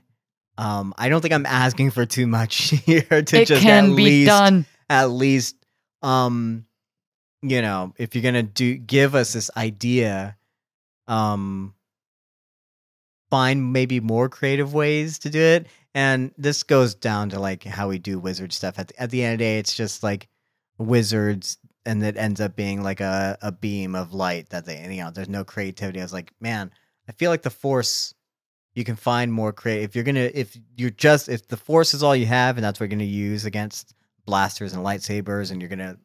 um 0.58 0.94
i 0.98 1.08
don't 1.10 1.22
think 1.22 1.34
i'm 1.34 1.46
asking 1.46 1.92
for 1.92 2.06
too 2.08 2.26
much 2.26 2.56
here 2.86 3.04
to 3.04 3.42
it 3.42 3.46
just 3.48 3.62
can 3.62 3.92
at 3.92 3.96
be 3.96 4.04
least 4.04 4.28
done. 4.30 4.66
at 4.90 5.12
least 5.12 5.56
um 6.02 6.66
you 7.50 7.62
know 7.62 7.94
if 7.98 8.16
you're 8.16 8.24
gonna 8.24 8.44
do 8.44 8.76
give 8.76 9.16
us 9.16 9.34
this 9.34 9.50
idea 9.58 10.36
um 11.08 11.74
find 13.30 13.74
maybe 13.74 14.00
more 14.00 14.30
creative 14.30 14.74
ways 14.74 15.20
to 15.20 15.30
do 15.30 15.40
it 15.40 15.68
and 15.94 16.32
this 16.38 16.64
goes 16.64 16.96
down 16.96 17.30
to 17.30 17.40
like 17.40 17.64
how 17.64 17.90
we 17.90 17.98
do 17.98 18.20
wizard 18.20 18.54
stuff 18.54 18.78
at 18.80 18.88
the, 18.90 19.02
at 19.02 19.10
the 19.10 19.24
end 19.24 19.34
of 19.34 19.40
the 19.40 19.46
day 19.46 19.60
it's 19.60 19.76
just 19.76 20.04
like 20.04 20.28
wizards 20.78 21.58
and 21.86 22.04
it 22.04 22.18
ends 22.18 22.42
up 22.42 22.56
being 22.56 22.82
like 22.82 23.00
a, 23.00 23.38
a 23.42 23.52
beam 23.52 23.96
of 23.96 24.14
light 24.14 24.50
that 24.50 24.66
they 24.66 24.82
you 24.94 25.04
know 25.04 25.12
there's 25.12 25.30
no 25.30 25.44
creativity. 25.44 26.00
I 26.00 26.04
was 26.04 26.14
like, 26.14 26.32
man, 26.40 26.72
I 27.08 27.12
feel 27.14 27.32
like 27.32 27.44
the 27.44 27.50
force 27.50 28.14
you 28.74 28.84
can 28.84 28.96
find 28.96 29.32
more 29.32 29.54
creative 29.54 29.90
if 29.90 29.96
you're 29.96 30.04
gonna 30.04 30.32
if 30.34 30.58
you're 30.76 30.90
just 30.90 31.30
if 31.30 31.48
the 31.48 31.58
force 31.58 31.94
is 31.94 32.04
all 32.04 32.16
you 32.16 32.26
have 32.26 32.58
and 32.58 32.64
that's 32.64 32.80
what 32.80 32.86
you're 32.86 32.98
gonna 32.98 33.04
use 33.06 33.46
against 33.46 33.94
blasters 34.26 34.74
and 34.74 34.84
lightsabers 34.84 35.52
and 35.52 35.62
you're 35.62 35.70
gonna 35.70 35.98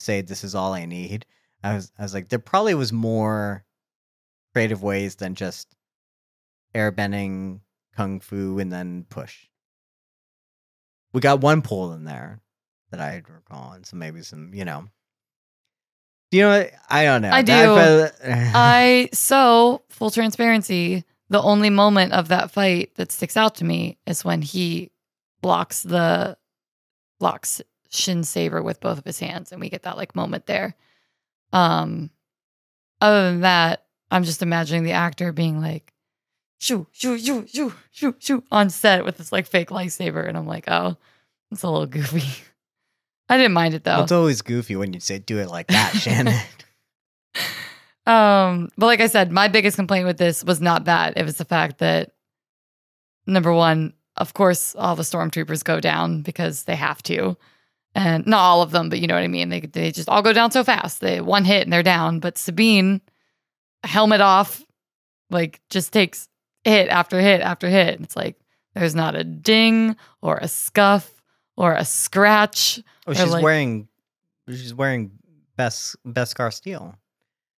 say 0.00 0.20
this 0.20 0.44
is 0.44 0.54
all 0.54 0.72
I 0.72 0.86
need. 0.86 1.26
I 1.62 1.74
was 1.74 1.92
I 1.98 2.02
was 2.02 2.14
like, 2.14 2.28
there 2.28 2.38
probably 2.38 2.74
was 2.74 2.92
more 2.92 3.64
creative 4.52 4.82
ways 4.82 5.16
than 5.16 5.34
just 5.34 5.74
airbending, 6.74 7.60
kung 7.96 8.20
fu, 8.20 8.58
and 8.58 8.72
then 8.72 9.06
push. 9.08 9.46
We 11.12 11.20
got 11.20 11.40
one 11.40 11.62
pull 11.62 11.92
in 11.92 12.04
there 12.04 12.40
that 12.90 13.00
I 13.00 13.22
recall, 13.28 13.72
and 13.72 13.84
so 13.84 13.96
maybe 13.96 14.22
some, 14.22 14.54
you 14.54 14.64
know. 14.64 14.86
Do 16.30 16.38
you 16.38 16.44
know 16.44 16.58
what? 16.58 16.70
I 16.88 17.04
don't 17.04 17.22
know. 17.22 17.30
I 17.30 17.42
do. 17.42 18.08
I 18.24 19.08
so 19.12 19.82
full 19.88 20.10
transparency. 20.10 21.04
The 21.28 21.42
only 21.42 21.70
moment 21.70 22.12
of 22.12 22.28
that 22.28 22.50
fight 22.50 22.94
that 22.96 23.12
sticks 23.12 23.36
out 23.36 23.56
to 23.56 23.64
me 23.64 23.98
is 24.06 24.24
when 24.24 24.42
he 24.42 24.90
blocks 25.42 25.82
the 25.82 26.36
blocks 27.18 27.60
Shin 27.90 28.24
Saber 28.24 28.62
with 28.62 28.80
both 28.80 28.98
of 28.98 29.04
his 29.04 29.18
hands, 29.20 29.52
and 29.52 29.60
we 29.60 29.68
get 29.68 29.82
that 29.82 29.96
like 29.96 30.16
moment 30.16 30.46
there. 30.46 30.74
Um, 31.52 32.10
other 33.00 33.30
than 33.30 33.40
that, 33.40 33.84
I'm 34.10 34.24
just 34.24 34.42
imagining 34.42 34.84
the 34.84 34.92
actor 34.92 35.32
being 35.32 35.60
like, 35.60 35.92
shoo, 36.58 36.86
shoo, 36.92 37.18
shoo, 37.18 37.46
shoo, 37.46 37.74
shoo, 37.90 38.14
shoo, 38.18 38.44
on 38.50 38.70
set 38.70 39.04
with 39.04 39.18
this 39.18 39.32
like 39.32 39.46
fake 39.46 39.70
lightsaber, 39.70 40.26
and 40.26 40.36
I'm 40.36 40.46
like, 40.46 40.64
oh, 40.68 40.96
it's 41.50 41.62
a 41.62 41.68
little 41.68 41.86
goofy. 41.86 42.44
I 43.28 43.36
didn't 43.36 43.52
mind 43.52 43.74
it 43.74 43.84
though. 43.84 44.02
It's 44.02 44.12
always 44.12 44.42
goofy 44.42 44.76
when 44.76 44.92
you 44.92 45.00
say 45.00 45.18
do 45.18 45.38
it 45.38 45.48
like 45.48 45.68
that, 45.68 45.92
Shannon. 45.94 46.40
Um, 48.06 48.70
but 48.76 48.86
like 48.86 49.00
I 49.00 49.06
said, 49.06 49.30
my 49.30 49.46
biggest 49.46 49.76
complaint 49.76 50.06
with 50.06 50.18
this 50.18 50.42
was 50.42 50.60
not 50.60 50.86
that. 50.86 51.16
It 51.16 51.24
was 51.24 51.36
the 51.36 51.44
fact 51.44 51.78
that 51.78 52.10
number 53.26 53.52
one, 53.52 53.92
of 54.16 54.34
course, 54.34 54.74
all 54.74 54.96
the 54.96 55.02
stormtroopers 55.02 55.62
go 55.62 55.80
down 55.80 56.22
because 56.22 56.64
they 56.64 56.74
have 56.74 57.02
to. 57.04 57.36
And 57.94 58.24
not 58.26 58.38
all 58.40 58.62
of 58.62 58.70
them, 58.70 58.88
but 58.88 59.00
you 59.00 59.06
know 59.08 59.14
what 59.14 59.24
I 59.24 59.28
mean. 59.28 59.48
They 59.48 59.60
they 59.60 59.90
just 59.90 60.08
all 60.08 60.22
go 60.22 60.32
down 60.32 60.52
so 60.52 60.62
fast. 60.62 61.00
They 61.00 61.20
one 61.20 61.44
hit 61.44 61.64
and 61.64 61.72
they're 61.72 61.82
down. 61.82 62.20
But 62.20 62.38
Sabine, 62.38 63.00
helmet 63.82 64.20
off, 64.20 64.62
like 65.28 65.60
just 65.70 65.92
takes 65.92 66.28
hit 66.64 66.88
after 66.88 67.20
hit 67.20 67.40
after 67.40 67.68
hit. 67.68 67.96
And 67.96 68.04
it's 68.04 68.14
like 68.14 68.36
there's 68.74 68.94
not 68.94 69.16
a 69.16 69.24
ding 69.24 69.96
or 70.22 70.38
a 70.38 70.46
scuff 70.46 71.10
or 71.56 71.74
a 71.74 71.84
scratch. 71.84 72.80
Oh, 73.08 73.12
she's 73.12 73.28
like- 73.30 73.42
wearing 73.42 73.88
she's 74.48 74.72
wearing 74.74 75.10
best 75.56 75.96
Beskar 76.06 76.52
steel. 76.52 76.94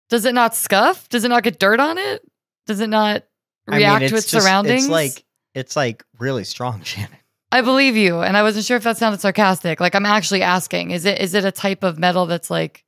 Does 0.09 0.25
it 0.25 0.35
not 0.35 0.55
scuff? 0.55 1.09
Does 1.11 1.25
it 1.25 1.29
not 1.29 1.43
get 1.43 1.59
dirt 1.59 1.79
on 1.81 1.99
it? 1.99 2.23
Does 2.67 2.81
it 2.81 2.89
not 2.89 3.25
react 3.67 4.09
to 4.09 4.17
its 4.17 4.31
just- 4.31 4.45
surroundings? 4.45 4.85
It's 4.85 4.91
like 4.91 5.25
it's 5.55 5.77
like 5.77 6.05
really 6.19 6.45
strong, 6.45 6.83
Shannon. 6.85 7.11
I 7.53 7.61
believe 7.61 7.97
you, 7.97 8.21
and 8.23 8.37
I 8.37 8.43
wasn't 8.43 8.65
sure 8.65 8.77
if 8.79 8.83
that 8.85 8.97
sounded 8.99 9.21
sarcastic. 9.21 9.79
Like 9.79 9.95
I'm 9.95 10.07
actually 10.07 10.43
asking, 10.43 10.91
is 10.91 11.05
it 11.05 11.21
is 11.21 11.35
it 11.35 11.45
a 11.45 11.53
type 11.53 11.85
of 11.85 11.99
metal 11.99 12.27
that's 12.27 12.51
like 12.51 12.85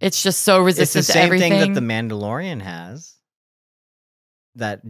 it's 0.00 0.22
just 0.22 0.42
so 0.42 0.54
It's 0.66 0.76
the 0.76 0.80
resistant 0.82 1.06
to 1.06 1.12
same 1.12 1.24
everything? 1.26 1.52
thing 1.52 1.74
that 1.74 1.80
the 1.80 1.86
Mandalorian 1.86 2.62
has. 2.62 3.14
That 4.56 4.80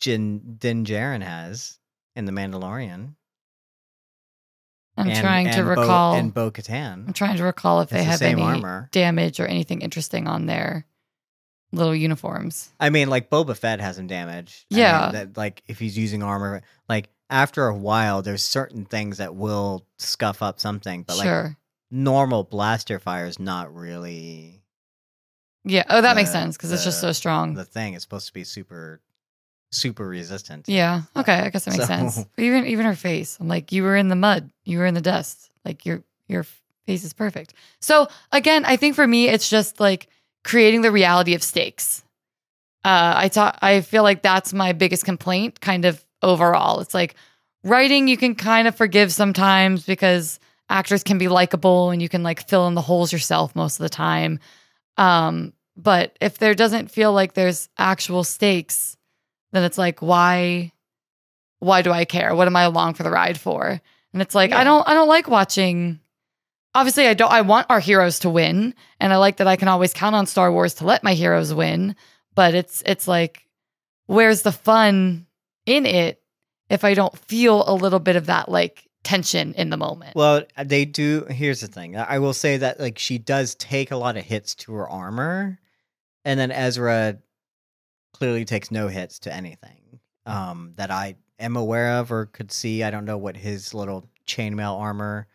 Jin 0.00 0.56
Din 0.58 0.84
Djarin 0.84 1.22
has 1.22 1.78
in 2.16 2.24
the 2.24 2.32
Mandalorian. 2.32 3.14
I'm 4.96 5.08
and- 5.10 5.18
trying 5.20 5.50
to 5.52 5.62
Bo- 5.62 5.68
recall. 5.68 6.14
and 6.14 6.32
Bo 6.32 6.50
Katan. 6.50 7.06
I'm 7.06 7.12
trying 7.12 7.36
to 7.36 7.44
recall 7.44 7.80
if 7.82 7.92
It's 7.92 7.92
they 7.92 7.98
the 7.98 8.04
have 8.04 8.22
any 8.22 8.42
armor. 8.42 8.88
damage 8.92 9.38
or 9.38 9.46
anything 9.46 9.80
interesting 9.82 10.26
on 10.26 10.46
their 10.46 10.86
little 11.72 11.94
uniforms. 11.94 12.70
I 12.80 12.90
mean, 12.90 13.08
like 13.10 13.28
Boba 13.30 13.56
Fett 13.56 13.80
has 13.80 13.96
some 13.96 14.06
damage. 14.06 14.66
I 14.72 14.76
Yeah. 14.76 15.00
mean, 15.02 15.12
that 15.12 15.36
like 15.36 15.62
if 15.68 15.78
he's 15.78 15.96
using 15.98 16.22
armor, 16.22 16.62
like 16.88 17.10
after 17.30 17.66
a 17.66 17.74
while, 17.74 18.22
there's 18.22 18.42
certain 18.42 18.84
things 18.84 19.18
that 19.18 19.34
will 19.34 19.84
scuff 19.98 20.42
up 20.42 20.58
something, 20.60 21.02
but 21.02 21.18
like 21.18 21.52
normal 21.90 22.44
blaster 22.44 22.98
fire 22.98 23.26
is 23.26 23.38
not 23.38 23.74
really 23.74 24.60
Yeah. 25.64 25.84
Oh, 25.88 26.00
that 26.00 26.16
makes 26.16 26.30
sense 26.32 26.56
because 26.56 26.72
it's 26.72 26.84
just 26.84 27.00
so 27.00 27.12
strong. 27.12 27.54
the 27.54 27.64
thing. 27.64 27.94
It's 27.94 28.02
supposed 28.04 28.26
to 28.28 28.32
be 28.32 28.44
super, 28.44 29.00
super 29.72 30.06
resistant. 30.08 30.68
yeah. 30.68 31.02
Okay. 31.16 31.34
I 31.34 31.50
guess 31.50 31.64
that 31.66 31.72
makes 31.72 31.84
So- 31.84 31.88
sense. 31.88 32.16
But 32.36 32.42
even 32.44 32.66
even 32.66 32.86
her 32.86 32.94
face, 32.96 33.36
I'm 33.40 33.48
like, 33.48 33.72
you 33.72 33.82
were 33.82 33.96
in 33.96 34.08
the 34.08 34.16
mud, 34.16 34.50
you 34.64 34.78
were 34.78 34.86
in 34.86 34.94
the 34.94 35.00
dust. 35.00 35.50
Like 35.64 35.84
your 35.84 36.02
your 36.28 36.44
face 36.86 37.04
is 37.04 37.12
perfect. 37.12 37.52
So 37.80 38.08
again, 38.32 38.64
I 38.64 38.76
think 38.76 38.94
for 38.94 39.06
me, 39.06 39.28
it's 39.28 39.48
just 39.50 39.78
like 39.80 40.08
creating 40.44 40.80
the 40.82 40.90
reality 40.92 41.34
of 41.34 41.42
stakes. 41.42 42.02
Uh, 42.84 43.12
I 43.16 43.28
thought 43.28 43.58
I 43.60 43.80
feel 43.82 44.02
like 44.02 44.22
that's 44.22 44.54
my 44.54 44.72
biggest 44.72 45.04
complaint, 45.04 45.60
kind 45.60 45.84
of 45.84 46.02
overall. 46.22 46.80
It's 46.80 46.94
like 46.94 47.14
writing 47.64 48.08
you 48.08 48.16
can 48.16 48.34
kind 48.34 48.68
of 48.68 48.74
forgive 48.74 49.12
sometimes 49.12 49.84
because 49.84 50.38
actors 50.68 51.02
can 51.02 51.18
be 51.18 51.28
likable 51.28 51.90
and 51.90 52.02
you 52.02 52.08
can 52.08 52.22
like 52.22 52.48
fill 52.48 52.66
in 52.68 52.74
the 52.74 52.82
holes 52.82 53.12
yourself 53.12 53.54
most 53.56 53.78
of 53.78 53.84
the 53.84 53.88
time. 53.88 54.38
Um, 54.96 55.52
but 55.76 56.16
if 56.20 56.38
there 56.38 56.54
doesn't 56.54 56.90
feel 56.90 57.12
like 57.12 57.34
there's 57.34 57.68
actual 57.78 58.24
stakes, 58.24 58.96
then 59.52 59.64
it's 59.64 59.78
like 59.78 60.00
why 60.00 60.72
why 61.60 61.82
do 61.82 61.90
I 61.90 62.04
care? 62.04 62.34
What 62.34 62.46
am 62.46 62.56
I 62.56 62.62
along 62.62 62.94
for 62.94 63.02
the 63.02 63.10
ride 63.10 63.38
for? 63.38 63.80
And 64.12 64.22
it's 64.22 64.34
like 64.34 64.52
I 64.52 64.64
don't 64.64 64.86
I 64.88 64.94
don't 64.94 65.08
like 65.08 65.28
watching 65.28 66.00
obviously 66.74 67.06
I 67.06 67.14
don't 67.14 67.32
I 67.32 67.42
want 67.42 67.66
our 67.70 67.80
heroes 67.80 68.20
to 68.20 68.30
win 68.30 68.74
and 69.00 69.12
I 69.12 69.16
like 69.16 69.38
that 69.38 69.46
I 69.46 69.56
can 69.56 69.68
always 69.68 69.92
count 69.94 70.16
on 70.16 70.26
Star 70.26 70.52
Wars 70.52 70.74
to 70.74 70.84
let 70.84 71.04
my 71.04 71.14
heroes 71.14 71.54
win, 71.54 71.96
but 72.34 72.54
it's 72.54 72.82
it's 72.84 73.08
like 73.08 73.46
where's 74.06 74.42
the 74.42 74.52
fun 74.52 75.26
in 75.68 75.86
it 75.86 76.22
if 76.70 76.84
I 76.84 76.94
don't 76.94 77.16
feel 77.18 77.64
a 77.66 77.74
little 77.74 78.00
bit 78.00 78.16
of 78.16 78.26
that 78.26 78.48
like 78.48 78.88
tension 79.04 79.54
in 79.54 79.70
the 79.70 79.76
moment. 79.76 80.14
Well, 80.16 80.44
they 80.62 80.84
do. 80.84 81.24
Here's 81.28 81.60
the 81.60 81.66
thing. 81.66 81.96
I 81.96 82.16
I 82.16 82.18
will 82.18 82.32
say 82.32 82.56
that 82.58 82.80
like 82.80 82.98
she 82.98 83.18
does 83.18 83.54
take 83.54 83.90
a 83.90 83.96
lot 83.96 84.16
of 84.16 84.24
hits 84.24 84.54
to 84.56 84.72
her 84.74 84.88
armor, 84.88 85.58
and 86.24 86.38
then 86.38 86.50
Ezra 86.50 87.18
clearly 88.12 88.44
takes 88.44 88.70
no 88.70 88.88
hits 88.88 89.20
to 89.20 89.32
anything 89.32 90.00
um, 90.26 90.72
that 90.76 90.90
I 90.90 91.16
am 91.38 91.56
aware 91.56 91.98
of 91.98 92.10
or 92.10 92.26
could 92.26 92.50
see. 92.50 92.82
I 92.82 92.90
don't 92.90 93.04
know 93.04 93.18
what 93.18 93.36
his 93.36 93.74
little 93.74 94.08
chainmail 94.26 94.78
armor 94.78 95.26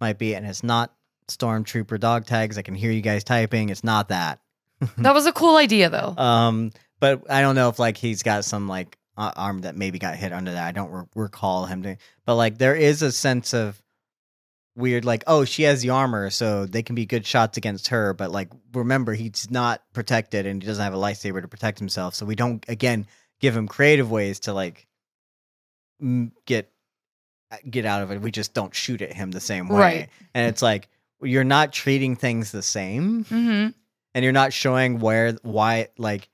might 0.00 0.18
be, 0.18 0.34
and 0.34 0.46
it's 0.46 0.62
not 0.62 0.94
stormtrooper 1.28 2.00
dog 2.00 2.26
tags. 2.26 2.58
I 2.58 2.62
can 2.62 2.74
hear 2.74 2.90
you 2.90 3.02
guys 3.02 3.24
typing. 3.24 3.68
It's 3.68 3.84
not 3.84 4.08
that. 4.08 4.40
that 4.98 5.14
was 5.14 5.26
a 5.26 5.32
cool 5.32 5.56
idea 5.56 5.90
though. 5.90 6.14
Um, 6.16 6.72
but 7.00 7.30
I 7.30 7.40
don't 7.42 7.54
know 7.54 7.68
if 7.68 7.78
like 7.78 7.96
he's 7.96 8.22
got 8.22 8.44
some 8.44 8.66
like 8.68 8.96
uh, 9.20 9.32
arm 9.36 9.60
that 9.60 9.76
maybe 9.76 9.98
got 9.98 10.16
hit 10.16 10.32
under 10.32 10.52
that. 10.52 10.66
I 10.66 10.72
don't 10.72 10.90
re- 10.90 11.04
recall 11.14 11.66
him 11.66 11.82
doing. 11.82 11.98
But 12.24 12.36
like 12.36 12.58
there 12.58 12.74
is 12.74 13.02
a 13.02 13.12
sense 13.12 13.52
of 13.54 13.80
weird, 14.76 15.04
like 15.04 15.22
oh 15.26 15.44
she 15.44 15.64
has 15.64 15.82
the 15.82 15.90
armor, 15.90 16.30
so 16.30 16.64
they 16.66 16.82
can 16.82 16.94
be 16.94 17.06
good 17.06 17.26
shots 17.26 17.58
against 17.58 17.88
her. 17.88 18.14
But 18.14 18.30
like 18.30 18.48
remember 18.72 19.12
he's 19.14 19.50
not 19.50 19.82
protected 19.92 20.46
and 20.46 20.62
he 20.62 20.66
doesn't 20.66 20.82
have 20.82 20.94
a 20.94 20.98
lightsaber 20.98 21.42
to 21.42 21.48
protect 21.48 21.78
himself, 21.78 22.14
so 22.14 22.24
we 22.26 22.34
don't 22.34 22.64
again 22.68 23.06
give 23.40 23.56
him 23.56 23.68
creative 23.68 24.10
ways 24.10 24.40
to 24.40 24.52
like 24.52 24.86
m- 26.00 26.32
get 26.46 26.70
uh, 27.52 27.56
get 27.68 27.84
out 27.84 28.02
of 28.02 28.10
it. 28.10 28.20
We 28.20 28.30
just 28.30 28.54
don't 28.54 28.74
shoot 28.74 29.02
at 29.02 29.12
him 29.12 29.30
the 29.32 29.40
same 29.40 29.68
way, 29.68 29.78
Right. 29.78 30.08
and 30.34 30.48
it's 30.48 30.62
like 30.62 30.88
you're 31.22 31.44
not 31.44 31.72
treating 31.72 32.16
things 32.16 32.50
the 32.52 32.62
same 32.62 33.24
hmm 33.24 33.66
and 34.14 34.24
you're 34.24 34.32
not 34.32 34.52
showing 34.54 34.98
where 35.00 35.32
why 35.42 35.88
like 35.98 36.28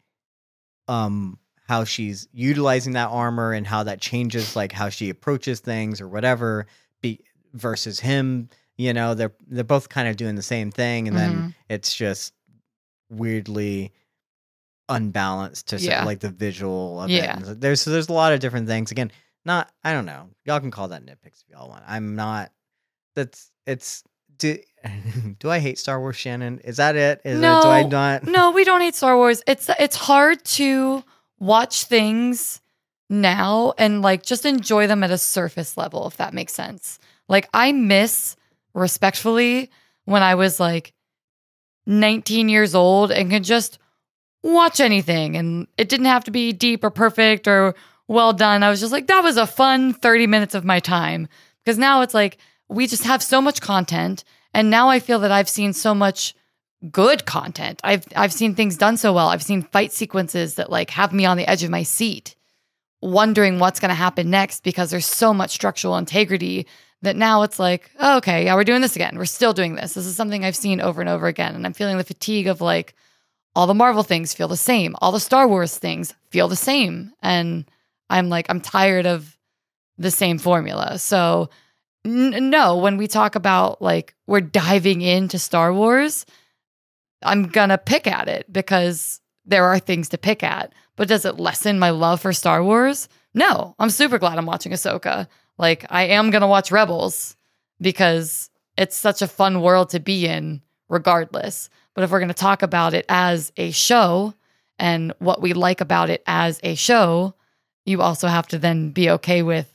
um 0.86 1.38
how 1.68 1.84
she's 1.84 2.28
utilizing 2.32 2.92
that 2.94 3.08
armor 3.08 3.52
and 3.52 3.66
how 3.66 3.82
that 3.82 4.00
changes 4.00 4.54
like 4.56 4.72
how 4.72 4.88
she 4.88 5.10
approaches 5.10 5.60
things 5.60 6.00
or 6.00 6.08
whatever 6.08 6.66
be 7.02 7.20
versus 7.54 8.00
him 8.00 8.48
you 8.76 8.92
know 8.92 9.14
they're 9.14 9.32
they're 9.48 9.64
both 9.64 9.88
kind 9.88 10.06
of 10.08 10.16
doing 10.16 10.34
the 10.36 10.42
same 10.42 10.70
thing 10.70 11.08
and 11.08 11.16
Mm-hmm. 11.16 11.32
then 11.40 11.54
it's 11.68 11.94
just 11.94 12.32
weirdly 13.10 13.92
unbalanced 14.88 15.68
to 15.68 15.78
Yeah. 15.78 16.04
like 16.04 16.20
the 16.20 16.30
visual 16.30 17.02
of 17.02 17.10
Yeah. 17.10 17.38
it. 17.40 17.60
There's 17.60 17.80
so 17.82 17.90
there's 17.90 18.08
a 18.08 18.12
lot 18.12 18.32
of 18.32 18.40
different 18.40 18.68
things 18.68 18.90
again 18.92 19.10
not 19.44 19.70
i 19.84 19.92
don't 19.92 20.06
know 20.06 20.28
y'all 20.44 20.60
can 20.60 20.70
call 20.70 20.88
that 20.88 21.04
nitpicks 21.04 21.42
if 21.42 21.48
y'all 21.50 21.68
want 21.68 21.82
i'm 21.86 22.14
not 22.16 22.52
that's 23.16 23.50
it's 23.66 24.04
do, 24.38 24.58
do 25.40 25.50
i 25.50 25.58
hate 25.58 25.78
star 25.78 25.98
wars 25.98 26.14
shannon 26.16 26.60
is 26.60 26.76
that 26.76 26.94
it 26.94 27.20
is 27.24 27.40
No. 27.40 27.58
it, 27.58 27.62
do 27.62 27.68
i 27.68 27.82
not 27.82 28.24
No, 28.24 28.50
we 28.52 28.62
don't 28.64 28.80
hate 28.80 28.94
Star 28.94 29.16
Wars. 29.16 29.42
It's 29.46 29.68
it's 29.80 29.96
hard 29.96 30.44
to 30.44 31.02
watch 31.38 31.84
things 31.84 32.60
now 33.08 33.72
and 33.78 34.02
like 34.02 34.22
just 34.22 34.44
enjoy 34.44 34.86
them 34.86 35.04
at 35.04 35.10
a 35.10 35.18
surface 35.18 35.76
level 35.76 36.06
if 36.06 36.16
that 36.16 36.34
makes 36.34 36.52
sense. 36.52 36.98
Like 37.28 37.48
I 37.54 37.72
miss 37.72 38.36
respectfully 38.74 39.70
when 40.04 40.22
I 40.22 40.34
was 40.34 40.58
like 40.60 40.92
19 41.86 42.48
years 42.48 42.74
old 42.74 43.12
and 43.12 43.30
could 43.30 43.44
just 43.44 43.78
watch 44.42 44.80
anything 44.80 45.36
and 45.36 45.66
it 45.78 45.88
didn't 45.88 46.06
have 46.06 46.24
to 46.24 46.30
be 46.30 46.52
deep 46.52 46.84
or 46.84 46.90
perfect 46.90 47.48
or 47.48 47.74
well 48.08 48.32
done. 48.32 48.62
I 48.62 48.70
was 48.70 48.80
just 48.80 48.92
like 48.92 49.06
that 49.06 49.22
was 49.22 49.36
a 49.36 49.46
fun 49.46 49.92
30 49.92 50.26
minutes 50.26 50.54
of 50.54 50.64
my 50.64 50.80
time 50.80 51.28
because 51.64 51.78
now 51.78 52.02
it's 52.02 52.14
like 52.14 52.38
we 52.68 52.86
just 52.86 53.04
have 53.04 53.22
so 53.22 53.40
much 53.40 53.60
content 53.60 54.24
and 54.52 54.70
now 54.70 54.88
I 54.88 55.00
feel 55.00 55.18
that 55.20 55.32
I've 55.32 55.48
seen 55.48 55.72
so 55.72 55.94
much 55.94 56.34
good 56.90 57.26
content. 57.26 57.80
I've 57.82 58.04
I've 58.14 58.32
seen 58.32 58.54
things 58.54 58.76
done 58.76 58.96
so 58.96 59.12
well. 59.12 59.28
I've 59.28 59.42
seen 59.42 59.62
fight 59.62 59.92
sequences 59.92 60.54
that 60.56 60.70
like 60.70 60.90
have 60.90 61.12
me 61.12 61.24
on 61.24 61.36
the 61.36 61.48
edge 61.48 61.62
of 61.62 61.70
my 61.70 61.82
seat 61.82 62.36
wondering 63.02 63.58
what's 63.58 63.80
going 63.80 63.90
to 63.90 63.94
happen 63.94 64.30
next 64.30 64.62
because 64.62 64.90
there's 64.90 65.06
so 65.06 65.32
much 65.32 65.50
structural 65.50 65.96
integrity 65.96 66.66
that 67.02 67.16
now 67.16 67.42
it's 67.42 67.58
like, 67.58 67.90
oh, 68.00 68.16
okay, 68.16 68.44
yeah, 68.44 68.54
we're 68.54 68.64
doing 68.64 68.80
this 68.80 68.96
again. 68.96 69.16
We're 69.16 69.26
still 69.26 69.52
doing 69.52 69.74
this. 69.74 69.94
This 69.94 70.06
is 70.06 70.16
something 70.16 70.44
I've 70.44 70.56
seen 70.56 70.80
over 70.80 71.00
and 71.00 71.10
over 71.10 71.26
again 71.26 71.54
and 71.54 71.66
I'm 71.66 71.74
feeling 71.74 71.98
the 71.98 72.04
fatigue 72.04 72.46
of 72.46 72.60
like 72.60 72.94
all 73.54 73.66
the 73.66 73.74
Marvel 73.74 74.02
things 74.02 74.34
feel 74.34 74.48
the 74.48 74.56
same. 74.56 74.96
All 75.00 75.12
the 75.12 75.20
Star 75.20 75.46
Wars 75.46 75.76
things 75.78 76.14
feel 76.30 76.48
the 76.48 76.56
same 76.56 77.12
and 77.22 77.64
I'm 78.10 78.28
like 78.28 78.46
I'm 78.48 78.60
tired 78.60 79.06
of 79.06 79.36
the 79.98 80.10
same 80.10 80.38
formula. 80.38 80.98
So 80.98 81.50
n- 82.04 82.50
no, 82.50 82.78
when 82.78 82.96
we 82.96 83.06
talk 83.08 83.34
about 83.34 83.80
like 83.80 84.14
we're 84.26 84.40
diving 84.40 85.02
into 85.02 85.38
Star 85.38 85.72
Wars, 85.72 86.26
I'm 87.22 87.48
gonna 87.48 87.78
pick 87.78 88.06
at 88.06 88.28
it 88.28 88.52
because 88.52 89.20
there 89.44 89.64
are 89.64 89.78
things 89.78 90.08
to 90.10 90.18
pick 90.18 90.42
at. 90.42 90.72
But 90.96 91.08
does 91.08 91.24
it 91.24 91.38
lessen 91.38 91.78
my 91.78 91.90
love 91.90 92.20
for 92.20 92.32
Star 92.32 92.62
Wars? 92.62 93.08
No, 93.34 93.74
I'm 93.78 93.90
super 93.90 94.18
glad 94.18 94.38
I'm 94.38 94.46
watching 94.46 94.72
Ahsoka. 94.72 95.28
Like 95.58 95.86
I 95.90 96.04
am 96.04 96.30
gonna 96.30 96.48
watch 96.48 96.70
Rebels 96.70 97.36
because 97.80 98.50
it's 98.76 98.96
such 98.96 99.22
a 99.22 99.28
fun 99.28 99.60
world 99.60 99.90
to 99.90 100.00
be 100.00 100.26
in, 100.26 100.62
regardless. 100.88 101.70
But 101.94 102.04
if 102.04 102.10
we're 102.10 102.20
gonna 102.20 102.34
talk 102.34 102.62
about 102.62 102.94
it 102.94 103.06
as 103.08 103.52
a 103.56 103.70
show 103.70 104.34
and 104.78 105.14
what 105.18 105.40
we 105.40 105.52
like 105.54 105.80
about 105.80 106.10
it 106.10 106.22
as 106.26 106.60
a 106.62 106.74
show, 106.74 107.34
you 107.84 108.02
also 108.02 108.28
have 108.28 108.46
to 108.48 108.58
then 108.58 108.90
be 108.90 109.08
okay 109.10 109.42
with 109.42 109.72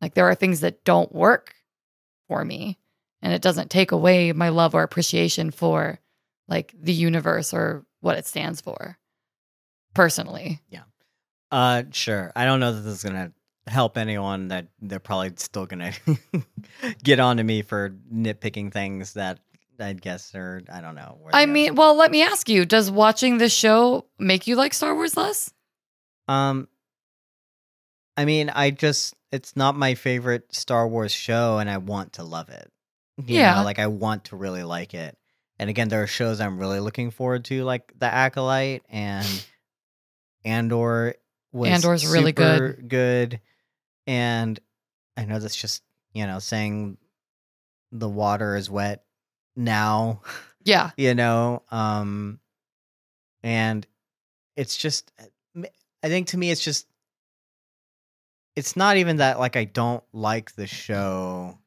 like 0.00 0.14
there 0.14 0.28
are 0.28 0.34
things 0.34 0.60
that 0.60 0.84
don't 0.84 1.14
work 1.14 1.54
for 2.26 2.44
me 2.44 2.78
and 3.22 3.32
it 3.32 3.42
doesn't 3.42 3.70
take 3.70 3.92
away 3.92 4.32
my 4.32 4.48
love 4.48 4.74
or 4.74 4.82
appreciation 4.82 5.50
for 5.50 6.00
like 6.50 6.74
the 6.78 6.92
universe 6.92 7.54
or 7.54 7.86
what 8.00 8.18
it 8.18 8.26
stands 8.26 8.60
for 8.60 8.98
personally 9.94 10.60
Yeah. 10.68 10.82
Uh, 11.50 11.82
sure. 11.90 12.32
I 12.36 12.44
don't 12.44 12.60
know 12.60 12.72
that 12.72 12.80
this 12.82 12.94
is 12.94 13.02
gonna 13.02 13.32
help 13.66 13.96
anyone. 13.96 14.48
That 14.48 14.66
they're 14.80 15.00
probably 15.00 15.32
still 15.36 15.66
gonna 15.66 15.92
get 17.02 17.18
on 17.20 17.38
to 17.38 17.42
me 17.44 17.62
for 17.62 17.90
nitpicking 18.12 18.72
things 18.72 19.14
that 19.14 19.40
I 19.80 19.94
guess 19.94 20.34
are 20.34 20.60
I 20.72 20.80
don't 20.80 20.94
know. 20.94 21.18
i 21.32 21.46
mean 21.46 21.74
well 21.74 21.94
let 21.94 22.10
me 22.10 22.22
ask 22.22 22.48
you 22.50 22.66
does 22.66 22.90
watching 22.90 23.38
this 23.38 23.52
show 23.52 24.04
make 24.18 24.46
you 24.46 24.54
like 24.54 24.74
star 24.74 24.94
wars 24.94 25.16
less 25.16 25.52
um, 26.28 26.68
I 28.16 28.24
mean, 28.26 28.50
I 28.50 28.70
just 28.70 29.14
it's 29.32 29.56
not 29.56 29.74
my 29.74 29.94
favorite 29.94 30.54
Star 30.54 30.86
Wars 30.86 31.12
show, 31.12 31.58
and 31.58 31.68
I 31.70 31.78
want 31.78 32.14
to 32.14 32.22
love 32.24 32.48
it. 32.50 32.70
You 33.24 33.38
Yeah. 33.38 33.54
know, 33.54 33.64
like 33.64 33.78
I 33.78 33.86
want 33.86 34.24
to 34.26 34.36
really 34.36 34.62
like 34.62 34.92
it. 34.94 35.16
And 35.60 35.68
again, 35.68 35.88
there 35.88 36.02
are 36.02 36.06
shows 36.08 36.40
I'm 36.40 36.58
really 36.58 36.80
looking 36.80 37.10
forward 37.10 37.44
to, 37.44 37.64
like 37.64 37.92
The 37.98 38.06
Acolyte 38.06 38.82
and 38.88 39.46
Andor. 40.42 41.14
Was 41.52 41.70
Andor's 41.70 42.06
really 42.06 42.30
super 42.30 42.78
good. 42.88 43.40
And 44.06 44.58
I 45.18 45.26
know 45.26 45.38
that's 45.38 45.54
just 45.54 45.82
you 46.14 46.26
know 46.26 46.38
saying 46.38 46.96
the 47.92 48.08
water 48.08 48.56
is 48.56 48.70
wet 48.70 49.04
now 49.56 50.22
yeah 50.64 50.90
you 50.96 51.14
know 51.14 51.62
um 51.70 52.38
and 53.42 53.86
it's 54.56 54.76
just 54.76 55.12
i 56.02 56.08
think 56.08 56.28
to 56.28 56.38
me 56.38 56.50
it's 56.50 56.62
just 56.62 56.86
it's 58.56 58.76
not 58.76 58.96
even 58.96 59.16
that 59.16 59.38
like 59.38 59.56
i 59.56 59.64
don't 59.64 60.04
like 60.12 60.54
the 60.54 60.66
show 60.66 61.58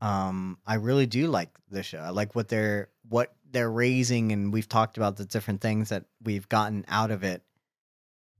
um 0.00 0.58
i 0.66 0.74
really 0.74 1.06
do 1.06 1.28
like 1.28 1.50
the 1.70 1.82
show. 1.82 1.98
I 1.98 2.10
like 2.10 2.34
what 2.34 2.48
they're 2.48 2.88
what 3.08 3.34
they're 3.50 3.70
raising 3.70 4.32
and 4.32 4.52
we've 4.52 4.68
talked 4.68 4.96
about 4.96 5.16
the 5.16 5.24
different 5.24 5.60
things 5.60 5.90
that 5.90 6.04
we've 6.22 6.48
gotten 6.48 6.84
out 6.88 7.10
of 7.10 7.22
it. 7.24 7.42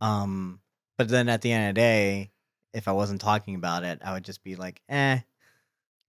Um 0.01 0.61
but 0.99 1.09
then 1.09 1.29
at 1.29 1.43
the 1.43 1.53
end 1.53 1.69
of 1.69 1.75
the 1.75 1.81
day 1.81 2.31
if 2.73 2.89
i 2.89 2.93
wasn't 2.93 3.21
talking 3.21 3.55
about 3.55 3.85
it 3.85 4.01
i 4.05 4.13
would 4.13 4.25
just 4.25 4.43
be 4.43 4.57
like 4.57 4.81
eh. 4.89 5.21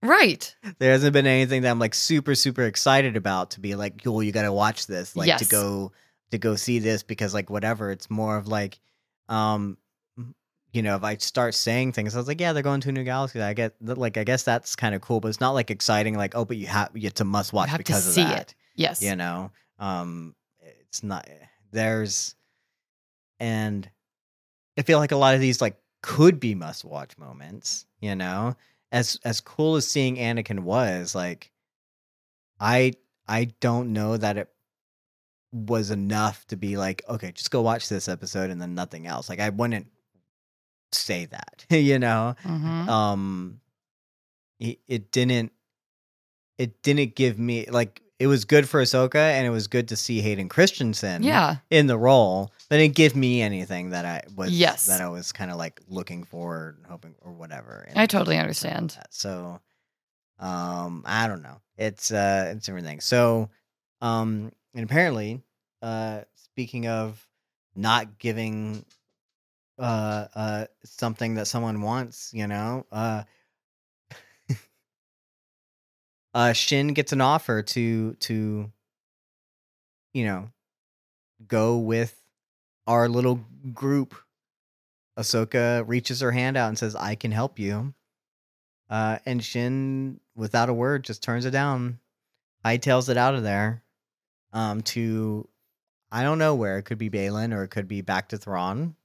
Right. 0.02 0.56
There 0.78 0.92
hasn't 0.92 1.14
been 1.14 1.26
anything 1.26 1.64
that 1.64 1.72
I'm 1.72 1.80
like 1.80 1.96
super 1.96 2.36
super 2.36 2.64
excited 2.64 3.18
about 3.18 3.52
to 3.52 3.60
be 3.60 3.74
like, 3.76 4.06
yo, 4.06 4.20
you 4.20 4.32
got 4.32 4.44
to 4.44 4.54
watch 4.54 4.86
this, 4.86 5.16
like 5.16 5.38
to 5.38 5.46
go 5.46 5.92
to 6.32 6.38
go 6.38 6.56
see 6.56 6.78
this 6.80 7.02
because 7.02 7.34
like 7.34 7.50
whatever. 7.50 7.90
It's 7.92 8.10
more 8.10 8.38
of 8.38 8.48
like, 8.48 8.80
um, 9.30 9.78
you 10.76 10.82
know, 10.82 10.98
if 10.98 11.04
I 11.06 11.16
start 11.16 11.56
saying 11.56 11.94
things, 11.94 12.16
I 12.16 12.18
was 12.18 12.28
like, 12.28 12.42
yeah, 12.42 12.52
they're 12.52 12.62
going 12.62 12.82
to 12.82 12.90
a 12.90 12.92
new 12.92 13.06
galaxy. 13.06 13.42
I 13.42 13.54
get 13.54 13.76
like, 13.82 14.18
I 14.18 14.26
guess 14.26 14.44
that's 14.44 14.76
kind 14.76 14.94
of 14.94 15.00
cool, 15.00 15.22
but 15.22 15.30
it's 15.30 15.40
not 15.40 15.52
like 15.52 15.72
exciting. 15.72 16.18
Like, 16.18 16.36
oh, 16.36 16.44
but 16.44 16.58
you 16.58 16.68
have 16.68 16.90
it's 16.94 17.22
a 17.22 17.24
must 17.24 17.54
watch 17.54 17.70
have 17.70 17.78
to 17.78 17.84
because 17.84 18.14
see 18.14 18.24
of 18.24 18.28
it. 18.28 18.32
that. 18.32 18.56
yes 18.76 19.02
You 19.02 19.16
know, 19.16 19.52
um, 19.80 20.36
it's 20.60 21.02
not 21.02 21.30
there's, 21.72 22.36
and 23.40 23.90
I 24.78 24.82
feel 24.82 25.00
like 25.00 25.14
a 25.14 25.18
lot 25.18 25.34
of 25.34 25.40
these 25.40 25.62
like 25.62 25.78
could 26.02 26.42
be 26.42 26.56
must 26.56 26.84
watch 26.84 27.18
moments. 27.18 27.86
You 28.02 28.16
know, 28.16 28.58
as 28.92 29.18
as 29.24 29.40
cool 29.40 29.78
as 29.78 29.88
seeing 29.88 30.18
Anakin 30.18 30.60
was, 30.60 31.16
like 31.16 31.52
I 32.60 32.94
I 33.30 33.46
don't 33.62 33.94
know 33.94 34.18
that 34.18 34.38
it 34.38 34.50
was 35.54 35.90
enough 35.90 36.46
to 36.48 36.58
be 36.58 36.76
like, 36.76 37.02
okay, 37.08 37.32
just 37.32 37.50
go 37.50 37.62
watch 37.62 37.88
this 37.88 38.10
episode 38.10 38.50
and 38.50 38.62
then 38.62 38.76
nothing 38.76 39.08
else. 39.08 39.30
Like 39.30 39.40
I 39.40 39.50
wouldn't 39.50 39.88
say 40.92 41.26
that, 41.26 41.66
you 41.70 42.00
know. 42.00 42.36
Mhm. 42.46 42.88
Um 42.88 43.60
it, 44.60 44.80
it 44.88 45.12
didn't 45.12 45.52
it 46.58 46.82
didn't 46.82 47.16
give 47.16 47.38
me 47.38 47.66
like 47.70 48.02
it 48.18 48.28
was 48.28 48.46
good 48.46 48.70
for 48.70 48.82
Ahsoka 48.82 49.16
and 49.18 49.46
it 49.46 49.50
was 49.50 49.68
good 49.68 49.90
to 49.90 49.98
see 49.98 50.22
Hayden 50.22 50.48
Christensen 50.48 51.24
yeah 51.24 51.58
in 51.70 51.88
the 51.88 51.98
role, 51.98 52.54
but 52.70 52.76
it 52.80 52.84
didn't 52.84 52.96
give 52.96 53.16
me 53.16 53.42
anything 53.42 53.90
that 53.90 54.06
I 54.06 54.22
was 54.36 54.52
Yes. 54.52 54.86
that 54.86 55.02
I 55.02 55.10
was 55.10 55.32
kind 55.34 55.52
of 55.52 55.58
like 55.58 55.82
looking 55.90 56.24
for, 56.24 56.78
hoping 56.88 57.16
or 57.22 57.34
whatever. 57.34 57.86
I 57.94 58.06
totally 58.06 58.38
understand. 58.38 58.98
So, 59.10 59.60
um, 60.40 61.04
I 61.06 61.28
don't 61.28 61.42
know. 61.42 61.60
It's 61.78 62.12
uh, 62.12 62.54
it's 62.56 62.70
everything. 62.70 63.02
So, 63.02 63.50
um, 64.02 64.52
and 64.74 64.84
apparently, 64.86 65.42
uh, 65.82 66.22
speaking 66.36 66.88
of 66.88 67.28
not 67.76 68.18
giving 68.18 68.86
uh 69.80 70.28
uh 70.36 70.66
something 70.84 71.36
that 71.36 71.48
someone 71.48 71.82
wants, 71.82 72.32
you 72.34 72.48
know, 72.48 72.86
uh. 72.92 73.24
Uh, 76.34 76.52
Shin 76.52 76.90
gets 76.94 77.14
an 77.14 77.22
offer 77.22 77.62
to 77.62 78.14
to, 78.16 78.70
you 80.14 80.26
know, 80.26 80.50
go 81.48 81.78
with 81.78 82.22
our 82.88 83.08
little 83.10 83.46
group. 83.74 84.16
Ahsoka 85.18 85.84
reaches 85.88 86.20
her 86.20 86.32
hand 86.32 86.58
out 86.58 86.68
and 86.70 86.78
says, 86.78 86.96
"I 86.96 87.16
can 87.16 87.32
help 87.32 87.58
you." 87.58 87.94
Uh, 88.90 89.20
and 89.26 89.44
Shin, 89.44 90.20
without 90.36 90.70
a 90.70 90.74
word, 90.74 91.04
just 91.04 91.24
turns 91.24 91.46
it 91.46 91.52
down, 91.52 92.00
hightails 92.66 93.10
it 93.10 93.18
out 93.18 93.36
of 93.36 93.44
there, 93.44 93.84
um, 94.54 94.82
to 94.84 95.48
I 96.12 96.24
don't 96.24 96.40
know 96.40 96.56
where. 96.56 96.78
It 96.78 96.84
could 96.84 96.98
be 96.98 97.10
Baylan 97.10 97.54
or 97.56 97.64
it 97.64 97.70
could 97.70 97.88
be 97.88 98.02
back 98.02 98.30
to 98.30 98.38
Thrawn. 98.38 98.96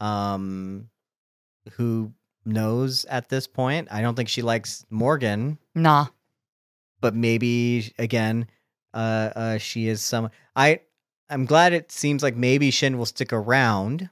Um, 0.00 0.88
who 1.72 2.12
knows 2.44 3.04
at 3.06 3.28
this 3.28 3.46
point? 3.46 3.88
I 3.90 4.02
don't 4.02 4.14
think 4.14 4.28
she 4.28 4.42
likes 4.42 4.84
Morgan 4.90 5.58
Nah. 5.74 6.06
but 7.00 7.14
maybe 7.14 7.92
again 7.98 8.46
uh 8.94 9.30
uh 9.34 9.58
she 9.58 9.88
is 9.88 10.00
some 10.00 10.30
i 10.54 10.80
i'm 11.28 11.44
glad 11.46 11.72
it 11.72 11.90
seems 11.90 12.22
like 12.22 12.36
maybe 12.36 12.70
shin 12.70 12.96
will 12.96 13.06
stick 13.06 13.32
around 13.32 14.08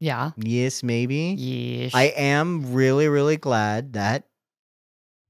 Yeah. 0.00 0.30
yes 0.36 0.82
maybe 0.82 1.36
Yeesh. 1.38 1.90
i 1.94 2.04
am 2.16 2.72
really 2.72 3.06
really 3.08 3.36
glad 3.36 3.92
that 3.92 4.24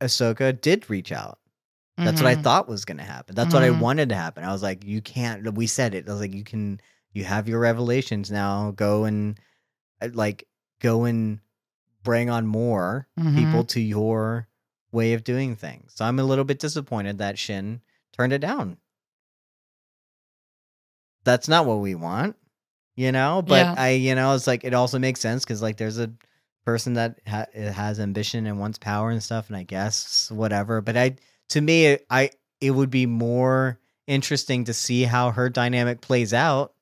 ahsoka 0.02 0.58
did 0.60 0.88
reach 0.90 1.10
out 1.12 1.38
that's 1.98 2.20
what 2.20 2.30
i 2.30 2.36
Mhm. 2.36 2.42
thought 2.42 2.68
was 2.68 2.84
going 2.84 2.98
to 2.98 3.04
happen 3.04 3.34
that's 3.34 3.52
what 3.54 3.62
i 3.62 3.68
Mhm. 3.70 3.80
wanted 3.80 4.08
to 4.10 4.14
happen 4.14 4.44
i 4.44 4.52
was 4.52 4.62
like 4.62 4.84
you 4.84 5.00
can't 5.00 5.54
we 5.54 5.66
said 5.66 5.94
it 5.94 6.08
i 6.08 6.12
was 6.12 6.20
like 6.20 6.34
you 6.34 6.44
can 6.44 6.80
you 7.16 7.24
have 7.24 7.48
your 7.48 7.58
revelations 7.60 8.30
now 8.30 8.70
go 8.72 9.04
and 9.04 9.40
uh, 10.02 10.08
like 10.12 10.46
go 10.80 11.04
and 11.04 11.40
bring 12.02 12.30
on 12.30 12.46
more 12.46 13.08
Mhm. 13.18 13.34
people 13.34 13.64
to 13.64 13.80
your 13.80 14.46
way 14.92 15.14
of 15.14 15.24
doing 15.24 15.56
things. 15.56 15.92
So 15.94 16.04
I'm 16.04 16.18
a 16.18 16.24
little 16.24 16.44
bit 16.44 16.58
disappointed 16.58 17.18
that 17.18 17.38
Shin 17.38 17.80
turned 18.12 18.32
it 18.32 18.38
down. 18.38 18.76
That's 21.24 21.48
not 21.48 21.66
what 21.66 21.80
we 21.80 21.94
want, 21.94 22.36
you 22.94 23.10
know. 23.12 23.42
But 23.42 23.66
Yeah. 23.66 23.74
I, 23.76 23.90
you 23.90 24.14
know, 24.14 24.34
it's 24.34 24.46
like 24.46 24.64
it 24.64 24.74
also 24.74 24.98
makes 24.98 25.20
sense 25.20 25.44
because 25.44 25.60
like 25.62 25.76
there's 25.76 25.98
a 25.98 26.12
person 26.64 26.94
that 26.94 27.18
ha- 27.26 27.46
has 27.54 27.98
ambition 27.98 28.46
and 28.46 28.60
wants 28.60 28.78
power 28.78 29.10
and 29.10 29.22
stuff, 29.22 29.48
and 29.48 29.56
I 29.56 29.64
guess 29.64 30.30
whatever. 30.30 30.80
But 30.80 30.96
I, 30.96 31.16
to 31.48 31.60
me, 31.60 31.98
I 32.10 32.30
it 32.60 32.70
would 32.70 32.90
be 32.90 33.06
more 33.06 33.78
interesting 34.06 34.64
to 34.64 34.74
see 34.74 35.02
how 35.02 35.32
her 35.32 35.48
dynamic 35.50 36.00
plays 36.00 36.32
out 36.32 36.74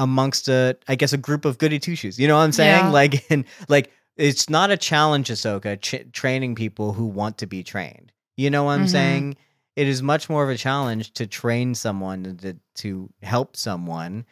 amongst 0.00 0.48
a 0.48 0.76
I 0.88 0.96
guess 0.96 1.12
a 1.12 1.16
group 1.18 1.44
of 1.44 1.58
goody 1.58 1.78
two 1.78 1.94
shoes. 1.94 2.18
You 2.18 2.26
know 2.26 2.36
what 2.36 2.42
I'm 2.42 2.52
saying? 2.52 2.86
Yeah. 2.86 2.90
Like 2.92 3.24
and 3.30 3.44
like 3.68 3.92
it's 4.16 4.50
not 4.50 4.70
a 4.70 4.76
challenge, 4.76 5.28
Ahsoka, 5.28 5.80
ch- 5.80 6.10
training 6.12 6.54
people 6.54 6.92
who 6.92 7.06
want 7.06 7.38
to 7.38 7.46
be 7.46 7.62
trained. 7.62 8.12
You 8.36 8.50
know 8.50 8.64
what 8.64 8.72
I'm 8.72 8.86
Mhm. 8.86 8.90
saying? 8.90 9.36
it 9.76 9.86
is 9.86 10.02
much 10.02 10.28
more 10.28 10.42
of 10.42 10.50
a 10.50 10.56
challenge 10.58 11.12
to 11.12 11.26
train 11.26 11.74
someone 11.74 12.36
to, 12.38 12.56
to 12.74 13.08
help 13.22 13.56
someone 13.56 14.26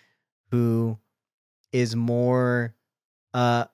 who 0.51 0.99
is 1.73 1.95
more 1.95 2.75
uh 3.35 3.65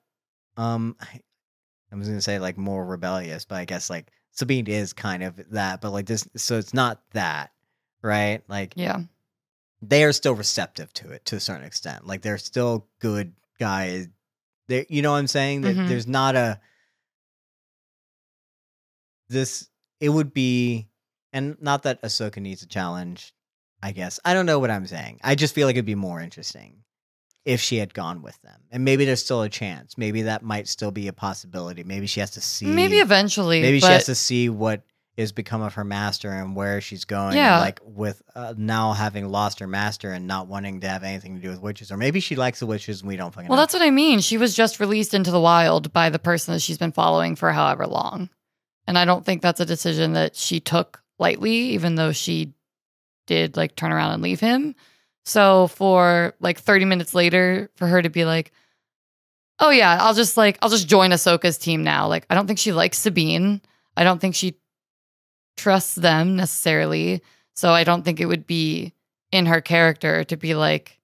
um 0.57 0.95
I, 1.01 1.21
I 1.93 1.97
was 1.97 2.09
gonna 2.09 2.21
say 2.21 2.39
like 2.39 2.59
more 2.59 2.85
rebellious, 2.85 3.45
but 3.45 3.57
I 3.57 3.65
guess 3.65 3.89
like 3.89 4.11
Sabine 4.33 4.67
is 4.67 4.93
kind 4.93 5.23
of 5.23 5.41
that, 5.53 5.81
but 5.81 5.91
like 5.91 6.07
this 6.07 6.29
so 6.37 6.59
it's 6.59 6.75
not 6.75 7.01
that, 7.13 7.51
right? 8.03 8.43
Like 8.49 8.75
Yeah. 8.77 9.01
They 9.89 10.05
are 10.05 10.13
still 10.13 10.35
receptive 10.35 10.93
to 10.95 11.11
it 11.11 11.25
to 11.27 11.37
a 11.37 11.41
certain 11.41 11.65
extent. 11.65 12.07
Like 12.07 12.23
they're 12.23 12.39
still 12.39 12.87
good 13.01 13.33
guys. 13.59 14.09
They, 14.69 14.87
you 14.89 15.03
know 15.03 15.13
what 15.13 15.19
I'm 15.19 15.27
saying? 15.27 15.63
That 15.63 15.77
Mhm. 15.77 15.89
There's 15.89 16.07
not 16.07 16.37
a 16.37 16.61
this. 19.29 19.69
It 20.01 20.09
would 20.11 20.35
be, 20.35 20.89
and 21.33 21.57
not 21.61 21.85
that 21.85 22.03
Ahsoka 22.03 22.39
needs 22.41 22.63
a 22.63 22.67
challenge. 22.67 23.33
I 23.83 23.93
guess 23.93 24.19
I 24.25 24.33
don't 24.35 24.47
know 24.47 24.59
what 24.59 24.71
I'm 24.71 24.87
saying. 24.87 25.21
I 25.23 25.35
just 25.35 25.55
feel 25.55 25.67
like 25.67 25.77
it'd 25.77 25.85
be 25.85 25.95
more 25.95 26.21
interesting 26.21 26.85
if 27.45 27.61
she 27.61 27.77
had 27.77 27.93
gone 27.93 28.23
with 28.23 28.41
them, 28.43 28.63
and 28.71 28.85
maybe 28.85 29.05
there's 29.05 29.23
still 29.23 29.43
a 29.43 29.49
chance. 29.49 29.99
Maybe 29.99 30.23
that 30.23 30.43
might 30.43 30.69
still 30.69 30.91
be 30.91 31.09
a 31.09 31.13
possibility. 31.13 31.85
Maybe 31.85 32.07
she 32.07 32.21
has 32.21 32.31
to 32.33 32.41
see. 32.41 32.67
Maybe 32.67 32.99
eventually. 32.99 33.61
Maybe 33.61 33.81
she 33.81 33.87
has 33.87 34.07
to 34.07 34.15
see 34.15 34.49
what 34.49 34.83
is 35.17 35.31
become 35.33 35.63
of 35.63 35.75
her 35.75 35.85
master 35.85 36.29
and 36.31 36.57
where 36.57 36.81
she's 36.81 37.05
going. 37.05 37.37
Yeah. 37.37 37.61
Like 37.61 37.81
with 37.85 38.21
uh, 38.35 38.55
now 38.57 38.93
having 38.93 39.29
lost 39.29 39.61
her 39.61 39.67
master 39.67 40.11
and 40.13 40.27
not 40.27 40.49
wanting 40.49 40.81
to 40.81 40.89
have 40.89 41.05
anything 41.05 41.37
to 41.37 41.41
do 41.41 41.51
with 41.51 41.61
witches, 41.61 41.93
or 41.93 41.97
maybe 41.97 42.19
she 42.21 42.35
likes 42.35 42.59
the 42.61 42.67
witches 42.67 43.01
and 43.03 43.09
we 43.09 43.17
don't 43.17 43.33
fucking 43.33 43.49
Well, 43.49 43.57
know. 43.57 43.63
that's 43.63 43.75
what 43.75 43.83
I 43.83 43.91
mean. 43.91 44.21
She 44.21 44.37
was 44.39 44.55
just 44.57 44.81
released 44.81 45.15
into 45.15 45.31
the 45.31 45.41
wild 45.41 45.93
by 45.93 46.11
the 46.11 46.19
person 46.19 46.53
that 46.55 46.61
she's 46.61 46.79
been 46.79 46.91
following 46.93 47.37
for 47.37 47.53
however 47.53 47.87
long. 47.87 48.29
And 48.89 48.99
I 48.99 49.05
don't 49.05 49.25
think 49.25 49.41
that's 49.41 49.61
a 49.61 49.67
decision 49.67 50.15
that 50.15 50.35
she 50.37 50.59
took 50.61 51.03
lightly, 51.19 51.53
even 51.53 51.95
though 51.95 52.13
she 52.13 52.53
did 53.27 53.57
like 53.57 53.77
turn 53.77 53.93
around 53.93 54.13
and 54.15 54.23
leave 54.23 54.41
him. 54.41 54.75
So 55.25 55.69
for 55.69 56.35
like 56.41 56.59
30 56.59 56.85
minutes 56.87 57.15
later, 57.15 57.71
for 57.77 57.87
her 57.87 58.03
to 58.03 58.11
be 58.11 58.25
like, 58.25 58.53
oh 59.61 59.71
yeah, 59.71 59.97
I'll 60.01 60.13
just 60.15 60.37
like, 60.37 60.59
I'll 60.61 60.69
just 60.71 60.89
join 60.89 61.11
Ahsoka's 61.13 61.57
team 61.57 61.85
now. 61.85 62.09
Like, 62.09 62.27
I 62.29 62.35
don't 62.35 62.47
think 62.47 62.59
she 62.59 62.73
likes 62.73 62.99
Sabine. 62.99 63.63
I 63.97 64.03
don't 64.05 64.21
think 64.21 64.35
she 64.35 64.57
trusts 65.57 65.95
them 65.95 66.37
necessarily. 66.37 67.23
So 67.55 67.73
I 67.73 67.85
don't 67.85 68.05
think 68.05 68.21
it 68.21 68.27
would 68.27 68.47
be 68.47 68.93
in 69.33 69.47
her 69.47 69.61
character 69.61 70.25
to 70.25 70.37
be 70.37 70.55
like, 70.55 70.99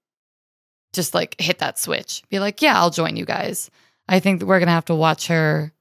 just 0.92 1.14
like 1.14 1.40
hit 1.40 1.58
that 1.58 1.78
switch. 1.78 2.22
Be 2.30 2.40
like, 2.40 2.62
yeah, 2.62 2.78
I'll 2.78 2.90
join 2.90 3.16
you 3.16 3.24
guys. 3.24 3.70
I 4.08 4.20
think 4.20 4.42
we're 4.42 4.58
gonna 4.58 4.72
have 4.72 4.86
to 4.86 4.94
watch 4.94 5.28
her 5.28 5.72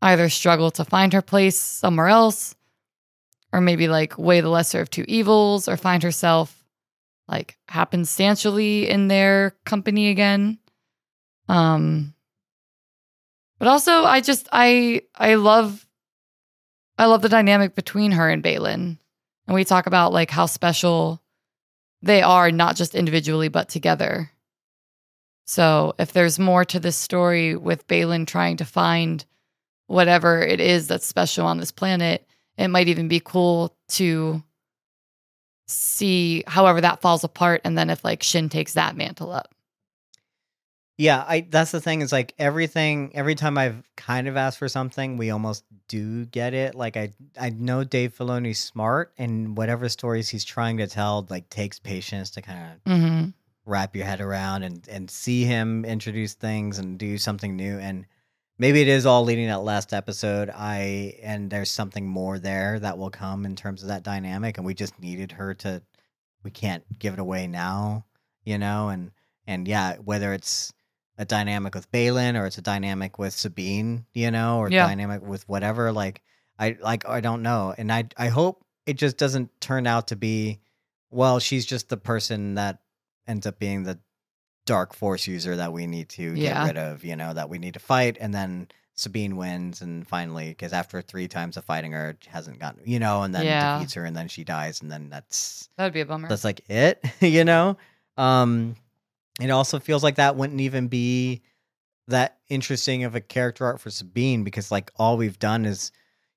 either 0.00 0.28
struggle 0.28 0.70
to 0.72 0.84
find 0.84 1.12
her 1.12 1.22
place 1.22 1.58
somewhere 1.58 2.08
else, 2.08 2.54
or 3.52 3.60
maybe 3.60 3.88
like 3.88 4.16
weigh 4.16 4.40
the 4.40 4.48
lesser 4.48 4.80
of 4.80 4.90
two 4.90 5.04
evils, 5.08 5.68
or 5.68 5.76
find 5.76 6.02
herself 6.02 6.64
like 7.26 7.58
happenstantially 7.68 8.86
in 8.86 9.08
their 9.08 9.56
company 9.64 10.08
again. 10.10 10.58
Um 11.48 12.14
but 13.58 13.66
also 13.68 14.04
I 14.04 14.20
just 14.20 14.48
I 14.52 15.02
I 15.16 15.34
love 15.34 15.84
I 16.98 17.06
love 17.06 17.22
the 17.22 17.28
dynamic 17.28 17.74
between 17.76 18.12
her 18.12 18.28
and 18.28 18.42
Baylan. 18.42 18.98
And 19.46 19.54
we 19.54 19.64
talk 19.64 19.86
about 19.86 20.12
like 20.12 20.30
how 20.30 20.46
special 20.46 21.22
they 22.02 22.22
are 22.22 22.50
not 22.50 22.76
just 22.76 22.94
individually 22.94 23.48
but 23.48 23.68
together. 23.68 24.30
So 25.46 25.94
if 25.98 26.12
there's 26.12 26.38
more 26.38 26.64
to 26.66 26.80
this 26.80 26.96
story 26.96 27.56
with 27.56 27.86
Baylan 27.86 28.26
trying 28.26 28.58
to 28.58 28.64
find 28.64 29.24
whatever 29.86 30.42
it 30.42 30.60
is 30.60 30.88
that's 30.88 31.06
special 31.06 31.46
on 31.46 31.58
this 31.58 31.72
planet, 31.72 32.26
it 32.58 32.68
might 32.68 32.88
even 32.88 33.08
be 33.08 33.20
cool 33.20 33.74
to 33.90 34.42
see 35.66 36.42
however 36.46 36.80
that 36.80 37.00
falls 37.00 37.24
apart 37.24 37.60
and 37.64 37.78
then 37.78 37.90
if 37.90 38.04
like 38.04 38.22
Shin 38.22 38.48
takes 38.48 38.74
that 38.74 38.96
mantle 38.96 39.32
up. 39.32 39.54
Yeah, 40.98 41.24
I 41.26 41.46
that's 41.48 41.70
the 41.70 41.80
thing 41.80 42.02
is 42.02 42.12
like 42.12 42.34
everything. 42.38 43.12
Every 43.14 43.34
time 43.36 43.56
I've 43.56 43.82
kind 43.96 44.28
of 44.28 44.36
asked 44.36 44.58
for 44.58 44.68
something, 44.68 45.16
we 45.16 45.30
almost 45.30 45.64
do 45.86 46.26
get 46.26 46.52
it. 46.54 46.74
Like 46.74 46.96
I 46.96 47.12
I 47.40 47.50
know 47.50 47.84
Dave 47.84 48.14
Filoni's 48.14 48.58
smart, 48.58 49.12
and 49.16 49.56
whatever 49.56 49.88
stories 49.88 50.28
he's 50.28 50.44
trying 50.44 50.76
to 50.78 50.86
tell 50.88 51.24
like 51.30 51.48
takes 51.48 51.78
patience 51.78 52.30
to 52.32 52.42
kind 52.42 52.58
of 52.58 52.92
Mm-hmm. 52.92 53.28
wrap 53.64 53.94
your 53.94 54.04
head 54.06 54.20
around 54.20 54.64
and 54.64 54.86
and 54.88 55.10
see 55.10 55.44
him 55.44 55.84
introduce 55.84 56.34
things 56.34 56.78
and 56.78 56.98
do 56.98 57.16
something 57.16 57.54
new 57.54 57.78
and 57.78 58.06
maybe 58.58 58.80
it 58.80 58.88
is 58.88 59.06
all 59.06 59.22
leading 59.24 59.46
that 59.46 59.62
last 59.62 59.92
episode 59.92 60.50
i 60.54 61.14
and 61.22 61.50
there's 61.50 61.70
something 61.70 62.06
more 62.08 62.38
there 62.38 62.78
that 62.80 62.96
will 62.98 63.10
come 63.10 63.44
in 63.44 63.54
terms 63.54 63.82
of 63.82 63.88
that 63.88 64.02
dynamic 64.02 64.56
and 64.56 64.66
we 64.66 64.72
just 64.74 64.98
needed 64.98 65.32
her 65.32 65.52
to 65.54 65.82
we 66.42 66.50
can't 66.50 66.82
give 66.98 67.12
it 67.12 67.20
away 67.20 67.46
now 67.46 68.04
you 68.44 68.56
know 68.58 68.88
and 68.88 69.10
and 69.46 69.68
yeah 69.68 69.96
whether 69.98 70.32
it's 70.32 70.72
a 71.18 71.24
dynamic 71.24 71.74
with 71.74 71.90
Baylan 71.90 72.40
or 72.40 72.46
it's 72.46 72.58
a 72.58 72.62
dynamic 72.62 73.18
with 73.18 73.34
Sabine, 73.34 74.06
you 74.14 74.30
know, 74.30 74.58
or 74.58 74.70
Yeah. 74.70 74.86
dynamic 74.86 75.20
with 75.22 75.46
whatever. 75.48 75.92
Like 75.92 76.22
I 76.58 76.76
like 76.80 77.06
I 77.08 77.20
don't 77.20 77.42
know. 77.42 77.74
And 77.76 77.92
I 77.92 78.04
I 78.16 78.28
hope 78.28 78.64
it 78.86 78.94
just 78.94 79.16
doesn't 79.18 79.60
turn 79.60 79.86
out 79.86 80.08
to 80.08 80.16
be 80.16 80.60
well, 81.10 81.38
she's 81.40 81.66
just 81.66 81.88
the 81.88 81.96
person 81.96 82.54
that 82.54 82.78
ends 83.26 83.46
up 83.46 83.58
being 83.58 83.82
the 83.82 83.98
dark 84.66 84.94
force 84.94 85.26
user 85.26 85.56
that 85.56 85.72
we 85.72 85.86
need 85.86 86.08
to 86.10 86.34
Yeah. 86.34 86.62
get 86.62 86.66
rid 86.68 86.76
of, 86.78 87.04
you 87.04 87.16
know, 87.16 87.32
that 87.34 87.48
we 87.48 87.58
need 87.58 87.74
to 87.74 87.80
fight 87.80 88.16
and 88.20 88.32
then 88.32 88.68
Sabine 88.94 89.36
wins 89.36 89.80
and 89.80 90.06
finally 90.06 90.48
because 90.50 90.72
after 90.72 91.00
three 91.00 91.28
times 91.28 91.56
of 91.56 91.64
fighting 91.64 91.92
her 91.92 92.16
hasn't 92.26 92.58
gotten 92.58 92.82
you 92.84 92.98
know, 92.98 93.22
and 93.22 93.34
then 93.34 93.44
Yeah. 93.46 93.74
defeats 93.74 93.94
her 93.94 94.04
and 94.04 94.16
then 94.16 94.28
she 94.28 94.44
dies 94.44 94.82
and 94.82 94.90
then 94.90 95.08
that's 95.08 95.68
That'd 95.76 95.92
be 95.94 96.00
a 96.00 96.06
bummer. 96.06 96.28
that's 96.28 96.44
like 96.44 96.60
it, 96.68 97.02
you 97.20 97.44
know? 97.44 97.76
Um 98.16 98.76
it 99.40 99.50
also 99.50 99.78
feels 99.78 100.02
like 100.02 100.16
that 100.16 100.36
wouldn't 100.36 100.60
even 100.60 100.88
be 100.88 101.42
that 102.08 102.38
interesting 102.48 103.04
of 103.04 103.14
a 103.14 103.20
character 103.20 103.64
arc 103.66 103.78
for 103.78 103.90
Sabine 103.90 104.42
because 104.44 104.70
like 104.70 104.90
all 104.96 105.16
we've 105.16 105.38
done 105.38 105.66
is 105.66 105.92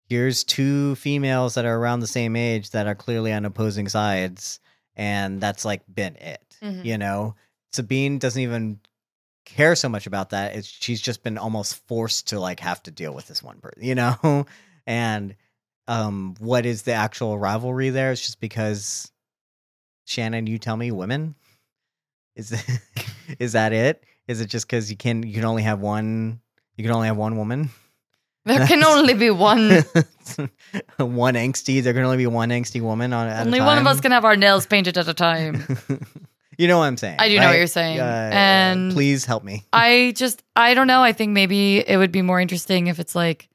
here's 0.10 0.44
two 0.44 0.96
females 0.96 1.54
that 1.56 1.66
are 1.66 1.78
around 1.78 2.02
the 2.02 2.08
same 2.08 2.36
age 2.36 2.72
that 2.72 2.88
are 2.88 2.96
clearly 2.96 3.32
on 3.32 3.46
opposing 3.46 3.88
sides 3.88 4.60
and 4.96 5.40
that's 5.40 5.64
like 5.64 5.82
been 5.94 6.16
it. 6.18 6.58
Mhm. 6.62 6.84
You 6.84 6.98
know? 6.98 7.36
Sabine 7.72 8.20
doesn't 8.20 8.42
even 8.42 8.80
care 9.46 9.76
so 9.76 9.88
much 9.88 10.06
about 10.08 10.32
that. 10.32 10.56
It's 10.56 10.68
she's 10.68 11.02
just 11.02 11.24
been 11.24 11.38
almost 11.38 11.88
forced 11.88 12.28
to 12.28 12.40
like 12.40 12.60
have 12.60 12.84
to 12.84 12.92
deal 12.92 13.14
with 13.14 13.28
this 13.28 13.42
one 13.42 13.60
person, 13.60 13.84
you 13.84 13.96
know? 13.96 14.46
And 14.86 15.36
um 15.88 16.36
what 16.40 16.66
is 16.66 16.82
the 16.84 16.94
actual 16.94 17.40
rivalry 17.40 17.90
there? 17.90 18.12
It's 18.12 18.22
just 18.22 18.42
because 18.42 19.10
Shannon, 20.06 20.48
you 20.48 20.58
tell 20.58 20.76
me 20.76 20.92
women? 20.92 21.36
Is 22.36 22.54
is 23.40 23.54
that 23.54 23.74
it? 23.74 24.04
Is 24.28 24.42
it 24.42 24.48
just 24.48 24.68
because 24.68 24.90
you 24.90 24.98
can 24.98 25.24
you 25.24 25.34
can 25.34 25.46
only 25.46 25.64
have 25.64 25.80
one 25.80 26.40
you 26.78 26.84
can 26.84 26.94
only 26.94 27.08
have 27.08 27.18
one 27.18 27.38
woman? 27.38 27.70
there 28.46 28.66
can 28.68 28.84
only 28.84 29.14
be 29.14 29.30
one. 29.30 29.70
one 30.98 31.36
angsty. 31.36 31.84
There 31.84 31.94
can 31.94 32.04
only 32.04 32.18
be 32.18 32.28
one 32.28 32.50
angsty 32.50 32.82
woman 32.82 33.14
on 33.14 33.28
at 33.28 33.46
only 33.46 33.62
one 33.62 33.78
of 33.78 33.88
us 33.88 34.02
can 34.02 34.12
have 34.12 34.26
our 34.26 34.36
nails 34.36 34.66
painted 34.66 34.98
at 34.98 35.08
a 35.08 35.14
time. 35.14 35.64
you 36.58 36.68
know 36.68 36.80
what 36.80 36.86
I'm 36.86 36.98
saying? 36.98 37.18
I 37.20 37.30
do 37.30 37.40
know 37.40 37.48
what 37.48 37.58
you're 37.58 37.68
saying. 37.68 38.00
Uh, 38.00 38.30
and 38.34 38.92
please 38.94 39.26
help 39.26 39.44
me. 39.44 39.66
I 39.74 40.14
just 40.16 40.44
I 40.56 40.74
don't 40.74 40.88
know. 40.88 41.04
I 41.04 41.14
think 41.14 41.34
maybe 41.34 41.78
it 41.88 41.98
would 41.98 42.12
be 42.12 42.22
more 42.22 42.40
interesting 42.40 42.88
if 42.88 43.00
it's 43.00 43.16
like 43.16 43.48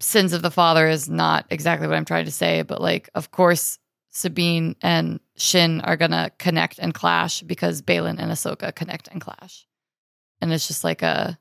sins 0.00 0.32
of 0.32 0.42
the 0.42 0.50
father 0.50 0.88
is 0.88 1.08
not 1.08 1.46
exactly 1.50 1.86
what 1.86 1.96
I'm 1.96 2.04
trying 2.04 2.24
to 2.24 2.32
say, 2.32 2.62
but 2.62 2.80
like 2.80 3.08
of 3.14 3.30
course 3.30 3.78
Sabine 4.14 4.76
and 4.80 5.18
Shin 5.36 5.80
are 5.80 5.96
gonna 5.96 6.30
connect 6.38 6.78
and 6.78 6.94
clash 6.94 7.42
because 7.42 7.82
Baylan 7.82 8.20
and 8.20 8.30
Ahsoka 8.30 8.74
connect 8.74 9.08
and 9.08 9.20
clash, 9.20 9.66
and 10.40 10.52
it's 10.52 10.68
just 10.68 10.84
like 10.84 11.02
a 11.02 11.38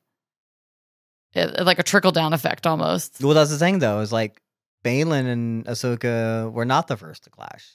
like 1.36 1.80
a 1.80 1.84
trickle 1.84 2.12
down 2.12 2.34
effect 2.34 2.66
almost. 2.66 3.22
Well, 3.22 3.36
that's 3.36 3.52
the 3.52 3.60
thing 3.60 3.80
though. 3.80 4.00
Is 4.00 4.12
like 4.12 4.41
Baylan 4.84 5.28
and 5.28 5.66
Ahsoka 5.66 6.52
were 6.52 6.66
not 6.66 6.88
the 6.88 6.98
first 6.98 7.24
to 7.26 7.30
clash. 7.30 7.68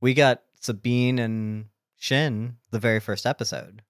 We 0.00 0.14
got 0.14 0.42
Sabine 0.60 1.20
and 1.20 1.66
Shin 1.96 2.56
the 2.70 2.80
very 2.80 3.00
first 3.00 3.26
episode. 3.26 3.82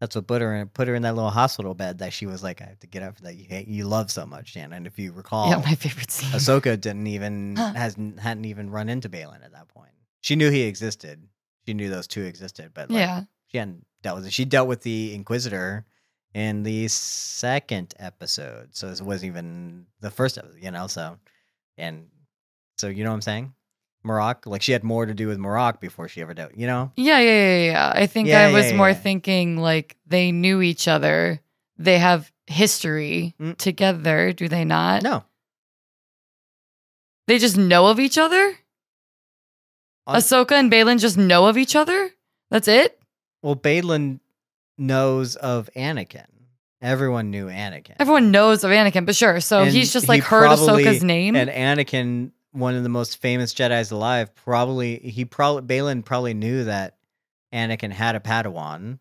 That's 0.00 0.16
what 0.16 0.26
put 0.26 0.42
her 0.42 0.54
in, 0.54 0.68
put 0.68 0.88
her 0.88 0.94
in 0.94 1.02
that 1.02 1.14
little 1.14 1.30
hospital 1.30 1.72
bed 1.74 1.98
that 1.98 2.12
she 2.12 2.26
was 2.26 2.42
like, 2.42 2.60
I 2.60 2.66
have 2.66 2.80
to 2.80 2.86
get 2.86 3.02
up 3.02 3.18
that 3.20 3.36
you 3.36 3.46
hate, 3.48 3.68
you 3.68 3.86
love 3.86 4.10
so 4.10 4.26
much, 4.26 4.50
Shannon. 4.50 4.72
And 4.72 4.86
if 4.86 4.98
you 4.98 5.12
recall, 5.12 5.48
Yeah, 5.48 5.56
my 5.56 5.74
favorite 5.74 6.10
scene. 6.10 6.30
Ahsoka 6.30 6.78
didn't 6.80 7.06
even 7.06 7.56
hasn't 7.56 8.18
hadn't 8.20 8.44
even 8.44 8.70
run 8.70 8.88
into 8.88 9.08
Baylan 9.08 9.44
at 9.44 9.52
that 9.52 9.68
point. 9.68 9.92
She 10.20 10.36
knew 10.36 10.50
he 10.50 10.62
existed. 10.62 11.26
She 11.66 11.74
knew 11.74 11.88
those 11.88 12.06
two 12.06 12.22
existed, 12.22 12.72
but 12.74 12.90
like, 12.90 12.98
yeah, 12.98 13.22
she 13.46 13.58
hadn't 13.58 13.86
dealt 14.02 14.16
with 14.16 14.26
it. 14.26 14.32
She 14.32 14.44
dealt 14.44 14.68
with 14.68 14.82
the 14.82 15.14
Inquisitor 15.14 15.86
in 16.34 16.62
the 16.64 16.88
second 16.88 17.94
episode, 17.98 18.70
so 18.72 18.88
it 18.88 19.00
wasn't 19.00 19.30
even 19.30 19.86
the 20.00 20.10
first 20.10 20.36
episode, 20.36 20.58
you 20.60 20.70
know. 20.70 20.86
So, 20.88 21.16
and 21.78 22.08
so 22.76 22.88
you 22.88 23.04
know 23.04 23.10
what 23.10 23.14
I'm 23.16 23.22
saying? 23.22 23.54
Marrok, 24.04 24.46
like 24.46 24.62
she 24.62 24.72
had 24.72 24.84
more 24.84 25.06
to 25.06 25.14
do 25.14 25.26
with 25.28 25.38
Marrok 25.38 25.80
before 25.80 26.08
she 26.08 26.20
ever 26.20 26.34
dealt, 26.34 26.54
you 26.56 26.66
know. 26.66 26.92
yeah, 26.96 27.18
yeah, 27.20 27.56
yeah, 27.58 27.64
yeah. 27.72 27.92
I 27.94 28.06
think 28.06 28.28
Yeah, 28.28 28.46
I 28.46 28.52
was 28.52 28.70
yeah, 28.70 28.76
more 28.76 28.92
thinking 28.94 29.56
like 29.56 29.96
they 30.06 30.30
knew 30.32 30.60
each 30.60 30.86
other. 30.88 31.40
They 31.78 31.98
have 31.98 32.30
history 32.46 33.34
Mm. 33.40 33.56
together, 33.56 34.32
do 34.32 34.48
they 34.48 34.64
not? 34.64 35.02
No, 35.02 35.24
They 37.26 37.38
just 37.38 37.56
know 37.56 37.86
of 37.86 37.98
each 37.98 38.18
other? 38.18 38.58
On- 40.06 40.16
Ahsoka 40.16 40.52
and 40.52 40.70
Baylan 40.70 41.00
just 41.00 41.16
know 41.16 41.46
of 41.46 41.56
each 41.56 41.74
other? 41.74 42.10
That's 42.50 42.68
it? 42.68 43.00
well, 43.42 43.56
Baylan 43.56 44.20
knows 44.78 45.36
of 45.36 45.68
Anakin. 45.76 46.26
Everyone 46.82 47.30
knew 47.30 47.46
Anakin. 47.46 47.94
Everyone 47.98 48.30
knows 48.30 48.62
of 48.64 48.70
Anakin, 48.70 49.06
but 49.06 49.16
sure. 49.16 49.40
So 49.40 49.62
And 49.62 49.70
he's 49.72 49.92
just 49.92 50.04
he 50.04 50.08
like 50.08 50.22
heard 50.22 50.44
probably- 50.46 50.84
Ahsoka's 50.84 51.02
name. 51.02 51.34
and 51.36 51.48
Anakin, 51.50 52.32
one 52.54 52.74
of 52.74 52.84
the 52.84 52.88
most 52.88 53.20
famous 53.20 53.52
Jedi's 53.52 53.90
alive, 53.90 54.34
probably 54.34 54.98
he 54.98 55.24
probably 55.24 55.62
Baylan 55.62 56.04
probably 56.04 56.34
knew 56.34 56.64
that 56.64 56.96
Anakin 57.52 57.90
had 57.92 58.14
a 58.14 58.20
Padawan. 58.20 59.00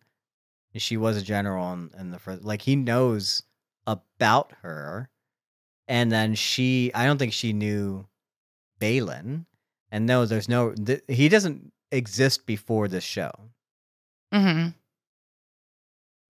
She 0.76 0.98
was 0.98 1.18
a 1.18 1.22
general 1.22 1.72
in, 1.72 1.92
in 1.98 2.12
the 2.12 2.18
first. 2.18 2.44
Like 2.44 2.64
he 2.64 2.76
knows 2.76 3.44
about 3.86 4.54
her, 4.64 5.10
and 5.88 6.12
then 6.12 6.34
she. 6.34 6.92
I 6.96 7.06
don't 7.06 7.20
think 7.20 7.34
she 7.34 7.54
knew 7.54 8.08
Baylan, 8.82 9.46
and 9.92 10.08
no, 10.08 10.26
there's 10.26 10.50
no. 10.50 10.74
Th- 10.74 11.04
he 11.08 11.30
doesn't 11.30 11.72
exist 11.92 12.48
before 12.48 12.88
this 12.88 13.04
show, 13.04 13.32
hmm 14.34 14.70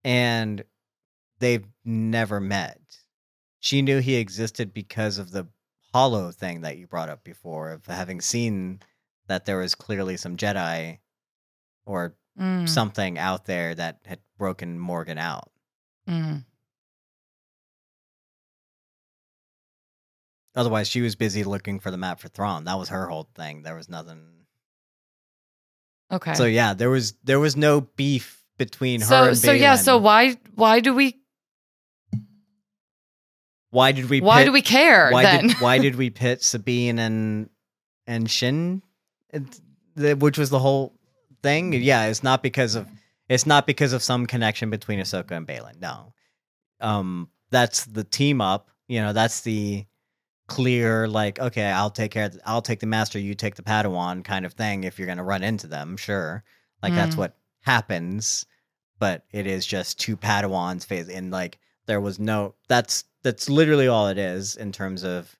and 0.03 0.63
they've 1.39 1.65
never 1.85 2.41
met. 2.41 2.79
She 3.59 3.81
knew 3.81 3.99
he 3.99 4.15
existed 4.15 4.73
because 4.73 5.17
of 5.17 5.31
the 5.31 5.47
hollow 5.93 6.31
thing 6.31 6.61
that 6.61 6.77
you 6.77 6.87
brought 6.87 7.09
up 7.09 7.23
before 7.23 7.71
of 7.71 7.85
having 7.85 8.19
seen 8.19 8.79
that 9.27 9.45
there 9.45 9.57
was 9.59 9.75
clearly 9.75 10.17
some 10.17 10.35
Jedi 10.37 10.99
or 11.85 12.15
Mm. 12.39 12.67
something 12.67 13.19
out 13.19 13.45
there 13.45 13.75
that 13.75 13.99
had 14.05 14.19
broken 14.39 14.79
Morgan 14.79 15.19
out. 15.19 15.51
Mm. 16.09 16.43
Otherwise, 20.55 20.87
she 20.87 21.01
was 21.01 21.15
busy 21.15 21.43
looking 21.43 21.79
for 21.79 21.91
the 21.91 21.97
map 21.97 22.19
for 22.19 22.27
Thrawn. 22.27 22.63
That 22.65 22.77
was 22.77 22.89
her 22.89 23.07
whole 23.07 23.29
thing. 23.35 23.61
There 23.63 23.75
was 23.75 23.89
nothing. 23.89 24.45
Okay. 26.11 26.33
So 26.33 26.45
yeah, 26.45 26.73
there 26.73 26.89
was 26.89 27.13
there 27.23 27.39
was 27.39 27.55
no 27.55 27.81
beef 27.81 28.43
between 28.57 29.01
her 29.01 29.05
so 29.07 29.23
and 29.25 29.37
so 29.37 29.51
yeah, 29.51 29.75
so 29.75 29.97
why 29.97 30.37
why 30.55 30.79
do 30.79 30.93
we 30.93 31.19
why 33.73 33.91
did 33.91 34.09
we 34.09 34.21
why 34.21 34.37
pit- 34.39 34.45
do 34.45 34.51
we 34.53 34.61
care 34.61 35.09
why 35.11 35.23
then? 35.23 35.47
did 35.47 35.57
why 35.61 35.77
did 35.79 35.95
we 36.01 36.09
pit 36.09 36.43
Sabine 36.43 36.99
and 36.99 37.49
and 38.07 38.29
Shin, 38.29 38.81
which 39.95 40.37
was 40.37 40.49
the 40.49 40.59
whole 40.59 40.93
thing? 41.41 41.73
Yeah, 41.73 42.05
it's 42.07 42.23
not 42.23 42.43
because 42.43 42.75
of 42.75 42.87
it's 43.29 43.45
not 43.45 43.65
because 43.67 43.93
of 43.93 44.03
some 44.03 44.25
connection 44.25 44.69
between 44.69 44.99
Ahsoka 44.99 45.31
and 45.31 45.47
Baylan. 45.47 45.79
No, 45.81 46.13
um, 46.81 47.29
that's 47.49 47.85
the 47.85 48.03
team 48.03 48.41
up. 48.41 48.69
You 48.87 49.01
know, 49.01 49.13
that's 49.13 49.41
the 49.41 49.85
clear 50.47 51.07
like 51.07 51.39
okay, 51.39 51.65
I'll 51.65 51.89
take 51.89 52.11
care. 52.11 52.25
Of, 52.25 52.39
I'll 52.45 52.61
take 52.61 52.79
the 52.79 52.85
master, 52.85 53.17
you 53.19 53.33
take 53.33 53.55
the 53.55 53.63
Padawan 53.63 54.23
kind 54.23 54.45
of 54.45 54.53
thing. 54.53 54.83
If 54.83 54.99
you're 54.99 55.07
gonna 55.07 55.23
run 55.23 55.43
into 55.43 55.67
them, 55.67 55.97
sure, 55.97 56.43
like 56.81 56.93
that's 56.93 57.15
Mm. 57.15 57.19
what 57.19 57.37
happens. 57.61 58.45
But 58.99 59.25
it 59.31 59.47
is 59.47 59.65
just 59.65 59.99
two 59.99 60.15
Padawans 60.15 60.85
phase, 60.85 61.09
and 61.09 61.31
like 61.31 61.59
there 61.87 61.99
was 62.01 62.19
no 62.19 62.55
that's 62.67 63.03
that's 63.23 63.49
literally 63.49 63.87
all 63.87 64.07
it 64.07 64.17
is 64.17 64.55
in 64.55 64.71
terms 64.71 65.03
of 65.03 65.35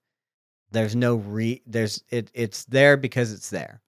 there's 0.71 0.95
no 0.95 1.15
re 1.15 1.61
there's 1.67 2.03
it 2.09 2.31
it's 2.33 2.65
there 2.65 2.97
because 2.97 3.31
it's 3.31 3.49
there 3.49 3.81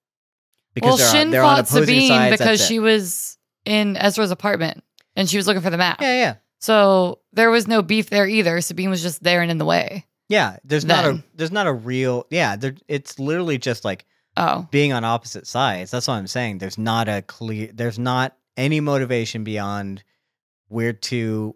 well, 0.81 0.97
they're, 0.97 1.11
Shin 1.11 1.31
they're 1.31 1.41
on 1.43 1.55
fought 1.57 1.69
opposing 1.69 1.85
Sabine 1.95 2.07
sides, 2.09 2.38
because 2.38 2.65
she 2.65 2.80
was 2.80 3.38
in 3.63 3.95
Ezra's 3.97 4.31
apartment 4.31 4.84
and 5.15 5.30
she 5.30 5.38
was 5.38 5.47
looking 5.47 5.61
for 5.61 5.69
the 5.69 5.77
map. 5.77 6.01
yeah 6.01 6.13
yeah 6.13 6.35
So 6.59 7.19
there 7.31 7.49
was 7.49 7.67
no 7.67 7.81
beef 7.81 8.09
there 8.09 8.27
either. 8.27 8.59
Sabine 8.61 8.89
was 8.89 9.01
just 9.01 9.23
there 9.23 9.41
and 9.41 9.49
in 9.49 9.57
the 9.57 9.65
way. 9.65 10.05
yeah 10.27 10.57
there's 10.65 10.84
not 10.85 11.05
a 11.05 11.23
there's 11.34 11.51
not 11.51 11.65
a 11.67 11.73
real 11.73 12.26
yeah 12.30 12.55
there 12.55 12.76
it's 12.88 13.17
literally 13.19 13.57
just 13.57 13.85
like 13.85 14.05
Oh. 14.38 14.67
being 14.69 14.91
on 14.91 15.05
opposite 15.05 15.47
sides 15.47 15.91
that's 15.91 16.09
what 16.09 16.15
i'm 16.15 16.27
saying 16.27 16.57
there's 16.57 16.77
not 16.77 17.07
a 17.07 17.22
clear 17.22 17.69
there's 17.73 17.97
not 17.97 18.35
any 18.57 18.81
motivation 18.81 19.45
beyond 19.45 20.03
we're 20.67 20.91
two 20.91 21.55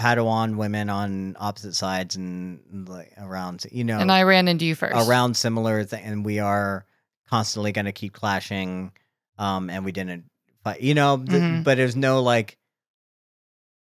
padawan 0.00 0.56
women 0.56 0.88
on 0.88 1.36
opposite 1.38 1.74
sides 1.74 2.16
and 2.16 2.88
like 2.88 3.12
around 3.18 3.66
you 3.70 3.84
know 3.84 3.98
And 3.98 4.10
I 4.10 4.22
ran 4.22 4.48
into 4.48 4.64
you 4.64 4.74
first. 4.74 4.94
around 5.08 5.36
similar 5.36 5.86
and 5.92 6.24
we 6.24 6.38
are 6.38 6.86
constantly 7.28 7.72
going 7.72 7.84
to 7.84 7.92
keep 7.92 8.14
clashing 8.14 8.92
um 9.38 9.68
and 9.68 9.84
we 9.84 9.92
didn't 9.92 10.24
fight 10.64 10.80
you 10.80 10.94
know 10.94 11.18
th- 11.18 11.28
Mhm. 11.42 11.64
but 11.64 11.76
there's 11.76 11.96
no 11.96 12.22
like 12.22 12.56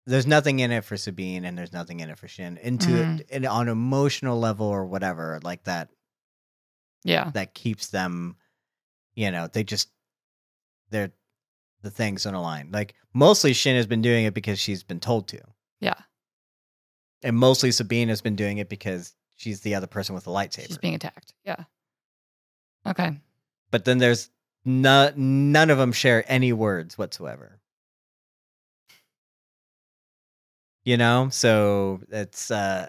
there's 0.07 0.27
nothing 0.27 0.59
in 0.59 0.73
it 0.73 0.85
for 0.85 0.97
Sabine 0.97 1.45
and 1.45 1.57
there's 1.57 1.73
nothing 1.73 2.01
in 2.01 2.11
it 2.11 2.19
for 2.19 2.27
Shin 2.27 2.57
into 2.57 2.89
Mhm. 2.89 3.25
and 3.31 3.47
on 3.47 3.69
emotional 3.69 4.39
level 4.41 4.67
or 4.67 4.87
whatever 4.87 5.39
like 5.45 5.65
that 5.65 5.89
Yeah. 7.05 7.31
that 7.35 7.55
keeps 7.55 7.89
them 7.89 8.37
you 9.15 9.31
know 9.31 9.47
they 9.47 9.63
just 9.65 9.89
they're 10.91 11.13
the 11.83 11.91
things 11.91 12.27
on 12.27 12.35
a 12.35 12.43
line 12.43 12.71
like 12.73 12.95
mostly 13.15 13.53
Shin 13.53 13.77
has 13.77 13.87
been 13.87 14.03
doing 14.03 14.25
it 14.25 14.35
because 14.35 14.59
she's 14.59 14.83
been 14.83 15.01
told 15.01 15.29
to. 15.29 15.41
And 17.23 17.37
mostly 17.37 17.71
Sabine 17.73 18.09
has 18.09 18.21
been 18.21 18.37
doing 18.37 18.59
it 18.59 18.69
because 18.69 19.15
she's 19.37 19.61
the 19.61 19.75
other 19.75 19.87
person 19.87 20.15
with 20.15 20.25
the 20.25 20.31
lightsaber 20.31 20.67
She's 20.67 20.79
being 20.79 20.95
attacked. 20.95 21.35
Yeah. 21.45 21.65
Okay. 22.87 23.19
but 23.71 23.85
then 23.85 23.99
there's 23.99 24.31
no, 24.65 25.13
none 25.17 25.71
of 25.71 25.79
them 25.79 25.93
share 25.93 26.25
any 26.31 26.53
words 26.53 26.97
whatsoever. 26.99 27.61
You 30.85 30.97
know, 30.97 31.29
so 31.31 32.01
it's 32.11 32.51
uh 32.51 32.89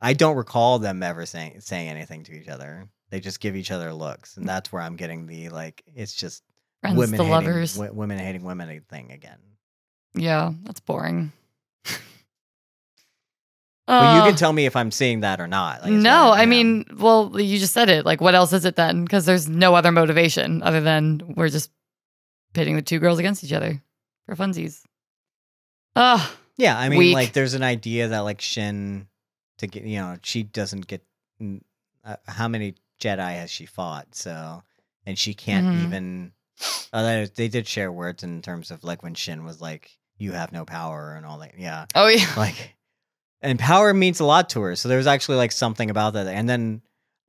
I 0.00 0.12
don't 0.14 0.36
recall 0.36 0.78
them 0.78 1.02
ever 1.02 1.26
saying 1.26 1.60
saying 1.60 1.88
anything 1.88 2.24
to 2.24 2.32
each 2.32 2.48
other. 2.48 2.88
They 3.10 3.20
just 3.20 3.40
give 3.40 3.56
each 3.56 3.70
other 3.70 3.92
looks, 3.92 4.36
and 4.36 4.46
that's 4.48 4.72
where 4.72 4.82
I'm 4.82 4.96
getting 4.96 5.26
the 5.26 5.48
like 5.50 5.82
it's 5.94 6.14
just 6.14 6.42
Friends 6.80 6.96
women 6.98 7.18
hating, 7.20 7.30
lovers. 7.32 7.74
w- 7.74 7.92
women 7.92 8.18
hating 8.18 8.42
women 8.42 8.82
thing 8.88 9.12
again. 9.12 9.38
Yeah. 10.14 10.52
That's 10.64 10.80
boring. 10.80 11.32
Well, 13.88 14.14
you 14.14 14.20
Uh, 14.20 14.26
can 14.26 14.36
tell 14.36 14.52
me 14.52 14.66
if 14.66 14.76
I'm 14.76 14.90
seeing 14.90 15.20
that 15.20 15.40
or 15.40 15.46
not. 15.46 15.82
Like, 15.82 15.92
no, 15.92 16.30
I 16.30 16.44
mean, 16.46 16.84
well, 16.98 17.32
you 17.40 17.58
just 17.58 17.72
said 17.72 17.88
it. 17.88 18.04
Like, 18.04 18.20
what 18.20 18.34
else 18.34 18.52
is 18.52 18.64
it 18.66 18.76
then? 18.76 19.02
Because 19.04 19.24
there's 19.24 19.48
no 19.48 19.74
other 19.74 19.90
motivation 19.90 20.62
other 20.62 20.80
than 20.82 21.22
we're 21.36 21.48
just 21.48 21.70
pitting 22.52 22.76
the 22.76 22.82
two 22.82 22.98
girls 22.98 23.18
against 23.18 23.42
each 23.44 23.52
other 23.52 23.82
for 24.26 24.36
funsies. 24.36 24.82
Ugh. 25.96 26.30
Yeah, 26.58 26.78
I 26.78 26.88
mean, 26.88 26.98
weak. 26.98 27.14
like, 27.14 27.32
there's 27.32 27.54
an 27.54 27.62
idea 27.62 28.08
that 28.08 28.20
like 28.20 28.40
Shin 28.40 29.08
to 29.58 29.66
get, 29.66 29.84
you 29.84 29.98
know, 30.00 30.18
she 30.22 30.42
doesn't 30.42 30.86
get 30.86 31.02
uh, 32.04 32.16
how 32.26 32.48
many 32.48 32.74
Jedi 33.00 33.32
has 33.36 33.50
she 33.50 33.64
fought? 33.66 34.14
So, 34.14 34.62
and 35.06 35.18
she 35.18 35.34
can't 35.34 35.66
Mhm. 35.66 35.82
even. 35.84 36.32
Uh, 36.92 37.26
they 37.36 37.48
did 37.48 37.66
share 37.68 37.92
words 37.92 38.22
in 38.24 38.42
terms 38.42 38.70
of 38.70 38.82
like 38.84 39.02
when 39.02 39.14
Shin 39.14 39.44
was 39.44 39.60
like, 39.60 39.96
"You 40.18 40.32
have 40.32 40.50
no 40.52 40.64
power" 40.64 41.14
and 41.14 41.24
all 41.24 41.38
that. 41.38 41.52
Yeah, 41.58 41.86
Oh 41.94 42.08
yeah. 42.08 42.26
like, 42.36 42.74
and 43.42 43.58
power 43.58 43.94
means 43.94 44.20
a 44.20 44.24
lot 44.24 44.48
to 44.50 44.60
her. 44.62 44.74
So 44.76 44.88
there 44.88 44.98
was 44.98 45.06
actually 45.06 45.36
like 45.38 45.52
something 45.52 45.90
about 45.90 46.14
that, 46.14 46.26
and 46.26 46.48
then 46.48 46.82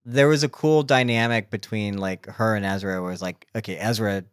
there 0.05 0.27
was 0.27 0.43
a 0.43 0.49
cool 0.49 0.83
dynamic 0.83 1.49
between 1.49 1.97
like 1.97 2.25
her 2.27 2.55
and 2.55 2.65
Ezra, 2.65 3.01
where 3.01 3.11
it's 3.11 3.21
like, 3.21 3.47
okay, 3.55 3.77
Ezra 3.77 4.23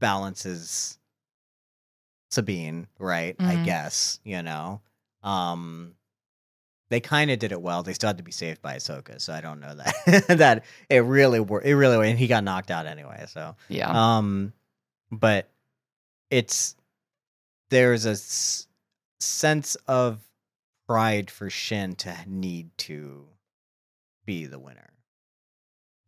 balances 0.00 0.98
Sabine, 2.30 2.88
right? 2.98 3.36
I 3.38 3.56
Mhm. 3.56 3.64
guess 3.64 4.20
you 4.24 4.42
know. 4.42 4.80
Um, 5.22 5.94
they 6.90 7.00
kind 7.00 7.30
of 7.30 7.38
did 7.38 7.50
it 7.52 7.60
well. 7.62 7.82
They 7.82 7.94
still 7.94 8.08
had 8.08 8.18
to 8.18 8.22
be 8.24 8.30
saved 8.32 8.60
by 8.60 8.76
Ahsoka, 8.76 9.20
so 9.20 9.32
I 9.32 9.40
don't 9.40 9.60
know 9.60 9.74
that 10.06 10.24
that 10.28 10.64
it 10.90 10.98
really 10.98 11.40
worked. 11.40 11.66
It 11.66 11.76
really 11.76 12.10
and 12.10 12.18
he 12.18 12.26
got 12.26 12.44
knocked 12.44 12.70
out 12.70 12.86
anyway. 12.86 13.24
So 13.28 13.56
Yeah. 13.68 13.90
um, 14.18 14.52
but 15.10 15.48
it's 16.30 16.76
there's 17.70 18.04
a 18.06 18.10
s- 18.10 18.66
sense 19.20 19.76
of 19.88 20.18
pride 20.86 21.30
for 21.30 21.50
Shin 21.50 21.94
to 21.96 22.14
need 22.26 22.70
to 22.78 23.26
be 24.24 24.46
the 24.46 24.58
winner. 24.58 24.90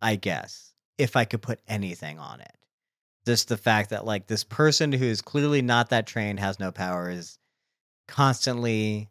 I 0.00 0.16
guess 0.16 0.72
if 0.98 1.16
I 1.16 1.24
could 1.24 1.42
put 1.42 1.60
anything 1.68 2.18
on 2.18 2.40
it, 2.40 2.54
just 3.26 3.48
the 3.48 3.56
fact 3.56 3.90
that 3.90 4.04
like 4.04 4.26
this 4.26 4.44
person 4.44 4.92
who 4.92 5.04
is 5.04 5.20
clearly 5.22 5.62
not 5.62 5.90
that 5.90 6.06
trained 6.06 6.40
has 6.40 6.60
no 6.60 6.70
power 6.70 7.10
is 7.10 7.38
constantly 8.06 9.08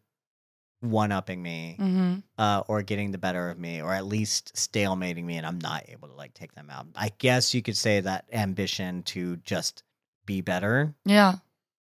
one 0.81 1.11
upping 1.11 1.41
me 1.41 1.75
hmm 1.77 2.15
uh, 2.37 2.61
or 2.67 2.81
getting 2.81 3.11
the 3.11 3.17
better 3.17 3.49
of 3.49 3.57
me, 3.57 3.81
or 3.81 3.93
at 3.93 4.05
least 4.05 4.53
stalemating 4.55 5.23
me, 5.23 5.37
and 5.37 5.45
I'm 5.45 5.59
not 5.59 5.85
able 5.87 6.09
to 6.09 6.13
like 6.13 6.33
take 6.33 6.53
them 6.53 6.69
out. 6.69 6.85
I 6.93 7.13
guess 7.17 7.53
you 7.53 7.61
could 7.61 7.77
say 7.77 8.01
that 8.01 8.25
ambition 8.33 9.03
to 9.03 9.37
just 9.37 9.83
be 10.25 10.41
better 10.41 10.93
Yeah. 11.05 11.35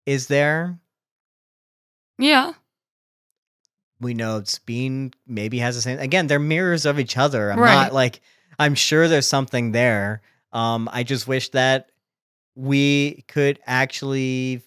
is 0.04 0.26
there. 0.26 0.80
Yeah. 2.18 2.54
We 4.02 4.12
know 4.14 4.42
Sabine 4.44 5.12
maybe 5.26 5.58
has 5.60 5.74
the 5.76 5.80
same. 5.80 5.98
Again, 5.98 6.26
they're 6.26 6.38
mirrors 6.38 6.84
of 6.84 6.98
each 6.98 7.16
other. 7.16 7.50
I'm 7.50 7.58
Right. 7.60 7.72
not 7.74 7.92
like 7.94 8.20
I'm 8.58 8.74
sure 8.74 9.08
there's 9.08 9.26
something 9.26 9.72
there. 9.72 10.20
Um, 10.52 10.88
I 10.92 11.02
just 11.04 11.26
wish 11.26 11.48
that 11.50 11.88
we 12.54 13.24
could 13.28 13.58
actually 13.66 14.60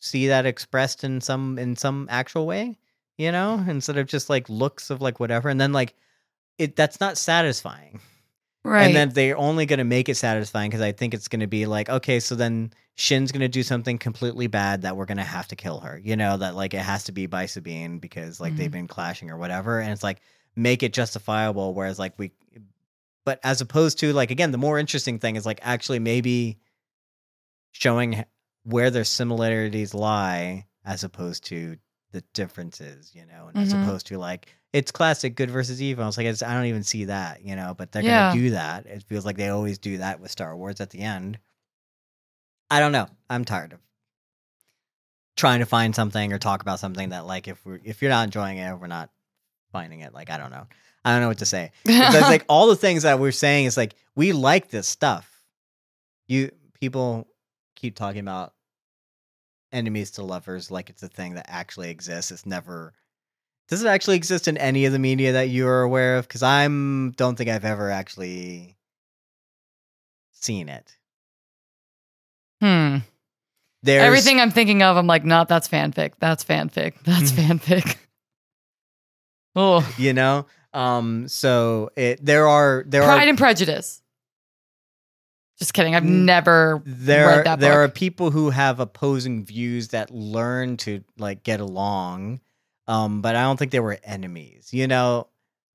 see 0.00 0.28
that 0.28 0.46
expressed 0.46 1.04
in 1.04 1.20
some 1.20 1.58
in 1.58 1.76
some 1.76 2.06
actual 2.10 2.46
way. 2.46 2.78
you 3.16 3.30
know, 3.30 3.64
instead 3.68 3.96
of 3.96 4.08
just 4.08 4.28
like 4.28 4.48
looks 4.48 4.90
of 4.90 5.00
like 5.00 5.20
whatever. 5.20 5.48
And 5.48 5.60
then 5.60 5.72
like 5.72 5.94
it 6.58 6.74
that's 6.76 6.98
not 7.00 7.16
satisfying. 7.18 8.00
Right. 8.64 8.86
And 8.86 8.96
then 8.96 9.10
they're 9.10 9.36
only 9.36 9.66
going 9.66 9.78
to 9.78 9.84
make 9.84 10.08
it 10.08 10.14
satisfying 10.16 10.70
because 10.70 10.80
I 10.80 10.92
think 10.92 11.12
it's 11.12 11.28
going 11.28 11.40
to 11.40 11.46
be 11.46 11.66
like, 11.66 11.90
okay, 11.90 12.18
so 12.18 12.34
then 12.34 12.72
Shin's 12.94 13.30
going 13.30 13.42
to 13.42 13.48
do 13.48 13.62
something 13.62 13.98
completely 13.98 14.46
bad 14.46 14.82
that 14.82 14.96
we're 14.96 15.04
going 15.04 15.18
to 15.18 15.22
have 15.22 15.48
to 15.48 15.56
kill 15.56 15.80
her. 15.80 16.00
You 16.02 16.16
know, 16.16 16.38
that 16.38 16.54
like 16.54 16.72
it 16.72 16.80
has 16.80 17.04
to 17.04 17.12
be 17.12 17.26
by 17.26 17.44
Sabine 17.46 17.98
because 17.98 18.40
like 18.40 18.56
they've 18.56 18.70
Mhm. 18.70 18.72
been 18.72 18.88
clashing 18.88 19.30
or 19.30 19.36
whatever. 19.36 19.80
And 19.80 19.92
it's 19.92 20.02
like, 20.02 20.20
make 20.56 20.82
it 20.82 20.92
justifiable. 20.94 21.74
Whereas 21.74 21.98
like 21.98 22.14
we, 22.18 22.32
but 23.26 23.38
as 23.44 23.60
opposed 23.60 23.98
to 23.98 24.12
like, 24.14 24.30
again, 24.30 24.50
the 24.50 24.58
more 24.58 24.78
interesting 24.78 25.18
thing 25.18 25.36
is 25.36 25.44
like 25.44 25.60
actually 25.62 25.98
maybe 25.98 26.58
showing 27.72 28.24
where 28.62 28.90
their 28.90 29.04
similarities 29.04 29.92
lie 29.92 30.66
as 30.86 31.04
opposed 31.04 31.44
to 31.44 31.76
the 32.14 32.22
differences, 32.32 33.10
you 33.14 33.26
know, 33.26 33.48
and 33.48 33.58
as 33.58 33.74
Mhm. 33.74 33.82
opposed 33.82 34.06
to 34.06 34.18
like 34.18 34.54
it's 34.72 34.90
classic 34.90 35.34
good 35.36 35.50
versus 35.50 35.80
evil. 35.82 36.02
I 36.02 36.06
was 36.06 36.16
like, 36.16 36.26
it's, 36.26 36.42
I 36.42 36.54
don't 36.54 36.66
even 36.66 36.82
see 36.82 37.04
that, 37.04 37.42
you 37.44 37.54
know, 37.54 37.74
but 37.76 37.92
they're 37.92 38.02
Yeah. 38.02 38.30
gonna 38.32 38.42
do 38.42 38.50
that. 38.50 38.86
It 38.86 39.02
feels 39.02 39.24
like 39.24 39.36
they 39.36 39.48
always 39.48 39.78
do 39.78 39.98
that 39.98 40.18
with 40.20 40.30
Star 40.30 40.56
Wars 40.56 40.80
at 40.80 40.90
the 40.90 41.00
end. 41.00 41.38
I 42.70 42.80
don't 42.80 42.92
know. 42.92 43.06
I'm 43.28 43.44
tired 43.44 43.72
of 43.72 43.80
trying 45.36 45.60
to 45.60 45.66
find 45.66 45.94
something 45.94 46.32
or 46.32 46.38
talk 46.38 46.62
about 46.62 46.78
something 46.80 47.10
that 47.10 47.26
like 47.26 47.48
if 47.48 47.64
we're 47.66 47.80
if 47.84 48.00
you're 48.00 48.10
not 48.10 48.24
enjoying 48.24 48.58
it, 48.58 48.78
we're 48.78 48.86
not 48.86 49.10
finding 49.72 50.00
it. 50.00 50.14
Like 50.14 50.30
I 50.30 50.38
don't 50.38 50.50
know. 50.50 50.66
I 51.04 51.12
don't 51.12 51.20
know 51.20 51.28
what 51.28 51.38
to 51.38 51.46
say. 51.46 51.72
It's 51.84 52.14
like 52.28 52.44
all 52.48 52.68
the 52.68 52.76
things 52.76 53.02
that 53.02 53.18
we're 53.18 53.32
saying 53.32 53.66
is 53.66 53.76
like 53.76 53.94
we 54.14 54.32
like 54.32 54.70
this 54.70 54.86
stuff. 54.88 55.28
You 56.28 56.50
people 56.74 57.26
keep 57.74 57.96
talking 57.96 58.20
about 58.20 58.54
enemies 59.74 60.12
to 60.12 60.22
lovers 60.22 60.70
like 60.70 60.88
it's 60.88 61.02
a 61.02 61.08
thing 61.08 61.34
that 61.34 61.46
actually 61.48 61.90
exists. 61.90 62.30
It's 62.30 62.46
never 62.46 62.94
does 63.68 63.82
it 63.82 63.88
actually 63.88 64.16
exist 64.16 64.46
in 64.46 64.58
any 64.58 64.84
of 64.84 64.92
the 64.92 64.98
media 64.98 65.32
that 65.32 65.48
you 65.48 65.66
are 65.66 65.82
aware 65.82 66.16
of? 66.18 66.28
Because 66.28 66.42
I'm 66.42 67.12
don't 67.12 67.36
think 67.36 67.50
I've 67.50 67.64
ever 67.64 67.90
actually 67.90 68.76
seen 70.32 70.68
it. 70.68 70.96
hmm. 72.60 72.98
There's 73.82 74.02
Everything 74.02 74.40
I'm 74.40 74.50
thinking 74.50 74.82
of, 74.82 74.96
I'm 74.96 75.06
like, 75.06 75.24
no, 75.24 75.44
that's 75.46 75.68
fanfic. 75.68 76.12
That's 76.18 76.42
fanfic. 76.42 76.94
That's 77.04 77.32
fanfic. 77.32 77.96
Oh, 79.56 79.88
you 79.98 80.12
know. 80.12 80.46
Um. 80.72 81.28
So 81.28 81.90
it 81.94 82.24
there 82.26 82.48
are 82.48 82.82
there 82.88 83.02
Pride 83.02 83.12
are 83.12 83.16
Pride 83.18 83.28
and 83.28 83.38
Prejudice. 83.38 84.02
Just 85.58 85.72
kidding. 85.72 85.94
I've 85.94 86.04
never 86.04 86.82
there 86.84 87.28
read 87.28 87.46
that 87.46 87.60
there 87.60 87.82
book. 87.82 87.90
are 87.90 87.92
people 87.92 88.30
who 88.30 88.50
have 88.50 88.80
opposing 88.80 89.44
views 89.44 89.88
that 89.88 90.10
learn 90.10 90.76
to 90.78 91.02
like 91.16 91.42
get 91.44 91.60
along 91.60 92.40
um 92.86 93.22
but 93.22 93.34
i 93.34 93.42
don't 93.42 93.56
think 93.56 93.70
they 93.70 93.80
were 93.80 93.96
enemies 94.04 94.68
you 94.72 94.86
know 94.86 95.26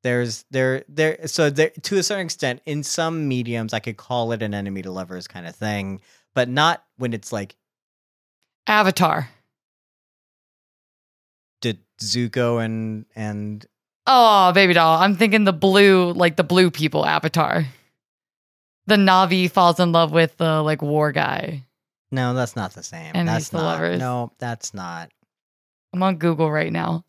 there's 0.03 0.45
there 0.51 0.83
there 0.87 1.25
so 1.27 1.49
there 1.49 1.71
to 1.81 1.97
a 1.97 2.03
certain 2.03 2.25
extent 2.25 2.61
in 2.67 2.83
some 2.83 3.27
mediums 3.27 3.73
i 3.73 3.79
could 3.79 3.97
call 3.97 4.31
it 4.31 4.43
an 4.43 4.53
enemy 4.53 4.81
to 4.83 4.91
lovers 4.91 5.27
kind 5.27 5.47
of 5.47 5.55
thing 5.55 5.99
but 6.35 6.47
not 6.47 6.83
when 6.97 7.13
it's 7.13 7.31
like 7.31 7.55
Avatar. 8.67 9.29
did 11.61 11.79
zuko 11.99 12.63
and 12.63 13.05
and 13.15 13.65
Oh, 14.11 14.51
baby 14.53 14.73
doll. 14.73 14.97
I'm 14.99 15.15
thinking 15.15 15.43
the 15.43 15.53
blue, 15.53 16.13
like 16.13 16.35
the 16.35 16.43
blue 16.43 16.71
people 16.71 17.05
avatar. 17.05 17.65
The 18.89 18.95
Na'vi 18.95 19.49
falls 19.49 19.79
in 19.79 19.91
love 19.91 20.11
with 20.11 20.35
the 20.37 20.61
like 20.61 20.81
war 20.81 21.11
guy. 21.11 21.65
no 22.11 22.33
that's 22.33 22.55
not 22.55 22.73
the 22.73 22.83
same 22.83 23.11
Enemies 23.15 23.25
that's 23.33 23.49
to 23.49 23.55
not 23.57 23.63
lovers. 23.63 23.99
no 23.99 24.31
that's 24.39 24.73
not 24.73 25.09
I'm 25.93 26.03
on 26.03 26.17
Google 26.17 26.51
right 26.51 26.71
now. 26.71 27.03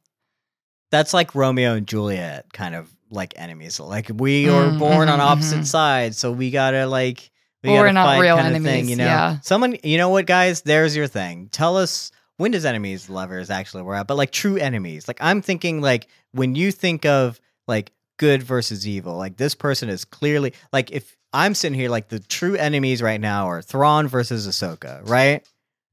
that's 0.90 1.12
like 1.14 1.34
Romeo 1.34 1.74
and 1.74 1.86
Juliet 1.86 2.52
kind 2.52 2.74
of 2.74 2.88
like 3.10 3.34
enemies. 3.36 3.78
Like 3.80 4.10
we 4.14 4.48
are 4.48 4.70
Mm, 4.70 4.78
born 4.78 5.08
on 5.08 5.18
mhm, 5.18 5.22
opposite 5.22 5.60
mhm. 5.60 5.66
sides, 5.66 6.16
so 6.18 6.30
we 6.32 6.50
gotta 6.50 6.86
like 6.86 7.30
we 7.62 7.70
Well, 7.70 7.82
gotta 7.82 7.92
not 7.92 8.06
fight 8.06 8.20
real 8.20 8.36
kind 8.36 8.56
of 8.56 8.62
thing, 8.62 8.66
enemies, 8.72 8.90
you 8.90 8.96
know. 8.96 9.04
yeah. 9.04 9.38
Someone, 9.42 9.76
you 9.82 9.98
know 9.98 10.08
what, 10.08 10.26
guys? 10.26 10.62
There's 10.62 10.96
your 10.96 11.06
thing. 11.08 11.48
Tell 11.50 11.76
us 11.76 12.10
when 12.38 12.52
does 12.52 12.64
enemies 12.64 13.10
lovers 13.10 13.50
actually 13.50 13.82
we're 13.82 13.94
at, 13.94 14.06
but 14.06 14.16
like 14.16 14.30
true 14.32 14.56
enemies. 14.56 15.06
Like 15.08 15.18
I'm 15.20 15.42
thinking 15.42 15.80
like 15.82 16.06
when 16.32 16.54
you 16.54 16.72
think 16.72 17.04
of 17.04 17.38
like 17.68 17.92
good 18.20 18.42
versus 18.42 18.86
evil, 18.86 19.16
like 19.16 19.38
this 19.38 19.54
person 19.54 19.88
is 19.88 20.04
clearly 20.04 20.52
like 20.74 20.90
if 20.92 21.16
I'm 21.32 21.54
sitting 21.54 21.78
here 21.78 21.88
like 21.88 22.08
the 22.08 22.20
true 22.20 22.54
enemies 22.54 23.00
right 23.00 23.20
now 23.20 23.46
are 23.48 23.62
Thrawn 23.62 24.08
versus 24.08 24.46
Ahsoka, 24.46 25.00
right? 25.08 25.42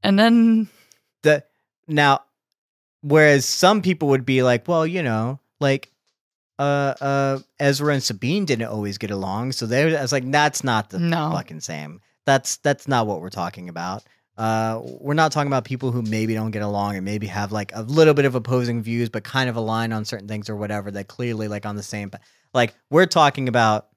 And 0.04 0.20
then 0.20 0.68
the 1.24 1.44
now 1.88 2.20
whereas 3.02 3.45
some 3.45 3.82
people 3.82 4.10
would 4.10 4.26
be 4.26 4.44
like 4.44 4.68
well 4.68 4.86
you 4.86 5.02
know 5.02 5.40
like 5.62 5.91
uh 6.60 6.94
uh 6.99 7.40
ezra 7.60 7.94
and 7.94 8.04
sabine 8.04 8.44
didn't 8.45 8.68
always 8.68 8.98
get 8.98 9.12
along 9.12 9.52
so 9.52 9.66
they 9.68 9.95
i 9.95 10.02
was 10.02 10.12
like 10.12 10.30
that's 10.32 10.64
not 10.64 10.90
the 10.90 10.98
No. 10.99 11.32
fucking 11.32 11.60
same 11.62 12.02
that's 12.26 12.58
that's 12.58 12.88
not 12.88 13.06
what 13.08 13.22
we're 13.22 13.30
talking 13.30 13.70
about 13.70 14.04
uh 14.38 14.81
we're 14.99 15.14
not 15.14 15.31
talking 15.31 15.47
about 15.47 15.65
people 15.65 15.91
who 15.91 16.01
maybe 16.03 16.34
don't 16.34 16.51
get 16.51 16.61
along 16.61 16.95
and 16.95 17.03
maybe 17.03 17.27
have 17.27 17.51
like 17.51 17.72
a 17.73 17.81
little 17.81 18.14
bit 18.14 18.26
of 18.26 18.35
opposing 18.35 18.81
views 18.81 19.09
but 19.09 19.23
kind 19.23 19.49
of 19.49 19.55
align 19.55 19.91
on 19.91 20.05
certain 20.05 20.27
things 20.27 20.49
or 20.49 20.55
whatever 20.55 20.91
that 20.91 21.07
clearly 21.07 21.47
like 21.47 21.65
on 21.65 21.76
the 21.76 21.84
same 21.84 22.11
like 22.53 22.73
we're 22.89 23.05
talking 23.05 23.47
about 23.47 23.88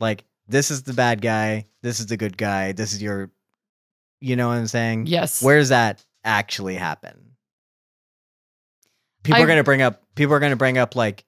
like 0.00 0.24
this 0.48 0.70
is 0.70 0.82
the 0.84 0.92
bad 0.92 1.20
guy 1.20 1.64
this 1.82 2.00
is 2.00 2.06
the 2.06 2.16
good 2.16 2.36
guy 2.36 2.72
this 2.72 2.92
is 2.92 3.02
your 3.02 3.30
you 4.20 4.34
know 4.34 4.48
what 4.48 4.54
i'm 4.54 4.66
saying 4.66 5.06
yes. 5.06 5.42
where 5.42 5.58
does 5.58 5.68
that 5.68 6.04
actually 6.26 6.74
happen? 6.74 7.36
People 9.22 9.42
are 9.42 9.46
gonna 9.46 9.64
bring 9.64 9.82
up 9.82 10.02
people 10.14 10.34
are 10.34 10.40
gonna 10.40 10.56
bring 10.56 10.78
up 10.78 10.94
like 10.94 11.24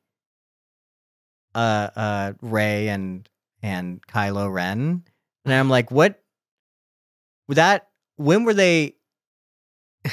uh 1.55 1.89
uh 1.97 2.33
Rey 2.43 2.89
and 2.89 3.29
and 3.63 4.07
Kylo 4.07 4.53
Ren. 4.53 5.03
And 5.45 5.55
I'm 5.55 5.71
like, 5.71 5.91
what 5.91 6.23
with 7.49 7.57
that 7.57 7.88
when 8.19 8.45
were 8.45 8.55
they 8.55 8.97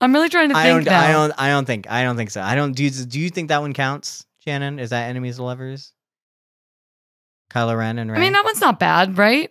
I'm 0.00 0.12
really 0.12 0.28
trying 0.28 0.50
to 0.50 0.56
I 0.56 0.62
think 0.64 0.84
don't 0.84 0.92
now. 0.92 1.00
I 1.00 1.12
don't 1.12 1.32
I 1.38 1.48
don't 1.48 1.64
think 1.64 1.90
I 1.90 2.04
don't 2.04 2.16
think 2.16 2.30
so. 2.30 2.40
I 2.40 2.54
don't 2.54 2.72
do 2.72 2.84
you, 2.84 2.90
do 2.90 3.18
you 3.18 3.30
think 3.30 3.48
that 3.48 3.60
one 3.60 3.72
counts, 3.72 4.24
Shannon? 4.44 4.78
Is 4.78 4.90
that 4.90 5.08
enemies 5.08 5.36
to 5.36 5.42
lovers? 5.42 5.92
Kylo 7.50 7.76
Ren 7.76 7.98
and 7.98 8.10
Rey? 8.10 8.18
I 8.18 8.20
mean, 8.20 8.32
that 8.32 8.44
one's 8.44 8.60
not 8.60 8.78
bad, 8.78 9.18
right? 9.18 9.50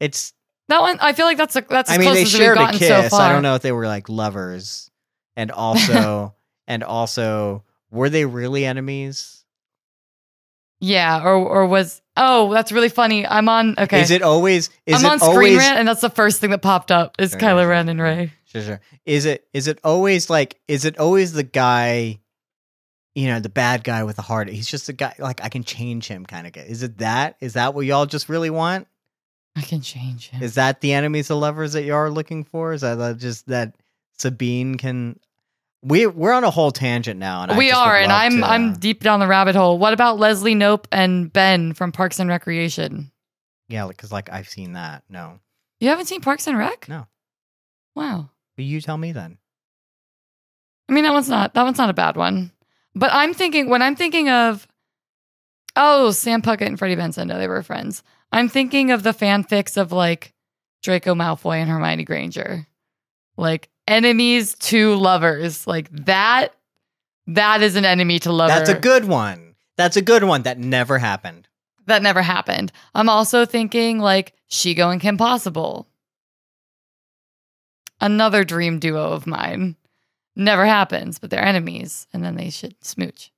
it's 0.00 0.32
That 0.68 0.80
one, 0.80 0.98
I 1.00 1.12
feel 1.12 1.26
like 1.26 1.38
that's 1.38 1.56
a, 1.56 1.64
that's 1.68 1.90
I 1.90 1.94
mean, 1.98 2.00
they 2.00 2.04
close 2.06 2.16
as 2.18 2.32
we've 2.32 2.40
shared 2.40 2.58
a 2.58 2.72
kiss. 2.72 3.10
so. 3.10 3.16
I 3.16 3.32
don't 3.32 3.42
know 3.42 3.54
if 3.54 3.62
they 3.62 3.72
were 3.72 3.86
like 3.86 4.08
lovers, 4.08 4.90
and 5.36 5.50
also, 5.50 6.34
and 6.66 6.84
also, 6.84 7.64
were 7.90 8.10
they 8.10 8.24
really 8.26 8.64
enemies? 8.64 9.37
Yeah, 10.80 11.22
or 11.22 11.34
or 11.34 11.66
was 11.66 12.00
oh, 12.16 12.52
that's 12.52 12.70
really 12.70 12.88
funny. 12.88 13.26
I'm 13.26 13.48
on 13.48 13.74
okay. 13.78 14.00
Is 14.00 14.10
it 14.10 14.22
always? 14.22 14.70
Is 14.86 15.02
I'm 15.02 15.04
it 15.04 15.12
on 15.12 15.18
Screen 15.18 15.34
always? 15.34 15.56
Rant, 15.58 15.78
and 15.78 15.88
that's 15.88 16.00
the 16.00 16.10
first 16.10 16.40
thing 16.40 16.50
that 16.50 16.62
popped 16.62 16.92
up 16.92 17.16
is 17.18 17.30
Sure, 17.30 17.40
Kylo 17.40 17.68
Ren 17.68 17.88
and. 17.88 18.00
Rey. 18.00 18.32
Sure, 18.46 18.62
sure. 18.62 18.80
Is 19.04 19.24
it? 19.24 19.46
Is 19.52 19.66
it 19.66 19.80
always 19.82 20.30
like? 20.30 20.60
Is 20.68 20.84
it 20.84 20.98
always 20.98 21.32
the 21.32 21.42
guy? 21.42 22.20
You 23.14 23.26
know, 23.26 23.40
the 23.40 23.48
bad 23.48 23.82
guy 23.82 24.04
with 24.04 24.16
the 24.16 24.22
heart. 24.22 24.48
He's 24.48 24.68
just 24.68 24.88
a 24.88 24.92
guy. 24.92 25.14
Like 25.18 25.42
I 25.42 25.48
can 25.48 25.64
change 25.64 26.06
him, 26.06 26.24
kind 26.24 26.46
of 26.46 26.52
guy. 26.52 26.62
Is 26.62 26.84
it 26.84 26.98
that? 26.98 27.36
Is 27.40 27.54
that 27.54 27.74
what 27.74 27.84
y'all 27.84 28.06
just 28.06 28.28
really 28.28 28.50
want? 28.50 28.86
I 29.56 29.62
can 29.62 29.80
change 29.80 30.28
him. 30.28 30.40
Is 30.40 30.54
that 30.54 30.80
the 30.80 30.92
enemies 30.92 31.26
to 31.26 31.34
lovers 31.34 31.72
that 31.72 31.82
you 31.82 31.94
are 31.94 32.10
looking 32.10 32.44
for? 32.44 32.72
Is 32.72 32.82
that 32.82 33.16
just 33.18 33.48
that 33.48 33.74
Sabine 34.16 34.76
can? 34.76 35.18
We 35.82 36.06
we're 36.06 36.32
on 36.32 36.42
a 36.44 36.50
whole 36.50 36.72
tangent 36.72 37.20
now, 37.20 37.42
and 37.44 37.56
we 37.56 37.70
are, 37.70 37.96
and 37.96 38.10
I'm 38.10 38.38
to- 38.40 38.46
I'm 38.46 38.70
uh, 38.72 38.76
deep 38.76 39.02
down 39.02 39.20
the 39.20 39.28
rabbit 39.28 39.54
hole. 39.54 39.78
What 39.78 39.92
about 39.92 40.18
Leslie 40.18 40.54
Knope 40.56 40.86
and 40.90 41.32
Ben 41.32 41.72
from 41.72 41.92
Parks 41.92 42.18
and 42.18 42.28
Recreation? 42.28 43.12
yeah, 43.68 43.86
because 43.86 44.10
like 44.10 44.32
I've 44.32 44.48
seen 44.48 44.72
that. 44.72 45.04
No, 45.08 45.38
You 45.80 45.88
haven't 45.90 46.06
seen 46.06 46.20
Parks 46.20 46.46
and 46.48 46.58
Rec? 46.58 46.88
No. 46.88 47.06
Wow. 47.94 48.30
but 48.56 48.64
you 48.64 48.80
tell 48.80 48.96
me 48.98 49.12
then. 49.12 49.38
I 50.88 50.92
mean, 50.94 51.04
that 51.04 51.12
one's 51.12 51.28
not 51.28 51.54
that 51.54 51.62
one's 51.62 51.78
not 51.78 51.90
a 51.90 51.94
bad 51.94 52.16
one. 52.16 52.50
But 52.94 53.10
I'm 53.12 53.32
thinking 53.34 53.68
when 53.68 53.82
I'm 53.82 53.94
thinking 53.94 54.28
of 54.28 54.66
oh 55.76 56.10
Sam 56.10 56.42
Puckett 56.42 56.66
and 56.66 56.78
Freddie 56.78 56.96
Benson, 56.96 57.28
no, 57.28 57.38
they 57.38 57.46
were 57.48 57.62
friends. 57.62 58.02
I'm 58.32 58.48
thinking 58.48 58.90
of 58.90 59.02
the 59.04 59.12
fanfics 59.12 59.76
of 59.76 59.92
like 59.92 60.34
Draco 60.82 61.14
Malfoy 61.14 61.56
and 61.58 61.70
Hermione 61.70 62.04
Granger, 62.04 62.66
like 63.36 63.68
enemies 63.88 64.54
to 64.56 64.94
lovers, 64.96 65.66
like 65.66 65.88
that. 66.04 66.54
That 67.28 67.62
is 67.62 67.76
an 67.76 67.84
enemy 67.84 68.18
to 68.20 68.32
lover. 68.32 68.54
That's 68.54 68.70
a 68.70 68.78
good 68.78 69.04
one. 69.04 69.54
That's 69.76 69.96
a 69.96 70.02
good 70.02 70.24
one. 70.24 70.42
That 70.42 70.58
never 70.58 70.98
happened. 70.98 71.46
that 71.86 72.02
never 72.02 72.20
happened. 72.22 72.70
I'm 72.94 73.08
also 73.08 73.44
thinking 73.46 73.98
like 73.98 74.34
Shego 74.50 74.90
and 74.92 75.00
Kim 75.00 75.16
Possible. 75.16 75.88
Another 78.00 78.44
dream 78.44 78.78
duo 78.78 79.12
of 79.12 79.26
mine. 79.26 79.76
Never 80.36 80.64
happens, 80.66 81.18
but 81.18 81.30
they're 81.30 81.44
enemies, 81.44 82.06
and 82.12 82.22
then 82.24 82.36
they 82.36 82.50
should 82.50 82.76
smooch. 82.84 83.32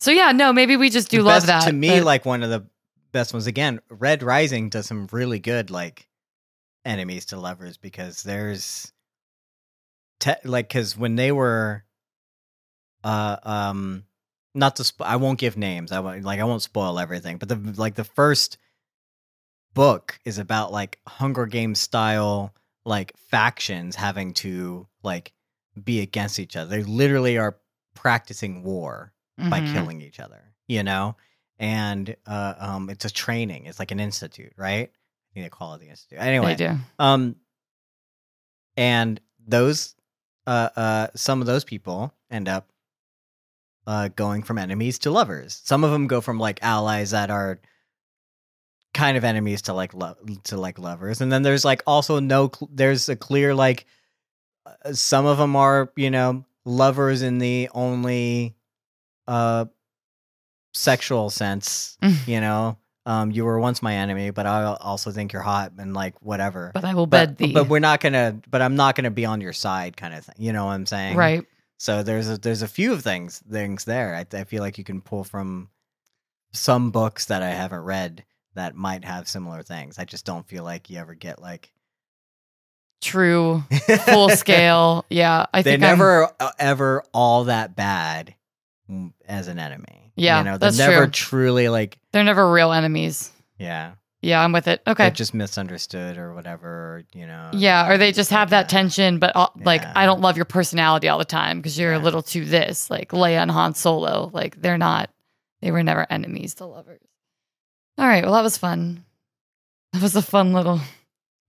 So 0.00 0.10
yeah, 0.10 0.32
no, 0.32 0.52
maybe 0.52 0.76
we 0.76 0.88
just 0.88 1.10
do 1.10 1.18
The 1.18 1.24
love 1.24 1.46
best- 1.46 1.64
that. 1.66 1.70
To 1.70 1.72
me, 1.72 1.98
but- 1.98 2.04
like 2.04 2.24
one 2.24 2.42
of 2.42 2.50
the 2.50 2.64
best 3.12 3.32
ones. 3.34 3.46
Again, 3.46 3.80
Red 3.90 4.22
Rising 4.22 4.68
does 4.70 4.86
some 4.86 5.06
really 5.12 5.38
good 5.38 5.70
like 5.70 6.08
enemies 6.84 7.26
to 7.26 7.36
lovers 7.36 7.76
because 7.76 8.22
there's 8.22 8.91
te- 10.22 10.44
like 10.48 10.68
because 10.68 10.96
when 10.96 11.16
they 11.16 11.32
were, 11.32 11.84
uh, 13.04 13.36
um, 13.42 14.04
not 14.54 14.76
to 14.76 14.84
sp- 14.86 15.02
I 15.02 15.16
won't 15.16 15.38
give 15.38 15.56
names. 15.56 15.90
I 15.92 16.00
won't 16.00 16.22
like 16.24 16.40
I 16.40 16.44
won't 16.44 16.62
spoil 16.62 16.98
everything. 16.98 17.38
But 17.38 17.48
the 17.48 17.56
like 17.76 17.94
the 17.94 18.04
first 18.04 18.58
book 19.74 20.18
is 20.24 20.38
about 20.38 20.72
like 20.72 20.98
Hunger 21.06 21.46
Games 21.46 21.80
style 21.80 22.54
like 22.84 23.16
factions 23.16 23.96
having 23.96 24.34
to 24.34 24.86
like 25.02 25.32
be 25.82 26.00
against 26.00 26.38
each 26.38 26.56
other. 26.56 26.68
They 26.70 26.82
literally 26.82 27.38
are 27.38 27.56
practicing 27.94 28.62
war 28.62 29.12
by 29.38 29.60
Mhm. 29.60 29.72
killing 29.72 30.00
each 30.02 30.20
other, 30.20 30.54
you 30.68 30.82
know? 30.82 31.16
And 31.58 32.14
uh, 32.26 32.54
um, 32.58 32.90
it's 32.90 33.04
a 33.04 33.10
training. 33.10 33.66
It's 33.66 33.78
like 33.78 33.90
an 33.92 34.00
institute, 34.00 34.52
right? 34.56 34.90
I 34.90 35.34
think 35.34 35.46
they 35.46 35.48
call 35.50 35.74
it 35.74 35.80
the 35.80 35.88
institute. 35.88 36.18
Anyway, 36.20 36.56
um, 36.98 37.36
and 38.76 39.20
those, 39.46 39.94
uh, 40.46 40.68
uh, 40.76 41.06
some 41.14 41.40
of 41.40 41.46
those 41.46 41.64
people 41.64 42.12
end 42.30 42.48
up 42.48 42.68
uh, 43.86 44.08
going 44.08 44.42
from 44.42 44.58
enemies 44.58 44.98
to 45.00 45.10
lovers. 45.10 45.60
Some 45.64 45.84
of 45.84 45.90
them 45.90 46.06
go 46.06 46.20
from 46.20 46.38
like 46.38 46.60
allies 46.62 47.10
that 47.10 47.30
are 47.30 47.60
kind 48.94 49.16
of 49.16 49.24
enemies 49.24 49.62
to 49.62 49.72
like 49.72 49.94
lo- 49.94 50.16
to 50.44 50.56
like 50.56 50.78
lovers, 50.78 51.20
and 51.20 51.32
then 51.32 51.42
there's 51.42 51.64
like 51.64 51.82
also 51.86 52.20
no. 52.20 52.50
Cl- 52.54 52.70
there's 52.72 53.08
a 53.08 53.16
clear 53.16 53.54
like 53.54 53.86
uh, 54.66 54.92
some 54.92 55.26
of 55.26 55.38
them 55.38 55.56
are 55.56 55.90
you 55.96 56.10
know 56.10 56.44
lovers 56.64 57.22
in 57.22 57.38
the 57.38 57.68
only 57.74 58.54
uh 59.26 59.64
sexual 60.74 61.28
sense 61.28 61.98
you 62.26 62.40
know 62.40 62.76
um 63.06 63.30
you 63.30 63.44
were 63.44 63.58
once 63.58 63.82
my 63.82 63.94
enemy 63.94 64.30
but 64.30 64.46
i 64.46 64.62
also 64.80 65.10
think 65.10 65.32
you're 65.32 65.42
hot 65.42 65.72
and 65.78 65.92
like 65.94 66.14
whatever 66.22 66.70
But 66.74 66.84
I 66.84 66.94
will 66.94 67.06
bed 67.06 67.36
thee. 67.36 67.52
but 67.52 67.68
we're 67.68 67.80
not 67.80 68.00
gonna 68.00 68.38
but 68.50 68.62
i'm 68.62 68.76
not 68.76 68.94
gonna 68.94 69.10
be 69.10 69.24
on 69.24 69.40
your 69.40 69.52
side 69.52 69.96
kind 69.96 70.14
of 70.14 70.24
thing 70.24 70.34
you 70.38 70.52
know 70.52 70.66
what 70.66 70.72
i'm 70.72 70.86
saying 70.86 71.16
right. 71.16 71.44
so 71.78 72.02
there's 72.02 72.28
a, 72.30 72.38
there's 72.38 72.62
a 72.62 72.68
few 72.68 72.92
of 72.92 73.02
things 73.02 73.42
things 73.50 73.84
there 73.84 74.14
I, 74.14 74.36
I 74.38 74.44
feel 74.44 74.62
like 74.62 74.78
you 74.78 74.84
can 74.84 75.00
pull 75.00 75.24
from 75.24 75.68
some 76.52 76.90
books 76.90 77.24
that 77.26 77.42
i 77.42 77.50
haven't 77.50 77.80
read 77.82 78.24
that 78.54 78.74
might 78.76 79.04
have 79.04 79.26
similar 79.26 79.62
things 79.62 79.98
i 79.98 80.04
just 80.04 80.24
don't 80.24 80.46
feel 80.46 80.62
like 80.64 80.88
you 80.90 80.98
ever 80.98 81.14
get 81.14 81.40
like 81.40 81.72
True. 83.00 83.64
Full 84.06 84.28
scale. 84.30 85.04
Yeah. 85.10 85.46
I 85.52 85.62
they're 85.62 85.72
think 85.72 85.82
I'm- 85.82 85.98
never 85.98 86.28
uh, 86.38 86.50
ever 86.56 87.02
all 87.12 87.44
that 87.44 87.74
bad 87.74 88.36
as 89.26 89.48
an 89.48 89.58
enemy 89.58 90.12
Yeah, 90.16 90.38
you 90.38 90.44
know 90.44 90.50
they're 90.58 90.70
that's 90.70 90.78
never 90.78 91.06
true. 91.06 91.10
truly 91.10 91.68
like 91.68 91.98
they're 92.12 92.24
never 92.24 92.50
real 92.50 92.72
enemies. 92.72 93.32
yeah 93.58 93.92
Yeah, 94.20 94.42
I'm 94.44 94.52
with 94.52 94.68
it. 94.68 94.82
Okay. 94.86 95.04
they're 95.04 95.10
just 95.10 95.32
misunderstood 95.34 96.18
or 96.18 96.34
whatever 96.34 97.02
you 97.14 97.26
know 97.26 97.50
Yeah, 97.54 97.88
or 97.90 97.96
they 97.98 98.12
just 98.12 98.30
have 98.30 98.50
that 98.50 98.68
tension, 98.68 99.18
but 99.18 99.34
all, 99.34 99.52
like 99.64 99.82
Yeah. 99.82 99.92
I 99.96 100.04
don't 100.06 100.20
love 100.20 100.36
your 100.36 100.44
personality 100.44 101.08
all 101.08 101.18
the 101.18 101.24
time 101.24 101.58
because 101.58 101.78
you're 101.78 101.94
a 101.94 101.98
little 101.98 102.22
too 102.22 102.44
this, 102.44 102.90
like 102.90 103.10
Leia 103.12 103.40
and 103.42 103.50
Han 103.50 103.74
Solo. 103.74 104.30
Like 104.32 104.60
they're 104.60 104.78
not, 104.78 105.10
they 105.62 105.70
were 105.70 105.82
never 105.82 106.06
enemies 106.10 106.54
to 106.56 106.66
lovers. 106.66 107.00
All 107.98 108.06
right, 108.06 108.24
well 108.24 108.34
that 108.34 108.42
was 108.42 108.58
fun. 108.58 109.04
That 109.94 110.02
was 110.02 110.16
a 110.16 110.22
fun 110.22 110.52
little. 110.52 110.80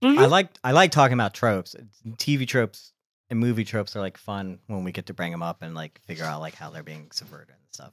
I 0.01 0.25
like 0.27 0.49
I 0.63 0.71
like 0.71 0.91
talking 0.91 1.13
about 1.15 1.33
tropes. 1.33 1.75
TV 2.17 2.47
tropes 2.47 2.92
and 3.33 3.39
movie 3.41 3.65
tropes 3.65 3.95
are 3.95 3.99
like 3.99 4.17
fun 4.17 4.59
when 4.67 4.83
we 4.83 4.91
get 4.91 5.07
to 5.07 5.13
bring 5.13 5.31
them 5.31 5.41
up 5.43 5.61
and 5.63 5.73
like 5.75 5.99
figure 6.05 6.23
out 6.23 6.39
like 6.39 6.53
how 6.55 6.69
they're 6.69 6.83
being 6.83 7.09
subverted 7.11 7.49
and 7.49 7.57
stuff. 7.71 7.91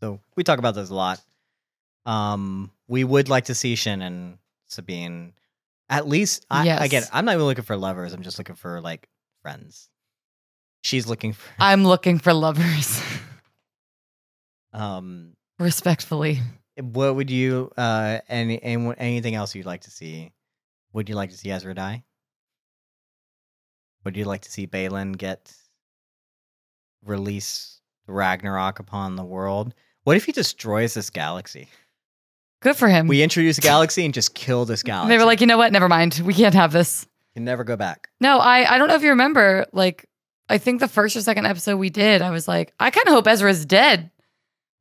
So 0.00 0.20
we 0.36 0.44
talk 0.44 0.58
about 0.58 0.74
those 0.74 0.90
a 0.90 0.94
lot. 0.94 1.20
Um, 2.04 2.70
we 2.86 3.02
would 3.02 3.28
like 3.28 3.46
to 3.46 3.54
see 3.54 3.74
Shin 3.74 4.00
and 4.02 4.38
Sabine. 4.66 5.32
At 5.88 6.06
least, 6.06 6.44
I, 6.50 6.64
Yes. 6.64 6.84
again, 6.84 7.02
I'm 7.12 7.24
not 7.24 7.34
even 7.34 7.46
looking 7.46 7.64
for 7.64 7.76
lovers. 7.76 8.12
I'm 8.12 8.22
just 8.22 8.38
looking 8.38 8.56
for 8.56 8.80
like 8.80 9.08
friends. 9.42 9.88
She's 10.82 11.06
looking 11.06 11.32
for 11.32 11.48
I'm 11.58 11.84
looking 11.84 12.18
for 12.18 12.32
lovers, 12.32 13.00
um. 14.72 15.32
respectfully. 15.58 16.40
What 16.80 17.16
would 17.16 17.30
you 17.30 17.72
uh 17.76 18.18
any, 18.28 18.62
any 18.62 18.94
anything 18.98 19.34
else 19.34 19.54
you'd 19.54 19.66
like 19.66 19.80
to 19.82 19.90
see? 19.90 20.32
Would 20.92 21.08
you 21.08 21.14
like 21.14 21.30
to 21.30 21.36
see 21.36 21.50
Ezra 21.50 21.74
die? 21.74 22.04
Would 24.06 24.16
you 24.16 24.24
like 24.24 24.42
to 24.42 24.52
see 24.52 24.68
Baylan 24.68 25.18
get 25.18 25.52
release 27.04 27.80
Ragnarok 28.06 28.78
upon 28.78 29.16
the 29.16 29.24
world? 29.24 29.74
What 30.04 30.16
if 30.16 30.26
he 30.26 30.30
destroys 30.30 30.94
this 30.94 31.10
galaxy? 31.10 31.66
Good 32.62 32.76
for 32.76 32.86
him. 32.86 33.08
We 33.08 33.24
introduce 33.24 33.58
a 33.58 33.60
galaxy 33.72 34.04
and 34.04 34.14
just 34.14 34.32
kill 34.36 34.64
this 34.64 34.84
galaxy. 34.84 35.08
they 35.08 35.18
were 35.18 35.24
like, 35.24 35.40
you 35.40 35.48
know 35.48 35.58
what? 35.58 35.72
Never 35.72 35.88
mind. 35.88 36.22
We 36.24 36.34
can't 36.34 36.54
have 36.54 36.70
this. 36.70 37.04
can 37.34 37.44
never 37.44 37.64
go 37.64 37.74
back. 37.74 38.08
No, 38.20 38.38
I 38.38 38.74
I 38.76 38.78
don't 38.78 38.86
know 38.86 38.94
if 38.94 39.02
you 39.02 39.08
remember. 39.08 39.66
Like, 39.72 40.08
I 40.48 40.58
think 40.58 40.78
the 40.78 40.86
first 40.86 41.16
or 41.16 41.20
second 41.20 41.46
episode 41.46 41.78
we 41.78 41.90
did, 41.90 42.22
I 42.22 42.30
was 42.30 42.46
like, 42.46 42.74
I 42.78 42.92
kind 42.92 43.08
of 43.08 43.12
hope 43.12 43.26
Ezra's 43.26 43.66
dead, 43.66 44.12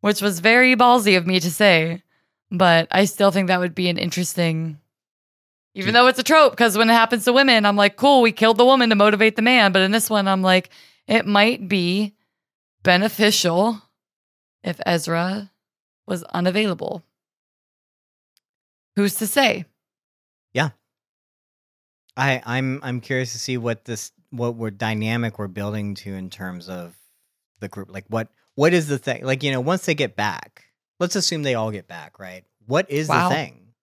which 0.01 0.21
was 0.21 0.39
very 0.39 0.75
ballsy 0.75 1.17
of 1.17 1.25
me 1.25 1.39
to 1.39 1.49
say, 1.49 2.03
but 2.51 2.87
I 2.91 3.05
still 3.05 3.31
think 3.31 3.47
that 3.47 3.59
would 3.59 3.73
be 3.73 3.89
an 3.89 3.97
interesting. 3.97 4.77
Even 5.75 5.93
though 5.93 6.07
it's 6.07 6.19
a 6.19 6.23
trope, 6.23 6.53
because 6.53 6.77
when 6.77 6.89
it 6.89 6.93
happens 6.93 7.25
to 7.25 7.33
women, 7.33 7.65
I'm 7.65 7.75
like, 7.75 7.97
cool, 7.97 8.21
we 8.21 8.31
killed 8.31 8.57
the 8.57 8.65
woman 8.65 8.89
to 8.89 8.95
motivate 8.95 9.35
the 9.35 9.41
man. 9.41 9.71
But 9.73 9.81
in 9.81 9.91
this 9.91 10.09
one, 10.09 10.27
I'm 10.27 10.41
like, 10.41 10.69
it 11.07 11.25
might 11.25 11.67
be 11.67 12.15
beneficial 12.81 13.81
if 14.63 14.79
Ezra 14.85 15.51
was 16.07 16.23
unavailable. 16.23 17.03
Who's 18.95 19.15
to 19.15 19.27
say? 19.27 19.65
Yeah. 20.53 20.69
I 22.15 22.41
I'm 22.45 22.79
I'm 22.81 23.01
curious 23.01 23.33
to 23.33 23.39
see 23.39 23.57
what 23.57 23.83
this 23.83 24.13
what 24.29 24.55
we're 24.55 24.71
dynamic 24.71 25.37
we're 25.37 25.47
building 25.47 25.95
to 25.95 26.13
in 26.13 26.29
terms 26.29 26.69
of 26.69 26.95
the 27.59 27.67
group. 27.67 27.91
Like 27.91 28.05
what 28.07 28.29
what 28.55 28.73
is 28.73 28.87
the 28.87 28.97
thing? 28.97 29.25
Like 29.25 29.43
you 29.43 29.51
know, 29.51 29.59
once 29.59 29.85
they 29.85 29.95
get 29.95 30.15
back, 30.15 30.63
let's 31.01 31.17
assume 31.17 31.43
they 31.43 31.55
all 31.55 31.71
get 31.71 31.87
back, 31.89 32.17
right? 32.19 32.45
What 32.65 32.89
is 32.89 33.09
Wow. 33.09 33.27
the 33.27 33.35
thing? 33.35 33.73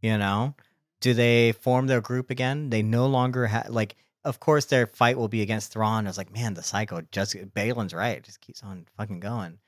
You 0.00 0.16
know, 0.16 0.54
do 1.02 1.12
they 1.12 1.52
form 1.52 1.86
their 1.86 2.00
group 2.00 2.30
again? 2.30 2.70
They 2.70 2.82
no 2.82 3.06
longer 3.06 3.46
have 3.46 3.68
like. 3.68 3.96
Of 4.24 4.38
course, 4.38 4.66
their 4.66 4.86
fight 4.86 5.18
will 5.18 5.26
be 5.26 5.42
against 5.42 5.72
Thrawn. 5.72 6.06
I 6.06 6.08
was 6.08 6.16
like, 6.16 6.32
man, 6.32 6.54
the 6.54 6.62
psycho 6.62 7.02
just 7.10 7.34
Baylan's 7.34 7.92
right. 7.92 8.22
Just 8.22 8.40
keeps 8.40 8.62
on 8.62 8.86
fucking 8.96 9.18
going. 9.18 9.58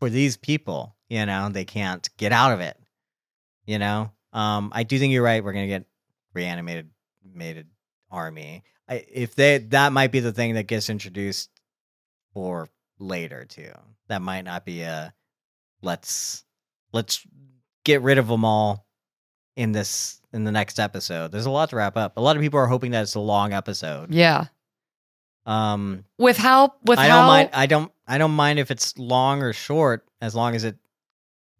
For 0.00 0.10
these 0.10 0.36
people, 0.36 0.94
you 1.08 1.24
know, 1.24 1.48
they 1.48 1.64
can't 1.64 2.06
get 2.18 2.30
out 2.30 2.52
of 2.52 2.60
it. 2.60 2.76
You 3.64 3.78
know, 3.78 4.12
um, 4.34 4.70
I 4.74 4.82
do 4.82 4.98
think 4.98 5.14
you're 5.14 5.22
right. 5.22 5.42
We're 5.42 5.54
gonna 5.54 5.66
get 5.66 5.86
reanimated 6.34 6.90
mated 7.24 7.68
army. 8.10 8.64
I, 8.86 9.04
if 9.10 9.34
they 9.34 9.58
that 9.58 9.92
might 9.92 10.12
be 10.12 10.20
the 10.20 10.32
thing 10.32 10.54
that 10.54 10.66
gets 10.66 10.90
introduced 10.90 11.48
for 12.34 12.68
later 12.98 13.46
too. 13.46 13.72
That 14.08 14.20
might 14.20 14.42
not 14.42 14.66
be 14.66 14.82
a 14.82 15.14
let's 15.80 16.44
let's 16.92 17.26
get 17.84 18.02
rid 18.02 18.18
of 18.18 18.28
them 18.28 18.44
all 18.44 18.86
in 19.56 19.72
this 19.72 20.20
in 20.32 20.44
the 20.44 20.52
next 20.52 20.78
episode. 20.80 21.30
There's 21.32 21.46
a 21.46 21.50
lot 21.50 21.70
to 21.70 21.76
wrap 21.76 21.96
up. 21.96 22.16
A 22.16 22.20
lot 22.20 22.36
of 22.36 22.42
people 22.42 22.58
are 22.58 22.66
hoping 22.66 22.92
that 22.92 23.02
it's 23.02 23.14
a 23.14 23.20
long 23.20 23.52
episode. 23.52 24.12
Yeah. 24.14 24.46
Um 25.44 26.04
With 26.18 26.36
how 26.36 26.74
with 26.84 26.98
I 26.98 27.08
how 27.08 27.18
don't 27.18 27.26
mind 27.26 27.50
I 27.52 27.66
don't 27.66 27.92
I 28.06 28.18
don't 28.18 28.32
mind 28.34 28.58
if 28.58 28.70
it's 28.70 28.96
long 28.96 29.42
or 29.42 29.52
short 29.52 30.06
as 30.20 30.34
long 30.34 30.54
as 30.54 30.64
it 30.64 30.76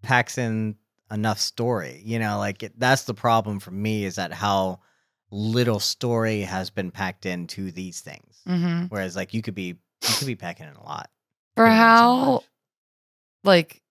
packs 0.03 0.39
in 0.39 0.77
enough 1.11 1.39
story. 1.39 2.01
You 2.05 2.19
know, 2.19 2.39
like 2.39 2.63
it, 2.63 2.79
that's 2.79 3.05
the 3.05 3.15
problem 3.15 3.59
for 3.59 3.73
me 3.73 4.05
is 4.05 4.17
that 4.17 4.33
how 4.33 4.81
little 5.31 5.81
story 5.81 6.43
has 6.43 6.71
been 6.71 6.91
packed 6.91 7.27
into 7.27 7.73
these 7.73 8.01
things. 8.01 8.41
Mhm. 8.47 8.89
Whereas 8.91 9.17
like 9.17 9.35
you 9.35 9.43
could 9.43 9.55
be 9.55 9.67
you 9.67 10.15
could 10.19 10.27
be 10.27 10.37
packing 10.37 10.67
in 10.69 10.75
a 10.77 10.83
lot. 10.85 11.11
for 11.57 11.67
in 11.67 11.73
so 11.73 11.77
how 11.77 12.45
like 13.45 13.82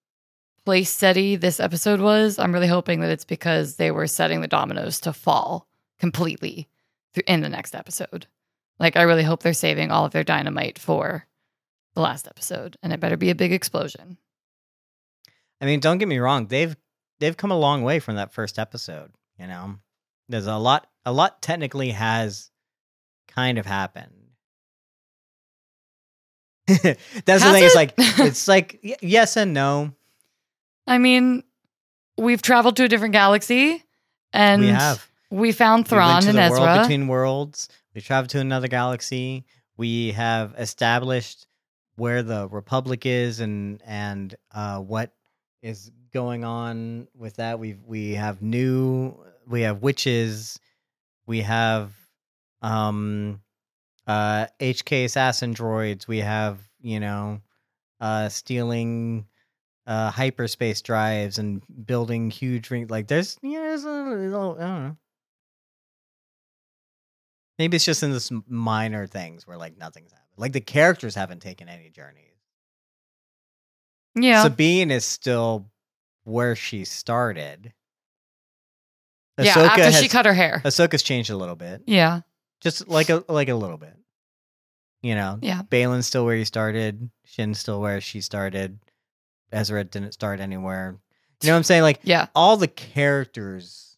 place 0.65 0.89
steady 0.89 1.35
this 1.35 1.59
episode 1.59 1.99
was, 1.99 2.37
I'm 2.39 2.53
really 2.53 2.67
hoping 2.67 3.01
that 3.01 3.11
it's 3.11 3.25
because 3.25 3.75
they 3.75 3.91
were 3.91 4.07
setting 4.07 4.41
the 4.41 4.47
dominoes 4.47 4.99
to 5.01 5.13
fall 5.13 5.67
completely 5.99 6.69
in 7.27 7.41
the 7.41 7.49
next 7.49 7.75
episode. 7.75 8.27
Like 8.79 8.95
I 8.95 9.03
really 9.03 9.23
hope 9.23 9.43
they're 9.43 9.53
saving 9.53 9.91
all 9.91 10.05
of 10.05 10.11
their 10.11 10.23
dynamite 10.23 10.79
for 10.79 11.27
the 11.93 12.01
last 12.01 12.27
episode, 12.27 12.77
and 12.81 12.93
it 12.93 12.99
better 12.99 13.17
be 13.17 13.29
a 13.29 13.35
big 13.35 13.51
explosion. 13.51 14.17
I 15.59 15.65
mean, 15.65 15.79
don't 15.79 15.97
get 15.97 16.07
me 16.07 16.19
wrong, 16.19 16.47
they've 16.47 16.75
they've 17.19 17.37
come 17.37 17.51
a 17.51 17.59
long 17.59 17.83
way 17.83 17.99
from 17.99 18.15
that 18.15 18.33
first 18.33 18.57
episode, 18.57 19.11
you 19.37 19.47
know. 19.47 19.75
There's 20.29 20.47
a 20.47 20.57
lot 20.57 20.87
a 21.05 21.11
lot 21.11 21.41
technically 21.41 21.91
has 21.91 22.49
kind 23.27 23.57
of 23.57 23.65
happened. 23.65 24.13
That's 26.67 27.03
the 27.25 27.39
Has 27.39 27.53
thing. 27.53 27.63
It's 27.63 27.75
like 27.75 27.93
it's 27.97 28.47
like 28.47 28.99
yes 29.01 29.37
and 29.37 29.53
no. 29.53 29.93
I 30.91 30.97
mean, 30.97 31.43
we've 32.17 32.41
traveled 32.41 32.75
to 32.75 32.83
a 32.83 32.89
different 32.89 33.13
galaxy, 33.13 33.81
and 34.33 34.61
we 34.61 34.67
have 34.67 35.09
we 35.29 35.53
found 35.53 35.85
We 35.85 35.89
Thrawn 35.89 36.21
to 36.23 36.29
and 36.29 36.37
the 36.37 36.49
world 36.49 36.67
Ezra. 36.67 36.81
between 36.81 37.07
worlds. 37.07 37.69
We 37.95 38.01
traveled 38.01 38.31
to 38.31 38.39
another 38.39 38.67
galaxy. 38.67 39.45
We 39.77 40.11
have 40.11 40.53
established 40.57 41.47
where 41.95 42.23
the 42.23 42.49
Republic 42.49 43.05
is 43.05 43.39
and 43.39 43.81
and 43.85 44.35
uh, 44.53 44.79
what 44.79 45.13
is 45.61 45.93
going 46.13 46.43
on 46.43 47.07
with 47.17 47.37
that. 47.37 47.57
We 47.57 47.77
we 47.85 48.15
have 48.15 48.41
new. 48.41 49.15
We 49.47 49.61
have 49.61 49.81
witches. 49.81 50.59
We 51.25 51.39
have 51.39 51.93
um 52.61 53.39
uh 54.07 54.47
HK 54.59 55.05
assassin 55.05 55.55
droids. 55.55 56.05
We 56.05 56.17
have 56.17 56.59
you 56.81 56.99
know 56.99 57.39
uh 58.01 58.27
stealing 58.27 59.25
uh 59.87 60.11
hyperspace 60.11 60.81
drives 60.81 61.37
and 61.39 61.61
building 61.85 62.29
huge 62.31 62.69
ring. 62.69 62.87
Like 62.87 63.07
there's 63.07 63.37
yeah, 63.41 63.59
there's 63.59 63.83
a 63.83 63.89
little, 63.89 64.55
I 64.59 64.67
don't 64.67 64.83
know. 64.83 64.97
Maybe 67.59 67.75
it's 67.75 67.85
just 67.85 68.01
in 68.03 68.11
this 68.11 68.31
minor 68.47 69.05
things 69.07 69.45
where 69.45 69.57
like 69.57 69.77
nothing's 69.77 70.11
happened. 70.11 70.27
Like 70.37 70.53
the 70.53 70.61
characters 70.61 71.15
haven't 71.15 71.41
taken 71.41 71.69
any 71.69 71.89
journeys. 71.89 72.25
Yeah. 74.15 74.43
Sabine 74.43 74.91
is 74.91 75.05
still 75.05 75.69
where 76.23 76.55
she 76.55 76.85
started. 76.85 77.73
yeah. 79.39 79.53
Ahsoka 79.53 79.67
After 79.67 79.83
has, 79.83 79.99
she 79.99 80.07
cut 80.07 80.25
her 80.25 80.33
hair. 80.33 80.61
Ahsoka's 80.65 81.03
changed 81.03 81.29
a 81.29 81.37
little 81.37 81.55
bit, 81.55 81.83
Yeah. 81.87 82.21
just 82.61 82.87
like 82.87 83.09
a 83.09 83.23
like 83.29 83.49
a 83.49 83.55
little 83.55 83.77
bit. 83.77 83.95
You 85.03 85.15
know, 85.15 85.39
Yeah. 85.41 85.61
Baylan's 85.63 86.07
still 86.07 86.25
where 86.25 86.35
he 86.35 86.45
started. 86.45 87.09
Shin's 87.25 87.59
still 87.59 87.79
where 87.81 88.01
she 88.01 88.21
started. 88.21 88.79
Ezra 89.51 89.83
didn't 89.83 90.13
start 90.13 90.39
anywhere. 90.39 90.97
You 91.41 91.47
know 91.47 91.53
what 91.53 91.57
I'm 91.57 91.63
saying? 91.63 91.81
Like 91.83 91.99
Yeah. 92.03 92.27
all 92.35 92.57
the 92.57 92.67
characters 92.67 93.97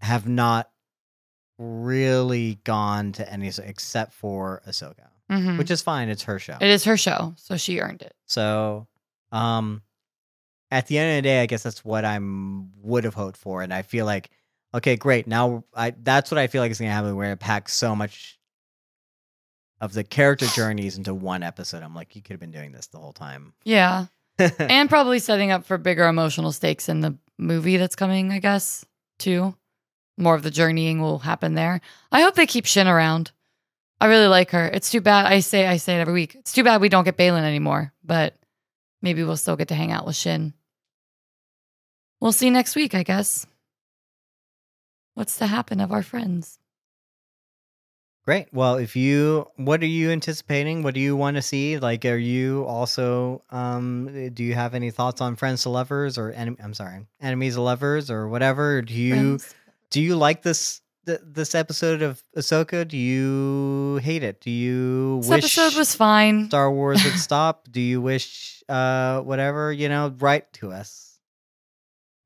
have 0.00 0.28
not 0.28 0.70
really 1.58 2.58
gone 2.64 3.12
to 3.12 3.32
any 3.32 3.48
except 3.48 4.12
for 4.12 4.62
Ahsoka, 4.68 5.08
hmm 5.30 5.58
which 5.58 5.70
is 5.70 5.80
fine. 5.82 6.08
It's 6.08 6.24
her 6.24 6.38
show. 6.38 6.56
It 6.60 6.68
is 6.68 6.84
her 6.84 6.96
show, 6.96 7.34
so 7.36 7.56
she 7.56 7.80
earned 7.80 8.02
it. 8.02 8.14
So, 8.26 8.86
um, 9.32 9.82
at 10.70 10.86
the 10.88 10.98
end 10.98 11.10
of 11.18 11.22
the 11.22 11.28
day, 11.28 11.42
I 11.42 11.46
guess 11.46 11.62
that's 11.62 11.84
what 11.84 12.04
I 12.04 12.18
would 12.20 13.04
have 13.04 13.14
hoped 13.14 13.36
for, 13.36 13.62
and 13.62 13.72
I 13.72 13.82
feel 13.82 14.04
like, 14.04 14.30
okay, 14.74 14.96
great. 14.96 15.26
Now, 15.26 15.64
I 15.74 15.94
that's 16.02 16.30
what 16.30 16.38
I 16.38 16.46
feel 16.48 16.60
like 16.60 16.70
is 16.70 16.78
gonna 16.78 16.90
happen. 16.90 17.16
Where 17.16 17.32
it 17.32 17.40
packs 17.40 17.74
so 17.74 17.96
much 17.96 18.38
of 19.80 19.92
the 19.92 20.04
character 20.04 20.46
journeys 20.46 20.96
into 20.96 21.14
one 21.14 21.42
episode. 21.42 21.82
I'm 21.82 21.94
like, 21.94 22.16
you 22.16 22.22
could 22.22 22.32
have 22.32 22.40
been 22.40 22.50
doing 22.50 22.72
this 22.72 22.86
the 22.86 22.98
whole 22.98 23.12
time. 23.12 23.52
Yeah. 23.64 24.06
and 24.38 24.88
probably 24.88 25.18
setting 25.18 25.50
up 25.50 25.64
for 25.64 25.78
bigger 25.78 26.06
emotional 26.06 26.52
stakes 26.52 26.88
in 26.88 27.00
the 27.00 27.16
movie 27.38 27.76
that's 27.76 27.96
coming, 27.96 28.32
I 28.32 28.38
guess, 28.38 28.84
too. 29.18 29.54
More 30.18 30.34
of 30.34 30.42
the 30.42 30.50
journeying 30.50 31.00
will 31.00 31.18
happen 31.18 31.54
there. 31.54 31.80
I 32.10 32.22
hope 32.22 32.34
they 32.34 32.46
keep 32.46 32.66
Shin 32.66 32.88
around. 32.88 33.32
I 34.00 34.06
really 34.06 34.26
like 34.26 34.50
her. 34.50 34.66
It's 34.66 34.90
too 34.90 35.00
bad. 35.00 35.26
I 35.26 35.40
say 35.40 35.66
I 35.66 35.78
say 35.78 35.96
it 35.96 36.00
every 36.00 36.12
week. 36.12 36.34
It's 36.34 36.52
too 36.52 36.64
bad 36.64 36.80
we 36.80 36.88
don't 36.88 37.04
get 37.04 37.16
Baylan 37.16 37.42
anymore, 37.42 37.92
but 38.04 38.34
maybe 39.00 39.24
we'll 39.24 39.36
still 39.36 39.56
get 39.56 39.68
to 39.68 39.74
hang 39.74 39.92
out 39.92 40.06
with 40.06 40.16
Shin. 40.16 40.52
We'll 42.20 42.32
see 42.32 42.50
next 42.50 42.76
week, 42.76 42.94
I 42.94 43.02
guess. 43.02 43.46
What's 45.14 45.36
to 45.38 45.46
happen 45.46 45.80
of 45.80 45.92
our 45.92 46.02
friends? 46.02 46.58
Great. 48.26 48.48
Well, 48.52 48.74
if 48.74 48.96
you, 48.96 49.46
what 49.54 49.80
are 49.82 49.86
you 49.86 50.10
anticipating? 50.10 50.82
What 50.82 50.94
do 50.94 51.00
you 51.00 51.14
want 51.14 51.36
to 51.36 51.42
see? 51.42 51.78
Like, 51.78 52.04
are 52.04 52.16
you 52.16 52.64
also, 52.66 53.42
um, 53.50 54.30
do 54.34 54.42
you 54.42 54.54
have 54.54 54.74
any 54.74 54.90
thoughts 54.90 55.20
on 55.20 55.36
friends 55.36 55.62
to 55.62 55.68
lovers 55.68 56.18
or 56.18 56.32
enemy? 56.32 56.56
I'm 56.60 56.74
sorry, 56.74 57.06
enemies 57.20 57.54
to 57.54 57.60
lovers 57.60 58.10
or 58.10 58.28
whatever? 58.28 58.82
Do 58.82 58.92
you? 58.94 59.14
Friends? 59.14 59.54
do 59.90 60.00
you 60.02 60.16
like 60.16 60.42
this 60.42 60.80
th- 61.06 61.20
this 61.24 61.54
episode 61.54 62.02
of 62.02 62.20
Ahsoka? 62.36 62.86
Do 62.88 62.96
you 62.96 64.00
hate 64.02 64.24
it? 64.24 64.40
Do 64.40 64.50
you 64.50 65.18
This 65.20 65.30
wish 65.30 65.58
episode 65.58 65.78
was 65.78 65.94
fine. 65.94 66.48
Star 66.48 66.68
Wars 66.72 67.04
would 67.04 67.14
stop? 67.20 67.68
Do 67.70 67.80
you 67.80 68.00
wish 68.00 68.64
uh 68.68 69.20
whatever, 69.20 69.72
you 69.72 69.88
know, 69.88 70.12
write 70.18 70.52
to 70.54 70.72
us. 70.72 71.20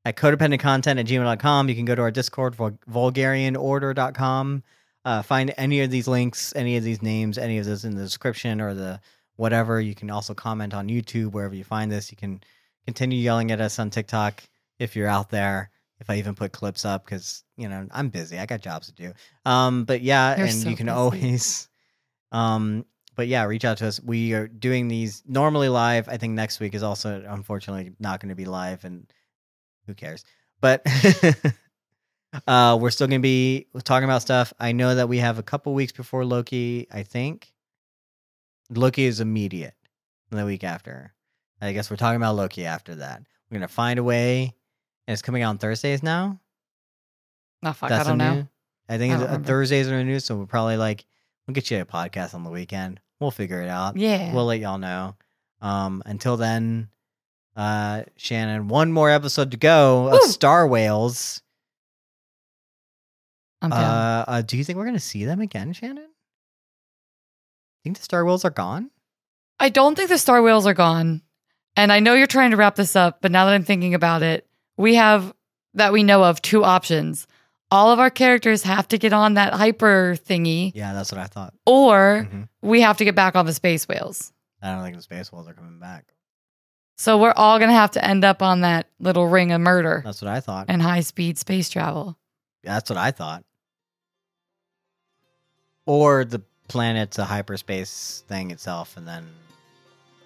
At 0.03 0.15
codependentcontent 0.17 0.99
at 0.99 1.05
gmail.com. 1.05 1.69
You 1.69 1.75
can 1.75 1.85
go 1.85 1.93
to 1.93 2.01
our 2.01 2.09
Discord, 2.09 2.55
vul- 2.55 2.79
vulgarianorder.com. 2.89 4.63
Uh, 5.03 5.21
find 5.21 5.53
any 5.57 5.81
of 5.81 5.89
these 5.89 6.07
links, 6.07 6.53
any 6.55 6.77
of 6.77 6.83
these 6.83 7.01
names, 7.01 7.37
any 7.37 7.57
of 7.57 7.65
this 7.65 7.83
in 7.83 7.95
the 7.95 8.03
description 8.03 8.61
or 8.61 8.73
the 8.73 8.99
whatever. 9.35 9.81
You 9.81 9.95
can 9.95 10.09
also 10.11 10.33
comment 10.33 10.73
on 10.73 10.87
YouTube 10.87 11.31
wherever 11.31 11.55
you 11.55 11.63
find 11.63 11.91
this. 11.91 12.11
You 12.11 12.17
can 12.17 12.41
continue 12.85 13.17
yelling 13.19 13.51
at 13.51 13.61
us 13.61 13.79
on 13.79 13.89
TikTok 13.89 14.43
if 14.79 14.95
you're 14.95 15.07
out 15.07 15.29
there 15.29 15.71
if 16.01 16.09
I 16.09 16.17
even 16.17 16.33
put 16.35 16.51
clips 16.51 16.83
up 16.83 17.05
because 17.05 17.43
you 17.55 17.69
know 17.69 17.87
I'm 17.91 18.09
busy. 18.09 18.37
I 18.37 18.45
got 18.47 18.61
jobs 18.61 18.87
to 18.87 18.93
do. 18.93 19.13
Um, 19.45 19.85
but 19.85 20.01
yeah, 20.01 20.35
You're 20.35 20.47
and 20.47 20.55
so 20.55 20.69
you 20.69 20.75
can 20.75 20.87
busy. 20.87 20.95
always, 20.95 21.69
um, 22.31 22.85
but 23.15 23.27
yeah, 23.27 23.43
reach 23.45 23.63
out 23.63 23.77
to 23.77 23.87
us. 23.87 24.01
We 24.01 24.33
are 24.33 24.47
doing 24.47 24.87
these 24.87 25.23
normally 25.27 25.69
live. 25.69 26.09
I 26.09 26.17
think 26.17 26.33
next 26.33 26.59
week 26.59 26.73
is 26.73 26.83
also 26.83 27.23
unfortunately 27.27 27.93
not 27.99 28.19
going 28.19 28.29
to 28.29 28.35
be 28.35 28.45
live, 28.45 28.83
and 28.83 29.11
who 29.85 29.93
cares? 29.93 30.25
But 30.59 30.85
uh, 32.47 32.77
we're 32.79 32.91
still 32.91 33.07
to 33.07 33.19
be 33.19 33.67
talking 33.83 34.05
about 34.05 34.21
stuff. 34.21 34.53
I 34.59 34.71
know 34.71 34.95
that 34.95 35.09
we 35.09 35.17
have 35.17 35.37
a 35.39 35.43
couple 35.43 35.73
weeks 35.73 35.91
before 35.91 36.23
Loki. 36.25 36.87
I 36.91 37.03
think 37.03 37.51
Loki 38.69 39.05
is 39.05 39.19
immediate 39.19 39.73
the 40.29 40.45
week 40.45 40.63
after. 40.63 41.13
I 41.61 41.73
guess 41.73 41.89
we're 41.91 41.97
talking 41.97 42.15
about 42.17 42.35
Loki 42.35 42.65
after 42.65 42.95
that. 42.95 43.21
We're 43.49 43.55
gonna 43.57 43.67
find 43.67 43.99
a 43.99 44.03
way 44.03 44.53
and 45.07 45.13
it's 45.13 45.21
coming 45.21 45.43
out 45.43 45.49
on 45.49 45.57
Thursdays 45.57 46.01
now. 46.01 46.39
Oh, 47.63 47.73
fuck, 47.73 47.91
I 47.91 47.99
the 47.99 48.03
don't 48.09 48.17
know. 48.17 48.33
new- 48.35 48.47
I 48.89 48.97
think 48.97 49.13
I 49.13 49.21
it's, 49.21 49.31
uh. 49.31 49.39
Thursdays 49.43 49.87
are 49.89 50.03
news, 50.03 50.25
so 50.25 50.35
we're 50.35 50.45
probably 50.45 50.77
like 50.77 51.05
we'll 51.47 51.53
get 51.53 51.69
you 51.69 51.79
a 51.81 51.85
podcast 51.85 52.33
on 52.33 52.43
the 52.43 52.49
weekend. 52.49 52.99
We'll 53.19 53.31
figure 53.31 53.61
it 53.61 53.69
out. 53.69 53.97
Yeah. 53.97 54.33
We'll 54.33 54.45
let 54.45 54.59
y'all 54.59 54.79
know. 54.79 55.15
Um, 55.61 56.01
until 56.07 56.37
then, 56.37 56.89
uh, 57.55 58.03
Shannon, 58.17 58.67
one 58.67 58.91
more 58.91 59.09
episode 59.11 59.51
to 59.51 59.57
go 59.57 60.07
of 60.07 60.21
Star 60.23 60.65
Whales. 60.67 61.41
I'm 63.61 63.69
down. 63.69 63.79
Uh, 63.83 64.25
uh, 64.27 64.41
do 64.41 64.57
you 64.57 64.63
think 64.63 64.77
we're 64.77 64.85
gonna 64.85 64.99
see 64.99 65.25
them 65.25 65.39
again, 65.41 65.73
Shannon? 65.73 66.07
Think 67.83 67.97
the 67.97 68.03
Star 68.03 68.23
Whales 68.25 68.45
are 68.45 68.49
gone? 68.51 68.91
I 69.59 69.69
don't 69.69 69.95
think 69.95 70.09
the 70.09 70.17
Star 70.17 70.41
Whales 70.41 70.65
are 70.67 70.73
gone. 70.73 71.21
And 71.75 71.91
I 71.91 71.99
know 71.99 72.13
you're 72.13 72.27
trying 72.27 72.51
to 72.51 72.57
wrap 72.57 72.75
this 72.75 72.95
up, 72.95 73.19
but 73.21 73.31
now 73.31 73.45
that 73.45 73.53
I'm 73.53 73.63
thinking 73.63 73.93
about 73.93 74.23
it, 74.23 74.45
we 74.77 74.95
have 74.95 75.33
that 75.73 75.93
we 75.93 76.03
know 76.03 76.23
of 76.23 76.41
two 76.41 76.63
options. 76.63 77.27
All 77.71 77.91
of 77.91 77.99
our 77.99 78.09
characters 78.09 78.63
have 78.63 78.87
to 78.89 78.97
get 78.97 79.13
on 79.13 79.35
that 79.35 79.53
hyper 79.53 80.15
thingy, 80.17 80.73
Yeah, 80.75 80.91
that's 80.93 81.11
what 81.11 81.21
I 81.21 81.27
thought. 81.27 81.53
or 81.65 82.27
Mhm. 82.29 82.49
we 82.61 82.81
have 82.81 82.97
to 82.97 83.05
get 83.05 83.15
back 83.15 83.35
on 83.37 83.45
the 83.45 83.53
space 83.53 83.87
whales. 83.87 84.33
I 84.61 84.73
don't 84.75 84.83
think 84.83 84.97
the 84.97 85.01
Space 85.01 85.31
Whales 85.31 85.47
are 85.47 85.53
coming 85.53 85.79
back. 85.79 86.13
So 86.97 87.17
we're 87.17 87.33
all 87.35 87.57
going 87.57 87.69
to 87.71 87.75
have 87.75 87.91
to 87.91 88.05
end 88.05 88.23
up 88.23 88.43
on 88.43 88.61
that 88.61 88.87
little 88.99 89.27
ring 89.27 89.51
of 89.51 89.59
murder 89.61 90.01
That's 90.05 90.21
what 90.21 90.29
I 90.29 90.39
thought. 90.39 90.65
and 90.69 90.81
high 90.83 90.99
speed 90.99 91.39
space 91.39 91.67
travel. 91.69 92.15
Yeah, 92.63 92.73
that's 92.73 92.89
what 92.91 92.97
I 92.97 93.09
thought. 93.11 93.43
Or 95.91 96.23
the 96.23 96.41
planet's 96.69 97.19
a 97.19 97.25
hyperspace 97.25 98.23
thing 98.29 98.49
itself, 98.51 98.95
and 98.95 99.05
then 99.05 99.27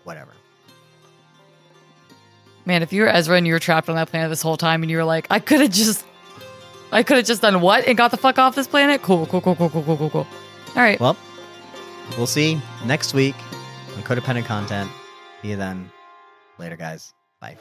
whatever. 0.03 0.29
Man, 2.65 2.83
if 2.83 2.93
you 2.93 3.01
were 3.01 3.07
Ezra 3.07 3.37
and 3.37 3.47
you 3.47 3.53
were 3.53 3.59
trapped 3.59 3.89
on 3.89 3.95
that 3.95 4.11
planet 4.11 4.29
this 4.29 4.43
whole 4.43 4.57
time 4.57 4.83
and 4.83 4.91
you 4.91 4.97
were 4.97 5.03
like, 5.03 5.25
I 5.31 5.39
could 5.39 5.61
have 5.61 5.71
just, 5.71 6.05
I 6.91 7.01
could 7.01 7.17
have 7.17 7.25
just 7.25 7.41
done 7.41 7.61
what 7.61 7.87
and 7.87 7.97
got 7.97 8.11
the 8.11 8.17
fuck 8.17 8.37
off 8.37 8.53
this 8.53 8.67
planet? 8.67 9.01
Cool, 9.01 9.25
cool, 9.25 9.41
cool, 9.41 9.55
cool, 9.55 9.71
cool, 9.71 9.81
cool, 9.81 9.97
cool, 9.97 10.09
cool. 10.11 10.27
All 10.75 10.83
right. 10.83 10.99
Well, 10.99 11.17
we'll 12.15 12.27
see 12.27 12.61
next 12.85 13.15
week 13.15 13.35
on 13.97 14.03
codependent 14.03 14.45
content. 14.45 14.91
See 15.41 15.49
you 15.49 15.55
then. 15.55 15.89
Later, 16.59 16.75
guys. 16.77 17.11
Bye. 17.41 17.57